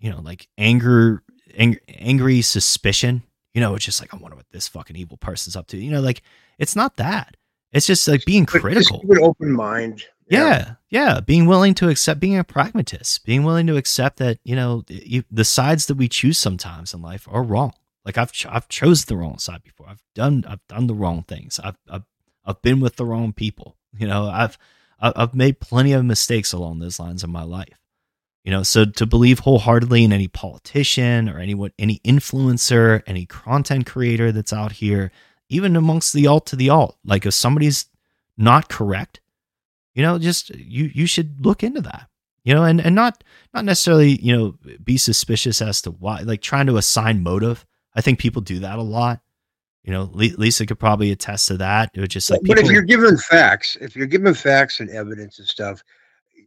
[0.01, 1.23] you know, like anger,
[1.59, 3.23] ang- angry suspicion.
[3.53, 5.77] You know, it's just like I wonder what this fucking evil person's up to.
[5.77, 6.23] You know, like
[6.59, 7.37] it's not that.
[7.73, 9.01] It's just like being just critical.
[9.01, 13.67] keep an open mind Yeah, yeah, being willing to accept being a pragmatist, being willing
[13.67, 17.43] to accept that you know you, the sides that we choose sometimes in life are
[17.43, 17.73] wrong.
[18.05, 19.89] Like I've ch- I've chose the wrong side before.
[19.89, 21.61] I've done I've done the wrong things.
[21.63, 22.05] I've I've,
[22.45, 23.77] I've been with the wrong people.
[23.97, 24.59] You know, I've
[25.01, 27.79] I've made plenty of mistakes along those lines in my life.
[28.45, 33.25] You know, so to believe wholeheartedly in any politician or any what any influencer, any
[33.25, 35.11] content creator that's out here,
[35.49, 37.87] even amongst the alt to the alt, like if somebody's
[38.37, 39.21] not correct,
[39.95, 42.09] you know, just you you should look into that.
[42.45, 46.43] You know, and and not not necessarily you know be suspicious as to why, like
[46.43, 47.65] trying to assign motive.
[47.95, 49.21] I think people do that a lot.
[49.85, 51.91] You know, Lisa could probably attest to that.
[51.95, 55.39] It was just like but if you're given facts, if you're given facts and evidence
[55.39, 55.83] and stuff,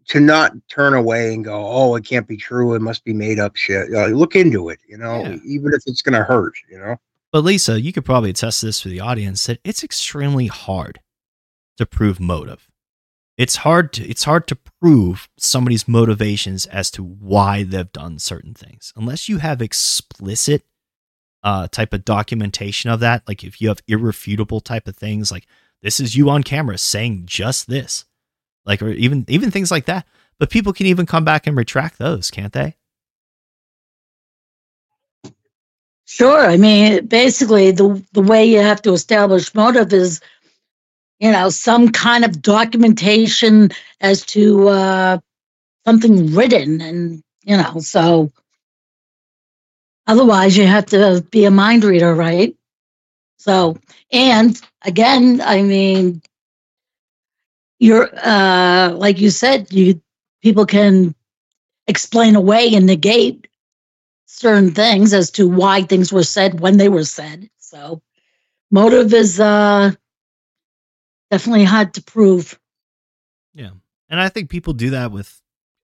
[0.07, 2.73] to not turn away and go, "Oh, it can't be true.
[2.73, 4.79] It must be made up shit." Uh, look into it.
[4.87, 5.37] You know, Yeah.
[5.45, 6.53] even if it's going to hurt.
[6.69, 6.95] You know.
[7.31, 10.99] But Lisa, you could probably attest to this for the audience that it's extremely hard
[11.77, 12.67] to prove motive.
[13.37, 18.53] It's hard to it's hard to prove somebody's motivations as to why they've done certain
[18.53, 18.93] things.
[18.95, 20.63] Unless you have explicit
[21.43, 25.45] uh type of documentation of that, like if you have irrefutable type of things like
[25.83, 28.05] this is you on camera saying just this.
[28.65, 30.07] Like or even even things like that.
[30.39, 32.75] But people can even come back and retract those, can't they?
[36.05, 36.45] Sure.
[36.47, 40.21] I mean, basically, the the way you have to establish motive is,
[41.19, 43.71] you know, some kind of documentation
[44.01, 45.17] as to uh,
[45.85, 48.31] something written, and you know, so
[50.05, 52.55] otherwise you have to be a mind reader, right?
[53.37, 53.77] So,
[54.11, 56.21] and again, I mean,
[57.79, 60.01] you're uh, like you said, you
[60.41, 61.15] people can
[61.87, 63.47] explain away and negate
[64.25, 67.49] certain things as to why things were said when they were said.
[67.57, 68.01] So
[68.71, 69.91] motive is uh
[71.31, 72.59] definitely hard to prove.
[73.53, 73.71] Yeah.
[74.09, 75.41] And I think people do that with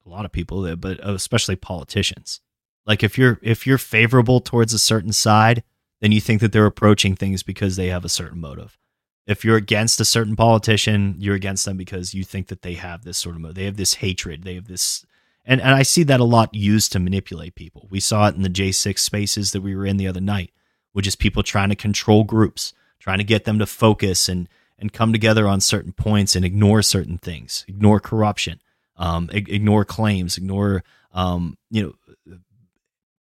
[0.07, 2.41] a lot of people, uh, but uh, especially politicians.
[2.87, 5.63] Like if you're if you're favorable towards a certain side,
[6.01, 8.79] then you think that they're approaching things because they have a certain motive.
[9.25, 13.05] If you're against a certain politician, you're against them because you think that they have
[13.05, 13.55] this sort of motive.
[13.55, 14.43] They have this hatred.
[14.43, 15.07] They have this
[15.45, 17.87] and and I see that a lot used to manipulate people.
[17.91, 20.51] We saw it in the J6 spaces that we were in the other night,
[20.93, 24.49] which is people trying to control groups, trying to get them to focus and
[24.83, 28.61] and come together on certain points and ignore certain things, ignore corruption,
[28.97, 31.83] um, ignore claims, ignore um, you
[32.27, 32.37] know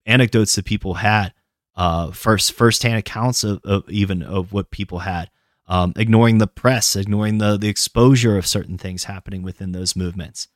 [0.06, 1.32] anecdotes that people had,
[1.76, 5.30] uh, first firsthand accounts of, of even of what people had,
[5.68, 10.48] um, ignoring the press, ignoring the the exposure of certain things happening within those movements.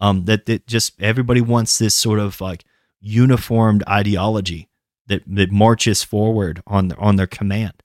[0.00, 2.64] Um, that that just everybody wants this sort of like
[3.00, 4.68] uniformed ideology
[5.06, 7.82] that that marches forward on on their command.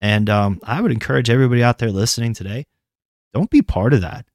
[0.00, 2.66] And um, I would encourage everybody out there listening today,
[3.34, 4.26] don't be part of that.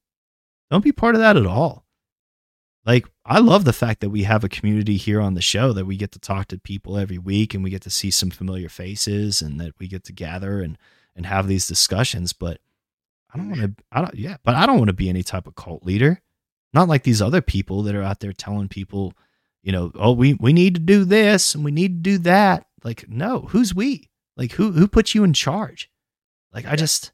[0.70, 1.86] Don't be part of that at all.
[2.84, 5.86] Like, I love the fact that we have a community here on the show that
[5.86, 8.68] we get to talk to people every week and we get to see some familiar
[8.68, 10.78] faces and that we get to gather and,
[11.16, 12.32] and have these discussions.
[12.32, 12.60] But
[13.34, 15.48] I don't want to, I don't, yeah, but I don't want to be any type
[15.48, 16.22] of cult leader.
[16.72, 19.14] Not like these other people that are out there telling people,
[19.62, 22.66] you know, oh, we, we need to do this and we need to do that.
[22.84, 24.10] Like, no, who's we?
[24.36, 25.90] Like, who, who puts you in charge?
[26.52, 27.12] Like, I just,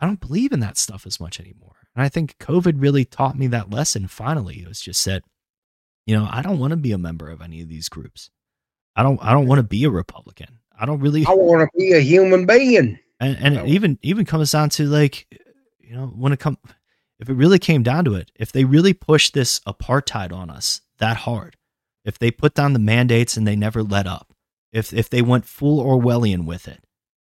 [0.00, 1.76] I don't believe in that stuff as much anymore.
[1.94, 4.62] And I think COVID really taught me that lesson finally.
[4.62, 5.24] It was just that,
[6.06, 8.30] you know, I don't want to be a member of any of these groups.
[8.94, 10.58] I don't I don't want to be a Republican.
[10.78, 12.98] I don't really I want to be a human being.
[13.20, 15.26] And and it even even comes down to like,
[15.78, 16.58] you know, when it come
[17.18, 20.80] if it really came down to it, if they really pushed this apartheid on us
[20.98, 21.56] that hard,
[22.04, 24.27] if they put down the mandates and they never let up,
[24.72, 26.82] if if they went full Orwellian with it,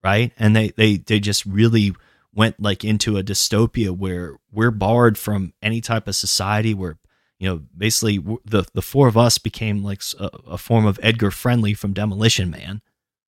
[0.03, 0.33] right?
[0.39, 1.95] And they they they just really
[2.35, 6.99] went like into a dystopia where we're barred from any type of society where
[7.39, 11.31] you know basically the the four of us became like a, a form of Edgar
[11.31, 12.81] Friendly from Demolition Man.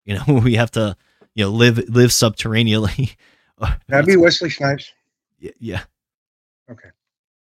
[0.04, 0.96] You know, we have to
[1.34, 3.12] you know live live subterraneously.
[3.88, 4.92] That'd be Wesley Snipes.
[5.38, 5.82] Yeah, yeah.
[6.70, 6.88] Okay.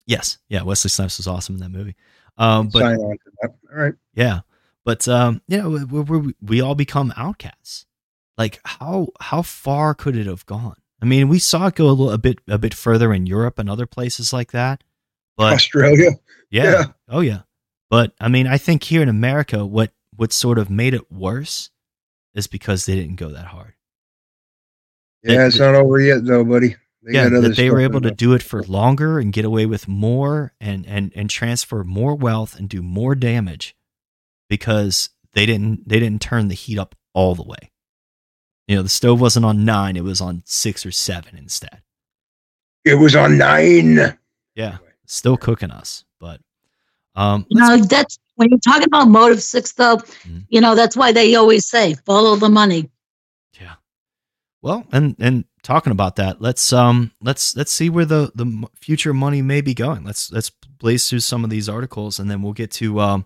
[0.06, 0.38] Yes.
[0.48, 0.62] Yeah.
[0.62, 1.94] Wesley Snipes was awesome in that movie.
[2.38, 3.54] Um, but Sign on to that.
[3.72, 3.94] All right.
[4.14, 4.40] yeah,
[4.84, 7.86] but um, you know, we, we, we all become outcasts.
[8.38, 10.76] Like how how far could it have gone?
[11.00, 13.58] I mean, we saw it go a little a bit a bit further in Europe
[13.58, 14.82] and other places like that.
[15.36, 16.10] But Australia.
[16.50, 16.84] yeah, Yeah.
[17.08, 17.42] oh yeah.
[17.90, 21.70] But I mean, I think here in America, what what sort of made it worse
[22.34, 23.74] is because they didn't go that hard.
[25.22, 26.76] Yeah, it's not over yet, though, buddy.
[27.02, 29.88] They yeah, that they were able to do it for longer and get away with
[29.88, 33.74] more and and and transfer more wealth and do more damage
[34.52, 37.70] because they didn't they didn't turn the heat up all the way.
[38.68, 41.80] You know, the stove wasn't on nine; it was on six or seven instead.
[42.84, 44.18] It was on nine.
[44.54, 44.76] Yeah,
[45.06, 46.42] still cooking us, but
[47.14, 50.40] um, You know, that's when you're talking about motive six, though, Mm-hmm.
[50.50, 52.90] you know, that's why they always say follow the money.
[53.58, 53.76] Yeah.
[54.60, 59.14] Well, and and talking about that, let's um let's let's see where the the future
[59.14, 60.04] money may be going.
[60.04, 63.24] Let's let's blaze through some of these articles, and then we'll get to um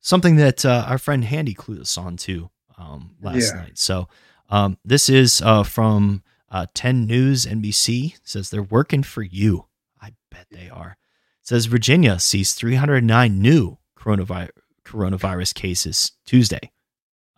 [0.00, 3.60] something that uh, our friend Handy clued us on to um last Yeah.
[3.60, 3.78] night.
[3.78, 4.08] So
[4.48, 9.66] um this is uh from uh 10 News NBC It says they're working for you.
[10.00, 10.96] I bet they are.
[11.42, 14.50] It says Virginia sees 309 new coronavirus
[14.84, 16.72] coronavirus cases Tuesday.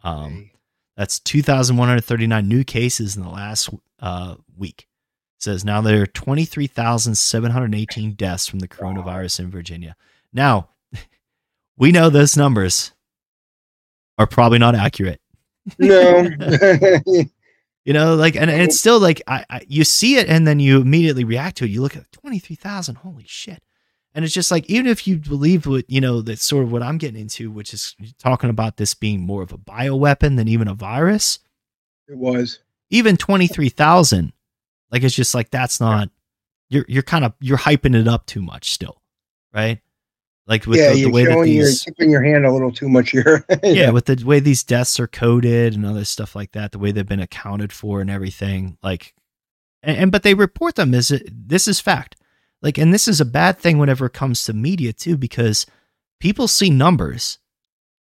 [0.04, 0.50] Um,
[0.96, 3.68] that's 2,139 new cases in the last
[4.00, 4.88] uh, week.
[5.36, 9.96] It says now there are 23,718 deaths from the coronavirus in Virginia.
[10.32, 10.68] Now,
[11.76, 12.92] we know those numbers
[14.18, 15.20] are probably not accurate.
[15.78, 16.28] No.
[17.84, 20.60] You know, like, and, and it's still like, I, I, you see it and then
[20.60, 21.70] you immediately react to it.
[21.70, 23.60] You look at 23,000, holy shit.
[24.14, 26.82] And it's just like, even if you believe what, you know, that's sort of what
[26.82, 30.68] I'm getting into, which is talking about this being more of a bioweapon than even
[30.68, 31.40] a virus,
[32.06, 32.60] it was.
[32.90, 34.32] even 23,000,
[34.92, 36.08] like, it's just like, that's not,
[36.68, 39.02] you're, you're kind of, you're hyping it up too much still,
[39.52, 39.80] right?
[40.46, 42.72] Like with yeah, the, the way that showing you're these, tipping your hand a little
[42.72, 43.44] too much here.
[43.62, 46.90] yeah, with the way these deaths are coded and other stuff like that, the way
[46.90, 49.14] they've been accounted for and everything, like,
[49.82, 52.16] and, and but they report them as this is fact,
[52.60, 55.64] like, and this is a bad thing whenever it comes to media too, because
[56.18, 57.38] people see numbers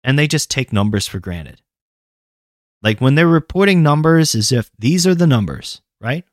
[0.02, 1.62] and they just take numbers for granted.
[2.82, 6.24] Like when they're reporting numbers as if these are the numbers, right?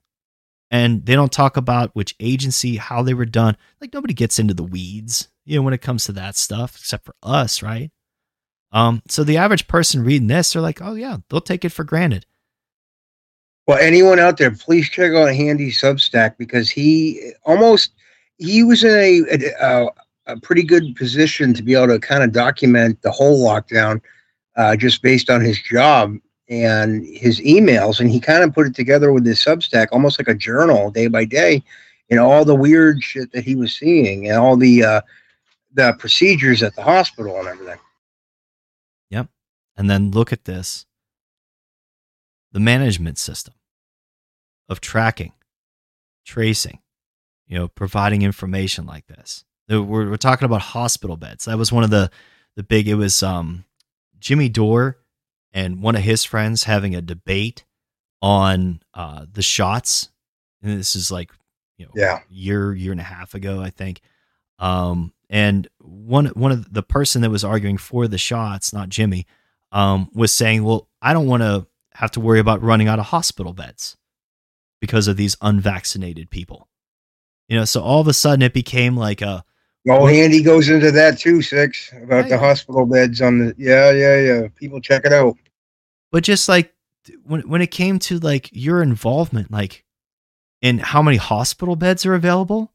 [0.69, 3.55] And they don't talk about which agency, how they were done.
[3.79, 7.05] Like nobody gets into the weeds, you know, when it comes to that stuff, except
[7.05, 7.91] for us, right?
[8.71, 11.83] Um, so the average person reading this, they're like, oh yeah, they'll take it for
[11.83, 12.25] granted.
[13.67, 17.91] Well, anyone out there, please check out Handy Substack because he almost
[18.37, 19.87] he was in a a,
[20.27, 24.01] a pretty good position to be able to kind of document the whole lockdown,
[24.55, 26.15] uh, just based on his job
[26.49, 27.99] and his emails.
[27.99, 31.07] And he kind of put it together with his Substack, almost like a journal, day
[31.07, 31.63] by day,
[32.09, 35.01] and all the weird shit that he was seeing and all the uh,
[35.73, 37.79] the procedures at the hospital and everything.
[39.09, 39.27] Yep.
[39.77, 40.85] And then look at this
[42.51, 43.53] the management system
[44.67, 45.31] of tracking,
[46.25, 46.79] tracing,
[47.47, 49.45] you know, providing information like this.
[49.69, 51.45] We're, we're talking about hospital beds.
[51.45, 52.11] That was one of the,
[52.57, 53.63] the big, it was um,
[54.19, 54.97] Jimmy Dore
[55.53, 57.63] and one of his friends having a debate
[58.21, 60.09] on uh, the shots.
[60.61, 61.31] And this is like,
[61.77, 62.19] you know, Yeah.
[62.29, 64.01] year, year and a half ago, I think.
[64.59, 69.25] Um, and one one of the person that was arguing for the shots, not Jimmy,
[69.71, 73.05] um, was saying, "Well, I don't want to have to worry about running out of
[73.05, 73.97] hospital beds
[74.79, 76.67] because of these unvaccinated people."
[77.47, 79.43] You know, so all of a sudden it became like a
[79.89, 83.55] Oh, Andy goes into that too, six about the hospital beds on the.
[83.57, 84.47] Yeah, yeah, yeah.
[84.55, 85.35] People check it out.
[86.11, 86.73] but just like
[87.23, 89.83] when when it came to like your involvement like
[90.61, 92.71] in how many hospital beds are available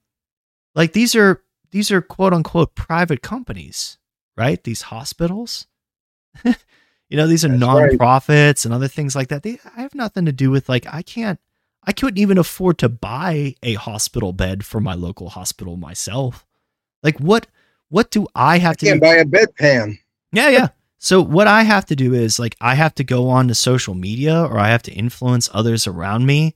[0.75, 3.99] like these are these are quote unquote private companies
[4.37, 5.67] right these hospitals
[6.45, 7.91] you know these are That's right.
[7.93, 11.03] nonprofits and other things like that they I have nothing to do with like i
[11.03, 11.41] can't
[11.85, 16.45] i couldn't even afford to buy a hospital bed for my local hospital myself
[17.03, 17.47] like what
[17.89, 19.99] what do i have to do buy a bedpan.
[20.33, 20.69] yeah, yeah.
[20.99, 23.95] So what I have to do is like I have to go on to social
[23.95, 26.55] media or I have to influence others around me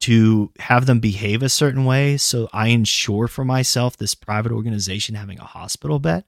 [0.00, 5.14] to have them behave a certain way so I ensure for myself this private organization
[5.14, 6.24] having a hospital bed.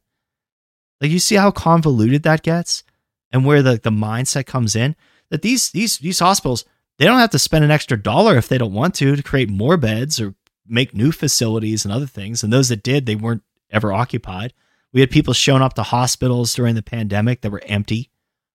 [1.00, 2.82] Like you see how convoluted that gets
[3.30, 4.96] and where the, the mindset comes in
[5.30, 6.64] that these these these hospitals
[6.98, 9.50] they don't have to spend an extra dollar if they don't want to to create
[9.50, 10.34] more beds or
[10.66, 14.52] make new facilities and other things and those that did they weren't ever occupied.
[14.92, 18.10] We had people showing up to hospitals during the pandemic that were empty.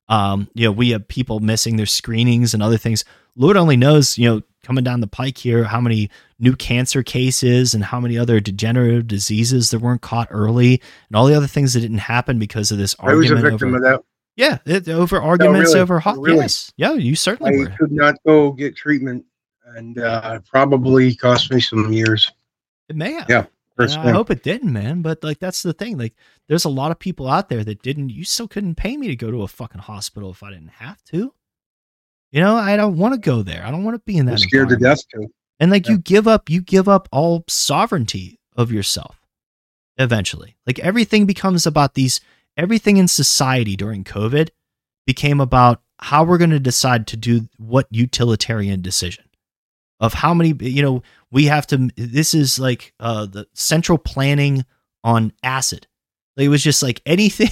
[0.10, 3.06] Um, you know, we have people missing their screenings and other things.
[3.36, 6.10] Lord only knows, you know, coming down the pike here, how many
[6.40, 11.26] new cancer cases and how many other degenerative diseases that weren't caught early and all
[11.26, 13.84] the other things that didn't happen because of this I was a victim over, of
[13.84, 14.04] that.
[14.36, 15.82] yeah, it, over arguments really?
[15.82, 16.18] over hot.
[16.18, 16.38] Really?
[16.40, 16.72] Yes.
[16.78, 17.76] Yeah, you certainly I were.
[17.78, 19.26] could not go get treatment,
[19.76, 22.32] and uh, probably cost me some years.
[22.90, 23.30] It may have.
[23.30, 23.46] Yeah,
[23.80, 25.02] I hope it didn't, man.
[25.02, 25.98] But like that's the thing.
[25.98, 26.14] Like
[26.48, 29.16] there's a lot of people out there that didn't you still couldn't pay me to
[29.16, 31.34] go to a fucking hospital if I didn't have to.
[32.34, 33.64] You know, I don't want to go there.
[33.64, 35.32] I don't want to be in that scared to death too.
[35.60, 35.94] And like Yeah.
[35.94, 39.22] you give up you give up all sovereignty of yourself
[39.98, 40.58] eventually.
[40.66, 42.20] Like everything becomes about these
[42.58, 44.50] everything in society during COVID
[45.06, 49.26] became about how we're going to decide to do what utilitarian decision
[50.00, 54.66] of how many you know we have to this is like uh the central planning
[55.04, 55.86] on acid
[56.36, 57.52] Like, it was just like anything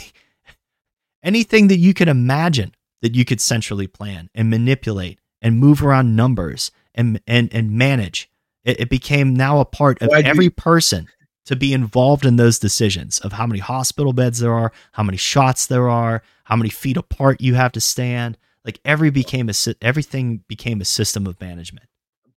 [1.24, 6.16] anything that you can imagine that you could centrally plan and manipulate and move around
[6.16, 8.30] numbers and and and manage
[8.64, 11.08] it, it became now a part of you- every person
[11.46, 15.18] to be involved in those decisions of how many hospital beds there are how many
[15.18, 19.54] shots there are how many feet apart you have to stand like every became a
[19.82, 21.88] everything became a system of management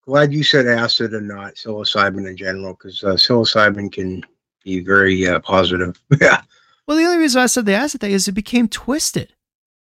[0.06, 4.22] Glad you said acid and not psilocybin in general, because uh, psilocybin can
[4.62, 5.98] be very uh, positive.
[6.20, 6.42] yeah,
[6.86, 9.32] Well, the only reason I said the acid thing is it became twisted.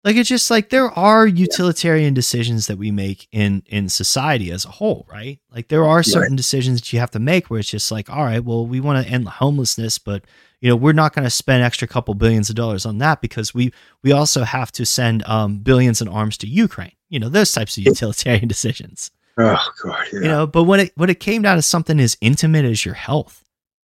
[0.03, 4.63] Like it's just like there are utilitarian decisions that we make in in society as
[4.63, 5.39] a whole, right?
[5.51, 8.23] Like there are certain decisions that you have to make where it's just like, all
[8.23, 10.23] right, well, we want to end homelessness, but
[10.61, 13.53] you know, we're not going to spend extra couple billions of dollars on that because
[13.53, 16.93] we we also have to send um, billions in arms to Ukraine.
[17.09, 20.19] You know, those types of utilitarian decisions Oh god, yeah.
[20.19, 22.95] you know but when it when it came down to something as intimate as your
[22.95, 23.43] health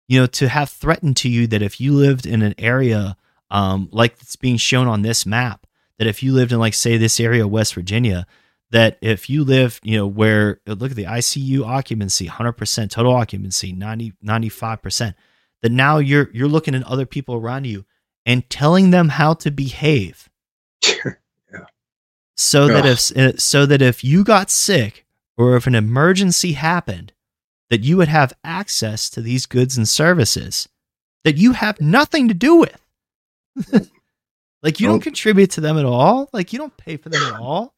[0.08, 3.16] you know to have threatened to you that if you lived in an area
[3.52, 5.67] um like it's being shown on this map
[6.00, 8.26] that if you lived in like say this area of west virginia
[8.72, 13.72] that if you live you know where look at the icu occupancy 100% total occupancy
[13.72, 15.14] 90 95%
[15.62, 17.86] that now you're you're looking at other people around you
[18.26, 20.30] and telling them how to behave.
[22.36, 25.06] So that if uh, so that if you got sick
[25.38, 27.14] or if an emergency happened
[27.70, 30.70] that you would have access to these goods and services
[31.24, 32.86] that you have nothing to do with
[34.64, 35.04] like you don't Nope.
[35.04, 37.76] contribute to them at all like you don't pay for them at all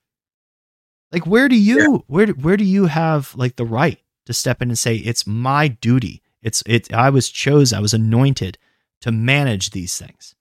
[1.11, 4.61] like where do you where do- where do you have like the right to step
[4.61, 8.57] in and say it's my duty it's it i was chose i was anointed
[9.01, 10.35] to manage these things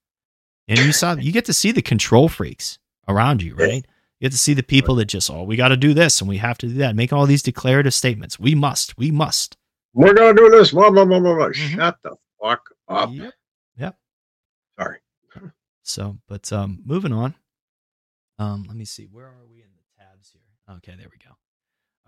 [0.68, 3.86] and you saw you get to see the control freaks around you right
[4.20, 6.28] you get to see the people that just oh we got to do this and
[6.28, 9.57] we have to do that make all these declarative statements we must we must
[9.94, 10.70] we're gonna do this.
[10.73, 11.49] Blah blah blah blah blah.
[11.49, 11.55] Mhm.
[11.75, 13.10] Shut the fuck up.
[13.10, 13.33] Yep.
[15.89, 17.34] So, but um, moving on.
[18.39, 19.05] Um, let me see.
[19.10, 20.76] Where are we in the tabs here?
[20.76, 21.31] Okay, there we go.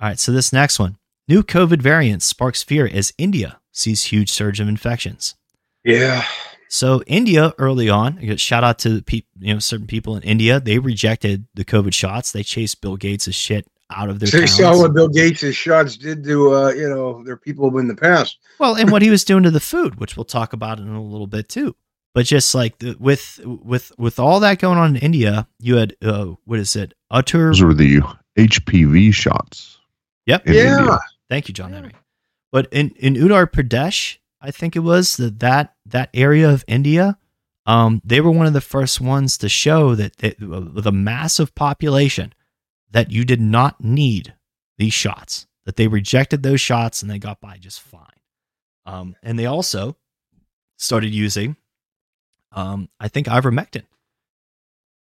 [0.00, 0.18] All right.
[0.18, 0.96] So this next one,
[1.28, 5.34] new COVID variant sparks fear as India sees huge surge of infections.
[5.84, 6.24] Yeah.
[6.68, 10.60] So India early on, shout out to pe- you know certain people in India.
[10.60, 12.30] They rejected the COVID shots.
[12.32, 14.56] They chased Bill Gates' shit out of their They towns.
[14.56, 18.38] saw what Bill Gates' shots did to uh, you know their people in the past.
[18.60, 21.02] Well, and what he was doing to the food, which we'll talk about in a
[21.02, 21.74] little bit too.
[22.14, 25.94] But just like the, with with with all that going on in India, you had
[26.02, 26.94] uh, what is it?
[27.10, 27.46] Utter.
[27.48, 28.00] Those were the
[28.36, 29.78] HPV shots.
[30.26, 30.46] Yep.
[30.46, 30.78] in Yeah.
[30.78, 30.98] India.
[31.28, 31.92] Thank you, John Henry.
[32.52, 37.16] But in in Uttar Pradesh, I think it was that that that area of India,
[37.66, 41.54] um, they were one of the first ones to show that it, with a massive
[41.54, 42.32] population
[42.90, 44.34] that you did not need
[44.78, 45.46] these shots.
[45.64, 48.02] That they rejected those shots and they got by just fine.
[48.86, 49.96] Um, and they also
[50.78, 51.56] started using,
[52.52, 53.84] um, I think ivermectin.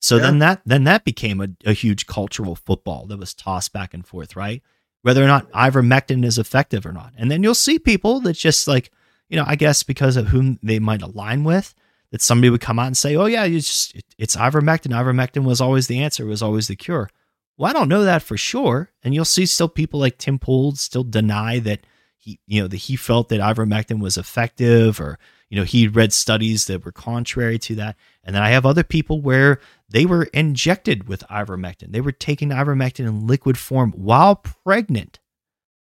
[0.01, 0.23] So Yeah.
[0.23, 4.07] then that then that became a, a huge cultural football that was tossed back and
[4.07, 4.63] forth, right?
[5.03, 7.13] Whether or not ivermectin is effective or not.
[7.17, 8.91] And then you'll see people that just like,
[9.29, 11.75] you know, I guess because of whom they might align with,
[12.13, 14.93] that somebody would come out and say, "Oh yeah, it's just it, it's ivermectin.
[14.93, 17.09] Ivermectin was always the answer, was always the cure."
[17.57, 18.91] Well, I don't know that for sure.
[19.05, 21.81] And you'll see still people like Tim Pool still deny that
[22.17, 25.19] he, you know, that he felt that ivermectin was effective, or
[25.51, 27.97] you know, he read studies that were contrary to that.
[28.25, 31.91] And then I have other people where they were injected with ivermectin.
[31.93, 35.19] They were taking ivermectin in liquid form while pregnant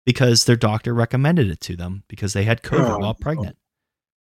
[0.05, 3.55] because their doctor recommended it to them because they had COVID Oh, while pregnant.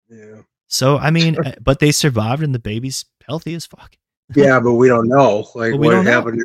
[0.08, 0.40] Yeah.
[0.68, 3.96] So I mean, uh, but they survived and the baby's healthy as fuck.
[4.34, 6.10] Yeah, but we don't know like what don't know.
[6.10, 6.44] happened.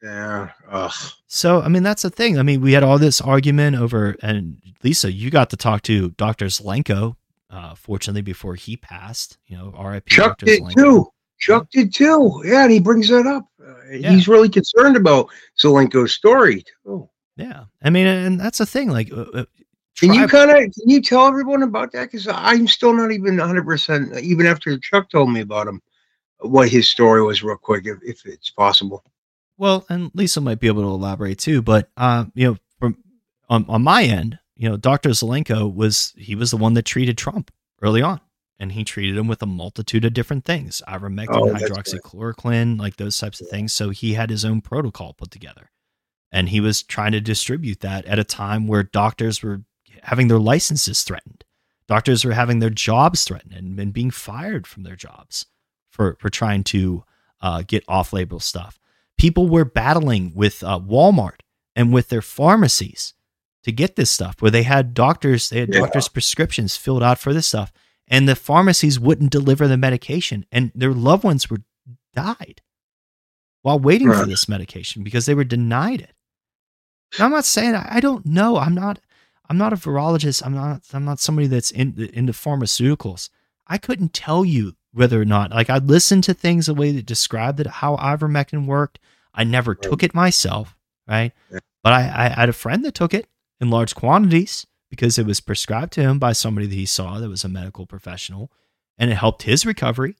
[0.00, 0.50] Yeah.
[0.70, 0.92] Ugh.
[1.26, 2.38] So I mean, that's the thing.
[2.38, 6.10] I mean, we had all this argument over, and Lisa, you got to talk to
[6.10, 7.16] Doctor Zelenko.
[7.54, 10.12] Uh, fortunately, before he passed, you know, R.I.P.
[10.12, 10.46] Chuck Dr.
[10.46, 10.74] did Zelenko.
[10.74, 11.06] too.
[11.38, 12.42] Chuck did too.
[12.44, 13.46] Yeah, and he brings that up.
[13.64, 14.10] Uh, Yeah.
[14.10, 17.08] He's really concerned about Zelenko's story too.
[17.36, 18.90] Yeah, I mean, and that's the thing.
[18.90, 19.44] Like, uh, uh,
[19.98, 22.10] Can you kind of can you tell everyone about that?
[22.10, 24.18] Because I'm still not even 100 percent.
[24.18, 25.80] Even after Chuck told me about him,
[26.40, 29.04] what his story was, real quick, if, if it's possible.
[29.58, 32.96] Well, and Lisa might be able to elaborate too, but uh, you know, from
[33.48, 35.10] on, on my end, you know, Dr.
[35.10, 37.50] Zelenko was he was the one that treated Trump
[37.82, 38.20] early on.
[38.56, 43.18] And he treated him with a multitude of different things, ivermectin, Oh, hydroxychloroquine, like those
[43.18, 43.72] types of things.
[43.72, 45.72] So he had his own protocol put together.
[46.30, 49.62] And he was trying to distribute that at a time where doctors were
[50.04, 51.44] having their licenses threatened.
[51.88, 55.46] Doctors were having their jobs threatened and, and being fired from their jobs
[55.90, 57.02] for, for trying to
[57.40, 58.78] uh, get off label stuff
[59.18, 61.40] people were battling with uh, Walmart
[61.76, 63.14] and with their pharmacies
[63.64, 65.80] to get this stuff where they had doctors they had Yeah.
[65.80, 67.72] doctors prescriptions filled out for this stuff
[68.06, 71.62] and the pharmacies wouldn't deliver the medication and their loved ones were
[72.14, 72.60] died
[73.62, 76.12] while waiting for this medication because they were denied it.
[77.18, 78.56] Now, i'm not saying I, I don't know.
[78.58, 79.00] I'm not
[79.48, 80.44] i'm not a virologist.
[80.44, 83.30] I'm not i'm not somebody that's in, into pharmaceuticals.
[83.66, 87.06] I couldn't tell you whether or not like i listened to things the way that
[87.06, 88.98] described it how ivermectin worked.
[89.34, 90.76] I never took it myself
[91.08, 91.32] right?
[91.52, 91.58] Yeah.
[91.82, 93.26] but I, I had a friend that took it
[93.64, 97.28] in large quantities because it was prescribed to him by somebody that he saw that
[97.28, 98.52] was a medical professional
[98.96, 100.16] and it helped his recovery.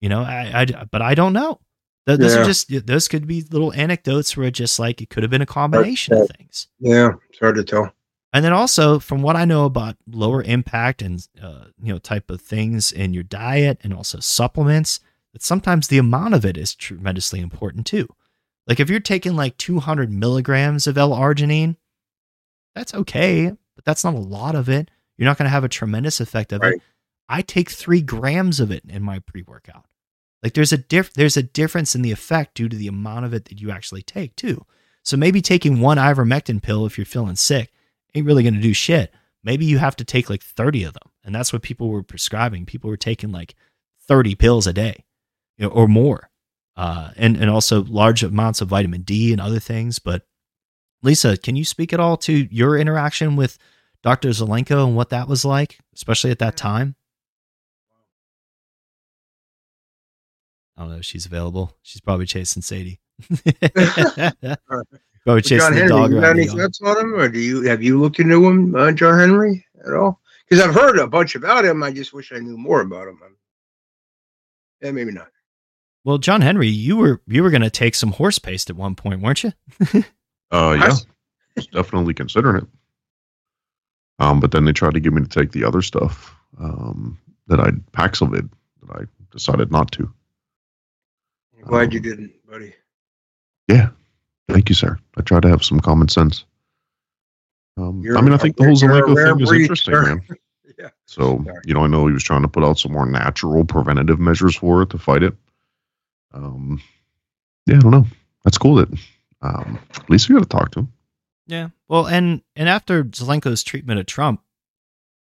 [0.00, 1.60] You know i, I but i don't know.
[2.06, 5.22] Th- those are just those could be little anecdotes where it just like it could
[5.22, 6.68] have been a combination of things.
[6.78, 7.90] Yeah, it's hard to tell.
[8.34, 12.28] and then also, from what I know about lower impact and uh, you know type
[12.30, 15.00] of things in your diet, and also supplements,
[15.32, 18.06] that sometimes the amount of it is tremendously important too.
[18.66, 21.76] Like if you're taking like 200 milligrams of L-arginine,
[22.74, 24.90] that's okay, but that's not a lot of it.
[25.16, 26.74] You're not going to have a tremendous effect of Right.
[26.74, 26.82] it.
[27.28, 29.86] I take three grams of it in my pre-workout.
[30.42, 33.32] Like there's a diff- there's a difference in the effect due to the amount of
[33.32, 34.66] it that you actually take too.
[35.02, 37.72] So maybe taking one ivermectin pill if you're feeling sick
[38.14, 39.12] ain't really going to do shit.
[39.42, 41.10] Maybe you have to take like 30 of them.
[41.24, 42.66] And that's what people were prescribing.
[42.66, 43.54] People were taking like
[44.06, 45.04] 30 pills a day
[45.56, 46.30] you know, or more.
[46.76, 49.98] Uh, and, and also large amounts of vitamin D and other things.
[49.98, 50.26] But
[51.04, 53.58] Lisa, can you speak at all to your interaction with
[54.02, 54.30] Dr.
[54.30, 56.96] Zelenko and what that was like, especially at that time?
[60.76, 61.76] I don't know if she's available.
[61.82, 63.00] She's probably chasing Sadie.
[65.24, 67.62] probably chasing John the Henry, dog you got any thoughts on him, or do you
[67.62, 70.20] have you looked into him, uh, John Henry, at all?
[70.48, 71.82] Because I've heard a bunch about him.
[71.82, 73.20] I just wish I knew more about him.
[74.80, 75.28] Yeah, maybe not.
[76.02, 78.94] Well, John Henry, you were you were going to take some horse paste at one
[78.94, 79.52] point, weren't you?
[80.54, 80.74] Uh,
[81.56, 82.66] yeah, definitely considering it.
[84.20, 86.34] Um, but then they tried to get me to take the other stuff.
[86.60, 87.18] Um,
[87.48, 88.48] that I Paxlovid,
[88.82, 90.10] that I decided not to.
[91.58, 92.72] I'm glad Um, you didn't, buddy.
[93.68, 93.88] Yeah.
[94.48, 94.96] Thank you, sir.
[95.16, 96.44] I try to have some common sense.
[97.76, 100.22] Um, I mean, I think the whole Zelenko thing is interesting, man.
[100.78, 100.88] Yeah.
[101.06, 101.60] So, Sorry.
[101.66, 104.56] you know, I know he was trying to put out some more natural preventative measures
[104.56, 105.32] for it to fight it.
[106.32, 106.82] Um,
[107.66, 108.06] yeah, I don't know.
[108.42, 108.88] That's cool that
[109.44, 110.92] um, at least we got to talk to him.
[111.46, 111.68] Yeah.
[111.88, 114.40] Well, and and after Zelenko's treatment of Trump,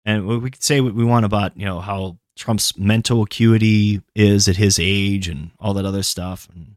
[0.04, 4.00] and we we could say what we want about you know how Trump's mental acuity
[4.14, 6.76] is at his age and all that other stuff, and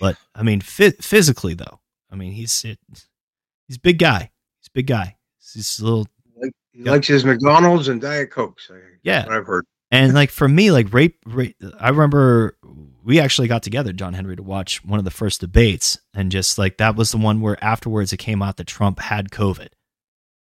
[0.00, 2.78] but I mean phy- physically though, I mean he's it,
[3.66, 4.30] he's a big guy.
[4.60, 5.16] He's a big guy.
[5.52, 6.06] He's a little
[6.40, 8.70] Like, he likes his McDonald's and Diet Cokes.
[8.72, 9.26] I- Yeah.
[9.26, 9.64] what I've heard.
[9.90, 12.56] And like for me, like rape, rape, I remember
[13.04, 16.58] we actually got together, John Henry, to watch one of the first debates, and just
[16.58, 19.68] like that was the one where afterwards it came out that Trump had COVID,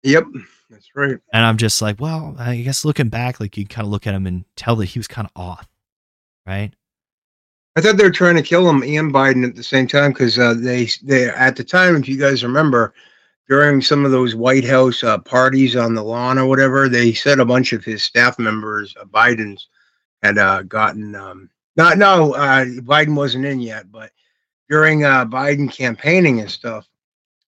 [0.04, 0.26] Yep,
[0.70, 1.18] that's right.
[1.34, 4.14] and I'm just like, well, I guess looking back, like you kind of look at
[4.14, 5.68] him and tell that he was kind of off,
[6.46, 6.72] right?
[7.76, 10.38] I thought they were trying to kill him and Biden at the same time because
[10.38, 12.94] uh, they they at the time, if you guys remember,
[13.48, 17.40] during some of those White House uh, parties on the lawn or whatever, they said
[17.40, 19.70] a bunch of his staff members, uh, Biden's,
[20.24, 24.12] had uh, gotten um, not no uh, Biden wasn't in yet, but
[24.70, 26.88] during uh, Biden campaigning and stuff,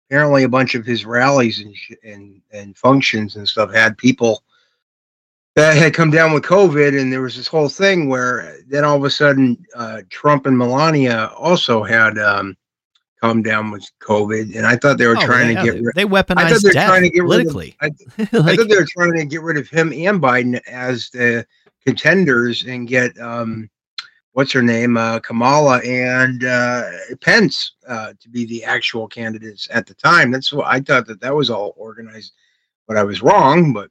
[0.08, 4.42] apparently a bunch of his rallies and sh- and and functions and stuff had people
[5.54, 8.96] that had come down with COVID, and there was this whole thing where then all
[8.96, 12.54] of a sudden uh, Trump and Melania also had um,
[13.22, 15.80] come down with COVID, and I thought they were Oh, trying yeah, to get they,
[15.80, 15.94] rid.
[15.94, 17.74] they I thought they were trying to get politically.
[17.80, 17.98] rid of.
[18.18, 21.08] I, I Like- thought they were trying to get rid of him and Biden as
[21.08, 21.46] the
[21.86, 23.70] contenders and get um,
[24.36, 26.82] what's her name, uh, Kamala and uh,
[27.22, 30.30] Pence uh, to be the actual candidates at the time.
[30.30, 32.34] That's what I thought that that was all organized,
[32.86, 33.72] but I was wrong.
[33.72, 33.88] But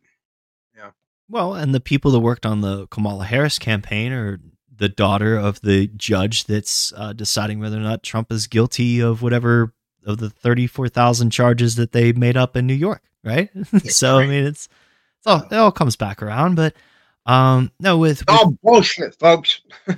[0.77, 0.91] yeah.
[1.27, 4.39] Well, and the people that worked on the Kamala Harris campaign are
[4.73, 9.23] the daughter of the judge that's uh, deciding whether or not Trump is guilty of
[9.23, 9.73] whatever
[10.05, 13.49] of the thirty-four thousand charges that they made up in New York, right?
[13.85, 14.69] so I mean, it's,
[15.17, 16.53] it's all it all comes back around.
[16.53, 16.75] But
[17.25, 19.61] um, no, with, with all bullshit, folks.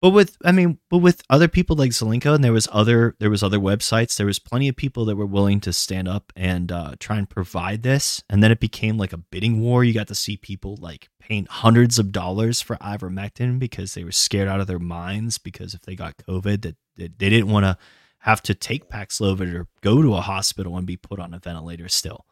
[0.00, 3.28] but with I mean, but with other people like Zelenko, and there was other there
[3.28, 4.16] was other websites.
[4.16, 7.28] There was plenty of people that were willing to stand up and uh, try and
[7.28, 9.84] provide this, and then it became like a bidding war.
[9.84, 14.12] You got to see people like paying hundreds of dollars for ivermectin because they were
[14.12, 17.64] scared out of their minds because if they got COVID, that, that they didn't want
[17.64, 17.76] to
[18.20, 21.88] have to take Paxlovid or go to a hospital and be put on a ventilator.
[21.88, 22.24] Still,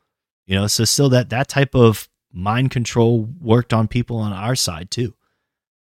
[0.47, 4.55] you know, so still that that type of mind control worked on people on our
[4.55, 5.15] side too.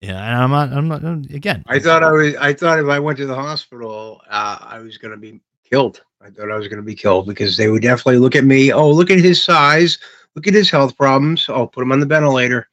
[0.03, 0.73] Yeah, and I'm not.
[0.73, 1.01] I'm not.
[1.33, 2.35] Again, I thought I was.
[2.35, 6.03] I thought if I went to the hospital, uh, I was going to be killed.
[6.19, 8.73] I thought I was going to be killed because they would definitely look at me.
[8.73, 9.97] Oh, look at his size.
[10.35, 11.45] Look at his health problems.
[11.47, 12.67] Oh, put him on the ventilator.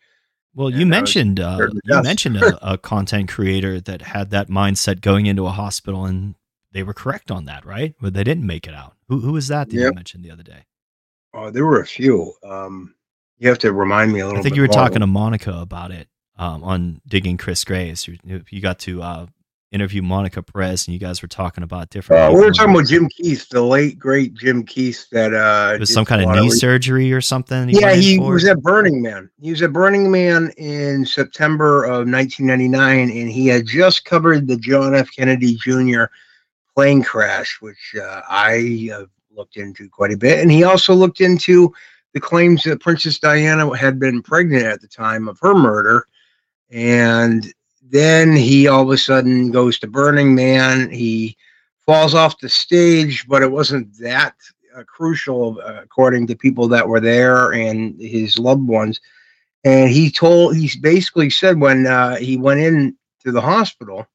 [0.57, 4.49] Well, you And was mentioned uh, you mentioned a, a content creator that had that
[4.49, 6.35] mindset going into a hospital, and
[6.73, 7.95] they were correct on that, right?
[8.01, 8.97] But they didn't make it out.
[9.09, 10.65] Who who was that that you mentioned the other day?
[11.33, 12.33] Oh, there were a few.
[12.43, 12.97] Um,
[13.39, 14.41] you have to remind me a little.
[14.41, 14.75] I think you were more.
[14.75, 16.09] talking to Monica about it
[16.41, 18.09] um, on digging Chris Graves.
[18.09, 19.27] You, you got to uh,
[19.73, 22.23] interview Monica Perez, and you guys were talking about different.
[22.23, 25.07] Uh, we were talking about Jim Keith, the late great Jim Keith.
[25.13, 27.69] That uh, it was some kind of knee re- surgery or something.
[27.69, 28.33] yeah, he for?
[28.33, 29.31] was at Burning Man.
[29.39, 34.57] He was at Burning Man in September of 1999, and he had just covered the
[34.57, 35.11] John F.
[35.15, 36.05] Kennedy Jr.
[36.75, 40.39] plane crash, which uh, I uh, looked into quite a bit.
[40.39, 41.71] And he also looked into
[42.15, 46.07] the claims that Princess Diana had been pregnant at the time of her murder.
[46.71, 50.91] And then he all of a sudden goes to Burning Man.
[50.91, 51.37] He
[51.85, 54.35] falls off the stage, but it wasn't that
[54.77, 59.01] uh, crucial, uh, according to people that were there and his loved ones.
[59.65, 64.07] And he told, he basically said when uh, he went in to the hospital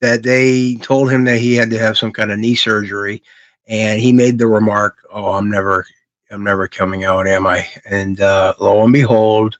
[0.00, 3.22] that they told him that he had to have some kind of knee surgery,
[3.66, 5.86] and he made the remark, "Oh, I'm never,
[6.30, 9.58] I'm never coming out, am I?" And uh, lo and behold,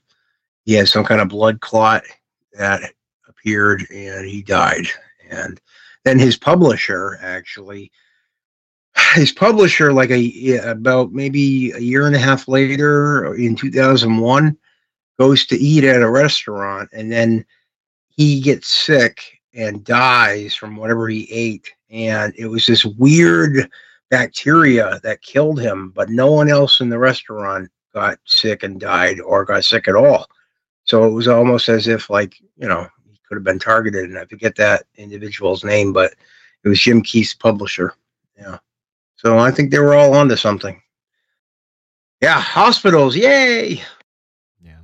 [0.65, 2.03] he had some kind of blood clot
[2.53, 2.91] that
[3.27, 4.87] appeared, and he died.
[5.29, 5.59] And
[6.03, 7.91] then his publisher actually
[9.15, 14.57] his publisher like a about maybe a year and a half later in 2001
[15.19, 17.45] goes to eat at a restaurant and then
[18.07, 23.69] he gets sick and dies from whatever he ate and it was this weird
[24.09, 29.19] bacteria that killed him but no one else in the restaurant got sick and died
[29.19, 30.25] or got sick at all
[30.85, 34.17] so it was almost as if like you know he could have been targeted and
[34.17, 36.13] i forget that individual's name but
[36.63, 37.93] it was jim keith's publisher
[38.37, 38.57] yeah
[39.17, 40.79] so I think they were all onto something.
[42.21, 43.81] Yeah, hospitals, yay!
[44.61, 44.81] Yeah.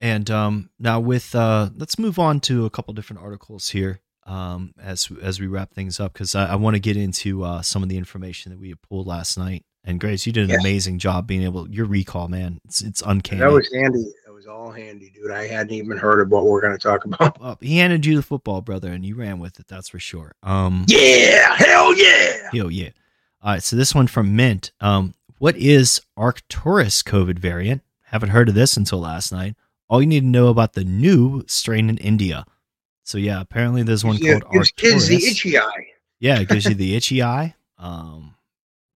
[0.00, 4.72] And um, now with uh, let's move on to a couple different articles here um,
[4.80, 7.82] as as we wrap things up because I, I want to get into uh, some
[7.82, 9.64] of the information that we had pulled last night.
[9.84, 10.60] And Grace, you did an Yes.
[10.60, 12.58] amazing job being able your recall, man.
[12.64, 13.40] It's it's uncanny.
[13.40, 14.04] That was handy.
[14.40, 15.30] Was all handy, dude.
[15.30, 17.38] I hadn't even heard of what we're going to talk about.
[17.38, 19.68] Well, he handed you the football, brother, and you ran with it.
[19.68, 20.32] That's for sure.
[20.42, 22.48] Um, Yeah, hell yeah.
[22.50, 22.88] Yo, yeah.
[23.42, 24.72] All right, so this one from Mint.
[24.80, 27.82] Um, what is Arcturus COVID variant?
[28.04, 29.56] Haven't heard of this until last night.
[29.90, 32.46] All you need to know about the new strain in India.
[33.02, 35.88] So yeah, apparently there's one Yeah, called gives kids the itchy eye.
[36.18, 37.56] Yeah, it gives you the itchy eye.
[37.76, 38.36] Um,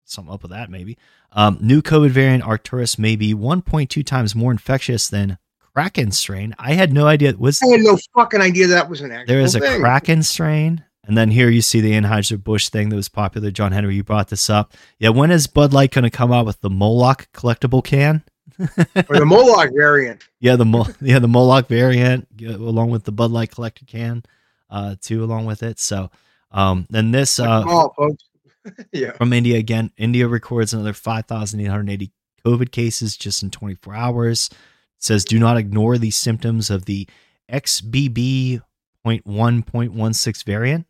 [0.07, 0.97] something up with that maybe.
[1.35, 5.39] Um, new COVID variant Arcturus may be 1.2 times more infectious than
[5.75, 6.55] Kraken strain.
[6.59, 7.35] I had no idea.
[7.37, 9.81] Was I had no fucking idea that was an actual there is a thing.
[9.81, 13.51] Kraken strain, and then here you see the Anheuser Busch thing that was popular.
[13.51, 14.73] John Henry, you brought this up.
[15.01, 18.23] Yeah, when is Bud Light going to come out with the Moloch collectible can?
[18.59, 20.29] or the Moloch variant.
[20.39, 24.23] Yeah, the Mo- yeah the Moloch variant along with the Bud Light collector can,
[24.71, 25.81] uh, too, along with it.
[25.81, 26.11] So,
[26.53, 27.65] um, then this uh,
[27.97, 28.25] folks.
[28.93, 29.13] yeah.
[29.13, 29.91] from India again.
[29.97, 32.13] India records another 5,880
[32.45, 34.51] COVID cases just in 24 hours.
[34.53, 34.59] It
[34.99, 37.09] says do not ignore the symptoms of the
[37.51, 40.87] XBB.1.16 variant.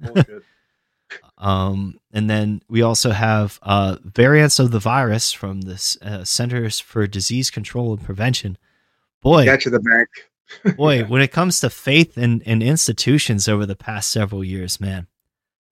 [1.38, 6.78] Um, and then we also have uh, variants of the virus from the uh, Centers
[6.78, 8.58] for Disease Control and Prevention.
[9.22, 10.08] Boy, Got you the bank.
[10.76, 15.06] boy, when it comes to faith in, in institutions over the past several years, man,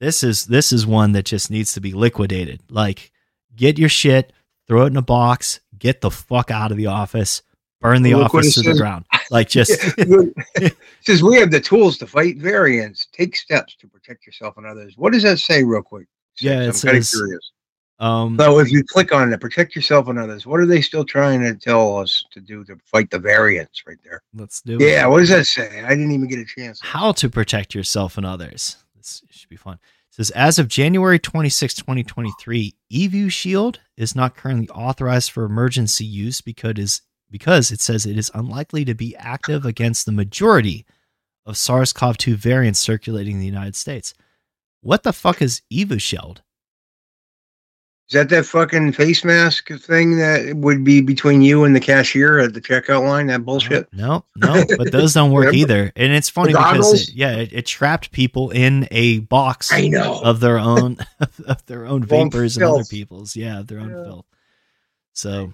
[0.00, 2.60] this is this is one that just needs to be liquidated.
[2.70, 3.10] Like,
[3.56, 4.32] get your shit,
[4.66, 7.42] throw it in a box, get the fuck out of the office,
[7.80, 9.04] burn the Look office to the ground.
[9.30, 9.72] Like, just
[11.02, 13.06] says we have the tools to fight variants.
[13.12, 14.94] Take steps to protect yourself and others.
[14.96, 16.06] What does that say, real quick?
[16.40, 17.50] Yeah, it I'm kind of says- curious.
[17.98, 20.46] um, So if you click on it, protect yourself and others.
[20.46, 23.98] What are they still trying to tell us to do to fight the variants right
[24.04, 24.22] there?
[24.34, 24.82] let's do it.
[24.82, 25.82] Yeah, what does that say?
[25.84, 26.80] I didn't even get a chance.
[26.80, 28.76] how to protect yourself and others.
[28.98, 29.74] This should be fun.
[30.10, 36.40] It says as of January 26, 2023, Evusheld is not currently authorized for emergency use
[36.40, 40.86] because is because it says it is unlikely to be active against the majority
[41.44, 44.14] of SARS-CoV-2 variants circulating in the United States.
[44.80, 46.38] What the fuck is Evusheld?
[48.08, 52.38] Is that that fucking face mask thing that would be between you and the cashier
[52.38, 53.26] at the checkout line?
[53.26, 53.86] That bullshit.
[53.92, 55.92] No, no, but those don't work either.
[55.94, 57.08] And it's funny The because goggles?
[57.10, 60.20] it, yeah, it, it trapped people in a box I know.
[60.22, 60.96] of their own
[61.46, 63.36] of their own vapors and other people's.
[63.36, 64.04] Yeah, their own Yeah.
[64.04, 64.26] filth.
[65.12, 65.52] So,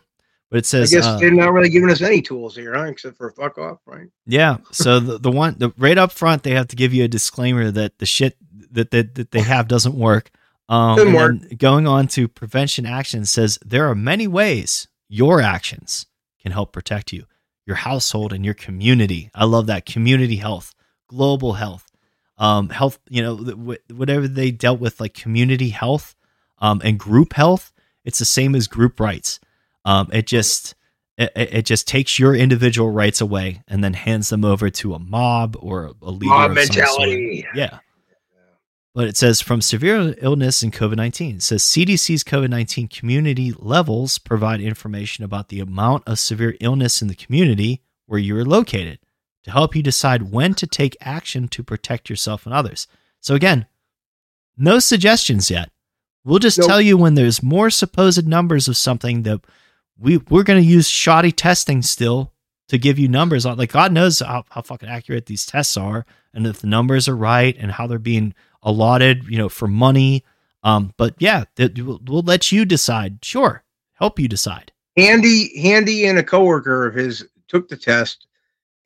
[0.50, 2.84] but it I says guess uh, they're not really giving us any tools here, huh?
[2.84, 4.06] Except for fuck off, right?
[4.26, 4.58] yeah.
[4.70, 7.72] So the the one the right up front they have to give you a disclaimer
[7.72, 8.36] that the shit
[8.70, 10.30] that that, that they have doesn't work.
[10.68, 16.06] Um, going on to prevention action says there are many ways your actions
[16.40, 17.24] can help protect you,
[17.66, 19.30] your household, and your community.
[19.34, 20.74] I love that community health,
[21.08, 21.86] global health,
[22.38, 22.98] um, health.
[23.08, 26.16] You know, whatever they dealt with, like community health,
[26.58, 27.72] um, and group health.
[28.04, 29.40] It's the same as group rights.
[29.84, 30.74] Um, it just
[31.16, 34.98] it, it just takes your individual rights away and then hands them over to a
[34.98, 36.30] mob or a leader.
[36.30, 37.08] Mob of some sort.
[37.08, 37.46] mentality.
[37.54, 37.78] Yeah.
[38.94, 41.36] But it says from severe illness and COVID 19.
[41.36, 47.02] It says CDC's COVID 19 community levels provide information about the amount of severe illness
[47.02, 49.00] in the community where you are located
[49.42, 52.86] to help you decide when to take action to protect yourself and others.
[53.20, 53.66] So, again,
[54.56, 55.70] no suggestions yet.
[56.24, 56.68] We'll just Nope.
[56.68, 59.40] tell you when there's more supposed numbers of something that
[59.98, 62.32] we, we're going to use shoddy testing still
[62.68, 63.58] to give you numbers on.
[63.58, 67.16] Like, God knows how, how fucking accurate these tests are and if the numbers are
[67.16, 70.24] right and how they're being allotted, you know, for money.
[70.62, 73.24] Um, but yeah, that we'll, we'll let you decide.
[73.24, 73.62] Sure,
[73.94, 74.72] help you decide.
[74.96, 78.26] Handy, Handy, and a coworker of his took the test,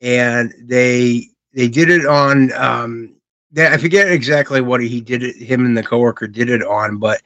[0.00, 2.52] and they they did it on.
[2.52, 3.14] Um,
[3.56, 5.36] I forget exactly what he did it.
[5.36, 7.22] Him and the coworker did it on, but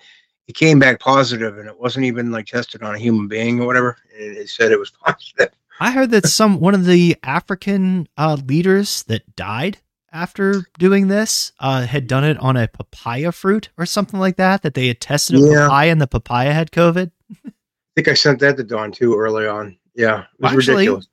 [0.47, 3.67] it came back positive, and it wasn't even like tested on a human being or
[3.67, 3.97] whatever.
[4.19, 5.51] And it said it was positive.
[5.81, 9.79] I heard that some one of the African uh, leaders that died
[10.13, 14.63] after doing this uh, had done it on a papaya fruit or something like that.
[14.63, 15.55] That they had tested a Yeah.
[15.67, 17.11] papaya and the papaya had COVID.
[17.47, 17.51] I
[17.97, 19.77] think I sent that to Don too early on.
[19.95, 21.09] Yeah, it was Actually, ridiculous.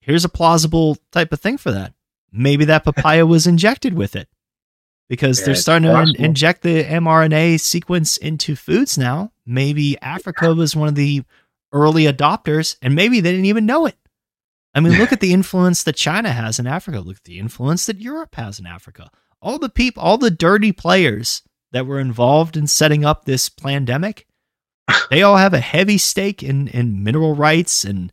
[0.00, 1.92] Here's a plausible type of thing for that.
[2.32, 4.28] Maybe that papaya was injected with it
[5.08, 9.32] because Yeah, they're starting to in- inject the mRNA sequence into foods now.
[9.46, 11.22] Maybe Africa was one of the
[11.72, 13.96] early adopters and maybe they didn't even know it.
[14.74, 17.00] I mean, look at the influence that China has in Africa.
[17.00, 19.10] Look at the influence that Europe has in Africa.
[19.42, 21.42] All the people, all the dirty players
[21.72, 24.26] that were involved in setting up this pandemic,
[25.10, 28.12] they all have a heavy stake in, in mineral rights and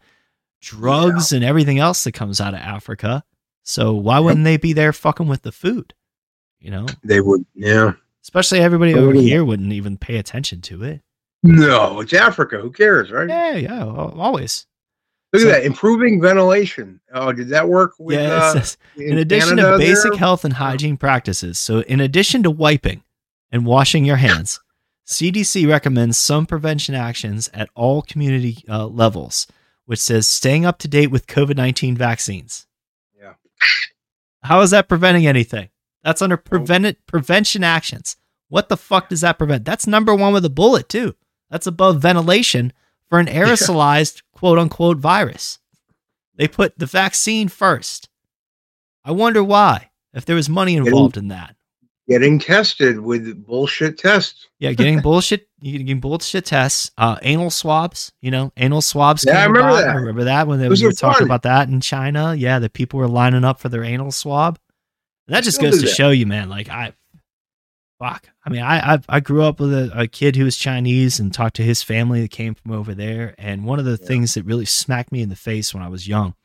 [0.61, 3.23] drugs and everything else that comes out of Africa.
[3.63, 5.93] So why wouldn't they be there fucking with the food?
[6.59, 7.93] You know, They would, yeah.
[8.23, 9.21] especially everybody over yeah.
[9.21, 11.01] here wouldn't even pay attention to it.
[11.43, 12.57] No, it's Africa.
[12.59, 13.29] Who cares, right?
[13.29, 14.65] Yeah, yeah, always.
[15.37, 15.65] Look So- at that.
[15.65, 16.99] Improving ventilation.
[17.13, 18.61] Oh, did that work with uh,
[18.95, 20.19] in, in addition Canada to basic there?
[20.19, 23.03] health and hygiene practices, so in addition to wiping
[23.51, 24.59] and washing your hands,
[25.07, 29.47] CDC recommends some prevention actions at all community uh, levels,
[29.85, 32.67] which says staying up to date with COVID 19 vaccines.
[33.17, 33.33] Yeah.
[34.43, 35.69] How is that preventing anything?
[36.03, 38.17] That's under prevent prevention actions.
[38.49, 39.65] What the fuck does that prevent?
[39.65, 41.15] That's number one with a bullet, too.
[41.49, 42.71] That's above ventilation
[43.09, 45.59] for an aerosolized quote unquote virus.
[46.35, 48.09] They put the vaccine first.
[49.03, 51.55] I wonder why, if there was money involved in that.
[52.07, 54.47] Getting tested with bullshit tests.
[54.59, 58.13] Yeah, getting bullshit, getting bullshit tests, uh, anal swabs.
[58.21, 59.25] You know, anal swabs.
[59.25, 59.81] Yeah, I remember about.
[59.81, 59.89] that.
[59.89, 62.35] I remember that when they we were talking about that in China.
[62.35, 64.59] Yeah, that people were lining up for their anal swab.
[65.27, 65.95] And that just goes to that.
[65.95, 66.47] show you, man.
[66.47, 66.93] Like I,
[67.99, 68.29] fuck.
[68.45, 71.33] I mean, I I, I grew up with a, a kid who was Chinese and
[71.33, 73.35] talked to his family that came from over there.
[73.37, 76.07] And one of the things that really smacked me in the face when I was
[76.07, 76.35] young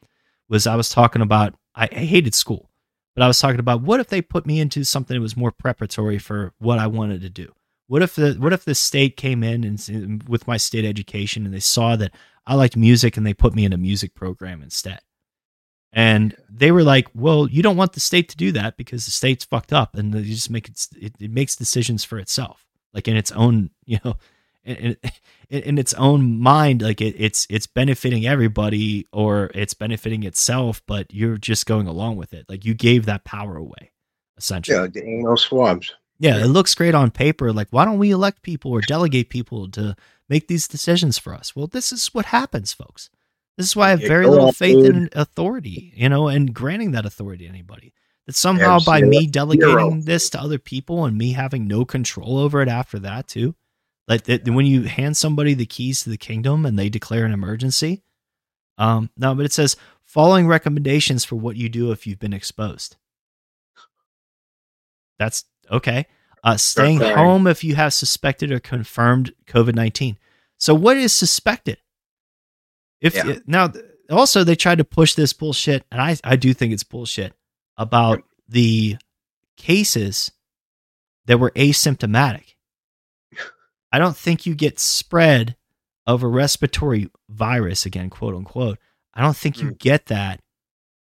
[0.48, 2.70] was I was talking about I, I hated school,
[3.14, 5.52] but I was talking about what if they put me into something that was more
[5.52, 7.52] preparatory for what I wanted to do.
[7.86, 11.54] What if the what if the state came in and with my state education and
[11.54, 12.12] they saw that
[12.46, 15.00] I liked music and they put me in a music program instead.
[15.92, 19.10] And they were like, "Well, you don't want the state to do that because the
[19.10, 23.08] state's fucked up, and they just make it, it, it makes decisions for itself, like
[23.08, 24.16] in its own, you know,
[24.64, 24.96] in,
[25.50, 30.82] in, in its own mind, like it, it's it's benefiting everybody or it's benefiting itself,
[30.86, 32.46] but you're just going along with it.
[32.48, 33.92] Like you gave that power away,
[34.38, 34.78] essentially.
[34.78, 35.92] Yeah, the anal swabs.
[36.18, 37.52] Yeah, it looks great on paper.
[37.52, 39.96] Like, why don't we elect people or delegate people to
[40.28, 41.56] make these decisions for us?
[41.56, 43.10] Well, this is what happens, folks.
[43.58, 47.06] This is why I have very little faith in authority, you know, and granting that
[47.06, 47.92] authority to anybody.
[48.26, 52.62] That somehow by me delegating this to other people and me having no control over
[52.62, 53.54] it after that too,
[54.08, 57.32] like that when you hand somebody the keys to the kingdom and they declare an
[57.32, 58.02] emergency,
[58.78, 62.96] um, no, but it says following recommendations for what you do if you've been exposed.
[65.18, 66.06] That's okay.
[66.44, 70.18] Uh, staying home if you have suspected or confirmed COVID 19.
[70.58, 71.78] So, what is suspected?
[73.02, 73.38] If Yeah.
[73.46, 73.70] now,
[74.08, 77.34] also they tried to push this bullshit, and I, I do think it's bullshit
[77.76, 78.96] about the
[79.56, 80.32] cases
[81.26, 82.54] that were asymptomatic.
[83.92, 85.56] I don't think you get spread
[86.06, 88.78] of a respiratory virus again, quote unquote.
[89.12, 90.40] I don't think you get that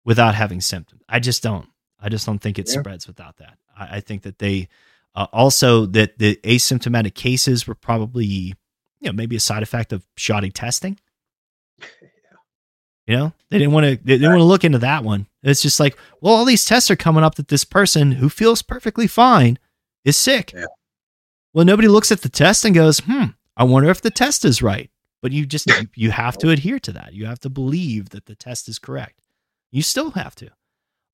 [0.05, 1.03] without having symptoms.
[1.09, 1.69] I just don't.
[1.99, 2.81] I just don't think it Yeah.
[2.81, 3.59] spreads without that.
[3.77, 4.69] I, I think that they
[5.15, 8.27] uh, also that the asymptomatic cases were probably
[9.01, 10.99] you know maybe a side effect of shoddy testing.
[13.07, 13.97] You know, they didn't want to.
[14.05, 15.29] They didn't want to look into that one.
[15.45, 18.63] It's just like, well, all these tests are coming up that this person who feels
[18.63, 19.59] perfectly fine
[20.05, 20.53] is sick.
[20.53, 20.65] Yeah.
[21.55, 24.61] Well, nobody looks at the test and goes, "Hmm, I wonder if the test is
[24.61, 24.91] right."
[25.23, 27.15] But you just you have to adhere to that.
[27.15, 29.21] You have to believe that the test is correct.
[29.71, 30.51] You still have to.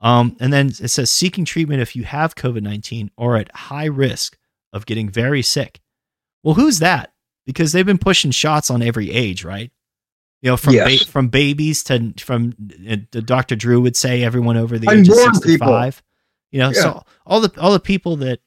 [0.01, 3.85] Um, and then it says seeking treatment if you have COVID nineteen or at high
[3.85, 4.39] risk
[4.73, 5.81] of getting very sick.
[6.43, 7.13] Well, who's that?
[7.45, 9.71] Because they've been pushing shots on every age, right?
[10.43, 11.05] You know, from Yes.
[11.05, 12.55] ba- from babies to from
[12.91, 13.55] uh, Dr.
[13.57, 15.97] Drew would say everyone over the age of sixty-five.
[15.97, 16.09] people.
[16.51, 18.41] You know, so all the all the people that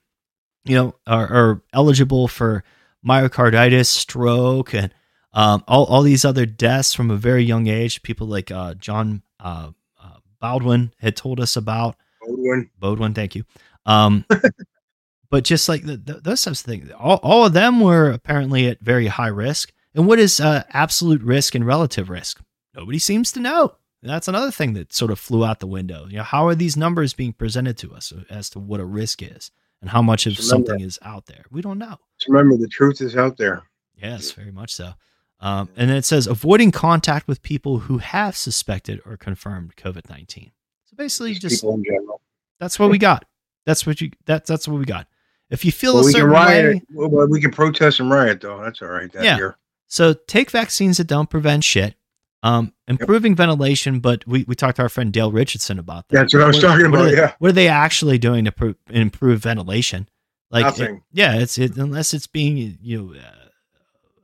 [0.65, 2.64] you know are, are eligible for
[3.06, 4.93] myocarditis, stroke, and
[5.33, 8.03] um, all all these other deaths from a very young age.
[8.03, 11.95] People like uh, John uh, uh, Baldwin had told us about.
[12.22, 12.69] Baldwin.
[12.82, 13.45] Beaudoin, thank you.
[13.85, 14.25] Um,
[15.30, 18.67] but just like the, the, those types of things, all, all of them were apparently
[18.67, 19.72] at very high risk.
[19.95, 22.41] And what is uh, absolute risk and relative risk?
[22.75, 23.75] Nobody seems to know.
[24.01, 26.06] And that's another thing that sort of flew out the window.
[26.09, 29.24] You know, how are these numbers being presented to us as to what a risk
[29.24, 29.49] is
[29.82, 31.45] and how much of something is out there?
[31.49, 31.98] We don't know.
[32.19, 33.64] Just remember, the truth is out there.
[33.95, 34.93] Yes, very much so.
[35.40, 40.09] Um, and then it says avoiding contact with people who have suspected or confirmed COVID
[40.09, 40.51] nineteen.
[40.85, 42.22] So basically, Just just people in general.
[42.59, 43.25] that's what we got.
[43.65, 44.11] That's what you.
[44.25, 45.07] That's that's what we got.
[45.49, 46.75] If you feel Well, a we can certain riot.
[46.75, 48.61] way, well, we can protest and riot, though.
[48.64, 49.11] That's all right.
[49.11, 49.35] That Yeah.
[49.38, 49.57] year.
[49.88, 51.96] So take vaccines that don't prevent shit.
[52.44, 56.16] Um, improving ventilation, but we, we talked to our friend Dale Richardson about that.
[56.16, 57.34] That's what I was talking what about, they- yeah.
[57.40, 60.08] what are they actually doing to pro- improve ventilation?
[60.52, 61.02] Like, it- Nothing.
[61.12, 63.32] yeah, it's it, unless it's being you know uh,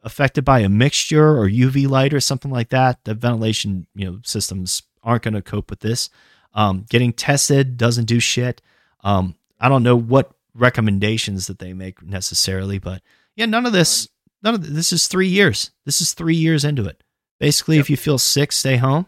[0.03, 3.03] affected by a mixture or UV light or something like that.
[3.05, 6.09] The ventilation you know systems aren't going to cope with this.
[6.53, 8.61] Um, getting tested doesn't do shit.
[9.03, 13.01] Um, I don't know what recommendations that they make necessarily, but
[13.35, 14.09] yeah, none of this,
[14.43, 15.71] none of this is three years.
[15.85, 17.03] This is three years into it.
[17.39, 19.07] Basically, if you feel sick, stay home.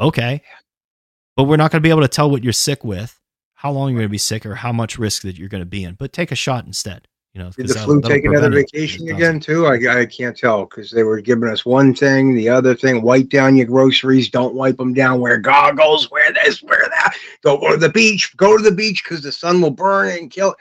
[0.00, 0.42] Okay.
[1.36, 3.18] But we're not going to be able to tell what you're sick with,
[3.54, 5.66] how long you're going to be sick, or how much risk that you're going to
[5.66, 5.94] be in.
[5.94, 7.06] But take a shot instead.
[7.34, 9.66] You know, Did 'cause the that'll- flu that'll take another vacation again too?
[9.66, 13.00] I, I can't tell because they were giving us one thing, the other thing.
[13.00, 14.28] Wipe down your groceries.
[14.28, 15.18] Don't wipe them down.
[15.20, 16.10] Wear goggles.
[16.10, 16.62] Wear this.
[16.62, 17.14] Wear that.
[17.42, 18.36] Don't go to the beach.
[18.36, 20.54] Go to the beach because the sun will burn and kill.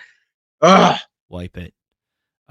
[0.62, 0.98] Ugh.
[1.28, 1.74] wipe it.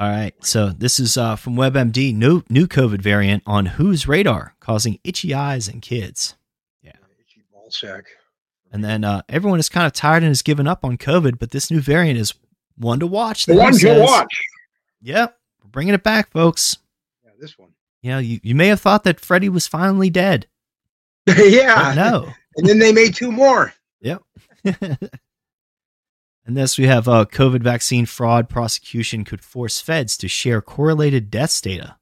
[0.01, 0.35] All right.
[0.43, 2.15] So this is uh, from WebMD.
[2.15, 6.37] New new COVID variant on whose radar, causing itchy eyes in kids.
[6.83, 6.93] Yeah.
[7.21, 8.07] Itchy ball sack.
[8.73, 11.51] And then uh, everyone is kind of tired and has given up on COVID, but
[11.51, 12.33] this new variant is
[12.79, 13.45] one to watch.
[13.45, 14.41] The one to watch.
[15.03, 16.79] Yep, we're bringing it back, folks.
[17.23, 17.71] Yeah, this one.
[18.01, 20.47] You know, you, you may have thought that Freddie was finally dead.
[21.27, 21.93] yeah.
[21.95, 22.33] No.
[22.57, 23.75] And then they made two more.
[24.01, 24.23] Yep.
[26.45, 31.31] and this we have uh, COVID vaccine fraud prosecution could force feds to share correlated
[31.31, 31.97] deaths data.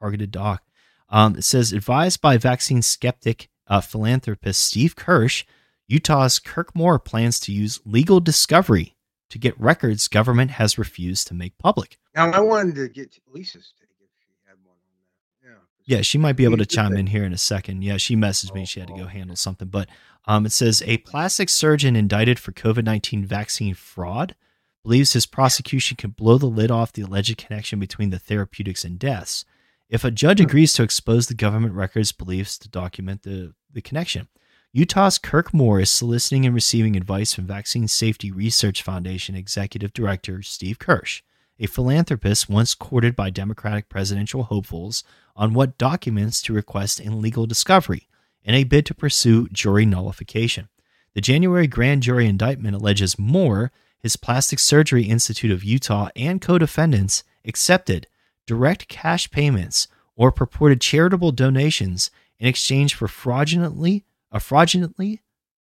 [0.00, 0.62] Targeted doc.
[1.08, 5.44] Um, it says advised by vaccine skeptic uh, philanthropist Steve Kirsch,
[5.86, 8.96] Utah's Kirk Moore plans to use legal discovery
[9.30, 11.98] to get records government has refused to make public.
[12.14, 15.60] Now I wanted to get to Lisa's take if she had one on that.
[15.84, 16.00] Yeah.
[16.02, 17.82] She might be able to chime in here in a second.
[17.82, 18.64] Yeah, she messaged me.
[18.64, 19.68] She had to Oh, go handle something.
[19.68, 19.88] But
[20.26, 24.34] um, it says a plastic surgeon indicted for COVID 19 vaccine fraud
[24.82, 28.98] believes his prosecution can blow the lid off the alleged connection between the therapeutics and
[28.98, 29.44] deaths.
[29.88, 34.28] If a judge agrees to expose the government records beliefs to document the, the connection,
[34.72, 40.42] Utah's Kirk Moore is soliciting and receiving advice from Vaccine Safety Research Foundation Executive Director
[40.42, 41.22] Steve Kirsch,
[41.58, 45.04] a philanthropist once courted by Democratic presidential hopefuls
[45.36, 48.08] on what documents to request in legal discovery
[48.42, 50.68] in a bid to pursue jury nullification.
[51.14, 56.58] The January grand jury indictment alleges Moore, his Plastic Surgery Institute of Utah, and co
[56.58, 58.06] defendants accepted
[58.46, 65.22] direct cash payments or purported charitable donations in exchange for fraudulently, uh, fraudulently,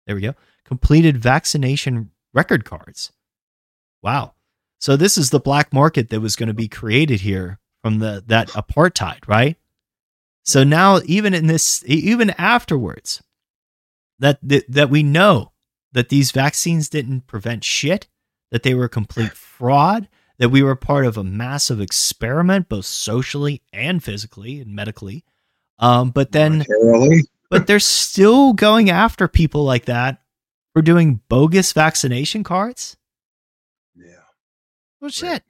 [0.07, 3.13] there we go, completed vaccination record cards.
[4.03, 4.33] Wow.
[4.79, 8.23] So this is the black market that was going to be created here from the
[8.27, 9.57] that apartheid, right?
[10.43, 13.23] So now even in this even afterwards
[14.19, 15.53] that that, that we know
[15.93, 18.07] that these vaccines didn't prevent shit,
[18.51, 23.63] that they were complete fraud, that we were part of a massive experiment both socially
[23.73, 25.25] and physically and medically.
[25.79, 26.65] Um, but then
[27.51, 30.23] but they're still going after people like that
[30.73, 32.97] for doing bogus vaccination cards.
[35.07, 35.44] Well, shit.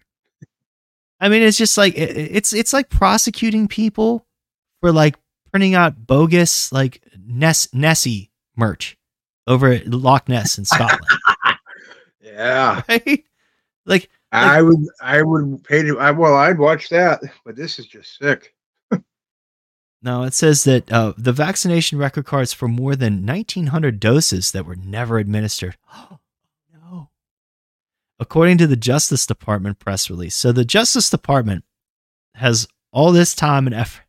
[1.18, 4.26] I mean, it's just like it, it's it's like prosecuting people
[4.82, 5.16] for like
[5.50, 8.98] printing out bogus like Ness Nessie merch
[9.46, 11.00] over at Loch Ness in Scotland,
[12.22, 12.82] Yeah.
[12.88, 13.24] right?
[13.86, 17.86] Like, I would I would pay to I well I'd watch that, but this is
[17.86, 18.52] just sick.
[20.02, 24.66] no, it says that uh, the vaccination record cards for more than 1,900 doses that
[24.66, 25.78] were never administered.
[28.18, 30.34] According to the Justice Department press release.
[30.34, 31.64] So the Justice Department
[32.34, 34.04] has all this time and effort.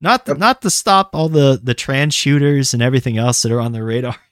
[0.00, 3.60] Not the, not to stop all the the trans shooters and everything else that are
[3.60, 4.16] on the radar.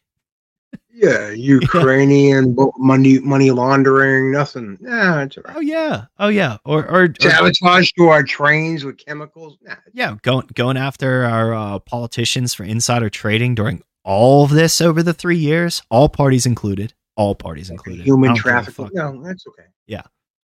[1.00, 4.76] Yeah, Ukrainian bo- money money laundering, nothing.
[4.80, 5.38] Nah, it's.
[5.44, 9.58] Oh yeah, oh yeah, or or, or Sabotage to our trains with chemicals.
[9.62, 14.80] Nah, yeah, going going after our uh, politicians for insider trading during all of this
[14.80, 18.06] over the three years, all parties included, all parties included.
[18.06, 18.90] Human don't give a trafficking.
[18.94, 19.66] No, that's okay.
[19.86, 20.04] Yeah,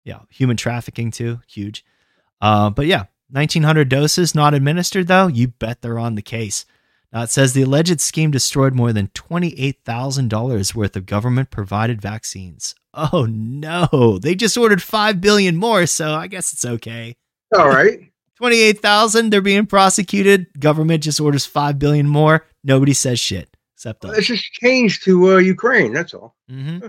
[0.06, 1.84] yeah, human trafficking too, huge.
[2.40, 5.28] Uh, but yeah, 1,900 doses not administered though.
[5.28, 6.66] You bet they're on the case.
[7.12, 12.76] Now it says the alleged scheme destroyed more than $28,000 worth of government provided vaccines.
[12.94, 17.18] Oh no, they just ordered 5 billion more, so I guess it's okay.
[17.58, 18.00] All right.
[18.38, 20.48] 28,000, they're being prosecuted.
[20.58, 22.46] Government just orders 5 billion more.
[22.64, 23.49] Nobody says shit
[23.80, 24.12] except us.
[24.12, 25.94] Let's just change to uh, Ukraine.
[25.94, 26.36] That's all.
[26.50, 26.80] hmm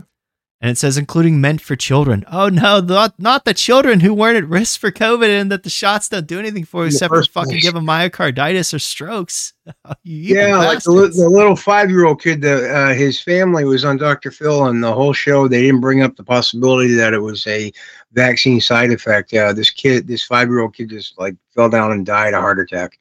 [0.62, 2.24] And it says including meant for children.
[2.30, 5.70] Oh no, not not the children who weren't at risk for COVID and that the
[5.70, 7.62] shots don't do anything for you except for fucking place.
[7.62, 9.54] give them myocarditis or strokes.
[10.04, 12.42] evil Yeah, like the, the little five year old kid.
[12.42, 14.32] that uh, his family was on Dr.
[14.32, 17.72] Phil, and the whole show they didn't bring up the possibility that it was a
[18.12, 19.32] vaccine side effect.
[19.32, 22.40] Uh, this kid, this five year old kid, just like fell down and died a
[22.40, 22.98] heart attack.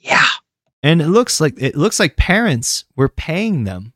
[0.00, 0.24] Yeah,
[0.86, 3.92] and it looks like it looks like parents were paying them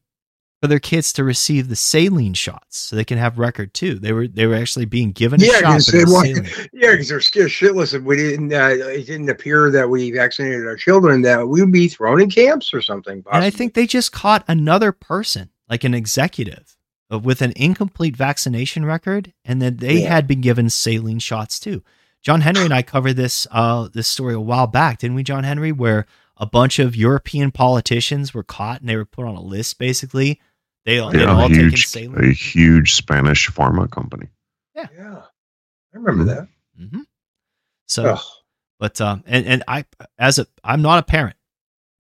[0.61, 3.95] for their kids to receive the saline shots so they can have record too.
[3.99, 6.29] They were they were actually being given a yeah, because but want,
[6.73, 7.95] yeah, because they're scared shitless.
[7.95, 11.73] If we didn't, uh, it didn't appear that we vaccinated our children, that we would
[11.73, 13.23] be thrown in camps or something.
[13.33, 16.77] And I think they just caught another person, like an executive,
[17.11, 20.09] uh, with an incomplete vaccination record, and that they Yeah.
[20.09, 21.83] had been given saline shots too.
[22.23, 25.45] John Henry and I covered this uh, this story a while back, didn't we, John
[25.45, 25.73] Henry?
[25.73, 26.05] Where
[26.41, 29.79] a bunch of European politicians were caught and they were put on a list.
[29.79, 30.41] Basically,
[30.85, 32.15] they all they'd Yeah, all a taken huge, saline.
[32.19, 34.29] a huge Spanish pharma company.
[34.75, 35.23] Yeah, yeah,
[35.95, 36.49] I remember that.
[36.77, 37.03] hmm
[37.87, 38.21] So, Ugh.
[38.79, 39.85] but um, and and I
[40.19, 41.37] as a I'm not a parent,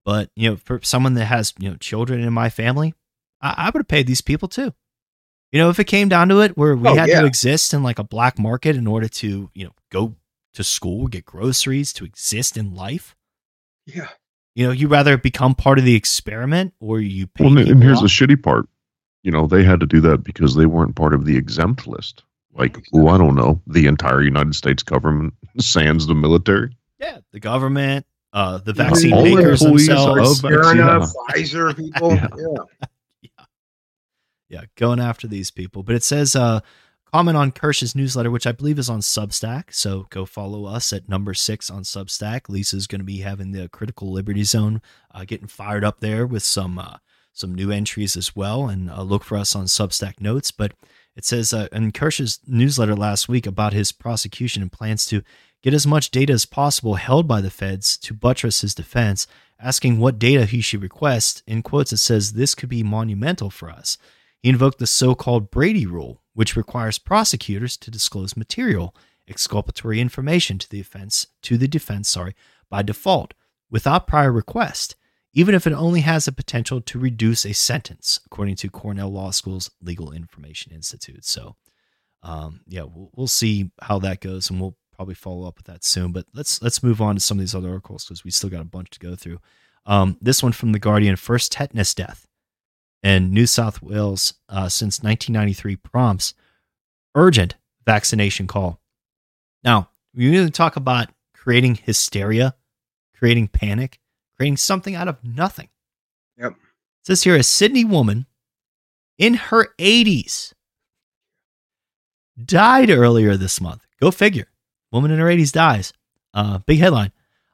[0.04, 2.94] but you know, for someone that has you know children in my family,
[3.40, 4.72] I, I would have paid these people too.
[5.52, 7.20] You know, if it came down to it, where we Oh, had yeah.
[7.20, 10.14] to exist in like a black market in order to you know go
[10.54, 13.14] to school, get groceries, to exist in life.
[13.84, 14.08] Yeah.
[14.54, 17.44] You know, you rather become part of the experiment or you pay.
[17.44, 18.66] Well, and, and people here's the shitty part.
[19.22, 22.24] You know, they had to do that because they weren't part of the exempt list.
[22.52, 26.76] Like, oh, I don't know, the entire United States government sans the military.
[26.98, 30.40] yeah, the government, uh, the Even vaccine all makers employees themselves.
[30.40, 31.34] vaccine- Moderna, yeah.
[31.34, 32.10] Pfizer people.
[32.14, 32.26] Yeah.
[33.22, 33.28] Yeah.
[34.48, 35.82] yeah, going after these people.
[35.84, 36.60] But it says uh
[37.12, 39.72] comment on Kirsch's newsletter, which I believe is on Substack.
[39.72, 42.48] So go follow us at number six on Substack.
[42.48, 44.80] Lisa's going to be having the Critical Liberty Zone
[45.12, 46.96] uh, getting fired up there with some uh,
[47.32, 50.50] some new entries as well, and uh, look for us on Substack notes.
[50.50, 50.72] But
[51.16, 55.22] it says uh, in Kirsch's newsletter last week about his prosecution and plans to
[55.62, 59.26] get as much data as possible held by the feds to buttress his defense,
[59.60, 61.42] asking what data he should request.
[61.46, 63.98] In quotes, it says, This could be monumental for us.
[64.42, 68.94] He invoked the so called Brady Rule, which requires prosecutors to disclose material,
[69.28, 72.34] exculpatory information to the offense to the defense, sorry,
[72.68, 73.34] by default,
[73.70, 74.96] without prior request,
[75.32, 79.30] even if it only has the potential to reduce a sentence, according to Cornell Law
[79.30, 81.24] School's Legal Information Institute.
[81.24, 81.56] So,
[82.22, 85.84] um, yeah, we'll, we'll see how that goes, and we'll probably follow up with that
[85.84, 86.12] soon.
[86.12, 88.60] But let's let's move on to some of these other articles because we still got
[88.60, 89.38] a bunch to go through.
[89.86, 92.26] Um, this one from the Guardian: first tetanus death
[93.02, 96.34] in New South Wales uh, since 1993 prompts
[97.14, 98.80] urgent vaccination call.
[99.64, 102.54] Now, we need to talk about creating hysteria,
[103.16, 103.98] creating panic,
[104.36, 105.68] creating something out of nothing.
[106.38, 106.52] Yep.
[106.52, 108.26] It says here a Sydney woman
[109.18, 110.52] in her 80s
[112.42, 113.86] died earlier this month.
[114.00, 114.48] Go figure.
[114.92, 115.92] Woman in her 80s dies.
[116.32, 117.12] Uh, big headline.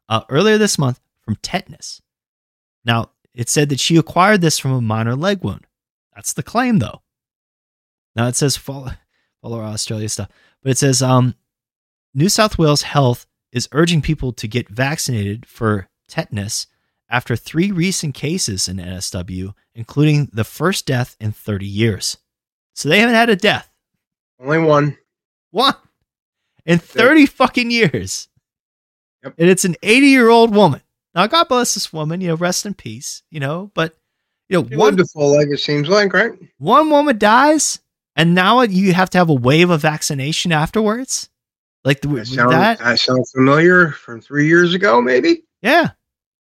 [0.08, 2.00] Uh, earlier this month from tetanus.
[2.84, 5.66] Now, it said that she acquired this from a minor leg wound.
[6.15, 7.02] That's the claim, though.
[8.16, 8.92] Now it says follow,
[9.42, 10.28] follow our Australia stuff,
[10.62, 11.36] but it says um,
[12.15, 16.66] New South Wales Health is urging people to get vaccinated for tetanus
[17.08, 22.16] after three recent cases in NSW, including the first death in 30 years.
[22.74, 23.70] So they haven't had a death.
[24.40, 24.98] Only one.
[25.50, 25.74] One
[26.66, 28.28] in 30 fucking years.
[29.24, 29.34] Yep.
[29.39, 30.82] And it's an 80 year old woman.
[31.16, 33.96] Now, God bless this woman, you know, rest in peace, you know, but,
[34.50, 36.32] you know, one, a life, it seems like, right?
[36.58, 37.80] one woman dies
[38.14, 41.30] and now you have to have a wave of vaccination afterwards.
[41.84, 45.44] Like the, That with sounds, that, that sounds familiar from three years ago, maybe.
[45.62, 45.90] yeah.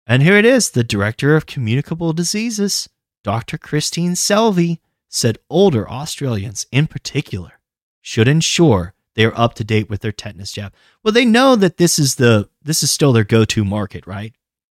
[0.07, 0.71] And here it is.
[0.71, 2.89] The director of communicable diseases,
[3.23, 3.59] Dr.
[3.59, 4.79] Christine Selvey,
[5.09, 7.61] said older Australians in particular
[8.01, 10.73] should ensure they are up to date with their tetanus jab.
[11.03, 14.33] Well, they know that this is the this is still their go-to market, right?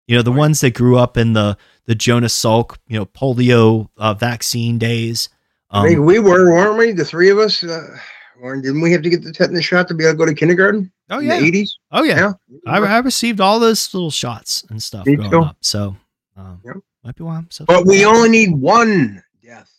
[0.10, 1.56] You know, the ones that grew up in the
[1.86, 5.30] the Jonas Salk, you know, polio uh, vaccine days.
[5.70, 6.92] I think Um, we were, weren't we?
[6.94, 7.64] The three of us.
[7.64, 7.96] Uh,
[8.42, 10.34] weren't- didn't we have to get the tetanus shot to be able to go to
[10.34, 10.92] kindergarten?
[11.12, 11.78] oh in yeah, the eighties.
[11.92, 12.34] oh yeah.
[12.48, 12.60] Yeah.
[12.66, 15.42] I, I received all those little shots and stuff Me growing too.
[15.42, 15.58] up.
[15.62, 15.96] So
[16.36, 16.78] um, Yep.
[17.04, 17.66] might be why I'm so.
[17.66, 19.70] But we only need one death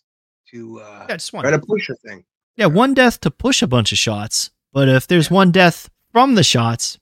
[0.53, 1.43] to uh, yeah, just one.
[1.43, 2.25] try to push a thing.
[2.57, 4.51] Yeah, one death to push a bunch of shots.
[4.73, 6.99] But if there's one death from the shots,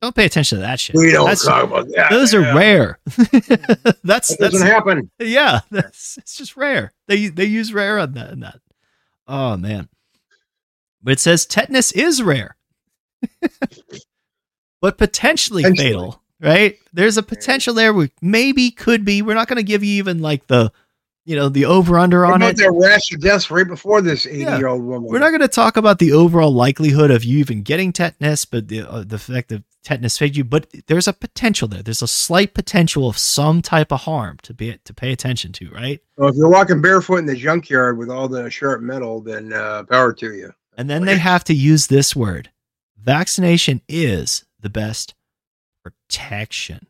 [0.00, 0.94] don't pay attention to that shit.
[0.96, 2.10] We don't That's- talk about that.
[2.10, 2.52] Those yeah.
[2.52, 2.98] are rare.
[3.06, 5.10] that's That that's doesn't happen.
[5.18, 5.60] yeah.
[5.70, 6.92] That's it's just rare.
[7.08, 8.30] They they use rare on that.
[8.30, 8.60] On that.
[9.26, 9.88] Oh man.
[11.02, 12.56] But it says tetanus is rare,
[14.80, 15.88] but potentially, Potentially.
[15.88, 16.22] fatal.
[16.40, 16.76] Right?
[16.92, 17.92] There's a potential there.
[17.92, 19.22] We maybe could be.
[19.22, 20.70] We're not going to give you even like the,
[21.24, 22.56] you know, the over under on about it.
[22.58, 24.32] that rash of death right before this Yeah.
[24.52, 25.10] eighty-year-old woman?
[25.10, 28.68] We're not going to talk about the overall likelihood of you even getting tetanus, but
[28.68, 30.44] the uh, the fact that tetanus you.
[30.44, 31.82] But there's a potential there.
[31.82, 35.70] There's a slight potential of some type of harm to be to pay attention to.
[35.70, 36.00] Right?
[36.16, 39.84] Well, if you're walking barefoot in the junkyard with all the sharp metal, then uh,
[39.84, 40.52] power to you.
[40.76, 42.50] And then they have to use this word.
[42.96, 45.14] Vaccination is the best
[45.82, 46.86] protection.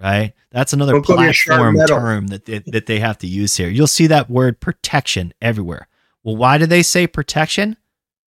[0.00, 0.32] Right?
[0.50, 3.26] That's another Don't call me a sharp platform term that they, that they have to
[3.26, 3.68] use here.
[3.68, 5.88] You'll see that word protection everywhere.
[6.24, 7.76] Well, why do they say protection?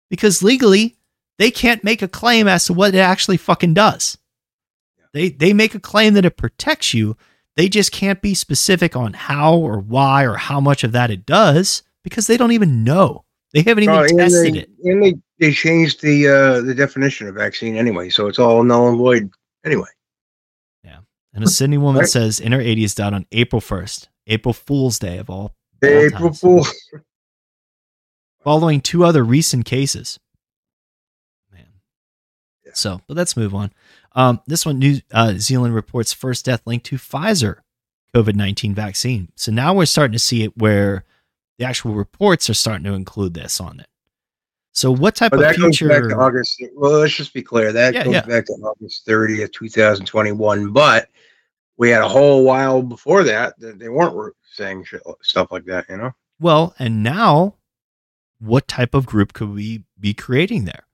[0.10, 0.98] Because legally,
[1.38, 4.18] they can't make a claim as to what it actually fucking does.
[5.14, 7.16] They they make a claim that it protects you.
[7.56, 11.26] They just can't be specific on how or why or how much of that it
[11.26, 13.24] does because they don't even know.
[13.54, 14.70] They haven't even Oh, tested they, it.
[14.84, 18.90] And they, they changed the uh, the definition of vaccine anyway, so it's all null
[18.90, 19.30] and void
[19.64, 19.90] anyway.
[20.84, 21.00] Yeah.
[21.34, 22.10] And a Sydney woman Right.
[22.10, 25.54] says in her 80s died on April 1st, April Fool's Day of all.
[25.84, 26.34] April.
[26.34, 26.66] Fool.
[28.44, 30.20] Following two other recent cases.
[32.78, 33.72] So, but let's move on.
[34.14, 37.58] Um, this one, New uh, Zealand reports first death linked to Pfizer
[38.14, 39.30] COVID 19 vaccine.
[39.36, 41.04] So now we're starting to see it where
[41.58, 43.88] the actual reports are starting to include this on it.
[44.72, 46.62] So, what type But of that goes back to August.
[46.76, 47.72] Well, let's just be clear.
[47.72, 48.22] That Yeah, goes yeah.
[48.22, 50.72] back to August 30th, 2021.
[50.72, 51.10] But
[51.78, 55.86] we had a whole while before that that they weren't saying shit, stuff like that,
[55.90, 56.12] you know?
[56.40, 57.56] Well, and now
[58.40, 60.86] what type of group could we be creating there?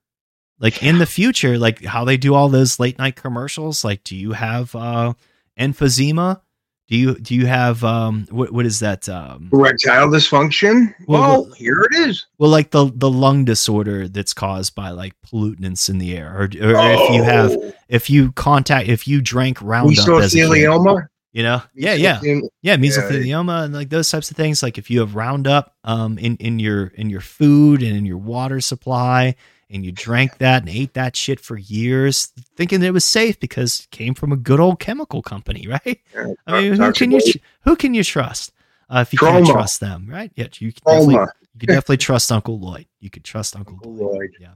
[0.60, 4.14] Like in the future, like how they do all those late night commercials, like do
[4.14, 5.14] you have uh
[5.58, 6.40] emphysema?
[6.88, 10.92] Do you do you have um what what is that um Erectile dysfunction.
[11.06, 12.26] Well, Well, well- here it is.
[12.38, 16.42] well like the the lung disorder that's caused by like pollutants in the air or,
[16.44, 21.08] or if you have Oh, if you contact if you drank Roundup as mesothelioma.
[21.32, 21.62] you know?
[21.74, 22.18] Yeah, yeah.
[22.18, 22.48] Mesothelioma.
[22.62, 24.62] Yeah, mesothelioma and like those types of things.
[24.62, 28.18] Like if you have Roundup um, in in your in your food and in your
[28.18, 29.36] water supply,
[29.70, 33.38] and you drank that and ate that shit for years, thinking that it was safe
[33.38, 36.00] because it came from a good old chemical company, right?
[36.14, 37.20] Yeah, I mean, who can you
[37.62, 38.52] who can you trust
[38.88, 40.32] uh, if you can't trust them, right?
[40.34, 42.86] Yeah, you can definitely you can definitely trust Uncle Lloyd.
[43.00, 44.12] You could trust Uncle Uncle Lloyd.
[44.12, 44.30] Lloyd.
[44.40, 44.54] Yeah.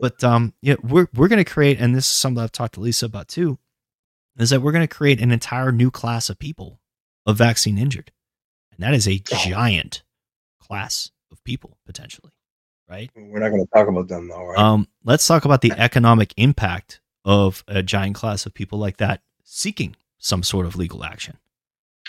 [0.00, 3.06] But um, yeah, we're we're gonna create, and this is something I've talked to Lisa
[3.06, 3.58] about too,
[4.38, 6.80] is that we're gonna create an entire new class of people
[7.26, 8.12] of vaccine injured,
[8.72, 10.02] and that is a giant
[10.60, 12.32] class of people potentially,
[12.88, 13.10] right?
[13.16, 14.58] We're not going to talk about them, though, right?
[14.58, 19.20] Um, let's talk about the economic impact of a giant class of people like that
[19.44, 21.36] seeking some sort of legal action.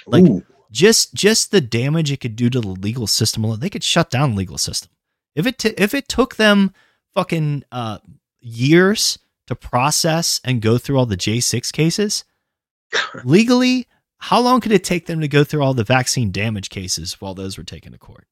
[0.08, 0.44] like- Ooh.
[0.72, 3.60] Just just the damage it could do to the legal system alone.
[3.60, 4.92] They could shut down the legal system.
[5.34, 6.76] If it t- if it took them
[7.16, 7.98] fucking uh,
[8.40, 9.18] years
[9.48, 12.24] to process and go through all the J6 cases,
[13.24, 13.88] legally,
[14.20, 17.34] how long could it take them to go through all the vaccine damage cases while
[17.34, 18.28] those were taken to court?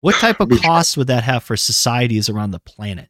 [0.00, 3.08] What type of cost would that have for societies around the planet?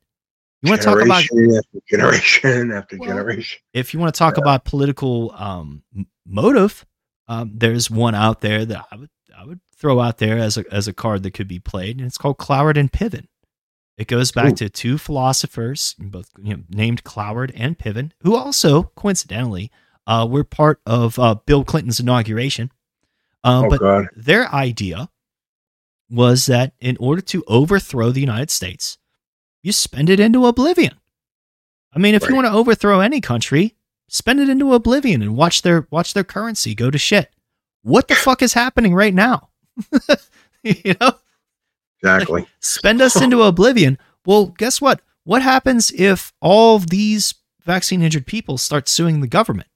[0.63, 3.59] You want to talk about Generation after generation after Well, generation.
[3.75, 5.83] if you want to talk about political um,
[6.27, 6.87] motive,
[7.29, 10.65] um, there's one out there that I would I would throw out there as a
[10.73, 13.27] as a card that could be played, and it's called Cloward and Piven.
[13.99, 14.57] It goes back Ooh.
[14.57, 19.71] to two philosophers, both you know, named Cloward and Piven, who also coincidentally
[20.07, 22.71] uh, were part of uh, Bill Clinton's inauguration.
[23.45, 24.09] Um, oh, but God.
[24.17, 25.11] their idea
[26.11, 28.99] was that in order to overthrow the United States,
[29.63, 30.95] you spend it into oblivion.
[31.93, 33.75] I mean, if you want to overthrow any country,
[34.09, 37.31] spend it into oblivion and watch their watch their currency go to shit.
[37.83, 39.49] What the fuck is happening right now?
[40.63, 41.13] you know,
[42.03, 42.47] Exactly.
[42.61, 43.99] spend us into oblivion.
[44.25, 45.01] Well, guess what?
[45.25, 49.69] What happens if all these vaccine injured people start suing the government?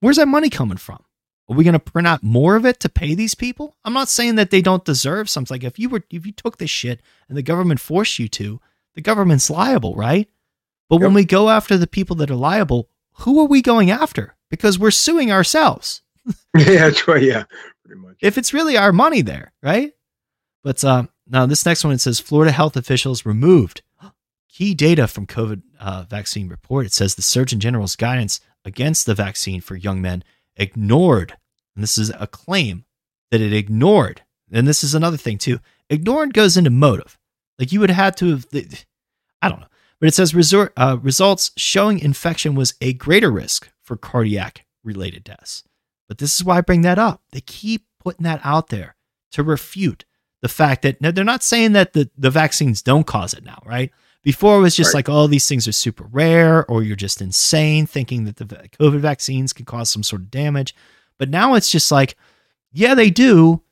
[0.00, 1.02] Where's that money coming from?
[1.48, 3.76] Are we going to print out more of it to pay these people?
[3.84, 5.54] I'm not saying that they don't deserve something.
[5.54, 8.60] Like if you were, if you took this shit and the government forced you to,
[8.94, 10.28] the government's liable, right?
[10.88, 14.36] But when we go after the people that are liable, who are we going after?
[14.50, 16.02] Because we're suing ourselves
[16.56, 17.22] yeah, that's right.
[17.22, 17.44] Yeah,
[17.84, 18.16] pretty much.
[18.20, 19.92] if it's really our money there, right?
[20.62, 23.82] But uh, now this next one it says Florida health officials removed
[24.48, 26.86] key data from COVID uh, vaccine report.
[26.86, 30.24] It says the Surgeon General's guidance against the vaccine for young men
[30.56, 31.36] ignored,
[31.74, 32.84] and this is a claim
[33.30, 34.22] that it ignored.
[34.50, 35.58] And this is another thing too.
[35.90, 37.18] Ignored goes into motive.
[37.58, 38.46] Like you would have to have,
[39.42, 39.66] I don't know.
[40.00, 45.24] But it says resort, uh, results showing infection was a greater risk for cardiac related
[45.24, 45.64] deaths.
[46.08, 47.22] But this is why I bring that up.
[47.32, 48.94] They keep putting that out there
[49.32, 50.04] to refute
[50.42, 53.60] the fact that now they're not saying that the, the vaccines don't cause it now,
[53.64, 53.90] right?
[54.26, 54.98] Before it was just Right.
[54.98, 58.98] like, oh, these things are super rare, or you're just insane thinking that the COVID
[58.98, 60.74] vaccines can cause some sort of damage.
[61.16, 62.16] But now it's just like,
[62.72, 63.62] yeah, they do.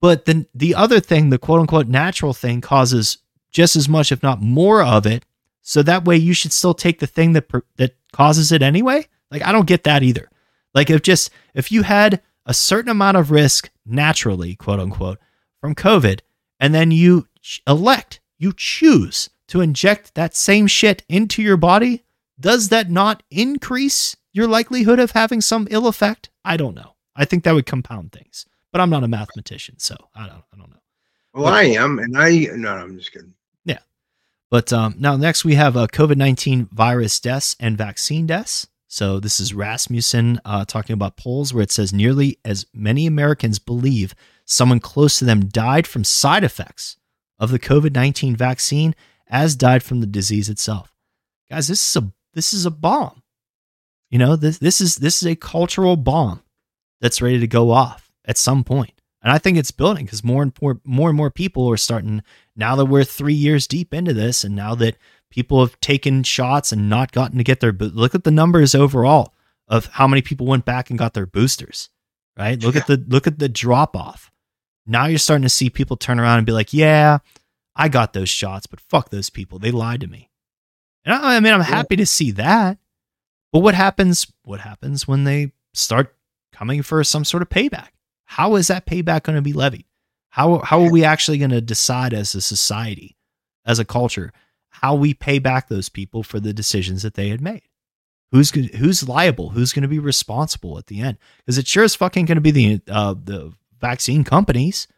[0.00, 3.18] But then the other thing, the quote unquote natural thing, causes
[3.50, 5.24] just as much, if not more, of it.
[5.62, 9.08] So that way, you should still take the thing that per- that causes it anyway.
[9.32, 10.30] Like I don't get that either.
[10.74, 15.18] Like if just if you had a certain amount of risk naturally, quote unquote,
[15.60, 16.20] from COVID,
[16.60, 17.26] and then you
[17.66, 22.04] elect, you choose to inject that same shit into your body,
[22.38, 26.30] does that not increase your likelihood of having some ill effect?
[26.44, 26.94] I don't know.
[27.14, 30.44] I think that would compound things, but I'm not a mathematician, so I don't.
[30.52, 30.76] I don't know.
[31.32, 33.34] Well, I am, and I no, I'm just kidding.
[33.64, 33.78] Yeah,
[34.50, 38.66] but um, now, next we have uh, COVID 19 virus deaths and vaccine deaths.
[38.88, 43.58] So, this is Rasmussen uh, talking about polls where it says nearly as many Americans
[43.58, 46.96] believe someone close to them died from side effects
[47.38, 48.94] of the COVID 19 vaccine
[49.28, 50.92] as died from the disease itself.
[51.50, 53.22] Guys, this is a this is a bomb.
[54.10, 56.42] You know, this this is this is a cultural bomb
[57.00, 58.92] that's ready to go off at some point.
[59.22, 62.22] And I think it's building because more and more more and more people are starting
[62.54, 64.96] now that we're three years deep into this, and now that
[65.30, 68.74] people have taken shots and not gotten to get their bo- look at the numbers
[68.74, 69.34] overall
[69.68, 71.90] of how many people went back and got their boosters.
[72.38, 72.62] Right?
[72.62, 74.30] Look at the look at the drop off.
[74.86, 77.18] Now you're starting to see people turn around and be like, "Yeah,
[77.76, 79.58] I got those shots, but fuck those people.
[79.58, 80.30] They lied to me."
[81.04, 82.78] And I, I mean, I'm happy to see that.
[83.52, 84.26] But what happens?
[84.42, 86.16] What happens when they start
[86.52, 87.88] coming for some sort of payback?
[88.24, 89.84] How is that payback going to be levied?
[90.30, 93.16] How how are we actually going to decide as a society,
[93.64, 94.32] as a culture,
[94.68, 97.62] how we pay back those people for the decisions that they had made?
[98.32, 99.50] Who's who's liable?
[99.50, 101.16] Who's going to be responsible at the end?
[101.38, 104.88] Because it sure is fucking going to be the uh, the vaccine companies.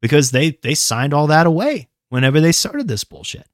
[0.00, 3.46] Because they they signed all that away whenever they started this bullshit.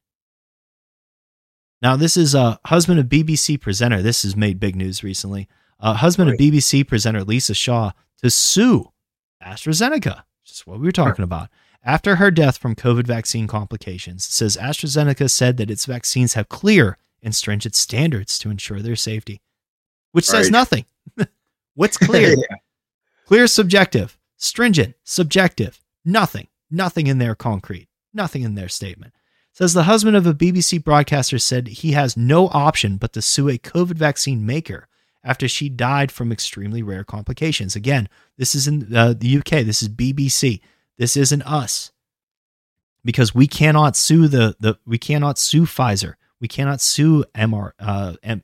[1.83, 4.01] Now, this is a husband of BBC presenter.
[4.03, 5.49] This has made big news recently.
[5.79, 7.93] Uh, husband of BBC presenter Lisa Shaw
[8.23, 8.91] to sue
[9.45, 11.49] AstraZeneca, just what we were talking about.
[11.85, 16.99] After her death from COVID vaccine complications, says AstraZeneca said that its vaccines have clear
[17.23, 19.41] and stringent standards to ensure their safety,
[20.13, 20.87] which says nothing.
[21.75, 22.31] What's clear?
[22.31, 22.57] Yeah.
[23.27, 29.13] Clear subjective, stringent subjective, nothing, nothing in their concrete, nothing in their statement.
[29.53, 33.49] Says the husband of a BBC broadcaster said he has no option but to sue
[33.49, 34.89] a COVID vaccine maker
[35.25, 37.75] after she died from extremely rare complications.
[37.75, 39.65] Again, this is in uh, the UK.
[39.65, 40.61] This is BBC.
[40.99, 41.91] This isn't us
[43.05, 46.15] because we cannot sue the the we cannot sue Pfizer.
[46.41, 48.43] We cannot sue MR uh M,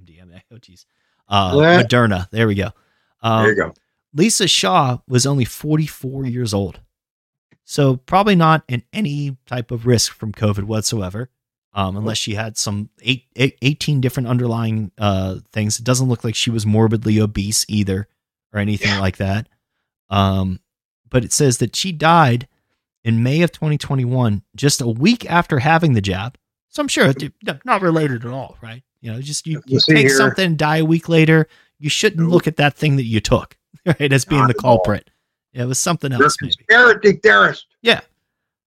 [0.00, 0.42] MDMA.
[0.52, 0.86] Oh geez,
[1.28, 2.30] uh, Moderna.
[2.30, 2.70] There we go.
[3.20, 3.74] Um, there you go.
[4.14, 6.80] Lisa Shaw was only 44 years old.
[7.72, 11.30] So probably not in any type of risk from COVID whatsoever,
[11.72, 15.78] um, unless she had some eight, eight, 18 different underlying uh, things.
[15.78, 18.08] It doesn't look like she was morbidly obese either
[18.52, 19.48] or anything like that.
[20.10, 20.60] Um,
[21.08, 22.46] but it says that she died
[23.04, 26.36] in May of 2021, just a week after having the jab.
[26.68, 27.14] So I'm sure
[27.64, 28.82] not related at all, right?
[29.00, 30.10] You know, just you, you take here.
[30.10, 31.48] something die a week later.
[31.78, 35.10] You shouldn't look at that thing that you took, right, as being Not the at
[35.52, 37.66] It was something You're else, conspiracy theorist.
[37.82, 38.00] Yeah.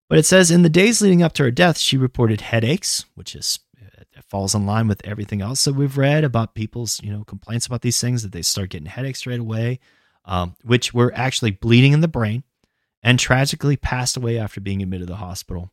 [0.07, 3.35] But it says in the days leading up to her death, she reported headaches, which
[3.35, 3.59] is
[4.15, 7.65] it falls in line with everything else that we've read about people's you know complaints
[7.65, 9.79] about these things that they start getting headaches right away,
[10.25, 12.43] um, which were actually bleeding in the brain,
[13.03, 15.71] and tragically passed away after being admitted to the hospital.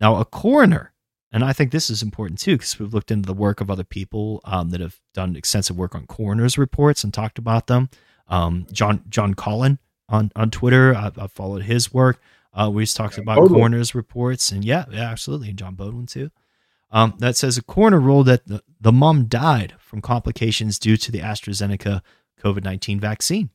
[0.00, 0.92] Now, a coroner,
[1.30, 3.84] and I think this is important too because we've looked into the work of other
[3.84, 7.90] people um, that have done extensive work on coroner's reports and talked about them.
[8.28, 9.78] Um, John John Collin
[10.12, 12.20] on on Twitter, I've, I've followed his work.
[12.54, 13.48] Uh, we just talked about Beaudoin.
[13.48, 16.30] coroner's reports, and yeah, yeah, absolutely, and John Beaudoin too.
[16.90, 21.10] Um, that says a coroner ruled that the, the mom died from complications due to
[21.10, 22.02] the AstraZeneca
[22.38, 23.50] COVID 19 vaccine.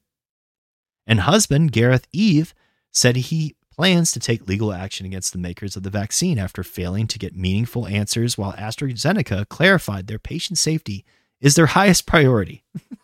[1.05, 2.55] And husband, Gareth Eve,
[2.91, 7.05] said he plans to take legal action against the makers of the vaccine after failing
[7.07, 11.05] to get meaningful answers while AstraZeneca clarified their patient safety
[11.39, 12.63] is their highest priority.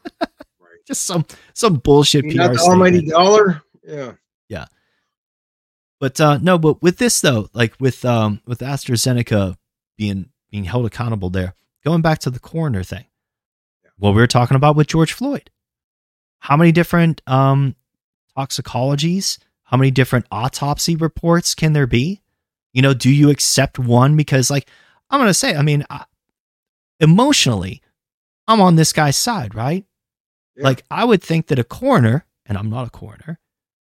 [0.85, 3.61] Just some some bullshit You PR not the almighty dollar.
[3.83, 4.13] Yeah.
[4.49, 4.65] Yeah.
[5.99, 9.57] But uh, no, but with this though, like with um with AstraZeneca
[9.97, 11.53] being being held accountable there,
[11.85, 13.05] going back to the coroner thing,
[13.97, 15.49] what we were talking about with George Floyd,
[16.39, 17.75] how many different um
[18.37, 22.21] toxicologies, how many different autopsy reports can there be?
[22.73, 24.67] You know, do you accept one because like
[25.09, 26.05] I'm gonna say, I mean, I,
[26.99, 27.81] emotionally,
[28.47, 29.85] I'm on this guy's side, right?
[30.55, 30.63] Yeah.
[30.63, 33.39] Like I would think that a coroner, and I'm not a coroner,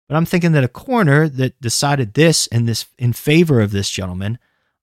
[0.08, 3.90] but I'm thinking that a coroner that decided this and this in favor of this
[3.90, 4.40] gentleman,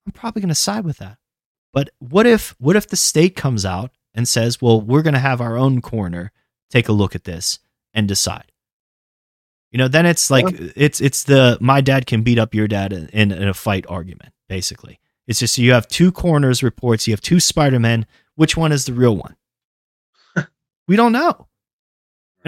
[0.07, 1.18] I'm probably going to side with that.
[1.73, 5.20] But what if what if the state comes out and says, "Well, we're going to
[5.20, 6.33] have our own coroner
[6.70, 7.58] take a look at this
[7.92, 8.52] and decide."
[9.70, 12.92] You know, then it's like it's it's the my dad can beat up your dad
[12.92, 14.33] in, in, in a fight argument.
[14.49, 18.07] Basically, it's just you have two coroners reports, you have two Spider Men.
[18.34, 19.36] Which one is the real one?
[20.89, 21.49] we don't know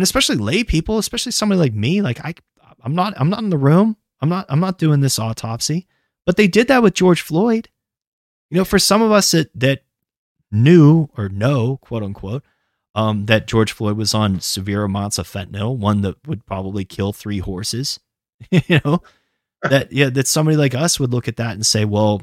[0.01, 2.35] and especially lay people, especially somebody like me, like I,
[2.83, 3.99] I'm not, I'm not in the room.
[4.23, 5.87] I'm not, I'm not doing this autopsy.
[6.25, 7.69] But they did that with George Floyd.
[8.49, 9.83] You know, for some of us that that
[10.51, 12.45] knew or know, quote unquote,
[12.95, 17.13] um, that George Floyd was on severe amounts of fentanyl, one that would probably kill
[17.13, 18.01] three horses.
[18.51, 19.03] you know,
[19.65, 22.23] that yeah, that somebody like us would look at that and say, well,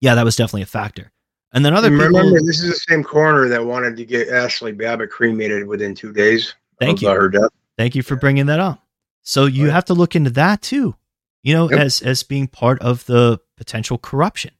[0.00, 1.12] yeah, that was definitely a factor.
[1.52, 4.30] And then other And people, remember, this is the same coroner that wanted to get
[4.30, 6.54] Ashley Babbitt cremated within two days.
[6.80, 7.48] Thank you.
[7.76, 8.84] Thank you for bringing that up.
[9.22, 9.72] So you Right.
[9.74, 10.94] have to look into that too.
[11.42, 11.80] You know, Yep.
[11.80, 14.52] as as being part of the potential corruption.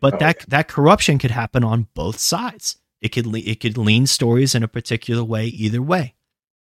[0.00, 2.76] But Oh, that that corruption could happen on both sides.
[3.00, 6.14] It could le- it could lean stories in a particular way either way.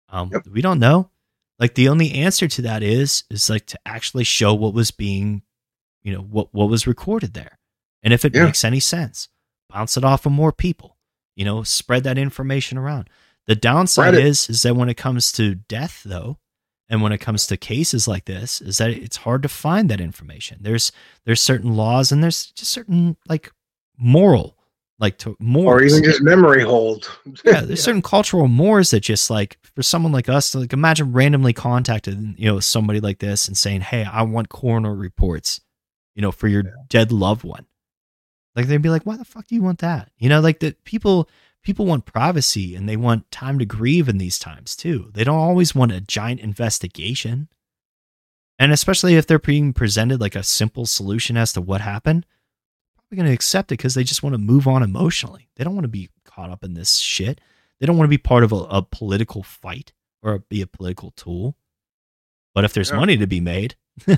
[0.08, 1.10] Um, we don't know.
[1.58, 5.42] Like the only answer to that is is like to actually show what was being,
[6.02, 7.58] you know, what what was recorded there,
[8.02, 8.44] and if it Yeah.
[8.44, 9.28] makes any sense,
[9.70, 10.96] bounce it off of more people.
[11.34, 13.08] You know, spread that information around.
[13.46, 16.38] The downside is is that when it comes to death, though,
[16.88, 20.00] and when it comes to cases like this, is that it's hard to find that
[20.00, 20.58] information.
[20.60, 20.92] There's
[21.24, 23.52] there's certain laws and there's just certain like
[23.98, 24.56] moral,
[24.98, 27.08] like to more or even just memory hold.
[27.44, 31.12] yeah, there's certain cultural mores that just like for someone like us to like imagine
[31.12, 35.60] randomly contacting, you know somebody like this and saying, "Hey, I want coroner reports,"
[36.14, 37.66] you know, for your dead loved one.
[38.54, 40.84] Like they'd be like, "Why the fuck do you want that?" You know, like that
[40.84, 41.28] people
[41.66, 45.10] people want privacy and they want time to grieve in these times too.
[45.14, 47.48] They don't always want a giant investigation.
[48.56, 53.02] And especially if they're being presented like a simple solution as to what happened, they're
[53.02, 55.48] probably going to accept it because they just want to move on emotionally.
[55.56, 57.40] They don't want to be caught up in this shit.
[57.80, 61.10] They don't want to be part of a, a political fight or be a political
[61.16, 61.56] tool.
[62.54, 62.98] But if there's Yeah.
[62.98, 63.74] money to be made,
[64.06, 64.16] you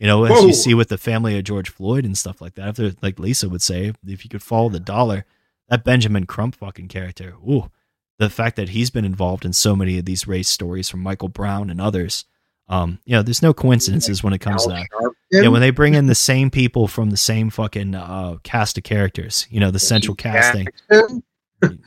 [0.00, 0.46] know, as Whoa.
[0.46, 3.18] you see with the family of George Floyd and stuff like that, if they're like
[3.18, 5.26] Lisa would say, if you could follow the dollar,
[5.72, 7.70] that Benjamin Crump fucking character, ooh,
[8.18, 11.30] the fact that he's been involved in so many of these race stories from Michael
[11.30, 12.26] Brown and others,
[12.68, 14.86] um, you know, there's no coincidences when it comes to that.
[15.30, 18.84] Yeah, when they bring in the same people from the same fucking uh, cast of
[18.84, 20.66] characters, you know, the central casting,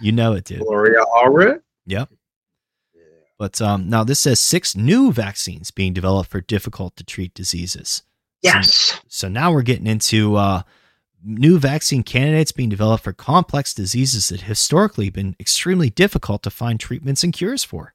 [0.01, 0.61] you know it, dude.
[0.61, 1.61] Gloria Allred.
[1.85, 2.09] Yep.
[3.37, 8.01] But um, now this says six new vaccines being developed for difficult to treat diseases.
[8.41, 8.99] Yes.
[9.09, 10.63] So now we're getting into uh,
[11.25, 16.79] new vaccine candidates being developed for complex diseases that historically been extremely difficult to find
[16.79, 17.93] treatments and cures for.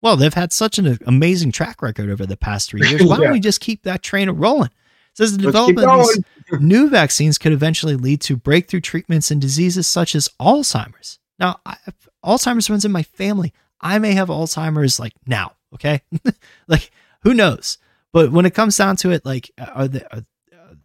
[0.00, 3.02] Well, they've had such an amazing track record over the past three years.
[3.04, 4.70] Why don't we just keep that train rolling?
[5.14, 6.22] Says the development of these
[6.60, 11.18] new vaccines could eventually lead to breakthrough treatments in diseases such as Alzheimer's.
[11.40, 11.76] Now, I,
[12.24, 13.52] Alzheimer's runs in my family.
[13.80, 15.54] I may have Alzheimer's like now.
[15.74, 16.02] Okay,
[16.68, 16.90] like
[17.22, 17.78] who knows?
[18.12, 20.24] But when it comes down to it, like are they are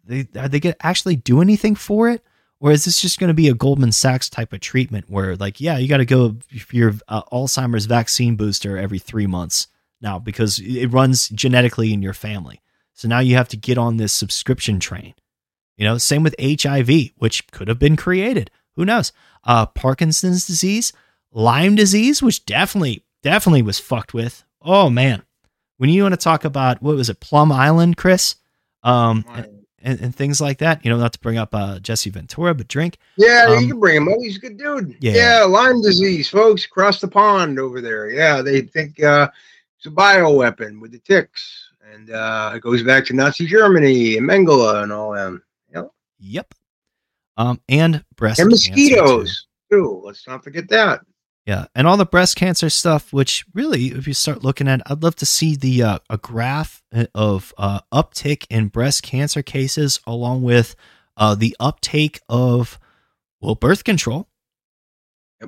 [0.03, 2.23] they are they gonna actually do anything for it,
[2.59, 5.59] or is this just going to be a Goldman Sachs type of treatment where like
[5.59, 9.67] yeah, you got to go for your uh, Alzheimer's vaccine booster every three months
[10.01, 12.61] now because it runs genetically in your family.
[12.93, 15.13] So now you have to get on this subscription train.
[15.75, 18.49] You know, same with HIV, which could have been created.
[18.75, 19.11] Who knows?
[19.43, 20.93] Uh, Parkinson's disease,
[21.31, 24.43] Lyme disease, which definitely, definitely was fucked with.
[24.61, 25.23] Oh man,
[25.77, 28.35] when you want to talk about what was it, Plum Island, Chris,
[28.83, 30.83] um, and, and, and things like that.
[30.83, 32.97] You know, not to bring up uh, Jesse Ventura, but drink.
[33.17, 34.17] Yeah, Um, you can bring him up.
[34.19, 34.95] He's a good dude.
[34.99, 35.13] Yeah.
[35.13, 35.43] Yeah.
[35.43, 38.09] Lyme disease, folks, across the pond over there.
[38.09, 39.29] Yeah, they think uh,
[39.77, 41.69] it's a bioweapon with the ticks.
[41.93, 45.43] And uh, it goes back to Nazi Germany and Mengele and all them.
[45.73, 45.91] Yep.
[46.19, 46.53] Yep.
[47.37, 48.81] Um, and breast And cancer, too.
[48.81, 50.01] mosquitoes, too.
[50.03, 51.01] Let's not forget that.
[51.45, 55.03] Yeah, and all the breast cancer stuff, which really, if you start looking at, I'd
[55.03, 56.81] love to see the uh, a graph
[57.13, 60.75] of uh, uptick in breast cancer cases, along with
[61.17, 62.79] uh, the uptake of
[63.41, 64.29] well birth control.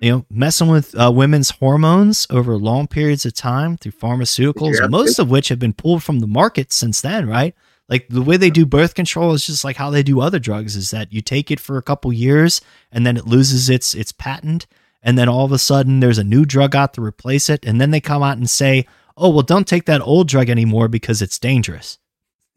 [0.01, 4.87] You know, messing with uh, women's hormones over long periods of time through pharmaceuticals, Yeah.
[4.87, 7.55] most of which have been pulled from the market since then, right?
[7.87, 10.75] Like the way they do birth control is just like how they do other drugs
[10.75, 12.59] is that you take it for a couple years
[12.91, 14.65] and then it loses its its patent
[15.05, 17.79] and then all of a sudden there's a new drug out to replace it and
[17.79, 18.85] then they come out and say,
[19.15, 21.97] "Oh, well don't take that old drug anymore because it's dangerous."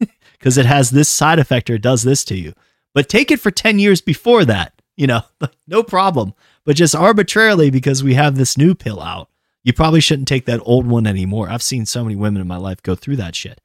[0.41, 2.53] Cuz it has this side effect or it does this to you.
[2.93, 5.21] But take it for 10 years before that, you know,
[5.67, 6.33] no problem.
[6.65, 9.29] But just arbitrarily because we have this new pill out,
[9.63, 11.49] you probably shouldn't take that old one anymore.
[11.49, 13.61] I've seen so many women in my life go through that shit.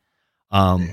[0.51, 0.91] Um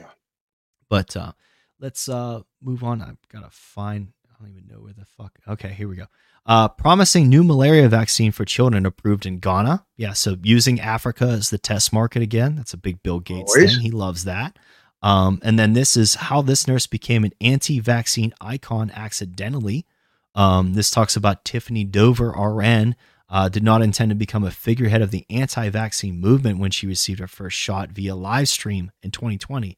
[0.91, 1.31] but uh,
[1.79, 3.01] let's uh, move on.
[3.01, 4.09] I've got to find.
[4.29, 5.39] I don't even know where the fuck.
[5.47, 6.05] Okay, here we go.
[6.45, 9.85] Uh, promising new malaria vaccine for children approved in Ghana.
[9.95, 12.55] Yeah, so using Africa as the test market again.
[12.55, 13.73] That's a big Bill Gates Always.
[13.75, 13.81] thing.
[13.81, 14.57] He loves that.
[15.03, 19.85] Um, and then this is how this nurse became an anti-vaccine icon accidentally.
[20.33, 22.95] Um, this talks about Tiffany Dover, RN,
[23.29, 27.19] uh, did not intend to become a figurehead of the anti-vaccine movement when she received
[27.19, 29.77] her first shot via live stream in 2020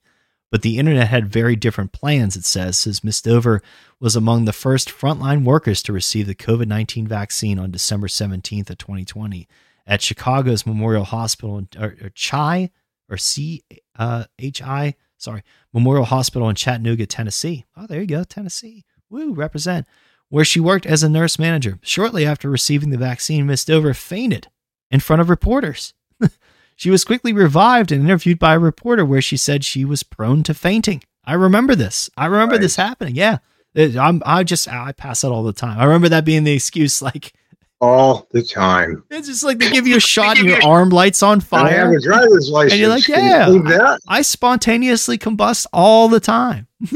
[0.54, 3.64] but the internet had very different plans, it says, says Miss Dover
[4.00, 8.70] was among the first frontline workers to receive the COVID 19 vaccine on December 17th
[8.70, 9.48] of 2020
[9.88, 12.70] at Chicago's Memorial Hospital, or, or CHI,
[13.10, 13.64] or C
[13.98, 15.42] uh, H I, sorry,
[15.74, 17.66] Memorial Hospital in Chattanooga, Tennessee.
[17.76, 18.86] Oh, there you go, Tennessee.
[19.10, 19.88] Woo, represent.
[20.30, 21.80] Where she worked as a nurse manager.
[21.82, 24.50] Shortly after receiving the vaccine, Miss Dover fainted
[24.92, 25.96] in front of reporters.
[26.84, 30.44] She was quickly revived and interviewed by a reporter where she said she was prone
[30.44, 31.02] to fainting.
[31.24, 32.10] I remember this.
[32.18, 33.16] I remember this happening.
[33.16, 33.38] Yeah.
[33.74, 35.80] It- I'm, I just, I pass out all the time.
[35.80, 37.02] I remember that being the excuse.
[37.02, 37.32] Like,
[37.80, 39.02] all the time.
[39.10, 41.68] It's just like they give you a shot and your arm lights on fire.
[41.68, 42.74] I have a driver's license.
[42.74, 44.02] And you're like, Can you yeah, that?
[44.06, 46.68] I spontaneously combust all the time.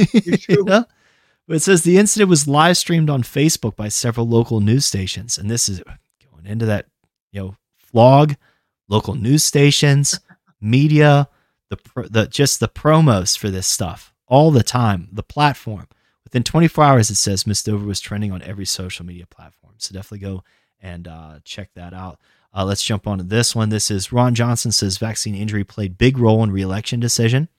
[0.49, 0.83] You know?
[1.47, 5.37] But it says the incident was live streamed on Facebook by several local news stations.
[5.37, 5.81] And this is
[6.29, 6.87] going into that,
[7.31, 8.35] you know, flog,
[8.87, 10.19] local news stations,
[10.61, 11.29] media,
[11.69, 11.77] the,
[12.09, 15.87] the just the promos for this stuff all the time, the platform.
[16.23, 19.73] Within 24 hours, it says Miss Dover was trending on every social media platform.
[19.77, 20.43] So definitely go
[20.81, 22.19] and uh, check that out.
[22.53, 23.69] Uh, let's jump on to this one.
[23.69, 27.49] This is Ron Johnson says vaccine injury played big role in reelection decision.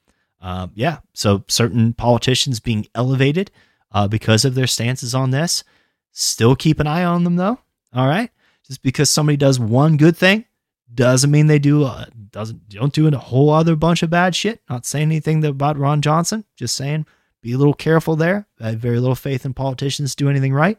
[0.41, 3.51] Uh, yeah, so certain politicians being elevated
[3.93, 5.65] uh, because of their stances on this.
[6.13, 7.59] Still keep an eye on them though.
[7.95, 8.31] All right,
[8.67, 10.45] just because somebody does one good thing
[10.93, 14.61] doesn't mean they do uh, doesn't don't do a whole other bunch of bad shit.
[14.69, 16.45] Not saying anything about Ron Johnson.
[16.57, 17.07] Just saying
[17.43, 18.47] be a little careful there.
[18.61, 20.79] I have very little faith in politicians do anything right.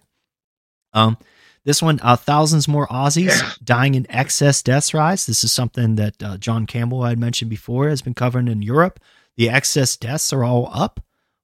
[0.93, 1.17] Um,
[1.65, 5.25] this one, uh, thousands more Aussies dying in excess deaths rise.
[5.25, 8.61] This is something that uh, John Campbell I had mentioned before has been covered in
[8.61, 8.99] Europe.
[9.37, 10.99] The excess deaths are all up.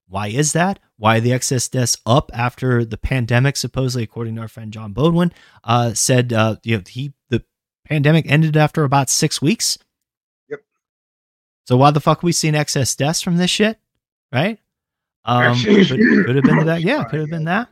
[0.08, 0.80] Why is that?
[0.98, 3.58] Why are the excess deaths up after the pandemic?
[3.58, 7.14] Supposedly, according to our friend John Bodwin, uh, said uh, you know he
[7.86, 9.78] pandemic ended after about six weeks.
[10.50, 10.62] Yep.
[11.66, 13.80] So why the fuck are we seeing excess deaths from this shit?
[14.32, 14.60] Right?
[15.24, 15.88] Um, could,
[16.26, 16.82] could have been that.
[16.82, 17.70] Yeah, could have been that.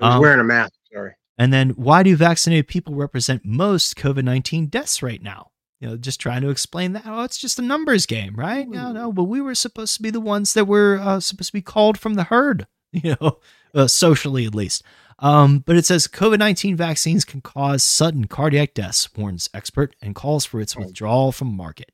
[0.00, 0.72] I was Um, wearing a mask.
[0.92, 1.12] Sorry.
[1.38, 5.50] And then why do vaccinated people represent most COVID 19 deaths right now?
[5.80, 7.02] You know, just trying to explain that.
[7.06, 8.68] Oh, it's just a numbers game, right?
[8.68, 11.52] No, no, but we were supposed to be the ones that were uh, supposed to
[11.54, 13.38] be called from the herd, you know,
[13.74, 14.84] uh, socially at least.
[15.18, 20.14] Um, but it says COVID 19 vaccines can cause sudden cardiac deaths, warns expert, and
[20.14, 21.92] calls for its withdrawal from market.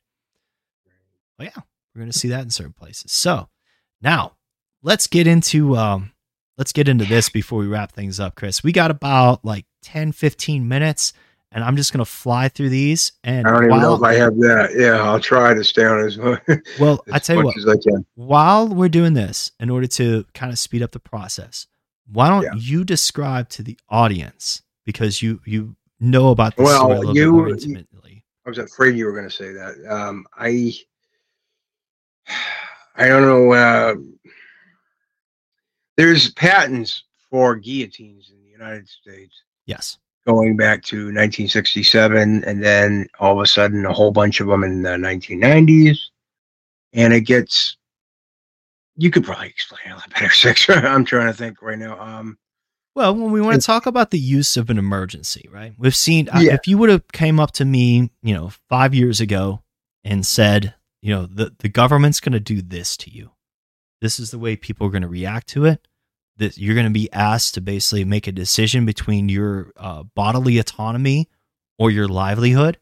[1.40, 1.50] Oh, yeah,
[1.94, 3.12] we're going to see that in certain places.
[3.12, 3.48] So
[4.00, 4.32] now
[4.82, 6.12] let's get into um,
[6.56, 8.62] let's get into this before we wrap things up, Chris.
[8.62, 11.12] We got about like 10, 15 minutes,
[11.52, 13.12] and I'm just going to fly through these.
[13.24, 14.74] And I don't even know if I have that.
[14.76, 16.42] Yeah, I'll try to stay on as much,
[16.80, 20.58] well, I tell you what, as while we're doing this, in order to kind of
[20.58, 21.66] speed up the process,
[22.12, 22.54] why don't Yeah.
[22.54, 27.48] you describe to the audience because you you know about this Well, you, bit more
[27.50, 28.24] intimately.
[28.46, 29.74] I was afraid you were going to say that.
[29.88, 30.72] Um, I,
[32.96, 33.52] I don't know.
[33.52, 33.94] Uh,
[35.96, 39.34] there's patents for guillotines in the United States
[39.66, 39.98] Yes.
[40.26, 44.62] going back to 1967, and then all of a sudden, a whole bunch of them
[44.64, 45.98] in the 1990s,
[46.92, 47.76] and it gets.
[49.00, 50.68] You could probably explain it a lot better, Six.
[50.68, 51.98] I'm trying to think right now.
[52.00, 52.36] Um,
[52.96, 55.72] Well, when we want to talk about the use of an emergency, right?
[55.78, 56.54] We've seen Yeah.
[56.54, 59.62] if you would have came up to me, you know, 5 years ago
[60.04, 63.30] and said, you know, the the government's going to do this to you.
[64.00, 65.86] This is the way people are going to react to it.
[66.38, 70.58] That you're going to be asked to basically make a decision between your uh, bodily
[70.58, 71.28] autonomy
[71.78, 72.78] or your livelihood.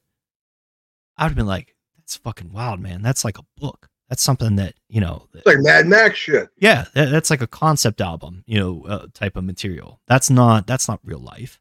[1.17, 3.03] I would have been like, that's fucking wild, man.
[3.03, 3.89] That's like a book.
[4.09, 6.49] That's something that, you know, it's like Mad Max shit.
[6.59, 10.01] yeah, that, that's like a concept album, you know, uh, type of material.
[10.07, 11.59] That's not that's not real life.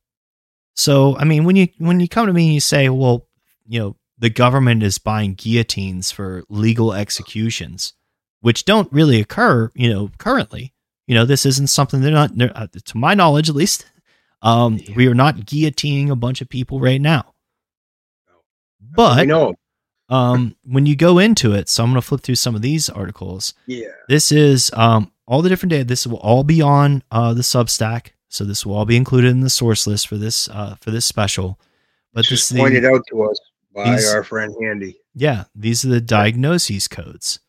[0.76, 3.28] So, I mean, when you when you come to me and you say, well,
[3.66, 7.94] you know, the government is buying guillotines for legal executions,
[8.42, 10.74] which don't really occur, you know, currently.
[11.08, 13.86] You know, this isn't something they're not, they're, uh, to my knowledge at least.
[14.42, 17.34] Um, we are not guillotining a bunch of people right now.
[18.96, 19.56] But I know.
[20.10, 22.90] Um, when you go into it, so I'm going to flip through some of these
[22.90, 23.54] articles.
[23.66, 23.88] Yeah.
[24.08, 25.84] This is um, all the different data.
[25.86, 29.42] This will all be on uh, the Substack, so this will all be included in
[29.42, 31.60] the source list for this uh, for this special.
[32.14, 33.40] But this is pointed out to us
[33.74, 34.98] by these- our friend Handy.
[35.16, 37.40] yeah, these are the diagnoses codes.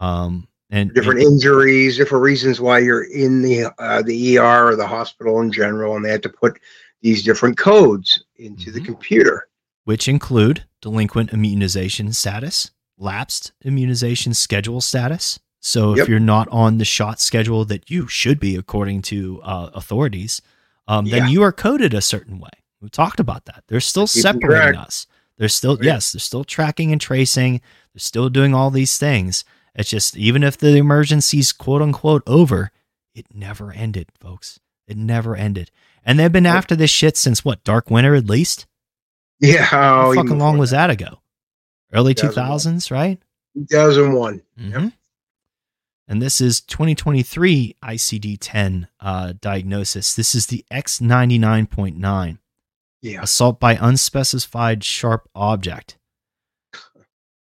[0.00, 4.86] Um, and different injuries, different reasons why you're in the uh, the ER or the
[4.86, 6.58] hospital in general, and they had to put
[7.02, 8.78] these different codes into Mm-hmm.
[8.78, 9.48] the computer.
[9.84, 15.38] which include delinquent immunization status, lapsed immunization schedule status.
[15.60, 16.08] So if Yep.
[16.08, 20.40] you're not on the shot schedule that you should be according to uh, authorities,
[20.88, 21.28] um, then Yeah.
[21.28, 22.50] you are coded a certain way.
[22.80, 23.64] We talked about that.
[23.68, 25.06] They're still Keeping separating us.
[25.36, 27.60] They're still yes, they're still tracking and tracing.
[27.94, 29.44] They're still doing all these things.
[29.74, 32.70] It's just even if the emergency's quote unquote over,
[33.14, 34.60] it never ended, folks.
[34.86, 35.70] It never ended.
[36.04, 38.66] And they've been after this shit since what, Dark Winter at least?
[39.40, 41.20] Yeah, How fucking long was that ago?
[41.92, 43.18] Early 2000s, right?
[43.56, 44.42] 2001.
[44.58, 44.92] Mhm.
[46.06, 50.14] And this is 2023 ICD 10 uh, diagnosis.
[50.14, 52.38] This is the X99.9
[53.00, 53.22] Yeah.
[53.22, 55.96] assault by unspecified sharp object.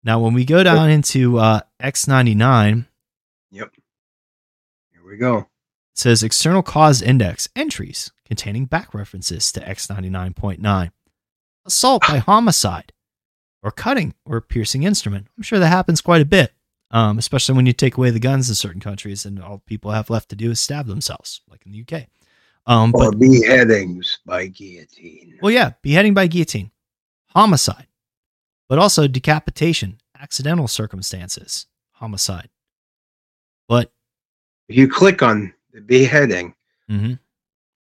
[0.04, 2.86] Now, when we go down into uh, X99,
[3.52, 3.72] Yep.
[4.92, 5.38] Here we go.
[5.40, 5.48] It
[5.96, 10.92] says external cause index entries containing back references to X99.9.
[11.66, 12.94] Assault by homicide
[13.64, 15.28] or cutting or piercing instrument.
[15.36, 16.54] I'm sure that happens quite a bit,
[16.92, 20.10] um, especially when you take away the guns in certain countries and all people have
[20.12, 22.08] left to do is stab themselves, like in the UK.
[22.68, 25.38] Um, or but beheadings by guillotine.
[25.42, 26.72] well, yeah, beheading by guillotine,
[27.30, 27.88] homicide,
[28.70, 32.50] but also decapitation, accidental circumstances, homicide.
[33.68, 33.92] But
[34.68, 36.56] If you click on the beheading,
[36.90, 37.20] Mhm.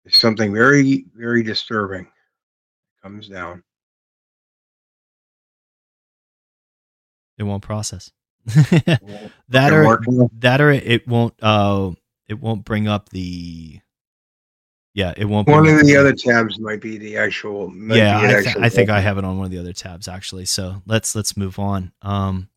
[0.03, 2.07] there's something very, very disturbing.
[3.05, 3.61] Comes down.
[7.37, 8.11] it won't process.
[9.49, 10.27] That or working.
[10.39, 11.91] that or it won't uh
[12.27, 13.79] it won't bring up the
[14.95, 17.71] yeah it won't One of the other tabs might be the actual.
[17.75, 20.07] yeah I, th- actual I think I have it on one of the other tabs
[20.07, 22.49] actually so let's let's move on um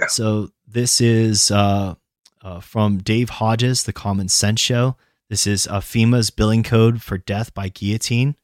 [0.00, 0.06] Yeah.
[0.08, 1.94] so this is uh,
[2.42, 4.96] uh from Dave Hodges the Common Sense Show
[5.30, 8.34] this is uh, FEMA's billing code for death by guillotine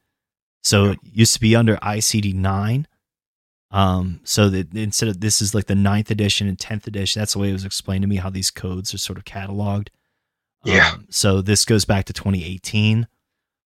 [0.63, 2.87] so it used to be under ICD 9
[3.71, 7.33] um, so that instead of this is like the ninth edition and tenth edition, that's
[7.33, 9.89] the way it was explained to me how these codes are sort of cataloged.
[10.63, 10.93] Yeah.
[10.95, 13.09] Um, so this goes back to 2018,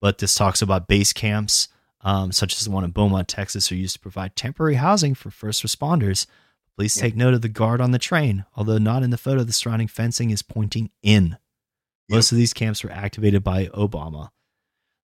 [0.00, 1.68] but this talks about base camps,
[2.00, 5.30] um, such as the one in Beaumont, Texas, are used to provide temporary housing for
[5.30, 6.26] first responders.
[6.78, 7.02] Please Yeah.
[7.02, 9.86] take note of the guard on the train, although not in the photo, the surrounding
[9.88, 11.36] fencing is pointing in.
[12.08, 14.30] Most of these camps were activated by Obama.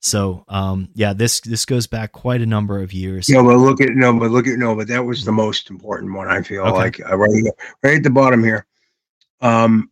[0.00, 3.28] So, um, yeah, this this goes back quite a number of years.
[3.28, 6.14] No, but look at no, but look at no, but that was the most important
[6.14, 6.28] one.
[6.28, 6.76] I feel Okay.
[6.78, 7.44] like uh, right,
[7.82, 8.66] right at the bottom here.
[9.40, 9.90] Um,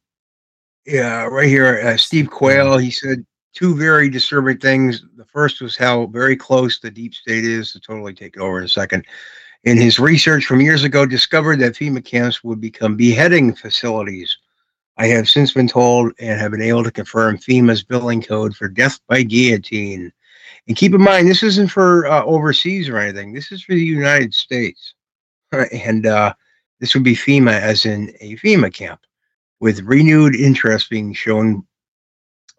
[0.87, 2.79] yeah, right here, uh, Steve Quayle.
[2.79, 3.25] He said
[3.55, 5.03] two very disturbing things.
[5.17, 8.59] The first was how very close the deep state is to totally take it over
[8.59, 9.05] in a second.
[9.65, 14.37] In his research from years ago, discovered that FEMA camps would become beheading facilities.
[14.97, 18.69] I have since been told and have been able to confirm FEMA's billing code for
[18.69, 20.13] death by guillotine.
[20.69, 23.33] And keep in mind, this isn't for uh, overseas or anything.
[23.33, 24.95] This is for the United States.
[25.73, 26.35] And uh,
[26.81, 29.01] this would be FEMA, as in a FEMA camp,
[29.61, 31.65] with renewed interest being shown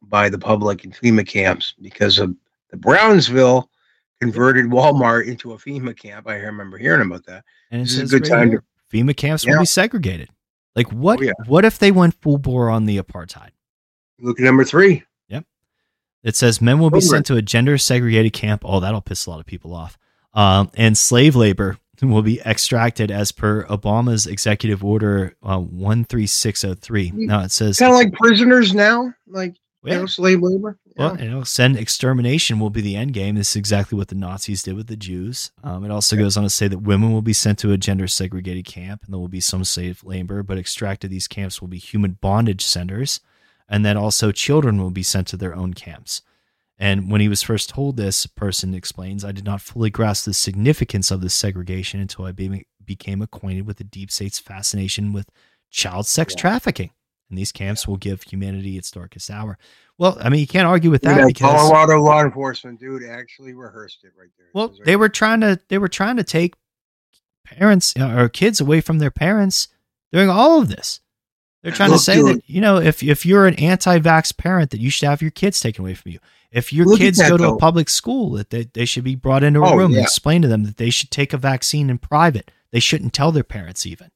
[0.03, 2.33] by the public in FEMA camps because of
[2.69, 3.69] the Brownsville
[4.22, 6.27] converted Walmart into a FEMA camp.
[6.27, 7.43] I remember hearing about that.
[7.72, 9.59] And This is a good right time here, FEMA camps will Yeah.
[9.59, 10.30] be segregated.
[10.75, 11.19] Like what?
[11.19, 11.31] Oh, yeah.
[11.47, 13.49] What if they went full bore on the apartheid?
[14.19, 15.03] Look at number three.
[15.29, 15.45] Yep.
[16.23, 17.05] It says men will be Over.
[17.05, 18.63] sent to a gender segregated camp.
[18.65, 19.97] Oh, that'll piss a lot of people off.
[20.33, 27.11] Um, and slave labor will be extracted as per Obama's executive order uh, 13603.
[27.15, 29.55] Now it says, Kind of like prisoners now, like
[29.93, 30.77] know, slave labor.
[30.97, 33.35] well, you know, send extermination will be the end game.
[33.35, 35.51] This is exactly what the Nazis did with the Jews.
[35.64, 38.07] Um, it also goes on to say that women will be sent to a gender
[38.07, 41.77] segregated camp and there will be some slave labor, but extracted these camps will be
[41.77, 43.19] human bondage centers.
[43.67, 46.22] And then also children will be sent to their own camps.
[46.77, 50.33] And when he was first told this, person explains, I did not fully grasp the
[50.33, 55.30] significance of this segregation until I be- became acquainted with the deep state's fascination with
[55.69, 56.91] child sex trafficking.
[57.29, 59.57] And these camps will give humanity its darkest hour.
[59.97, 63.53] Well, I mean, you can't argue with that that because Colorado law enforcement dude actually
[63.53, 64.47] rehearsed it right there.
[64.53, 66.53] Well, they were trying to they were trying to take
[67.45, 69.67] parents uh, or kids away from their parents
[70.11, 70.99] during all of this.
[71.63, 72.37] They're trying to say dude.
[72.37, 75.59] that you know if if you're an anti-vax parent that you should have your kids
[75.59, 76.19] taken away from you.
[76.51, 77.55] If your kids that, go to though.
[77.55, 79.97] a public school, that they, they should be brought into a Oh, room yeah.
[79.97, 82.49] and explain to them that they should take a vaccine in private.
[82.71, 84.11] They shouldn't tell their parents even.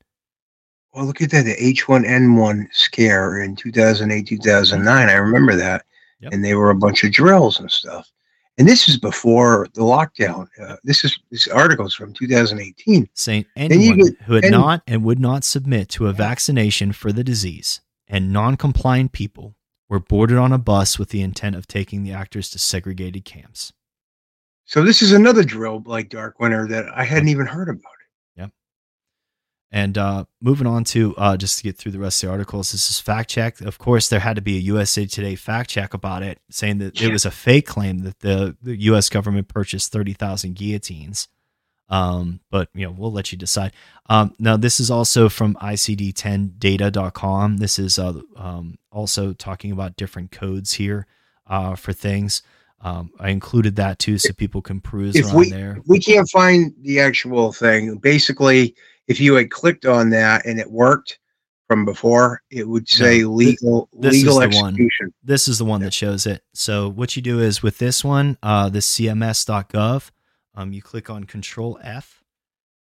[0.99, 1.45] Well, look at that.
[1.45, 5.07] The H1N1 scare in 2008, 2009.
[5.07, 5.85] I remember that.
[6.19, 6.33] Yep.
[6.33, 8.11] And they were a bunch of drills and stuff.
[8.57, 10.47] And this is before the lockdown.
[10.61, 13.07] Uh, this is this article is from 2018.
[13.13, 17.13] saying anyone get- who had and- not and would not submit to a vaccination for
[17.13, 17.79] the disease
[18.09, 19.55] and non-compliant people
[19.87, 23.71] were boarded on a bus with the intent of taking the actors to segregated camps.
[24.65, 27.93] So this is another drill like Dark Winter that I hadn't even heard about.
[29.71, 32.71] And uh, moving on to uh, just to get through the rest of the articles,
[32.71, 33.61] this is fact check.
[33.61, 36.99] Of course, there had to be a USA Today fact check about it, saying that
[36.99, 39.09] it was a fake claim that the, the U.S.
[39.09, 41.27] government purchased thirty thousand guillotines.
[41.89, 43.73] Um, but you know, we'll let you decide.
[44.07, 47.57] Um, now, this is also from ICD-10data.com.
[47.57, 51.07] This is uh, um, also talking about different codes here
[51.47, 52.41] uh, for things.
[52.81, 55.79] Um, I included that too, so people can peruse If around we there.
[55.85, 58.75] we can't find the actual thing, basically,
[59.09, 61.19] if you had clicked on that and it worked
[61.67, 64.73] from before, it would say No, legal this is legal the one.
[64.73, 65.13] execution.
[65.23, 66.43] This is the one that shows it.
[66.53, 70.09] So what you do is with this one, uh, this CMS.gov,
[70.55, 72.23] um, you click on Control F,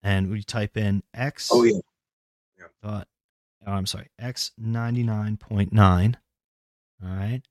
[0.02, 1.48] and we type in X.
[1.52, 1.78] Oh yeah.
[2.82, 3.08] Dot,
[3.66, 6.16] oh, I'm sorry, X ninety nine point nine.
[7.02, 7.42] All right.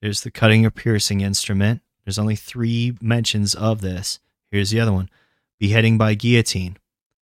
[0.00, 1.80] There's the cutting or piercing instrument.
[2.04, 4.18] There's only three mentions of this.
[4.50, 5.08] Here's the other one
[5.58, 6.76] beheading by guillotine,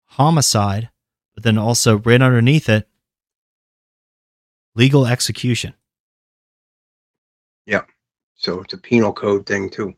[0.06, 0.89] homicide,
[1.40, 2.86] but then also right underneath it,
[4.74, 5.72] legal execution.
[7.64, 7.84] Yeah.
[8.36, 9.94] So it's a penal code thing too.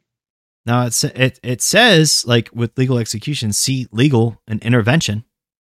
[0.64, 5.24] Now it it it says like with legal execution, see legal and intervention.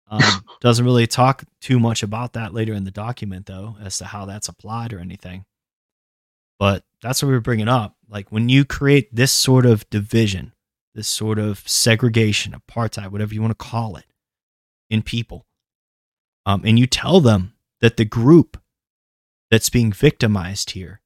[0.10, 4.06] Um, doesn't really talk too much about that later in the document though, as to
[4.06, 5.46] how that's applied or anything.
[6.58, 7.96] But that's what we are bringing up.
[8.10, 10.54] Like when you create this sort of division,
[10.96, 14.06] this sort of segregation, apartheid, whatever you want to call it,
[14.90, 15.46] in people,
[16.48, 18.58] um, and you tell them that the group
[19.52, 21.02] that's being victimized here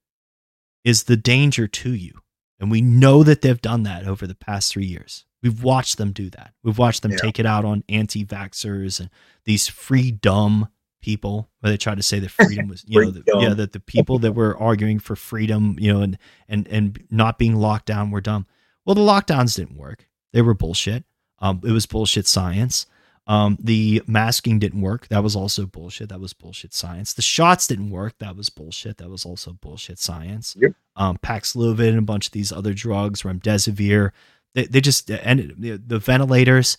[0.84, 2.20] is the danger to you.
[2.60, 5.26] And we know that they've done that over the past three years.
[5.42, 6.54] We've watched them do that.
[6.64, 7.18] We've watched them yeah.
[7.18, 9.10] take it out on anti vaxxers and
[9.46, 10.70] these free dumb
[11.02, 13.80] people where they tried to say that freedom was you know the, yeah that the
[13.80, 16.16] people that were arguing for freedom you know and
[16.48, 18.46] and and not being locked down were dumb
[18.86, 21.04] well the lockdowns didn't work they were bullshit
[21.40, 22.86] um, it was bullshit science
[23.32, 27.68] um, the masking didn't work that was also bullshit that was bullshit science the shots
[27.68, 30.74] didn't work that was bullshit that was also bullshit science yep.
[30.96, 34.12] um, Paxlovid and a bunch of these other drugs remdesivir
[34.54, 36.78] they, they just and the ventilators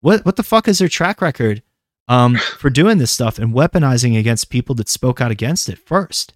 [0.00, 1.62] what what the fuck is their track record
[2.08, 6.34] um, for doing this stuff and weaponizing against people that spoke out against it first.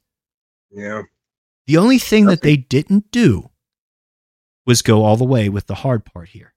[0.71, 1.03] Yeah.
[1.67, 3.51] The only thing that they didn't do
[4.67, 6.55] was go all the way with the hard part here.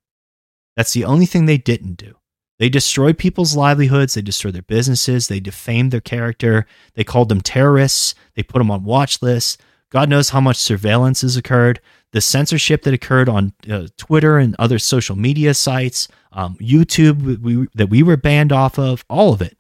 [0.75, 2.17] That's the only thing they didn't do.
[2.57, 4.13] They destroyed people's livelihoods.
[4.13, 5.27] They destroyed their businesses.
[5.27, 6.65] They defamed their character.
[6.93, 8.15] They called them terrorists.
[8.35, 9.57] They put them on watch lists.
[9.89, 11.79] God knows how much surveillance has occurred.
[12.11, 17.67] The censorship that occurred on uh, Twitter and other social media sites, um, YouTube we,
[17.75, 19.57] that we were banned off of, all of it.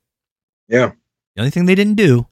[0.67, 0.91] Yeah.
[1.35, 2.27] The only thing they didn't do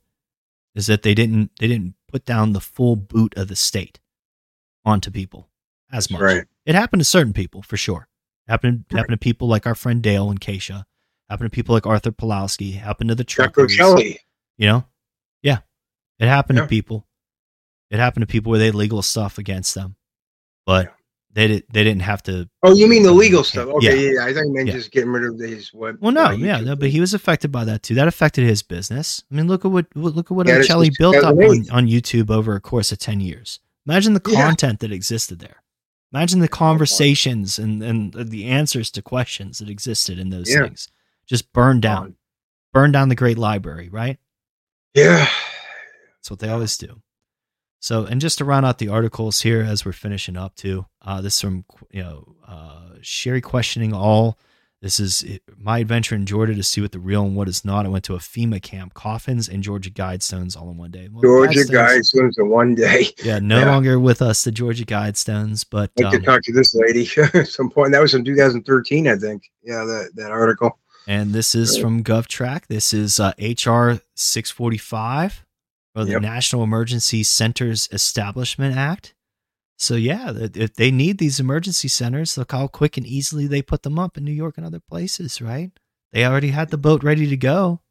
[0.75, 3.99] is that they didn't they didn't put down the full boot of the state
[4.85, 5.49] onto people
[5.91, 6.21] as much.
[6.21, 6.45] Right.
[6.65, 8.07] It happened to certain people for sure.
[8.47, 8.99] It happened right.
[8.99, 10.83] happened to people like our friend Dale and Keisha.
[11.29, 12.73] Happened to people like Arthur Pawlowski.
[12.73, 13.75] Happened to the truckers.
[13.75, 14.19] Kelly.
[14.57, 14.85] You know,
[15.41, 15.59] yeah,
[16.19, 16.63] it happened yeah.
[16.63, 17.07] to people.
[17.89, 19.95] It happened to people where they had legal stuff against them,
[20.65, 20.93] but
[21.31, 22.47] they did they didn't have to.
[22.61, 23.67] Oh, you mean the legal stuff?
[23.67, 24.25] Okay, yeah, yeah.
[24.25, 24.73] I think meant yeah.
[24.73, 25.97] just getting rid of his web.
[25.99, 27.95] Well, no, uh, yeah, no, but he was affected by that too.
[27.95, 29.23] That affected his business.
[29.31, 32.29] I mean, look at what look at what yeah, Kelly built up on, on YouTube
[32.29, 33.59] over a course of ten years.
[33.87, 35.62] Imagine the content that existed there.
[36.13, 40.87] Imagine the conversations and and the answers to questions that existed in those things.
[41.25, 42.15] Just burned down,
[42.71, 44.19] burned down the great library, right?
[44.93, 45.27] Yeah,
[46.15, 47.01] that's what they always do.
[47.79, 51.21] So, and just to round out the articles here as we're finishing up too, uh,
[51.21, 54.37] this is from you know uh, Sherry questioning all.
[54.83, 57.85] This is my adventure in Georgia to see what the real and what is not.
[57.85, 61.07] I went to a FEMA camp, coffins and Georgia Guidestones all in one day.
[61.09, 63.07] Well, Georgia Guidestones in one day.
[63.23, 63.71] Yeah, no yeah.
[63.71, 67.69] longer with us, the Georgia Guidestones, but I um, talk to this lady at some
[67.69, 67.93] point.
[67.93, 69.43] That was in 2013, I think.
[69.63, 70.77] Yeah, that that article.
[71.07, 72.67] And this is from GovTrack.
[72.67, 75.45] This is uh, HR 645
[75.95, 76.21] or the yep.
[76.21, 79.13] National Emergency Centers Establishment Act.
[79.77, 83.83] So yeah, if they need these emergency centers, look how quick and easily they put
[83.83, 85.71] them up in New York and other places, right?
[86.11, 87.81] They already had the boat ready to go.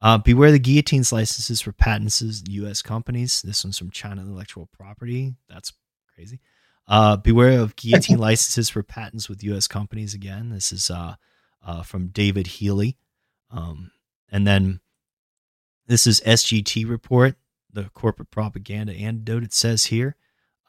[0.00, 2.82] Uh, beware the guillotines licenses for patents U.S.
[2.82, 3.42] companies.
[3.42, 5.34] This one's from China Intellectual Property.
[5.48, 5.72] That's
[6.14, 6.40] crazy.
[6.86, 9.66] Uh, beware of guillotine licenses for patents with U.S.
[9.66, 10.14] companies.
[10.14, 11.14] Again, this is uh,
[11.64, 12.98] uh, from David Healy.
[13.50, 13.92] Um,
[14.30, 14.80] and then
[15.86, 17.36] this is SGT report,
[17.72, 19.44] the corporate propaganda antidote.
[19.44, 20.16] It says here.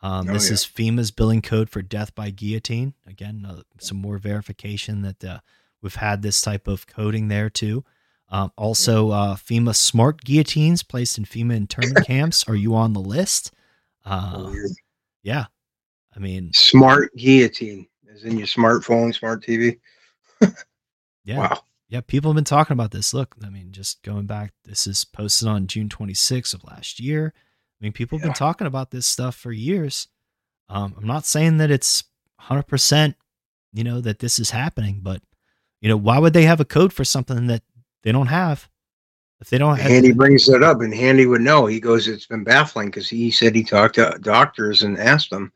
[0.02, 0.54] Um, oh, this yeah.
[0.54, 2.94] is FEMA's billing code for death by guillotine.
[3.08, 5.40] Again, uh, some more verification that uh,
[5.82, 7.84] we've had this type of coding there too.
[8.30, 12.44] Um, also, uh, FEMA smart guillotines placed in FEMA internment camps.
[12.48, 13.54] Are you on the list?
[14.04, 14.52] Uh,
[15.24, 15.46] yeah,
[16.16, 19.80] I mean, smart guillotine is in your smartphone, smart TV.
[21.24, 21.38] yeah.
[21.38, 23.14] Wow yeah, people have been talking about this.
[23.14, 27.34] Look, I mean, just going back, this is posted on June 26th of last year.
[27.86, 28.30] Mean, people have yeah.
[28.30, 30.08] been talking about this stuff for years.
[30.70, 32.04] Um, I'm not saying that it's
[32.42, 33.14] 100%,
[33.74, 35.22] you know, that this is happening, but,
[35.82, 37.62] you know, why would they have a code for something that
[38.02, 38.68] they don't have?
[39.40, 39.92] If they don't have.
[39.92, 41.68] Handy brings that up, and Handy would know.
[41.68, 45.54] He goes, It's been baffling because he said he talked to doctors and asked them,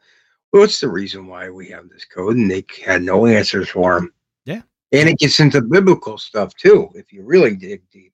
[0.54, 2.36] well, What's the reason why we have this code?
[2.36, 4.14] And they had no answers for him.
[4.46, 4.62] Yeah.
[4.92, 8.14] And it gets into biblical stuff too, if you really dig deep.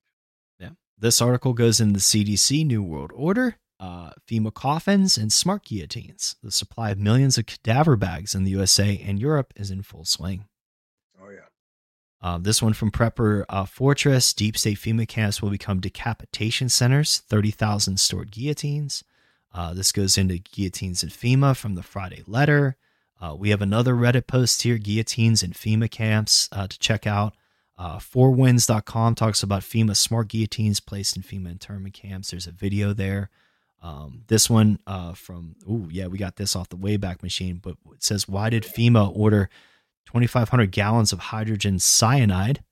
[0.58, 0.70] Yeah.
[0.96, 6.36] This article goes in the CDC New World Order, uh, FEMA coffins, and smart guillotines.
[6.42, 10.04] The supply of millions of cadaver bags in the USA and Europe is in full
[10.04, 10.46] swing.
[11.20, 11.46] Oh, yeah.
[12.22, 17.18] Uh, this one from Prepper uh, Fortress Deep State FEMA camps will become decapitation centers,
[17.18, 19.04] 30,000 stored guillotines.
[19.52, 22.76] Uh, this goes into guillotines and FEMA from the Friday letter.
[23.20, 27.34] Uh, we have another Reddit post here, guillotines and FEMA camps uh, to check out.
[27.78, 32.30] Uh, fourwinds.com talks about FEMA smart guillotines placed in FEMA internment camps.
[32.30, 33.30] There's a video there.
[33.82, 37.76] Um, this one uh, from, oh, yeah, we got this off the Wayback Machine, but
[37.92, 39.48] it says, Why did FEMA order
[40.06, 42.64] 2,500 gallons of hydrogen cyanide?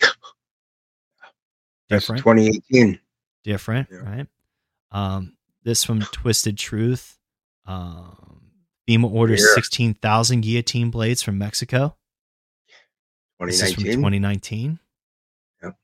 [1.88, 2.98] That's 2018.
[3.44, 3.98] Different, Yeah.
[3.98, 4.26] right?
[4.90, 7.18] Um, this from Twisted Truth.
[7.66, 8.50] Um,
[8.88, 9.54] FEMA orders Yeah.
[9.54, 11.96] 16,000 guillotine blades from Mexico.
[13.40, 14.78] This is from 2019.
[14.78, 14.78] 2019.
[15.62, 15.76] Yep.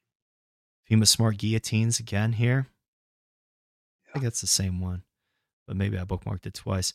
[0.90, 2.68] FEMA Smart Guillotines again here.
[4.08, 5.02] I think that's the same one,
[5.66, 6.94] but maybe I bookmarked it twice.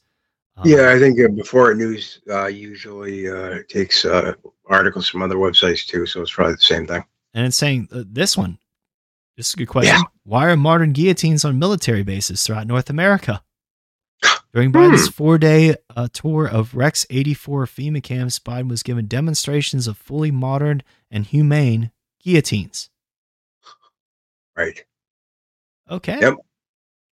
[0.57, 4.33] Um, Yeah, I think uh, before news uh, usually uh, takes uh,
[4.67, 7.03] articles from other websites too, so it's probably the same thing.
[7.33, 8.59] And it's saying uh, this one.
[9.35, 9.95] This is a good question.
[9.95, 10.03] Yeah.
[10.23, 13.41] Why are modern guillotines on military bases throughout North America?
[14.53, 19.87] During Biden's four day uh, tour of Rex 84 FEMA camps, Biden was given demonstrations
[19.87, 21.91] of fully modern and humane
[22.23, 22.89] guillotines.
[24.55, 24.83] Right.
[25.89, 26.19] Okay.
[26.21, 26.35] Yep.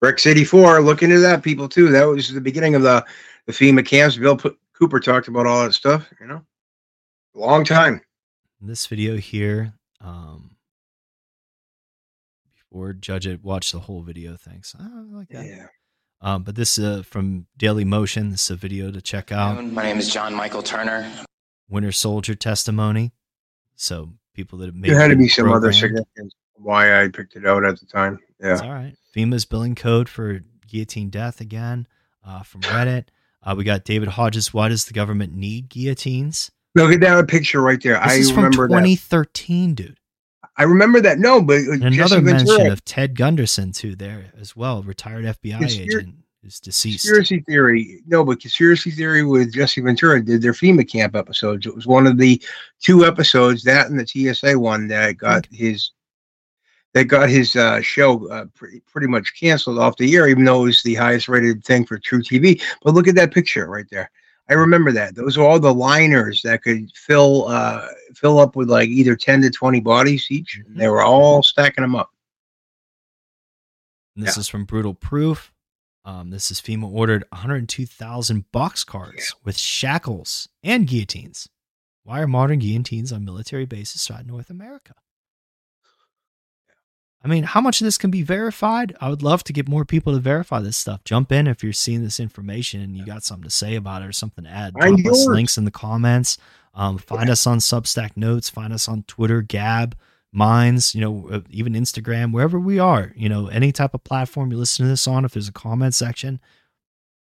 [0.05, 1.89] Rex 84, look into that, people, too.
[1.91, 3.05] That was the beginning of the,
[3.47, 4.19] the FEMA camps.
[4.19, 6.45] Bill P- Cooper talked about all that stuff, you know?
[7.35, 8.03] Long time.
[8.61, 10.57] In this video here, um,
[12.55, 14.37] before judge it, watch the whole video.
[14.37, 14.75] Thanks.
[14.79, 15.47] I like that.
[15.47, 15.67] Yeah.
[16.21, 18.31] Um, but this uh, from Daily Motion.
[18.31, 19.63] This is a video to check out.
[19.65, 21.11] My name is John Michael Turner.
[21.69, 23.13] Winter Soldier testimony.
[23.75, 26.35] So people that have made There had to be some other programmed.
[26.57, 28.19] Why I picked it out at the time.
[28.41, 28.61] Yeah.
[28.63, 28.95] all right.
[29.15, 31.87] FEMA's billing code for guillotine death again
[32.27, 33.07] uh, from Reddit.
[33.43, 34.53] Uh, we got David Hodges.
[34.55, 36.51] Why does the government need guillotines?
[36.75, 37.95] Look at that picture right there.
[37.95, 38.75] This I is from remember that.
[38.75, 39.99] 2013, dude.
[40.57, 41.19] I remember that.
[41.19, 45.59] No, but uh, another mention Ventura, of Ted Gunderson too there as well, retired FBI
[45.61, 47.05] Conspir- agent, is deceased.
[47.05, 48.03] conspiracy theory.
[48.07, 51.67] No, but conspiracy theory with Jesse Ventura did their FEMA camp episodes.
[51.67, 52.41] It was one of the
[52.81, 55.91] two episodes, that and the TSA one, that got his
[56.95, 60.63] that got his uh, show uh, pretty, pretty much canceled off the air, even though
[60.63, 62.63] it was the highest rated thing for truTV.
[62.83, 64.11] But look at that picture right there.
[64.49, 65.15] I remember that.
[65.15, 69.43] Those are all the liners that could fill uh, fill up with like either ten
[69.43, 70.61] to twenty bodies each.
[70.61, 70.79] Mm-hmm.
[70.79, 72.11] They were all stacking them up.
[74.17, 75.53] And this is from Brutal Proof.
[76.05, 81.49] Um, this is FEMA ordered 102,000 box cars with shackles and guillotines.
[82.03, 84.95] Why are modern guillotines on military bases throughout North America?
[87.25, 88.95] I mean, how much of this can be verified?
[89.01, 91.03] I would love to get more people to verify this stuff.
[91.05, 94.07] Jump in if you're seeing this information and you got something to say about it
[94.07, 94.75] or something to add.
[94.79, 96.37] Find Drop us links in the comments.
[96.75, 98.51] Um, find us on Substack Notes.
[98.51, 99.97] Find us on Twitter, Gab,
[100.33, 103.13] Minds, you know, uh, even Instagram, wherever we are.
[103.17, 105.95] You know, any type of platform you listen to this on, if there's a comment
[105.95, 106.41] section,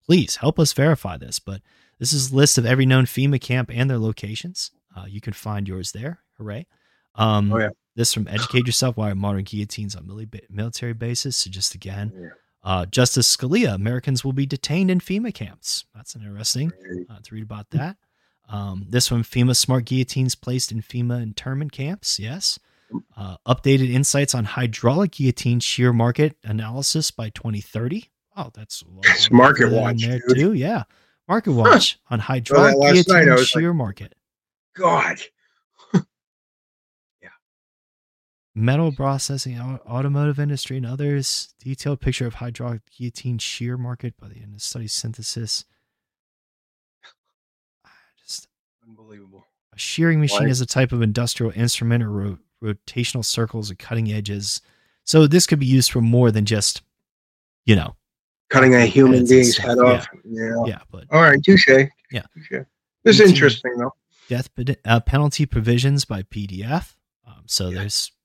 [0.05, 1.39] please help us verify this.
[1.39, 1.60] But
[2.00, 4.73] this is a list of every known FEMA camp and their locations.
[4.97, 6.20] Uh, you can find yours there.
[6.39, 6.66] Hooray.
[7.15, 7.68] Um, Oh, yeah.
[7.97, 11.36] This from Educate Yourself Why Modern Guillotines on mili- Military Bases.
[11.36, 12.28] So, just again, Yeah.
[12.62, 15.86] uh, Justice Scalia Americans will be detained in FEMA camps.
[15.94, 16.73] That's an interesting
[17.10, 17.97] uh, to read about that.
[18.49, 22.18] Um, this one FEMA smart guillotines placed in FEMA internment camps.
[22.20, 22.58] Yes.
[23.16, 28.08] Uh, updated insights on hydraulic guillotine shear market analysis by 2030.
[28.36, 30.36] Oh, that's a lot It's of Market Watch, there dude.
[30.36, 30.52] too.
[30.52, 30.84] Yeah,
[31.26, 33.05] Market Watch on hydraulic night.
[33.07, 34.15] Guillotine shear market.
[34.76, 35.16] God.
[38.57, 41.55] Metal processing, automotive industry, and others.
[41.60, 45.65] Detailed picture of hydraulic guillotine shear market by the end of study synthesis.
[48.25, 48.49] Just
[48.89, 49.44] Unbelievable.
[49.75, 50.49] a shearing machine Why?
[50.49, 54.62] is a type of industrial instrument or ro- rotational circles or cutting edges.
[55.05, 56.83] So this could be used for more than just,
[57.67, 57.94] you know,
[58.49, 60.07] Cutting a human being's head off.
[60.25, 60.55] Yeah.
[60.67, 61.43] yeah, but All right.
[61.44, 61.67] Touche.
[62.12, 62.23] Yeah.
[62.33, 62.65] Touche.
[63.02, 63.93] This is interesting, though.
[64.28, 64.49] death
[64.85, 66.94] uh, penalty provisions by PDF.
[67.26, 68.16] Um, so there's you know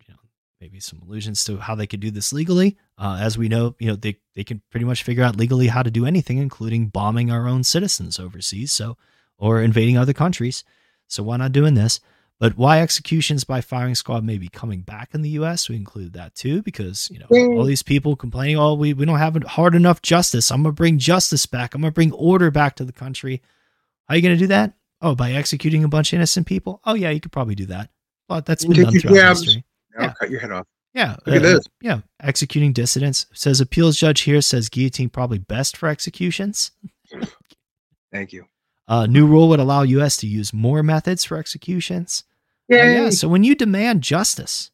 [0.61, 2.77] maybe some allusions to how they could do this legally.
[2.97, 5.83] Uh, as we know, you know they they can pretty much figure out legally how
[5.83, 8.71] to do anything, including bombing our own citizens overseas.
[8.71, 8.95] So
[9.41, 10.63] or invading other countries.
[11.07, 11.99] So why not doing this?
[12.39, 15.67] But why executions by firing squad may be coming back in the U.S.
[15.67, 19.19] We include that too because you know all these people complaining, oh we we don't
[19.19, 20.51] have hard enough justice.
[20.51, 21.75] I'm gonna bring justice back.
[21.75, 23.41] I'm gonna bring order back to the country.
[24.07, 24.73] How are you gonna do that?
[25.01, 26.79] Oh, by executing a bunch of innocent people?
[26.85, 27.89] Oh yeah, you could probably do that.
[28.27, 29.65] But that's been done throughout history.
[29.97, 30.13] I'll Yeah.
[30.19, 30.67] cut your head off.
[30.93, 31.15] Yeah.
[31.25, 31.65] Look at uh, this.
[31.81, 32.01] Yeah.
[32.21, 33.25] Executing dissidents.
[33.33, 36.71] Says appeals judge here says guillotine probably best for executions.
[38.11, 38.45] Thank you.
[38.87, 40.17] Uh, new rule would allow U.S.
[40.17, 42.23] to use more methods for executions.
[42.71, 43.09] Uh, yeah.
[43.09, 44.69] So when you demand justice,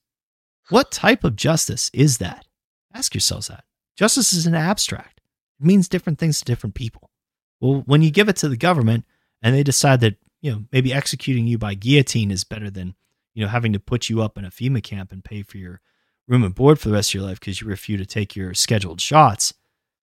[0.69, 2.45] what type of justice is that?
[2.93, 3.63] Ask yourselves that.
[3.95, 5.21] Justice is an abstract.
[5.59, 7.11] It means different things to different people.
[7.59, 9.05] Well, when you give it to the government
[9.41, 12.95] and they decide that, you know, maybe executing you by guillotine is better than,
[13.37, 15.79] you know, having to put you up in a FEMA camp and pay for your
[16.27, 18.55] room and board for the rest of your life because you refuse to take your
[18.55, 19.53] scheduled shots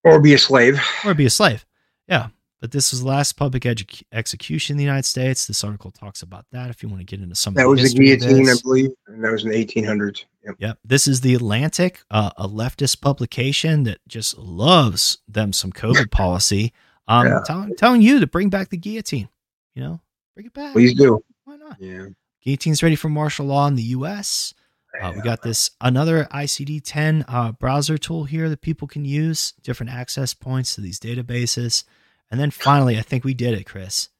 [0.04, 1.66] or be a slave or be a slave.
[2.06, 2.28] Yeah.
[2.60, 5.48] But this was the last public edu- execution in the United States.
[5.48, 6.70] This article talks about that.
[6.70, 9.32] If you want to get into some that was a guillotine, I believe, and that
[9.32, 10.26] was in the 1800s.
[10.44, 10.54] Yep.
[10.60, 10.78] yep.
[10.84, 16.72] This is the Atlantic, uh, a leftist publication that just loves them some COVID policy.
[17.08, 17.40] Um, yeah.
[17.44, 19.28] tell, telling you to bring back the guillotine.
[19.74, 20.00] You know,
[20.36, 20.72] bring it back.
[20.72, 21.20] Please do.
[21.44, 21.78] Why not?
[21.80, 22.06] Yeah.
[22.44, 24.52] Guillotine's ready for martial law in the U.S.
[25.00, 29.52] Uh, we got this another ICD 10 uh, browser tool here that people can use,
[29.62, 31.84] different access points to these databases.
[32.30, 34.10] And then finally, I think we did it, Chris.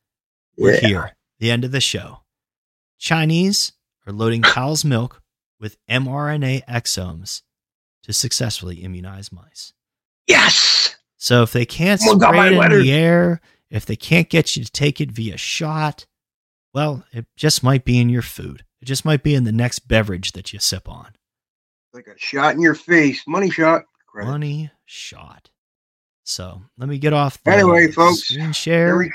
[0.56, 0.80] We're yeah.
[0.80, 2.20] here, the end of the show.
[2.98, 3.72] Chinese
[4.06, 5.22] are loading cow's milk
[5.60, 7.42] with mRNA exomes
[8.02, 9.72] to successfully immunize mice.
[10.26, 10.96] Yes.
[11.16, 14.70] So if they can't spray it in the air, if they can't get you to
[14.70, 16.06] take it via shot,
[16.74, 18.64] well, it just might be in your food.
[18.82, 21.12] It just might be in the next beverage that you sip on.
[21.92, 23.22] Like a shot in your face.
[23.26, 23.84] Money shot.
[24.06, 24.28] Credit.
[24.28, 25.50] Money shot.
[26.24, 29.08] So let me get off the anyway, folks, screen share.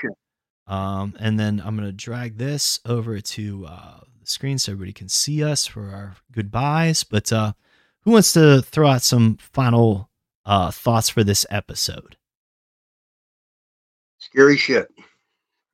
[0.68, 4.94] Um, and then I'm going to drag this over to uh, the screen so everybody
[4.94, 7.04] can see us for our goodbyes.
[7.04, 7.54] But uh,
[8.02, 10.10] who wants to throw out some final
[10.46, 12.16] uh, thoughts for this episode?
[14.20, 14.88] Scary shit.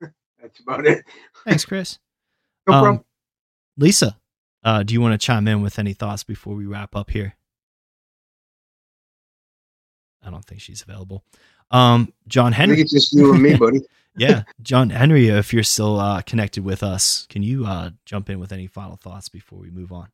[0.00, 1.04] That's about it.
[1.46, 1.98] Thanks, Chris.
[2.66, 3.04] no um, problem.
[3.78, 4.18] Lisa,
[4.64, 7.36] uh, do you want to chime in with any thoughts before we wrap up here?
[10.24, 11.22] I don't think she's available.
[11.70, 12.80] Um, John Henry.
[12.80, 13.80] it's just you and me, buddy.
[14.16, 18.40] yeah, John Henry, if you're still uh, connected with us, can you uh, jump in
[18.40, 20.08] with any final thoughts before we move on?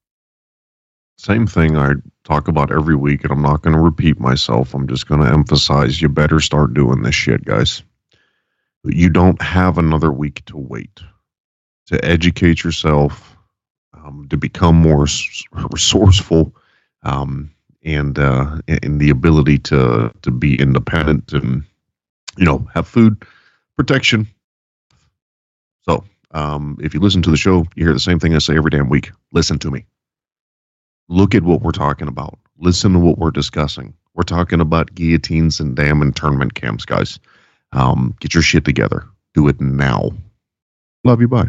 [1.17, 1.93] Same thing I
[2.25, 4.75] talk about every week, and I'm not going to repeat myself.
[4.75, 7.83] I'm just going to emphasize you better start doing this shit, guys.
[8.85, 11.01] You don't have another week to wait
[11.87, 13.37] to educate yourself,
[13.95, 15.07] um, to become more
[15.71, 16.55] resourceful,
[17.03, 17.51] um,
[17.85, 21.65] and uh, and the ability to to be independent and
[22.37, 23.25] you know have food
[23.77, 24.27] protection.
[25.83, 28.57] So um, if you listen to the show, you hear the same thing I say
[28.57, 29.11] every damn week.
[29.33, 29.85] Listen to me.
[31.09, 32.39] Look at what we're talking about.
[32.59, 33.95] Listen to what we're discussing.
[34.15, 37.19] We're talking about guillotines and damn internment camps, guys.
[37.73, 39.07] Um, get your shit together.
[39.35, 40.11] Do it now.
[41.05, 41.29] Love you.
[41.29, 41.49] Bye.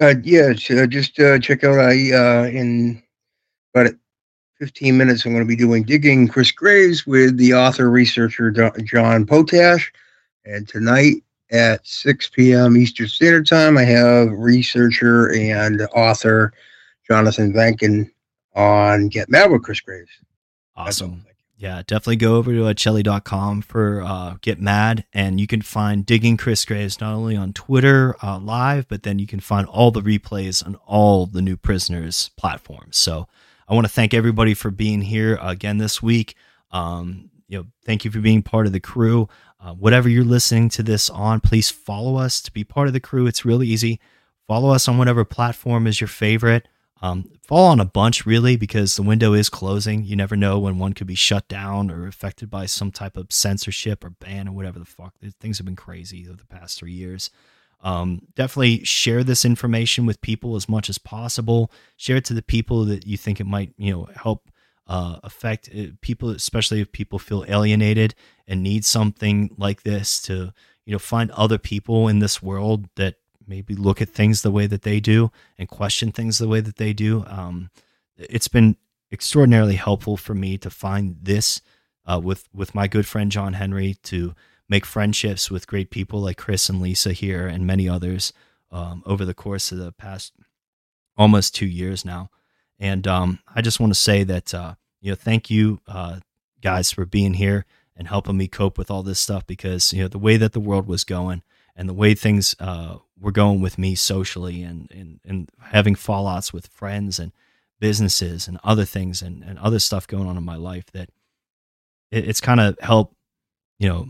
[0.00, 3.02] Uh, yeah, uh, just uh, check out I uh, in
[3.74, 3.92] about
[4.58, 5.24] 15 minutes.
[5.24, 8.50] I'm going to be doing digging Chris Graves with the author researcher
[8.84, 9.90] John Potash,
[10.44, 12.76] and tonight at 6 p.m.
[12.76, 16.52] Eastern Standard Time, I have researcher and author
[17.06, 18.10] Jonathan Vankin
[18.54, 20.10] on Get Mad with Chris Graves.
[20.76, 21.25] Awesome.
[21.58, 26.04] Yeah, definitely go over to uh, chelly.com for uh, Get Mad, and you can find
[26.04, 29.90] Digging Chris Graves not only on Twitter uh, live, but then you can find all
[29.90, 32.98] the replays on all the new prisoners platforms.
[32.98, 33.26] So
[33.66, 36.34] I want to thank everybody for being here again this week.
[36.72, 39.26] Um, you know, thank you for being part of the crew.
[39.58, 43.00] Uh, whatever you're listening to this on, please follow us to be part of the
[43.00, 43.26] crew.
[43.26, 43.98] It's really easy.
[44.46, 46.68] Follow us on whatever platform is your favorite.
[47.02, 50.04] Um, fall on a bunch really because the window is closing.
[50.04, 53.32] You never know when one could be shut down or affected by some type of
[53.32, 55.14] censorship or ban or whatever the fuck.
[55.40, 57.30] Things have been crazy over the past three years.
[57.82, 61.70] Um, definitely share this information with people as much as possible.
[61.96, 64.50] Share it to the people that you think it might, you know, help
[64.86, 68.14] uh, affect uh, people, especially if people feel alienated
[68.48, 70.52] and need something like this to,
[70.86, 73.16] you know, find other people in this world that
[73.46, 76.76] maybe look at things the way that they do and question things the way that
[76.76, 77.24] they do.
[77.26, 77.70] Um,
[78.16, 78.76] it's been
[79.12, 81.60] extraordinarily helpful for me to find this
[82.04, 84.34] uh, with with my good friend John Henry to
[84.68, 88.32] make friendships with great people like Chris and Lisa here and many others
[88.70, 90.32] um, over the course of the past
[91.16, 92.30] almost two years now.
[92.78, 96.20] And um, I just want to say that uh, you know thank you uh,
[96.60, 97.64] guys for being here
[97.96, 100.60] and helping me cope with all this stuff because you know the way that the
[100.60, 101.42] world was going
[101.76, 106.52] and the way things uh, were going with me socially and, and, and having fallouts
[106.52, 107.32] with friends and
[107.78, 111.10] businesses and other things and, and other stuff going on in my life that
[112.10, 113.14] it, it's kind of helped,
[113.78, 114.08] you know,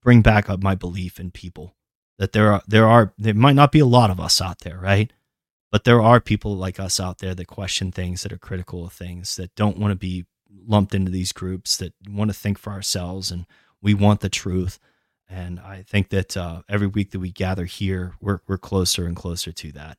[0.00, 1.74] bring back up my belief in people
[2.18, 4.78] that there are, there are, there might not be a lot of us out there,
[4.78, 5.12] right?
[5.72, 8.92] But there are people like us out there that question things, that are critical of
[8.92, 10.26] things, that don't want to be
[10.66, 13.46] lumped into these groups, that want to think for ourselves and
[13.82, 14.78] we want the truth
[15.30, 19.14] and I think that uh, every week that we gather here, we're, we're closer and
[19.16, 19.98] closer to that.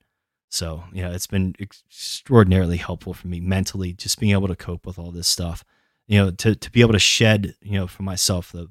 [0.49, 4.85] So, you know, it's been extraordinarily helpful for me mentally, just being able to cope
[4.85, 5.63] with all this stuff.
[6.07, 8.67] you know, to to be able to shed, you know, for myself the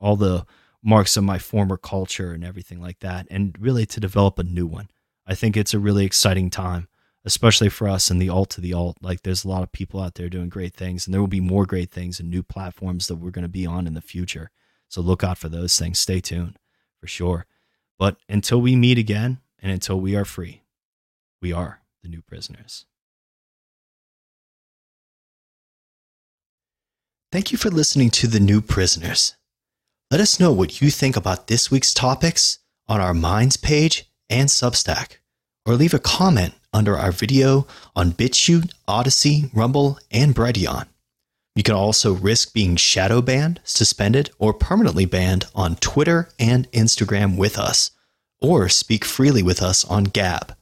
[0.00, 0.46] all the
[0.82, 4.66] marks of my former culture and everything like that, and really to develop a new
[4.66, 4.88] one.
[5.26, 6.88] I think it's a really exciting time,
[7.24, 8.96] especially for us in the alt to the alt.
[9.02, 11.40] Like there's a lot of people out there doing great things, and there will be
[11.40, 14.50] more great things and new platforms that we're going to be on in the future.
[14.90, 15.98] So look out for those things.
[15.98, 16.58] Stay tuned
[17.00, 17.46] for sure.
[17.98, 20.62] But until we meet again and until we are free,
[21.40, 22.86] we are the new prisoners.
[27.30, 29.36] Thank you for listening to The New Prisoners.
[30.10, 34.48] Let us know what you think about this week's topics on our Minds page and
[34.48, 35.18] Substack,
[35.64, 40.88] or leave a comment under our video on BitChute, Odysee, Rumble, and Brighteon.
[41.54, 47.36] You can also risk being shadow banned, suspended, or permanently banned on Twitter and Instagram
[47.36, 47.90] with us,
[48.40, 50.54] or speak freely with us on Gab.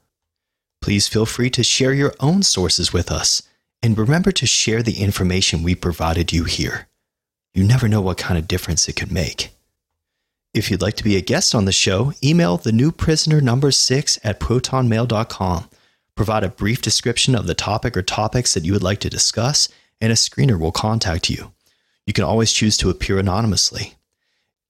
[0.81, 3.43] Please feel free to share your own sources with us
[3.83, 6.89] and remember to share the information we provided you here.
[7.55, 9.51] You never know what kind of difference it could make.
[10.55, 13.71] If you'd like to be a guest on the show, email the new prisoner number
[13.71, 15.69] six at protonmail.com.
[16.15, 19.69] Provide a brief description of the topic or topics that you would like to discuss,
[20.01, 21.53] and a screener will contact you.
[22.07, 23.95] You can always choose to appear anonymously.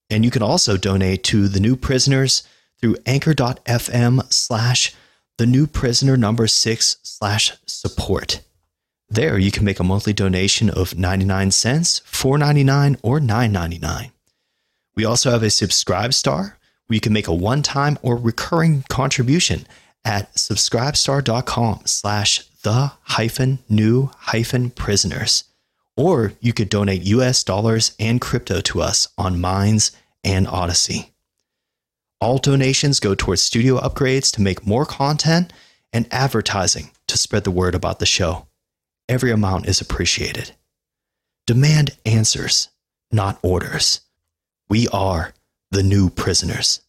[0.09, 2.43] And you can also donate to the new prisoners
[2.79, 4.95] through anchor.fm slash
[5.37, 8.41] the new prisoner number six slash support.
[9.09, 14.11] There, you can make a monthly donation of 99 cents, 4.99, or 9.99.
[14.95, 19.65] We also have a subscribe star where you can make a one-time or recurring contribution
[20.03, 25.45] at subscribestar.com slash the hyphen new hyphen prisoners.
[25.95, 29.91] Or you could donate US dollars and crypto to us on Minds
[30.23, 31.11] and Odysee.
[32.21, 35.53] All donations go towards studio upgrades to make more content
[35.93, 38.47] and advertising to spread the word about the show.
[39.07, 40.51] Every amount is appreciated.
[41.47, 42.69] Demand answers,
[43.11, 44.01] not orders.
[44.69, 45.33] We are
[45.71, 46.81] the new prisoners.